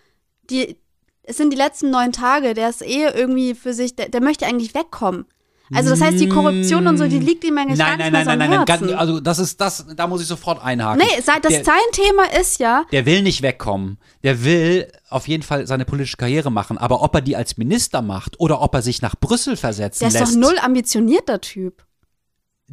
die, 0.51 0.77
es 1.23 1.37
sind 1.37 1.51
die 1.51 1.57
letzten 1.57 1.91
neun 1.91 2.13
Tage, 2.13 2.55
der 2.55 2.69
ist 2.69 2.83
eh 2.83 3.05
irgendwie 3.05 3.55
für 3.55 3.75
sich, 3.75 3.95
der, 3.97 4.09
der 4.09 4.23
möchte 4.23 4.47
eigentlich 4.47 4.75
wegkommen. 4.75 5.27
Also 5.75 5.91
das 5.91 6.01
heißt, 6.01 6.21
die 6.21 6.29
Korruption 6.29 6.87
und 6.87 6.97
so, 6.97 7.07
die 7.09 7.19
liegt 7.19 7.43
ihm 7.45 7.59
eigentlich 7.59 7.79
Nein, 7.79 7.99
gar 7.99 8.11
nein, 8.11 8.13
nicht 8.13 8.13
nein, 8.13 8.13
mehr 8.13 8.25
so 8.25 8.29
nein, 8.31 8.43
am 8.43 8.49
nein, 8.51 8.65
nein, 8.67 8.89
ganz, 8.89 8.93
also 9.01 9.21
das 9.21 9.39
ist 9.39 9.61
das, 9.61 9.87
da 9.97 10.07
muss 10.07 10.21
ich 10.21 10.29
sofort 10.29 10.63
einhaken. 10.65 11.03
nee, 11.05 11.23
das 11.25 11.41
der, 11.41 11.65
sein 11.65 11.75
Thema 11.93 12.25
ist 12.41 12.61
ja, 12.61 12.85
der 12.93 13.05
will 13.07 13.23
nicht 13.23 13.43
wegkommen. 13.43 13.99
Der 14.23 14.45
will 14.45 14.91
auf 15.09 15.27
jeden 15.29 15.43
Fall 15.43 15.67
seine 15.67 15.85
politische 15.85 16.17
Karriere 16.17 16.51
machen. 16.51 16.79
Aber 16.79 17.03
ob 17.03 17.15
er 17.15 17.21
die 17.21 17.37
als 17.37 17.57
Minister 17.57 18.03
macht 18.03 18.39
oder 18.39 18.63
ob 18.63 18.75
er 18.75 18.83
sich 18.83 19.03
nach 19.03 19.17
Brüssel 19.19 19.57
versetzen 19.57 20.01
der 20.01 20.09
ist 20.09 20.15
lässt. 20.15 20.35
doch 20.35 20.39
null 20.41 20.59
ambitionierter 20.61 21.41
Typ. 21.41 21.85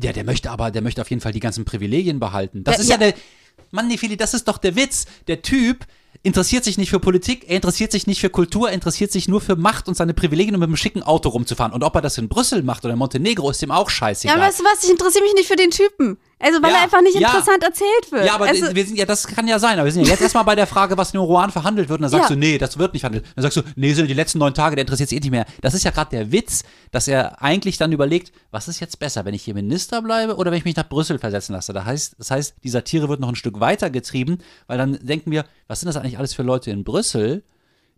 Ja, 0.02 0.12
der 0.14 0.24
möchte 0.24 0.50
aber, 0.52 0.72
der 0.72 0.82
möchte 0.82 1.02
auf 1.02 1.10
jeden 1.10 1.22
Fall 1.22 1.32
die 1.34 1.40
ganzen 1.40 1.66
Privilegien 1.66 2.20
behalten. 2.20 2.64
Das 2.64 2.78
Ja, 2.78 2.82
ist 2.82 2.88
ja, 2.90 2.94
ja. 2.96 3.12
der. 3.12 3.14
Mann, 3.72 3.88
Nefili, 3.88 4.18
das 4.18 4.34
ist 4.34 4.48
doch 4.48 4.58
der 4.58 4.76
Witz. 4.76 5.06
Der 5.28 5.42
Typ 5.42 5.86
interessiert 6.24 6.64
sich 6.64 6.78
nicht 6.78 6.90
für 6.90 7.00
Politik, 7.00 7.46
er 7.50 7.58
interessiert 7.58 7.92
sich 7.92 8.08
nicht 8.08 8.22
für 8.22 8.30
Kultur, 8.30 8.70
er 8.70 8.74
interessiert 8.74 9.12
sich 9.12 9.28
nur 9.28 9.42
für 9.42 9.56
Macht 9.58 9.88
und 9.90 9.96
seine 9.96 10.14
Privilegien, 10.14 10.56
um 10.56 10.60
mit 10.62 10.68
einem 10.68 10.78
schicken 10.78 11.04
Auto 11.04 11.30
rumzufahren. 11.30 11.74
Und 11.74 11.84
ob 11.84 11.94
er 11.96 12.02
das 12.02 12.18
in 12.18 12.30
Brüssel 12.30 12.64
macht 12.64 12.86
oder 12.86 12.94
in 12.94 13.00
Montenegro, 13.00 13.50
ist 13.50 13.62
ihm 13.62 13.72
auch 13.72 13.90
Ja, 13.90 13.96
scheißegal. 13.96 14.40
weißt 14.40 14.62
du 14.62 14.64
was, 14.64 14.84
ich 14.84 14.90
interessiere 14.90 15.24
mich 15.26 15.34
nicht 15.36 15.48
für 15.48 15.58
den 15.58 15.70
Typen. 15.72 16.18
Also, 16.44 16.62
weil 16.62 16.72
Ja, 16.72 16.78
er 16.78 16.84
einfach 16.84 17.02
nicht 17.02 17.20
ja. 17.20 17.30
interessant 17.30 17.64
erzählt 17.64 18.12
wird. 18.12 18.26
Ja, 18.26 18.36
aber 18.36 18.48
also, 18.48 18.76
wir 18.76 18.86
sind 18.86 18.98
ja, 18.98 19.06
das 19.06 19.26
kann 19.26 19.48
ja 19.48 19.58
sein. 19.60 19.76
Aber 19.80 19.86
wir 19.86 19.92
sind 19.92 20.04
ja 20.04 20.12
jetzt 20.12 20.22
erstmal 20.22 20.44
bei 20.44 20.56
der 20.56 20.68
Frage, 20.68 20.98
was 20.98 21.14
in 21.14 21.20
Rouen 21.20 21.50
verhandelt 21.52 21.90
wird. 21.90 22.00
Und 22.00 22.04
dann 22.04 22.12
sagst 22.12 22.30
Ja. 22.30 22.36
du, 22.36 22.40
nee, 22.40 22.58
das 22.58 22.78
wird 22.78 22.94
nicht 22.94 23.02
verhandelt. 23.02 23.26
Dann 23.36 23.42
sagst 23.44 23.58
du, 23.58 23.62
nee, 23.76 23.94
sind 23.94 24.08
die 24.08 24.14
letzten 24.14 24.40
neun 24.40 24.54
Tage, 24.54 24.76
der 24.76 24.84
interessiert 24.84 25.10
sich 25.10 25.18
eh 25.18 25.22
nicht 25.22 25.32
mehr. 25.32 25.46
Das 25.62 25.74
ist 25.74 25.84
ja 25.84 25.92
gerade 25.92 26.10
der 26.12 26.32
Witz, 26.32 26.64
dass 26.92 27.08
er 27.08 27.42
eigentlich 27.42 27.78
dann 27.78 27.92
überlegt, 27.92 28.34
was 28.52 28.68
ist 28.68 28.80
jetzt 28.80 29.00
besser, 29.00 29.24
wenn 29.26 29.34
ich 29.34 29.44
hier 29.44 29.54
Minister 29.54 30.02
bleibe 30.02 30.36
oder 30.36 30.52
wenn 30.52 30.58
ich 30.58 30.66
mich 30.66 30.76
nach 30.76 30.88
Brüssel 30.90 31.18
versetzen 31.18 31.54
lasse. 31.54 31.72
Das 31.74 31.86
heißt, 31.86 32.16
das 32.20 32.30
heißt, 32.32 32.56
die 32.64 32.70
Satire 32.70 33.10
wird 33.10 33.20
noch 33.20 33.30
ein 33.30 33.36
Stück 33.36 33.60
weiter 33.60 33.90
getrieben, 33.90 34.40
weil 34.68 34.78
dann 34.78 35.00
denken 35.02 35.32
wir, 35.32 35.46
was 35.68 35.80
sind 35.80 35.88
das 35.88 35.96
eigentlich 35.98 36.18
alles 36.18 36.34
für 36.34 36.44
Leute 36.44 36.72
in 36.72 36.84
Brüssel, 36.84 37.44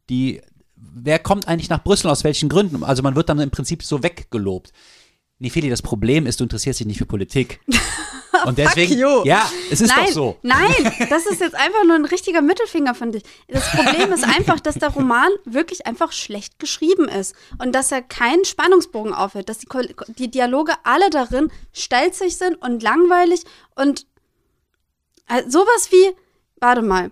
die, 0.10 0.42
wer 0.76 1.20
kommt 1.20 1.48
eigentlich 1.48 1.70
nach 1.70 1.84
Brüssel, 1.84 2.10
aus 2.10 2.24
welchen 2.24 2.48
Gründen? 2.50 2.84
Also 2.84 3.02
man 3.02 3.16
wird 3.16 3.30
dann 3.30 3.40
im 3.40 3.50
Prinzip 3.50 3.82
so 3.84 4.04
weggelobt. 4.04 4.72
Nee, 5.40 5.50
Feli, 5.50 5.70
das 5.70 5.82
Problem 5.82 6.26
ist, 6.28 6.40
du 6.40 6.46
interessierst 6.46 6.80
dich 6.80 6.88
nicht 6.88 6.98
für 6.98 7.06
Politik. 7.06 7.60
Und 8.46 8.58
deswegen, 8.58 8.98
ja, 9.26 9.50
es 9.72 9.82
ist 9.82 9.96
nein, 9.96 10.06
doch 10.08 10.14
so. 10.14 10.38
Nein, 10.42 10.94
das 11.10 11.26
ist 11.26 11.40
jetzt 11.40 11.56
einfach 11.56 11.84
nur 11.86 11.96
ein 11.96 12.06
richtiger 12.06 12.42
Mittelfinger 12.42 12.94
von 12.94 13.12
dich. 13.12 13.24
Das 13.48 13.70
Problem 13.72 14.12
ist 14.12 14.24
einfach, 14.24 14.60
dass 14.60 14.76
der 14.76 14.90
Roman 14.90 15.30
wirklich 15.46 15.88
einfach 15.88 16.12
schlecht 16.12 16.60
geschrieben 16.60 17.08
ist 17.08 17.34
und 17.60 17.74
dass 17.74 17.92
er 17.92 18.02
keinen 18.02 18.44
Spannungsbogen 18.44 19.14
aufhält, 19.14 19.48
dass 19.48 19.60
die, 19.60 19.68
die 20.18 20.30
Dialoge 20.30 20.74
alle 20.84 21.10
darin 21.10 21.50
stelzig 21.74 22.38
sind 22.38 22.56
und 22.62 22.84
langweilig 22.84 23.44
und 23.76 24.06
äh, 25.28 25.44
sowas 25.50 25.90
wie, 25.92 26.16
warte 26.60 26.82
mal. 26.82 27.12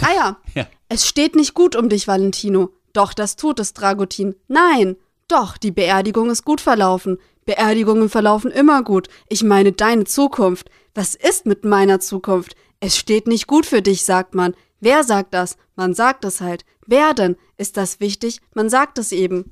Ah 0.00 0.14
ja, 0.14 0.36
Ja. 0.54 0.66
es 0.88 1.06
steht 1.06 1.34
nicht 1.34 1.54
gut 1.54 1.76
um 1.76 1.88
dich, 1.88 2.06
Valentino. 2.06 2.70
Doch, 2.92 3.14
das 3.14 3.36
tut 3.36 3.58
es, 3.58 3.72
Dragutin. 3.72 4.36
Nein, 4.48 4.96
doch, 5.28 5.56
die 5.56 5.70
Beerdigung 5.72 6.30
ist 6.30 6.44
gut 6.44 6.60
verlaufen. 6.60 7.18
Beerdigungen 7.44 8.08
verlaufen 8.08 8.50
immer 8.50 8.82
gut. 8.82 9.08
Ich 9.28 9.42
meine 9.42 9.72
deine 9.72 10.04
Zukunft. 10.04 10.70
Was 10.94 11.14
ist 11.14 11.46
mit 11.46 11.64
meiner 11.64 12.00
Zukunft? 12.00 12.54
Es 12.80 12.96
steht 12.96 13.26
nicht 13.26 13.46
gut 13.46 13.66
für 13.66 13.82
dich, 13.82 14.04
sagt 14.04 14.34
man. 14.34 14.54
Wer 14.80 15.04
sagt 15.04 15.34
das? 15.34 15.56
Man 15.76 15.94
sagt 15.94 16.24
es 16.24 16.40
halt. 16.40 16.64
Wer 16.86 17.14
denn? 17.14 17.36
Ist 17.56 17.76
das 17.76 18.00
wichtig? 18.00 18.40
Man 18.54 18.68
sagt 18.68 18.98
es 18.98 19.12
eben. 19.12 19.50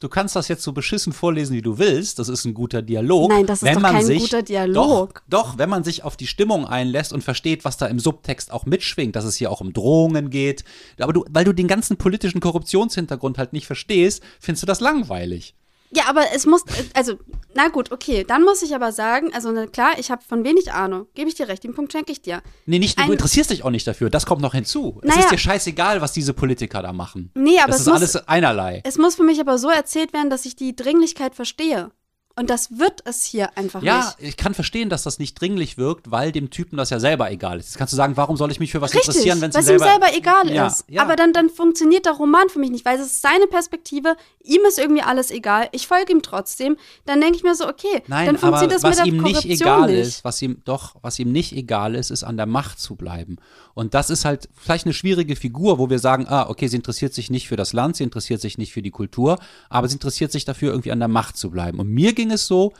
Du 0.00 0.10
kannst 0.10 0.36
das 0.36 0.48
jetzt 0.48 0.62
so 0.62 0.72
beschissen 0.72 1.14
vorlesen, 1.14 1.56
wie 1.56 1.62
du 1.62 1.78
willst. 1.78 2.18
Das 2.18 2.28
ist 2.28 2.44
ein 2.44 2.52
guter 2.52 2.82
Dialog. 2.82 3.30
Nein, 3.30 3.46
das 3.46 3.62
ist 3.62 3.68
wenn 3.68 3.80
doch 3.80 3.90
kein 3.90 4.04
sich, 4.04 4.18
guter 4.20 4.42
Dialog. 4.42 5.22
Doch, 5.28 5.44
doch, 5.52 5.58
wenn 5.58 5.70
man 5.70 5.84
sich 5.84 6.04
auf 6.04 6.18
die 6.18 6.26
Stimmung 6.26 6.66
einlässt 6.66 7.14
und 7.14 7.24
versteht, 7.24 7.64
was 7.64 7.78
da 7.78 7.86
im 7.86 7.98
Subtext 7.98 8.52
auch 8.52 8.66
mitschwingt, 8.66 9.16
dass 9.16 9.24
es 9.24 9.36
hier 9.36 9.50
auch 9.50 9.62
um 9.62 9.72
Drohungen 9.72 10.28
geht. 10.28 10.64
Aber 10.98 11.14
du, 11.14 11.24
weil 11.30 11.44
du 11.44 11.54
den 11.54 11.66
ganzen 11.66 11.96
politischen 11.96 12.40
Korruptionshintergrund 12.40 13.38
halt 13.38 13.54
nicht 13.54 13.66
verstehst, 13.66 14.22
findest 14.38 14.64
du 14.64 14.66
das 14.66 14.80
langweilig. 14.80 15.54
Ja, 15.90 16.04
aber 16.08 16.24
es 16.34 16.46
muss, 16.46 16.62
also, 16.94 17.14
na 17.54 17.68
gut, 17.68 17.92
okay. 17.92 18.24
Dann 18.26 18.42
muss 18.42 18.62
ich 18.62 18.74
aber 18.74 18.92
sagen, 18.92 19.32
also 19.32 19.50
na 19.52 19.66
klar, 19.66 19.92
ich 19.98 20.10
habe 20.10 20.22
von 20.26 20.44
wenig 20.44 20.72
Ahnung. 20.72 21.06
Gebe 21.14 21.28
ich 21.28 21.34
dir 21.36 21.48
recht, 21.48 21.64
den 21.64 21.74
Punkt 21.74 21.92
schenke 21.92 22.12
ich 22.12 22.20
dir. 22.22 22.42
Nee, 22.66 22.78
nicht, 22.78 22.98
Ein- 22.98 23.06
du 23.06 23.12
interessierst 23.12 23.50
dich 23.50 23.64
auch 23.64 23.70
nicht 23.70 23.86
dafür. 23.86 24.10
Das 24.10 24.26
kommt 24.26 24.42
noch 24.42 24.52
hinzu. 24.54 24.98
Es 25.02 25.08
Naja. 25.08 25.20
ist 25.20 25.30
dir 25.30 25.38
scheißegal, 25.38 26.00
was 26.00 26.12
diese 26.12 26.34
Politiker 26.34 26.82
da 26.82 26.92
machen. 26.92 27.30
Nee, 27.34 27.58
aber 27.58 27.68
das 27.68 27.76
es 27.76 27.80
ist 27.82 27.86
muss- 27.92 27.96
alles 27.96 28.28
einerlei. 28.28 28.82
Es 28.84 28.98
muss 28.98 29.14
für 29.14 29.22
mich 29.24 29.40
aber 29.40 29.58
so 29.58 29.68
erzählt 29.70 30.12
werden, 30.12 30.28
dass 30.30 30.44
ich 30.44 30.56
die 30.56 30.74
Dringlichkeit 30.76 31.34
verstehe. 31.34 31.90
Und 32.38 32.50
das 32.50 32.78
wird 32.78 33.00
es 33.06 33.24
hier 33.24 33.56
einfach 33.56 33.82
Ja, 33.82 34.14
nicht. 34.18 34.28
ich 34.30 34.36
kann 34.36 34.52
verstehen, 34.52 34.90
dass 34.90 35.02
das 35.02 35.18
nicht 35.18 35.40
dringlich 35.40 35.78
wirkt, 35.78 36.10
weil 36.10 36.32
dem 36.32 36.50
Typen 36.50 36.76
das 36.76 36.90
ja 36.90 37.00
selber 37.00 37.30
egal 37.30 37.58
ist. 37.58 37.68
Jetzt 37.68 37.78
kannst 37.78 37.94
du 37.94 37.96
sagen, 37.96 38.16
warum 38.18 38.36
soll 38.36 38.50
ich 38.50 38.60
mich 38.60 38.70
für 38.72 38.82
was 38.82 38.92
Richtig, 38.92 39.08
interessieren, 39.08 39.40
wenn 39.40 39.48
es 39.50 39.56
was 39.56 39.66
ihm 39.68 39.74
ihm 39.74 39.78
selber, 39.78 40.04
selber 40.06 40.16
egal 40.18 40.50
Ja, 40.52 40.66
ist. 40.66 40.84
ja. 40.88 41.00
Aber 41.02 41.16
dann, 41.16 41.32
dann 41.32 41.48
funktioniert 41.48 42.04
der 42.04 42.12
Roman 42.12 42.48
für 42.50 42.58
mich 42.58 42.70
nicht, 42.70 42.84
weil 42.84 42.98
es 42.98 43.06
ist 43.06 43.22
seine 43.22 43.46
Perspektive, 43.46 44.16
ihm 44.44 44.60
ist 44.68 44.78
irgendwie 44.78 45.00
alles 45.02 45.30
egal, 45.30 45.68
ich 45.72 45.86
folge 45.86 46.12
ihm 46.12 46.20
trotzdem. 46.20 46.76
Dann 47.06 47.22
denke 47.22 47.36
ich 47.36 47.42
mir 47.42 47.54
so, 47.54 47.66
okay, 47.66 48.02
Nein, 48.06 48.26
dann 48.26 48.36
funktioniert 48.38 48.72
das 48.74 48.82
mit 48.82 48.90
was 48.90 48.96
der 48.98 49.06
ihm 49.06 49.22
nicht 49.22 49.34
Korruption 49.42 49.52
egal 49.68 49.90
nicht. 49.92 50.00
ist, 50.06 50.24
was 50.24 50.42
ihm 50.42 50.60
doch, 50.66 50.96
was 51.00 51.18
ihm 51.18 51.32
nicht 51.32 51.52
egal 51.52 51.94
ist, 51.94 52.10
ist 52.10 52.22
an 52.22 52.36
der 52.36 52.46
Macht 52.46 52.78
zu 52.78 52.96
bleiben. 52.96 53.36
Und 53.72 53.94
das 53.94 54.10
ist 54.10 54.24
halt 54.26 54.48
vielleicht 54.54 54.84
eine 54.84 54.94
schwierige 54.94 55.36
Figur, 55.36 55.78
wo 55.78 55.88
wir 55.90 55.98
sagen, 55.98 56.26
ah, 56.28 56.48
okay, 56.50 56.68
sie 56.68 56.76
interessiert 56.76 57.14
sich 57.14 57.30
nicht 57.30 57.48
für 57.48 57.56
das 57.56 57.72
Land, 57.72 57.96
sie 57.96 58.04
interessiert 58.04 58.40
sich 58.42 58.58
nicht 58.58 58.72
für 58.72 58.82
die 58.82 58.90
Kultur, 58.90 59.38
aber 59.70 59.88
sie 59.88 59.94
interessiert 59.94 60.32
sich 60.32 60.44
dafür, 60.44 60.70
irgendwie 60.70 60.92
an 60.92 60.98
der 60.98 61.08
Macht 61.08 61.36
zu 61.38 61.50
bleiben. 61.50 61.78
Und 61.78 61.88
mir 61.88 62.12
ging 62.12 62.25
es 62.30 62.46
so, 62.46 62.72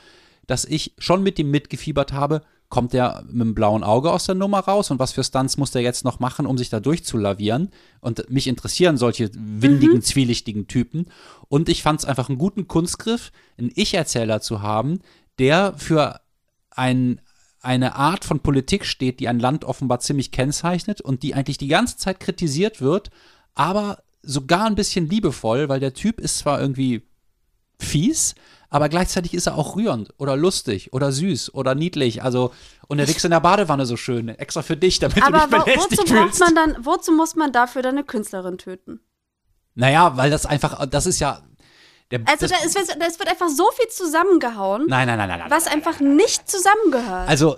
dass 0.45 0.65
ich 0.65 0.93
schon 0.97 1.23
mit 1.23 1.37
ihm 1.39 1.51
mitgefiebert 1.51 2.13
habe, 2.13 2.41
kommt 2.69 2.93
der 2.93 3.23
mit 3.27 3.41
dem 3.41 3.55
blauen 3.55 3.83
Auge 3.83 4.11
aus 4.11 4.25
der 4.25 4.35
Nummer 4.35 4.59
raus 4.59 4.91
und 4.91 4.99
was 4.99 5.13
für 5.13 5.23
Stunts 5.23 5.57
muss 5.57 5.71
der 5.71 5.81
jetzt 5.81 6.03
noch 6.03 6.19
machen, 6.19 6.45
um 6.45 6.57
sich 6.57 6.69
da 6.69 6.79
durchzulavieren? 6.79 7.69
Und 8.01 8.29
mich 8.29 8.47
interessieren 8.47 8.97
solche 8.97 9.29
windigen, 9.33 10.01
zwielichtigen 10.01 10.67
Typen. 10.67 11.07
Und 11.47 11.69
ich 11.69 11.81
fand 11.81 11.99
es 11.99 12.05
einfach 12.05 12.27
einen 12.29 12.37
guten 12.37 12.67
Kunstgriff, 12.67 13.31
einen 13.57 13.71
Ich-Erzähler 13.73 14.41
zu 14.41 14.61
haben, 14.61 14.99
der 15.39 15.75
für 15.77 16.19
ein, 16.71 17.21
eine 17.61 17.95
Art 17.95 18.25
von 18.25 18.41
Politik 18.41 18.85
steht, 18.85 19.19
die 19.19 19.29
ein 19.29 19.39
Land 19.39 19.63
offenbar 19.63 19.99
ziemlich 19.99 20.31
kennzeichnet 20.31 20.99
und 20.99 21.23
die 21.23 21.35
eigentlich 21.35 21.57
die 21.57 21.67
ganze 21.67 21.97
Zeit 21.97 22.19
kritisiert 22.19 22.81
wird, 22.81 23.11
aber 23.55 24.03
sogar 24.21 24.65
ein 24.65 24.75
bisschen 24.75 25.09
liebevoll, 25.09 25.69
weil 25.69 25.79
der 25.79 25.93
Typ 25.93 26.19
ist 26.19 26.39
zwar 26.39 26.59
irgendwie 26.59 27.03
fies, 27.79 28.35
aber 28.69 28.89
gleichzeitig 28.89 29.33
ist 29.33 29.47
er 29.47 29.57
auch 29.57 29.75
rührend 29.75 30.13
oder 30.17 30.35
lustig 30.35 30.91
oder 30.93 31.11
süß 31.11 31.53
oder 31.53 31.73
niedlich. 31.73 32.23
Also, 32.23 32.53
und 32.87 32.97
der 32.97 33.07
wächst 33.07 33.23
in 33.23 33.31
der 33.31 33.39
Badewanne 33.39 33.85
so 33.85 33.95
schön, 33.95 34.27
extra 34.29 34.61
für 34.61 34.75
dich, 34.75 34.99
damit 34.99 35.23
Aber 35.23 35.47
du 35.47 35.55
dich 35.55 35.63
belästigt 35.63 36.01
wozu, 36.01 36.13
fühlst. 36.13 36.39
man 36.39 36.55
dann, 36.55 36.85
wozu 36.85 37.11
muss 37.11 37.35
man 37.35 37.51
dafür 37.51 37.81
dann 37.81 37.95
eine 37.95 38.03
Künstlerin 38.03 38.57
töten? 38.57 38.99
Naja, 39.75 40.17
weil 40.17 40.29
das 40.29 40.45
einfach, 40.45 40.85
das 40.87 41.05
ist 41.05 41.19
ja. 41.19 41.41
Der, 42.11 42.21
Also 42.25 42.47
das, 42.47 42.73
da, 42.73 43.05
es, 43.05 43.19
wird, 43.19 43.29
einfach 43.29 43.49
so 43.49 43.69
viel 43.75 43.89
zusammengehauen, 43.89 44.85
nein, 44.87 45.07
nein, 45.07 45.17
nein, 45.17 45.27
nein, 45.27 45.39
nein. 45.39 45.51
was 45.51 45.67
einfach 45.67 45.99
nicht 45.99 46.49
zusammengehört. 46.49 47.27
Also, 47.27 47.57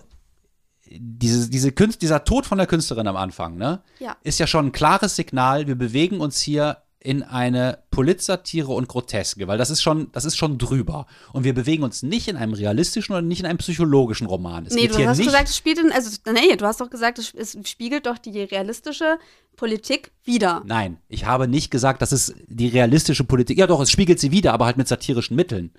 diese, 0.92 1.50
diese 1.50 1.72
Künst, 1.72 2.02
dieser 2.02 2.24
Tod 2.24 2.48
von 2.48 2.58
der 2.58 2.66
Künstlerin 2.66 3.08
am 3.08 3.16
Anfang, 3.16 3.58
ne? 3.58 3.84
Ja. 4.00 4.18
Ist 4.24 4.40
ja 4.40 4.48
schon 4.48 4.68
ein 4.68 4.72
klares 4.72 5.16
Signal, 5.16 5.68
wir 5.68 5.76
bewegen 5.76 6.20
uns 6.20 6.40
hier 6.40 6.78
in 7.02 7.24
eine 7.24 7.80
Politsatire 7.92 8.74
und 8.74 8.90
Groteske, 8.90 9.48
weil 9.48 9.58
das 9.58 9.70
ist 9.70 9.82
schon, 9.82 10.12
das 10.12 10.26
ist 10.26 10.36
schon 10.36 10.58
drüber. 10.58 11.06
Und 11.32 11.46
wir 11.46 11.54
bewegen 11.54 11.84
uns 11.84 12.04
nicht 12.04 12.28
in 12.28 12.36
einem 12.36 12.54
realistischen 12.54 13.14
oder 13.14 13.22
nicht 13.22 13.40
in 13.40 13.46
einem 13.46 13.58
psychologischen 13.58 14.28
Roman. 14.28 14.66
Es 14.66 14.74
nee, 14.74 14.88
du 14.88 15.08
hast 15.08 15.18
gesagt, 15.22 15.48
es 15.48 15.56
spielt 15.56 15.80
in, 15.80 15.94
also 15.94 16.10
nee, 16.34 16.58
du 16.58 16.66
hast 16.66 16.82
doch 16.82 16.90
gesagt, 16.90 17.18
es, 17.18 17.34
es 17.34 17.58
spiegelt 17.70 18.06
doch 18.06 18.18
die 18.18 18.42
realistische 18.42 19.18
Politik 19.56 20.12
wider. 20.26 20.62
Nein, 20.66 20.98
ich 21.08 21.26
habe 21.26 21.48
nicht 21.48 21.72
gesagt, 21.72 22.02
das 22.02 22.12
ist 22.12 22.36
die 22.48 22.68
realistische 22.68 23.24
Politik. 23.24 23.58
Ja, 23.58 23.68
doch, 23.68 23.80
es 23.80 23.92
spiegelt 23.92 24.20
sie 24.20 24.32
wieder, 24.32 24.52
aber 24.52 24.66
halt 24.66 24.78
mit 24.78 24.90
satirischen 24.90 25.38
Mitteln. 25.38 25.72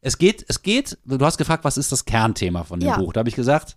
Es 0.00 0.16
geht, 0.16 0.44
es 0.46 0.62
geht, 0.62 0.96
du 1.04 1.24
hast 1.24 1.38
gefragt, 1.38 1.64
was 1.64 1.76
ist 1.76 1.90
das 1.90 2.04
Kernthema 2.04 2.62
von 2.62 2.78
dem 2.78 2.90
Ja. 2.90 2.98
Buch? 2.98 3.12
Da 3.12 3.20
habe 3.20 3.28
ich 3.28 3.34
gesagt, 3.34 3.76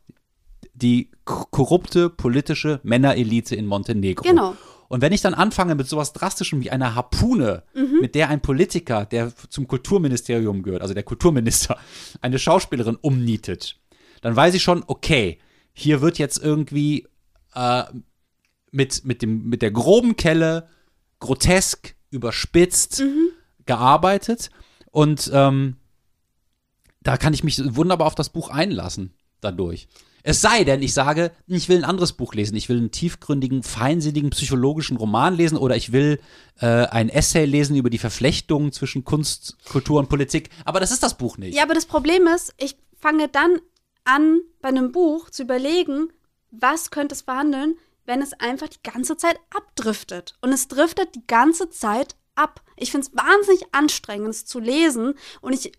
die 0.73 1.09
korrupte 1.25 2.09
politische 2.09 2.79
Männerelite 2.83 3.55
in 3.55 3.65
Montenegro. 3.65 4.23
Genau. 4.23 4.55
Und 4.89 5.01
wenn 5.01 5.13
ich 5.13 5.21
dann 5.21 5.33
anfange 5.33 5.75
mit 5.75 5.87
sowas 5.87 6.11
Drastischem 6.13 6.61
wie 6.61 6.71
einer 6.71 6.95
Harpune, 6.95 7.63
Mhm. 7.73 7.99
mit 8.01 8.15
der 8.15 8.27
ein 8.29 8.41
Politiker, 8.41 9.05
der 9.05 9.31
zum 9.49 9.67
Kulturministerium 9.67 10.63
gehört, 10.63 10.81
also 10.81 10.93
der 10.93 11.03
Kulturminister, 11.03 11.77
eine 12.21 12.39
Schauspielerin 12.39 12.97
umnietet, 12.97 13.79
dann 14.21 14.35
weiß 14.35 14.53
ich 14.55 14.63
schon, 14.63 14.83
okay, 14.87 15.39
hier 15.71 16.01
wird 16.01 16.17
jetzt 16.17 16.43
irgendwie 16.43 17.07
äh, 17.55 17.83
mit, 18.71 19.05
mit, 19.05 19.21
dem, 19.21 19.47
mit 19.47 19.61
der 19.61 19.71
groben 19.71 20.15
Kelle 20.17 20.67
grotesk, 21.19 21.95
überspitzt 22.11 23.01
gearbeitet. 23.65 24.49
Und 24.91 25.29
ähm, 25.33 25.75
da 27.01 27.17
kann 27.17 27.33
ich 27.33 27.43
mich 27.43 27.61
wunderbar 27.75 28.07
auf 28.07 28.15
das 28.15 28.29
Buch 28.29 28.49
einlassen 28.49 29.13
dadurch. 29.41 29.87
Es 30.23 30.41
sei 30.41 30.63
denn, 30.63 30.81
ich 30.81 30.93
sage, 30.93 31.31
ich 31.47 31.69
will 31.69 31.77
ein 31.77 31.83
anderes 31.85 32.13
Buch 32.13 32.33
lesen. 32.33 32.55
Ich 32.55 32.69
will 32.69 32.77
einen 32.77 32.91
tiefgründigen, 32.91 33.63
feinsinnigen, 33.63 34.29
psychologischen 34.31 34.97
Roman 34.97 35.35
lesen 35.35 35.57
oder 35.57 35.75
ich 35.75 35.91
will 35.91 36.19
äh, 36.59 36.65
ein 36.65 37.09
Essay 37.09 37.45
lesen 37.45 37.75
über 37.75 37.89
die 37.89 37.97
Verflechtungen 37.97 38.71
zwischen 38.71 39.05
Kunst, 39.05 39.57
Kultur 39.65 39.99
und 39.99 40.09
Politik. 40.09 40.49
Aber 40.65 40.79
das 40.79 40.91
ist 40.91 41.03
das 41.03 41.17
Buch 41.17 41.37
nicht. 41.37 41.55
Ja, 41.55 41.63
aber 41.63 41.73
das 41.73 41.85
Problem 41.85 42.27
ist, 42.27 42.53
ich 42.57 42.77
fange 42.99 43.27
dann 43.27 43.59
an, 44.03 44.41
bei 44.61 44.69
einem 44.69 44.91
Buch 44.91 45.29
zu 45.29 45.43
überlegen, 45.43 46.09
was 46.51 46.91
könnte 46.91 47.15
es 47.15 47.21
verhandeln, 47.21 47.77
wenn 48.05 48.21
es 48.21 48.33
einfach 48.33 48.67
die 48.67 48.81
ganze 48.83 49.17
Zeit 49.17 49.39
abdriftet. 49.55 50.35
Und 50.41 50.51
es 50.51 50.67
driftet 50.67 51.15
die 51.15 51.25
ganze 51.27 51.69
Zeit 51.69 52.15
ab. 52.35 52.61
Ich 52.75 52.91
finde 52.91 53.07
es 53.07 53.15
wahnsinnig 53.15 53.65
anstrengend, 53.71 54.29
es 54.29 54.45
zu 54.45 54.59
lesen. 54.59 55.13
Und 55.41 55.53
ich. 55.53 55.67
ich 55.67 55.73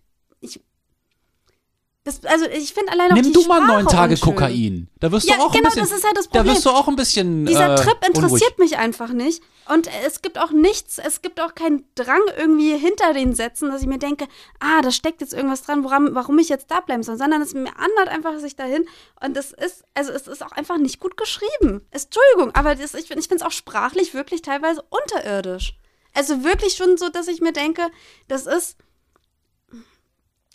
das, 2.04 2.24
also 2.24 2.46
ich 2.46 2.72
finde 2.72 2.92
allein 2.92 3.10
auch 3.10 3.14
Nimm 3.16 3.24
die 3.24 3.32
du 3.32 3.40
mal 3.46 3.58
Sprache 3.62 3.72
neun 3.82 3.86
Tage 3.86 4.12
unschön. 4.12 4.28
Kokain. 4.34 4.88
Da 5.00 5.12
wirst 5.12 5.28
Ja, 5.28 5.36
du 5.36 5.42
auch 5.42 5.52
genau, 5.52 5.68
ein 5.68 5.74
bisschen. 5.74 5.82
das 5.82 5.92
ist 5.92 6.04
ja 6.04 6.10
das 6.14 6.28
Da 6.30 6.38
Problem. 6.38 6.54
wirst 6.54 6.64
du 6.64 6.70
auch 6.70 6.88
ein 6.88 6.96
bisschen. 6.96 7.44
Dieser 7.44 7.74
äh, 7.74 7.76
Trip 7.76 7.96
interessiert 8.06 8.52
unruhig. 8.54 8.58
mich 8.58 8.78
einfach 8.78 9.10
nicht. 9.10 9.42
Und 9.68 9.88
es 10.06 10.22
gibt 10.22 10.38
auch 10.38 10.50
nichts, 10.50 10.98
es 10.98 11.20
gibt 11.20 11.40
auch 11.40 11.54
keinen 11.54 11.84
Drang 11.94 12.22
irgendwie 12.38 12.76
hinter 12.76 13.12
den 13.12 13.34
Sätzen, 13.34 13.70
dass 13.70 13.82
ich 13.82 13.86
mir 13.86 13.98
denke, 13.98 14.26
ah, 14.60 14.80
da 14.80 14.90
steckt 14.90 15.20
jetzt 15.20 15.34
irgendwas 15.34 15.62
dran, 15.62 15.84
woran, 15.84 16.14
warum 16.14 16.38
ich 16.38 16.48
jetzt 16.48 16.70
da 16.70 16.80
bleiben 16.80 17.02
soll, 17.02 17.18
sondern 17.18 17.42
es 17.42 17.52
mir 17.54 17.70
andert 17.76 18.08
einfach 18.08 18.38
sich 18.38 18.56
dahin. 18.56 18.86
Und 19.22 19.36
es 19.36 19.52
ist, 19.52 19.84
also 19.94 20.10
es 20.12 20.26
ist 20.26 20.42
auch 20.44 20.52
einfach 20.52 20.78
nicht 20.78 21.00
gut 21.00 21.16
geschrieben. 21.18 21.82
Es, 21.90 22.06
Entschuldigung, 22.06 22.54
aber 22.54 22.74
das, 22.74 22.94
ich, 22.94 23.10
ich 23.10 23.28
finde 23.28 23.36
es 23.36 23.42
auch 23.42 23.52
sprachlich 23.52 24.14
wirklich 24.14 24.42
teilweise 24.42 24.82
unterirdisch. 24.88 25.74
Also 26.14 26.42
wirklich 26.42 26.74
schon 26.74 26.96
so, 26.96 27.08
dass 27.10 27.28
ich 27.28 27.40
mir 27.40 27.52
denke, 27.52 27.88
das 28.26 28.46
ist, 28.46 28.76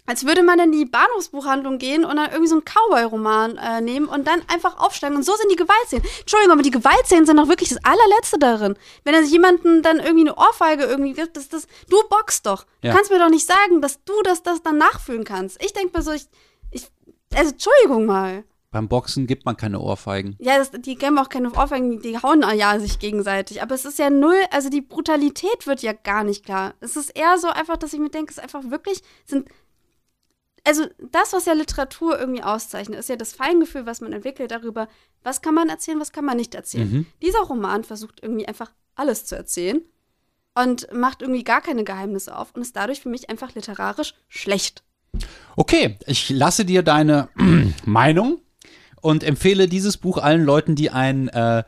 als 0.06 0.26
würde 0.26 0.44
man 0.44 0.60
in 0.60 0.72
die 0.72 0.86
Bahnhofsbuchhandlung 0.86 1.78
gehen 1.78 2.06
und 2.06 2.16
dann 2.18 2.30
irgendwie 2.30 2.48
so 2.48 2.56
einen 2.56 2.64
Cowboy-Roman 2.66 3.58
äh, 3.58 3.82
nehmen 3.82 4.08
und 4.08 4.28
dann 4.28 4.42
einfach 4.48 4.78
aufsteigen. 4.80 5.16
Und 5.16 5.24
so 5.24 5.36
sind 5.36 5.52
die 5.52 5.56
Gewaltszenen. 5.56 6.06
Entschuldigung, 6.20 6.54
aber 6.54 6.62
die 6.64 6.72
Gewaltszenen 6.72 7.26
sind 7.26 7.38
doch 7.38 7.48
wirklich 7.48 7.70
das 7.70 7.80
allerletzte 7.84 8.38
darin. 8.38 8.76
Wenn 9.04 9.14
er 9.16 9.24
sich 9.24 9.32
jemanden 9.32 9.82
dann 9.82 9.98
irgendwie 10.00 10.30
eine 10.30 10.36
Ohrfeige 10.36 10.84
irgendwie 10.84 11.14
gibt, 11.14 11.36
das, 11.38 11.50
das, 11.50 11.68
du 11.90 11.98
boxst 12.10 12.46
doch. 12.46 12.66
Du 12.82 12.88
Ja. 12.90 12.94
kannst 12.94 13.10
mir 13.12 13.20
doch 13.20 13.30
nicht 13.30 13.48
sagen, 13.48 13.82
dass 13.82 14.04
du 14.04 14.14
das, 14.24 14.44
das 14.44 14.62
dann 14.62 14.78
nachfühlen 14.78 15.24
kannst. 15.24 15.64
Ich 15.64 15.74
denke 15.74 15.98
mir 15.98 16.04
so, 16.04 16.12
ich, 16.12 16.28
ich, 16.72 16.88
also 17.34 17.52
Entschuldigung 17.52 18.06
mal. 18.06 18.44
Beim 18.72 18.90
Boxen 18.90 19.26
gibt 19.26 19.46
man 19.46 19.56
keine 19.56 19.80
Ohrfeigen. 19.80 20.36
Ja, 20.38 20.58
das, 20.58 20.70
die 20.72 20.96
geben 20.98 21.18
auch 21.18 21.30
keine 21.30 21.50
Ohrfeigen, 21.54 21.92
die, 21.92 22.00
die 22.12 22.18
hauen 22.22 22.44
ja 22.58 22.78
sich 22.78 23.00
gegenseitig. 23.00 23.62
Aber 23.62 23.74
es 23.74 23.86
ist 23.86 23.98
ja 23.98 24.10
null, 24.10 24.36
also 24.52 24.70
die 24.70 24.82
Brutalität 24.82 25.66
wird 25.66 25.82
ja 25.82 25.94
gar 25.94 26.26
nicht 26.26 26.44
klar. 26.46 26.74
Es 26.82 26.98
ist 26.98 27.12
eher 27.18 27.38
so 27.38 27.48
einfach, 27.48 27.78
dass 27.78 27.94
ich 27.94 28.00
mir 28.00 28.10
denke, 28.10 28.32
es 28.32 28.38
ist 28.38 28.44
einfach 28.44 28.70
wirklich, 28.70 29.02
sind, 29.26 29.48
also 30.66 30.86
das, 31.12 31.32
was 31.32 31.46
ja 31.46 31.54
Literatur 31.54 32.20
irgendwie 32.20 32.44
auszeichnet, 32.44 33.00
ist 33.00 33.10
ja 33.10 33.16
das 33.16 33.34
Feingefühl, 33.34 33.86
was 33.86 34.02
man 34.02 34.14
entwickelt 34.14 34.52
darüber, 34.52 34.88
was 35.24 35.42
kann 35.42 35.54
man 35.54 35.70
erzählen, 35.70 36.00
was 36.00 36.12
kann 36.12 36.26
man 36.26 36.38
nicht 36.38 36.56
erzählen. 36.56 36.92
Mhm. 36.92 37.06
Dieser 37.22 37.40
Roman 37.40 37.84
versucht 37.84 38.22
irgendwie 38.22 38.48
einfach 38.48 38.72
alles 38.96 39.26
zu 39.26 39.36
erzählen 39.36 39.82
und 40.56 40.92
macht 40.92 41.22
irgendwie 41.22 41.44
gar 41.44 41.62
keine 41.62 41.84
Geheimnisse 41.84 42.36
auf 42.36 42.54
und 42.56 42.62
ist 42.62 42.76
dadurch 42.76 43.00
für 43.00 43.10
mich 43.10 43.30
einfach 43.30 43.54
literarisch 43.54 44.16
schlecht. 44.28 44.84
Okay, 45.56 45.98
ich 46.08 46.30
lasse 46.30 46.66
dir 46.66 46.82
deine 46.82 47.30
Meinung 47.86 48.40
und 49.02 49.24
empfehle 49.24 49.68
dieses 49.68 49.98
Buch 49.98 50.18
allen 50.18 50.44
Leuten, 50.44 50.76
die 50.76 50.90
einen 50.90 51.28
äh, 51.28 51.64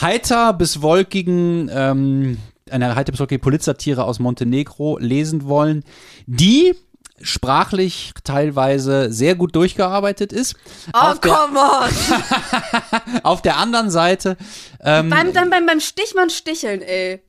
heiter 0.00 0.54
bis 0.54 0.80
wolkigen, 0.80 1.68
ähm, 1.70 2.38
eine 2.70 2.94
heiter 2.94 3.12
bis 3.12 3.20
wolkige 3.20 3.40
Polizsatire 3.40 4.04
aus 4.04 4.18
Montenegro 4.20 4.98
lesen 4.98 5.44
wollen, 5.44 5.84
die 6.26 6.74
sprachlich 7.20 8.12
teilweise 8.24 9.12
sehr 9.12 9.34
gut 9.34 9.54
durchgearbeitet 9.56 10.32
ist. 10.32 10.54
Oh, 10.92 10.98
auf, 10.98 11.20
der, 11.20 11.32
come 11.32 11.58
on! 11.58 13.20
auf 13.22 13.42
der 13.42 13.56
anderen 13.56 13.90
Seite, 13.90 14.36
ähm, 14.80 15.10
beim, 15.10 15.32
dann 15.32 15.50
beim, 15.50 15.66
beim 15.66 15.80
Stichmann 15.80 16.30
sticheln, 16.30 16.82
ey. 16.82 17.22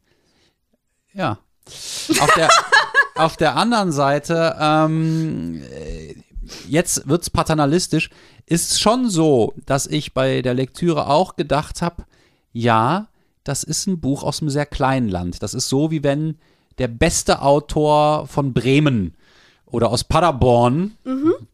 ja, 1.14 1.40
auf 2.20 2.34
der, 2.36 2.50
auf 3.16 3.38
der 3.38 3.56
anderen 3.56 3.92
Seite, 3.92 4.56
ähm, 4.60 5.62
äh, 5.72 6.16
jetzt 6.68 7.08
wird's 7.08 7.30
paternalistisch, 7.30 8.10
ist 8.46 8.80
schon 8.80 9.10
so, 9.10 9.54
dass 9.66 9.88
ich 9.88 10.14
bei 10.14 10.42
der 10.42 10.54
Lektüre 10.54 11.08
auch 11.08 11.36
gedacht 11.36 11.82
habe, 11.82 12.06
ja, 12.54 13.08
das 13.44 13.64
ist 13.64 13.88
ein 13.88 14.00
Buch 14.00 14.24
aus 14.24 14.42
einem 14.42 14.50
sehr 14.50 14.66
kleinen 14.66 15.10
Land. 15.10 15.44
Das 15.44 15.54
ist 15.54 15.70
so, 15.70 15.92
wie 15.92 16.04
wenn 16.04 16.38
der 16.78 16.88
beste 16.88 17.42
Autor 17.42 18.28
von 18.28 18.54
Bremen 18.54 19.16
oder 19.70 19.89
aus 19.89 20.03
Paderborn, 20.03 20.93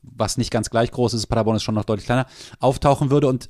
was 0.01 0.37
nicht 0.37 0.51
ganz 0.51 0.69
gleich 0.69 0.91
groß 0.91 1.13
ist, 1.13 1.27
Paderborn 1.27 1.55
ist 1.57 1.63
schon 1.63 1.75
noch 1.75 1.85
deutlich 1.85 2.05
kleiner, 2.05 2.27
auftauchen 2.59 3.09
würde 3.09 3.27
und 3.27 3.49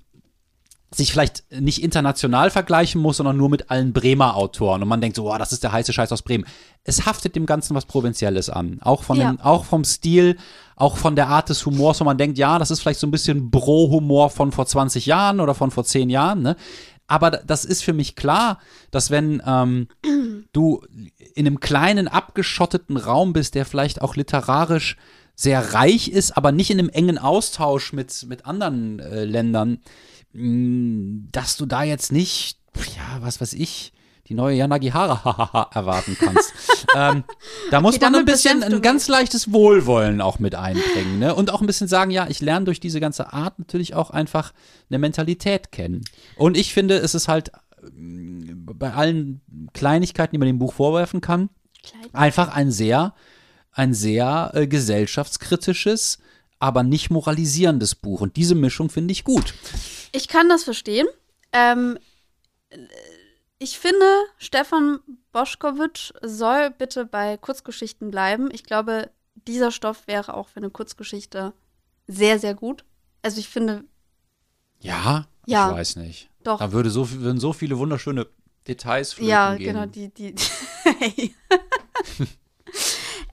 sich 0.95 1.11
vielleicht 1.11 1.43
nicht 1.51 1.81
international 1.81 2.51
vergleichen 2.51 3.01
muss, 3.01 3.17
sondern 3.17 3.35
nur 3.35 3.49
mit 3.49 3.71
allen 3.71 3.93
Bremer 3.93 4.35
Autoren. 4.35 4.83
Und 4.83 4.87
man 4.87 5.01
denkt 5.01 5.15
so, 5.15 5.23
wow, 5.25 5.39
das 5.39 5.51
ist 5.51 5.63
der 5.63 5.71
heiße 5.71 5.91
Scheiß 5.91 6.11
aus 6.11 6.21
Bremen. 6.21 6.45
Es 6.83 7.07
haftet 7.07 7.35
dem 7.35 7.47
Ganzen 7.47 7.75
was 7.75 7.85
Provinzielles 7.85 8.49
an. 8.51 8.77
Auch, 8.81 9.01
von 9.01 9.17
Ja. 9.17 9.31
dem, 9.31 9.39
auch 9.41 9.65
vom 9.65 9.83
Stil, 9.85 10.37
auch 10.75 10.97
von 10.97 11.15
der 11.15 11.29
Art 11.29 11.49
des 11.49 11.65
Humors, 11.65 11.99
wo 11.99 12.03
man 12.03 12.19
denkt, 12.19 12.37
ja, 12.37 12.59
das 12.59 12.69
ist 12.69 12.81
vielleicht 12.81 12.99
so 12.99 13.07
ein 13.07 13.11
bisschen 13.11 13.49
Bro-Humor 13.49 14.29
von 14.29 14.51
vor 14.51 14.67
20 14.67 15.07
Jahren 15.07 15.39
oder 15.39 15.55
von 15.55 15.71
vor 15.71 15.83
10 15.83 16.11
Jahren. 16.11 16.43
Ne? 16.43 16.55
Aber 17.13 17.29
das 17.29 17.63
ist 17.63 17.83
für 17.83 17.93
mich 17.93 18.15
klar, 18.15 18.59
dass 18.89 19.11
wenn 19.11 19.39
ähm, 19.45 19.87
du 20.51 20.83
in 21.35 21.45
einem 21.45 21.59
kleinen, 21.59 22.07
abgeschotteten 22.07 22.97
Raum 22.97 23.33
bist, 23.33 23.53
der 23.53 23.67
vielleicht 23.67 24.01
auch 24.01 24.15
literarisch 24.15 24.97
sehr 25.35 25.75
reich 25.75 26.07
ist, 26.07 26.35
aber 26.35 26.51
nicht 26.51 26.71
in 26.71 26.79
einem 26.79 26.89
engen 26.89 27.19
Austausch 27.19 27.93
mit, 27.93 28.25
mit 28.27 28.47
anderen 28.47 28.97
äh, 28.97 29.25
Ländern, 29.25 29.77
mh, 30.31 31.27
dass 31.31 31.55
du 31.55 31.67
da 31.67 31.83
jetzt 31.83 32.11
nicht, 32.11 32.57
ja, 32.95 33.21
was 33.21 33.39
weiß 33.39 33.53
ich, 33.53 33.93
die 34.33 34.37
neue 34.37 34.57
Yanagihara 34.57 35.69
erwarten 35.73 36.17
kannst. 36.19 36.53
ähm, 36.95 37.23
da 37.69 37.81
muss 37.81 37.95
Okay, 37.95 38.05
man 38.05 38.15
ein 38.15 38.25
bisschen 38.25 38.63
ein 38.63 38.81
ganz 38.81 39.07
leichtes 39.07 39.51
Wohlwollen 39.53 40.21
auch 40.21 40.39
mit 40.39 40.55
einbringen. 40.55 41.19
Ne? 41.19 41.35
Und 41.35 41.51
auch 41.51 41.61
ein 41.61 41.67
bisschen 41.67 41.87
sagen, 41.87 42.09
ja, 42.09 42.27
ich 42.27 42.41
lerne 42.41 42.65
durch 42.65 42.79
diese 42.79 42.99
ganze 42.99 43.31
Art 43.31 43.59
natürlich 43.59 43.93
auch 43.93 44.09
einfach 44.09 44.51
eine 44.89 44.97
Mentalität 44.97 45.71
kennen. 45.71 46.03
Und 46.35 46.57
ich 46.57 46.73
finde, 46.73 46.97
es 46.97 47.13
ist 47.13 47.27
halt 47.27 47.51
mh, 47.95 48.55
bei 48.73 48.93
allen 48.93 49.41
Kleinigkeiten, 49.73 50.31
die 50.33 50.39
man 50.39 50.47
dem 50.47 50.57
Buch 50.59 50.73
vorwerfen 50.73 51.21
kann, 51.21 51.49
einfach 52.11 52.55
ein 52.55 52.71
sehr 52.71 53.13
ein 53.75 53.93
sehr 53.93 54.51
äh, 54.53 54.67
gesellschaftskritisches, 54.67 56.19
aber 56.59 56.83
nicht 56.83 57.09
moralisierendes 57.09 57.95
Buch. 57.95 58.21
Und 58.21 58.35
diese 58.35 58.55
Mischung 58.55 58.89
finde 58.89 59.11
ich 59.11 59.23
gut. 59.23 59.53
Ich 60.11 60.27
kann 60.27 60.47
das 60.47 60.63
verstehen. 60.63 61.07
Ähm, 61.51 61.97
ich 63.63 63.79
finde, 63.79 64.05
Stefan 64.37 64.99
Boschkowitsch 65.31 66.11
soll 66.21 66.69
bitte 66.71 67.05
bei 67.05 67.37
Kurzgeschichten 67.37 68.11
bleiben. 68.11 68.49
Ich 68.51 68.63
glaube, 68.63 69.09
dieser 69.47 69.71
Stoff 69.71 70.05
wäre 70.07 70.33
auch 70.33 70.49
für 70.49 70.57
eine 70.57 70.69
Kurzgeschichte 70.69 71.53
sehr, 72.07 72.39
sehr 72.39 72.53
gut. 72.55 72.83
Also 73.21 73.39
ich 73.39 73.47
finde. 73.47 73.85
Ja, 74.81 75.27
Ja. 75.45 75.69
ich 75.69 75.75
weiß 75.77 75.95
nicht. 75.95 76.29
Doch. 76.43 76.59
Da 76.59 76.71
würde 76.73 76.89
so, 76.89 77.09
würden 77.09 77.39
so 77.39 77.53
viele 77.53 77.77
wunderschöne 77.77 78.27
Details 78.67 79.13
flöten 79.13 79.29
Ja, 79.29 79.55
gehen. 79.55 79.73
genau, 79.73 79.85
die, 79.85 80.09
die. 80.13 80.35
Hey. 80.83 81.33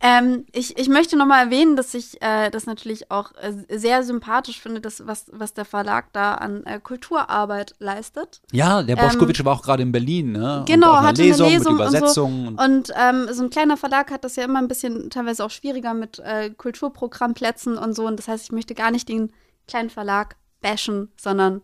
Ähm, 0.03 0.47
ich, 0.53 0.79
ich 0.79 0.89
möchte 0.89 1.17
nochmal 1.17 1.45
erwähnen, 1.45 1.77
dass 1.77 1.93
ich 1.93 2.21
äh, 2.23 2.51
das 2.51 2.65
natürlich 2.65 3.11
auch 3.11 3.33
äh, 3.35 3.53
sehr 3.79 4.03
sympathisch 4.03 4.61
finde, 4.61 4.81
dass, 4.81 5.07
was, 5.07 5.27
was 5.31 5.53
der 5.53 5.67
Verlag 5.67 6.13
da 6.13 6.35
an 6.35 6.65
äh, 6.65 6.81
Kulturarbeit 6.81 7.75
leistet. 7.79 8.41
Ja, 8.51 8.83
der 8.83 8.97
Boschkowitsch 8.97 9.45
war 9.45 9.55
auch 9.55 9.63
gerade 9.63 9.83
in 9.83 9.93
Berlin, 9.93 10.33
ne? 10.33 10.59
Ähm, 10.61 10.65
Genau, 10.65 10.93
einer 10.93 11.09
hatte 11.09 11.23
eine 11.23 11.31
Lesung, 11.31 11.51
Lesung 11.51 11.77
mit 11.77 11.87
und 11.87 11.93
so. 11.93 11.99
Übersetzungen. 11.99 12.49
Und 12.49 12.59
Und 12.59 12.93
ähm, 12.97 13.29
so 13.33 13.43
ein 13.43 13.51
kleiner 13.51 13.77
Verlag 13.77 14.11
hat 14.11 14.25
das 14.25 14.37
ja 14.37 14.45
immer 14.45 14.59
ein 14.59 14.69
bisschen 14.69 15.11
teilweise 15.11 15.45
auch 15.45 15.51
schwieriger 15.51 15.93
mit 15.93 16.19
äh, 16.21 16.51
Kulturprogrammplätzen 16.51 17.77
und 17.77 17.95
so. 17.95 18.07
Und 18.07 18.17
das 18.19 18.29
heißt, 18.29 18.45
ich 18.45 18.53
möchte 18.53 18.75
gar 18.75 18.91
nicht 18.91 19.09
den 19.09 19.33
kleinen 19.69 19.91
Verlag 19.91 20.37
bashen, 20.63 21.11
sondern 21.21 21.63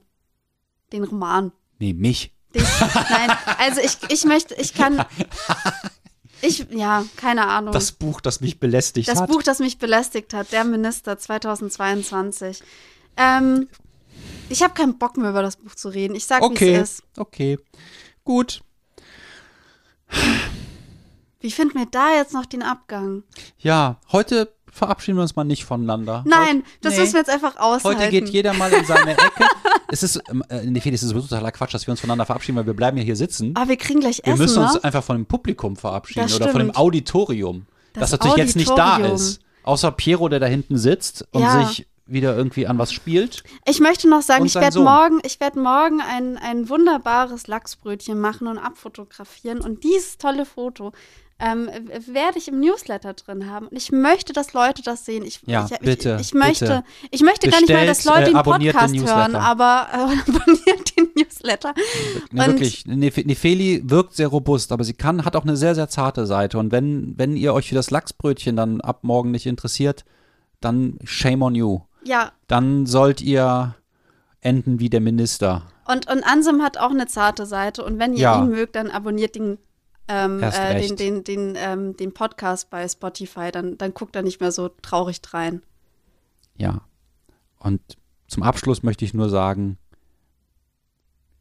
den 0.93 1.05
Roman. 1.05 1.53
nee, 1.79 1.93
mich. 1.93 2.33
Den, 2.55 2.65
nein, 3.11 3.37
also 3.59 3.81
ich, 3.81 3.99
ich 4.09 4.25
möchte, 4.25 4.55
ich 4.55 4.75
kann. 4.75 5.05
Ich, 6.43 6.67
ja, 6.71 7.05
keine 7.17 7.47
Ahnung. 7.49 7.73
Das 7.73 7.93
Buch, 7.93 8.21
das 8.21 8.41
mich 8.41 8.61
belästigt 8.61 9.09
Das 9.09 9.21
hat. 9.21 9.31
Buch, 9.31 9.43
das 9.43 9.59
mich 9.59 9.79
belästigt 9.79 10.35
hat, 10.35 10.53
Der 10.53 10.65
Minister 10.65 11.19
2022. 11.19 12.63
Ähm, 13.17 13.69
ich 14.49 14.63
habe 14.63 14.75
keinen 14.75 14.99
Bock 14.99 15.17
mehr 15.17 15.31
über 15.31 15.43
das 15.43 15.57
Buch 15.57 15.75
zu 15.75 15.89
reden. 15.89 16.15
Ich 16.15 16.27
sag, 16.27 16.43
wie 16.43 16.47
okay, 16.47 16.75
es 16.77 16.91
ist. 16.93 17.03
okay. 17.17 17.59
Gut. 18.25 18.61
Wie 21.41 21.51
finden 21.51 21.79
wir 21.79 21.87
da 21.87 22.15
jetzt 22.15 22.33
noch 22.33 22.47
den 22.47 22.63
Abgang? 22.63 23.23
Ja, 23.59 24.01
heute 24.13 24.56
verabschieden 24.77 25.17
wir 25.19 25.23
uns 25.23 25.37
mal 25.37 25.45
nicht 25.45 25.65
voneinander. 25.65 26.23
Nein, 26.27 26.59
heute, 26.59 26.63
das 26.83 26.95
nee. 26.95 27.01
müssen 27.01 27.13
wir 27.15 27.21
jetzt 27.21 27.31
einfach 27.31 27.57
aushalten. 27.57 28.01
Heute 28.01 28.11
geht 28.11 28.29
jeder 28.29 28.53
mal 28.55 28.73
in 28.73 28.85
seine 28.85 29.13
Ecke. 29.19 29.45
es 29.89 30.03
ist, 30.03 30.21
ähm, 30.31 30.45
äh, 30.49 30.65
nee, 30.65 30.83
es 30.85 31.03
ist 31.03 31.13
totaler 31.13 31.53
Quatsch, 31.53 31.75
dass 31.75 31.87
wir 31.87 31.93
uns 31.93 32.01
voneinander 32.01 32.27
verabschieden, 32.27 32.59
weil 32.59 32.67
wir 32.67 32.75
bleiben 32.75 32.97
ja 32.99 33.03
hier 33.03 33.17
sitzen. 33.17 33.55
Aber 33.57 33.69
wir 33.69 33.77
kriegen 33.77 34.01
gleich 34.01 34.19
wir 34.19 34.33
Essen, 34.33 34.43
müssen 34.43 34.63
uns 34.63 34.75
ne? 34.75 34.85
einfach 34.85 35.03
von 35.03 35.17
dem 35.17 35.27
Publikum 35.27 35.77
verabschieden 35.77 36.33
oder 36.33 36.49
von 36.51 36.61
dem. 36.61 36.77
Auditorium. 36.77 37.67
Das, 37.93 38.11
Das 38.11 38.13
natürlich 38.13 38.37
jetzt 38.37 38.57
nicht 38.57 38.77
da 38.77 38.99
ist. 38.99 39.41
Außer 39.63 39.91
Piero, 39.91 40.29
der 40.29 40.39
da 40.39 40.47
hinten 40.47 40.79
sitzt 40.79 41.27
und 41.33 41.43
Ja. 41.43 41.67
sich 41.67 41.87
wieder 42.07 42.37
irgendwie 42.37 42.67
an 42.67 42.79
was 42.79 42.93
spielt. 42.93 43.43
Ich 43.67 43.81
möchte 43.81 44.09
noch 44.09 44.23
sagen, 44.23 44.47
ich 44.47 44.55
werde 44.55 44.79
morgen, 44.81 45.19
ich 45.25 45.41
werde 45.41 45.59
morgen 45.59 46.01
ein, 46.01 46.37
ein 46.37 46.69
wunderbares 46.69 47.49
Lachsbrötchen 47.49 48.19
machen 48.21 48.47
und 48.47 48.59
abfotografieren. 48.59 49.61
Und 49.61 49.83
dieses 49.83 50.17
tolle 50.19 50.47
Foto 50.47 50.93
ähm, 51.39 51.69
werde 52.07 52.39
ich 52.39 52.49
im 52.49 52.61
Newsletter 52.61 53.13
drin 53.13 53.51
haben. 53.51 53.69
Und 53.69 53.77
ich 53.77 53.93
möchte, 53.93 54.33
dass 54.33 54.53
Leute 54.55 54.83
das 54.83 55.05
sehen. 55.05 55.25
Ich, 55.25 55.41
Ja, 55.47 55.67
ich, 55.71 55.79
bitte, 55.81 56.17
Ich, 56.21 56.29
ich 56.29 56.35
möchte, 56.35 56.65
bitte. 56.65 56.85
ich 57.11 57.21
möchte 57.23 57.51
gar 57.51 57.61
nicht 57.61 57.71
mal, 57.73 57.87
dass 57.87 57.99
Bestellt, 57.99 58.17
Leute 58.17 58.27
äh, 58.31 58.33
den 58.33 58.37
abonniert 58.37 58.75
den 58.75 58.81
Podcast 59.03 59.15
hören, 59.17 59.37
aber 59.37 59.87
äh, 59.93 59.97
abonniert 60.31 60.97
den 60.97 61.09
Newsletter. 61.17 61.75
Und- 62.33 62.39
wirklich. 62.39 62.87
Nef 62.87 63.17
Nefeli 63.19 63.83
wirkt 63.85 64.15
sehr 64.15 64.29
robust, 64.29 64.73
aber 64.73 64.83
sie 64.85 64.95
kann, 64.95 65.25
hat 65.27 65.37
auch 65.37 65.43
eine 65.45 65.57
sehr, 65.57 65.75
sehr 65.75 65.89
zarte 65.89 66.25
Seite. 66.27 66.59
Und 66.59 66.73
wenn, 66.73 67.15
wenn 67.19 67.37
ihr 67.37 67.53
euch 67.53 67.69
für 67.69 67.75
das 67.75 67.91
Lachsbrötchen 67.91 68.57
dann 68.57 68.81
ab 68.81 69.01
morgen 69.03 69.31
nicht 69.31 69.45
interessiert, 69.47 70.05
dann 70.61 70.99
shame 71.05 71.43
on 71.43 71.55
you. 71.55 71.81
Ja, 72.03 72.33
Dann 72.47 72.87
sollt 72.87 73.21
ihr 73.21 73.75
enden 74.41 74.79
wie 74.81 74.89
der 74.89 75.01
Minister. 75.01 75.63
und, 75.87 76.09
und 76.11 76.23
Ansem 76.25 76.63
hat 76.63 76.79
auch 76.79 76.91
eine 76.91 77.07
zarte 77.09 77.45
Seite. 77.47 77.85
Und 77.85 77.99
wenn 77.99 78.13
ihr 78.15 78.21
Ja. 78.21 78.39
ihn 78.43 78.49
mögt, 78.49 78.77
dann 78.77 78.91
abonniert 78.91 79.35
den, 79.35 79.59
ähm, 80.09 80.43
äh, 80.43 80.81
den, 80.81 80.97
den, 80.97 81.25
den, 81.25 81.55
ähm, 81.57 81.97
den 81.97 82.13
Podcast 82.13 82.71
bei 82.71 82.87
Spotify. 82.89 83.51
Dann, 83.51 83.77
dann 83.79 83.95
guckt 83.95 84.17
er 84.17 84.23
nicht 84.23 84.41
mehr 84.41 84.53
so 84.53 84.69
traurig 84.69 85.21
rein. 85.33 85.63
Ja. 86.57 86.83
Und 87.59 87.81
zum 88.29 88.43
Abschluss 88.43 88.83
möchte 88.83 89.05
ich 89.05 89.15
nur 89.15 89.29
sagen, 89.29 89.79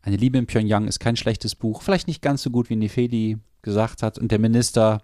Eine 0.01 0.17
Liebe 0.17 0.37
in 0.37 0.45
Pyongyang 0.45 0.87
ist 0.87 0.99
kein 0.99 1.15
schlechtes 1.15 1.55
Buch. 1.55 1.81
Vielleicht 1.81 2.07
nicht 2.07 2.21
ganz 2.21 2.43
so 2.43 2.51
gut, 2.51 2.69
wie 2.69 2.75
Nefeli 2.75 3.37
gesagt 3.61 4.03
hat. 4.03 4.17
Und 4.19 4.31
der 4.31 4.39
Minister 4.39 5.01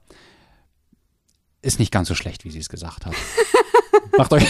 ist 1.61 1.79
nicht 1.79 1.91
ganz 1.91 2.07
so 2.07 2.15
schlecht, 2.15 2.45
wie 2.45 2.51
sie 2.51 2.59
es 2.59 2.69
gesagt 2.69 3.05
hat. 3.05 3.15
macht 4.17 4.33
euch. 4.33 4.47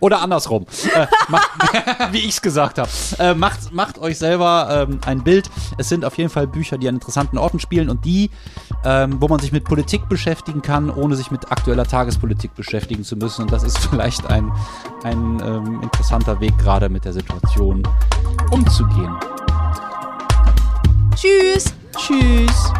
Oder 0.00 0.22
andersrum. 0.22 0.66
Äh, 0.94 1.06
macht, 1.28 1.50
wie 2.12 2.18
ich 2.18 2.30
es 2.30 2.42
gesagt 2.42 2.78
habe. 2.78 2.88
Äh, 3.18 3.34
macht, 3.34 3.72
macht 3.72 3.98
euch 3.98 4.18
selber 4.18 4.86
ähm, 4.88 5.00
ein 5.04 5.22
Bild. 5.24 5.50
Es 5.78 5.88
sind 5.88 6.04
auf 6.04 6.16
jeden 6.18 6.30
Fall 6.30 6.46
Bücher, 6.46 6.78
die 6.78 6.88
an 6.88 6.94
interessanten 6.94 7.38
Orten 7.38 7.58
spielen 7.58 7.90
und 7.90 8.04
die, 8.04 8.30
ähm, 8.84 9.20
wo 9.20 9.28
man 9.28 9.40
sich 9.40 9.52
mit 9.52 9.64
Politik 9.64 10.08
beschäftigen 10.08 10.62
kann, 10.62 10.90
ohne 10.90 11.16
sich 11.16 11.30
mit 11.30 11.50
aktueller 11.50 11.84
Tagespolitik 11.84 12.54
beschäftigen 12.54 13.04
zu 13.04 13.16
müssen. 13.16 13.42
Und 13.42 13.52
das 13.52 13.62
ist 13.62 13.78
vielleicht 13.90 14.26
ein, 14.26 14.52
ein 15.04 15.42
ähm, 15.44 15.82
interessanter 15.82 16.40
Weg, 16.40 16.56
gerade 16.58 16.88
mit 16.88 17.04
der 17.04 17.12
Situation 17.12 17.82
umzugehen. 18.50 19.14
Tschüss! 21.14 21.74
Tschüss! 21.96 22.72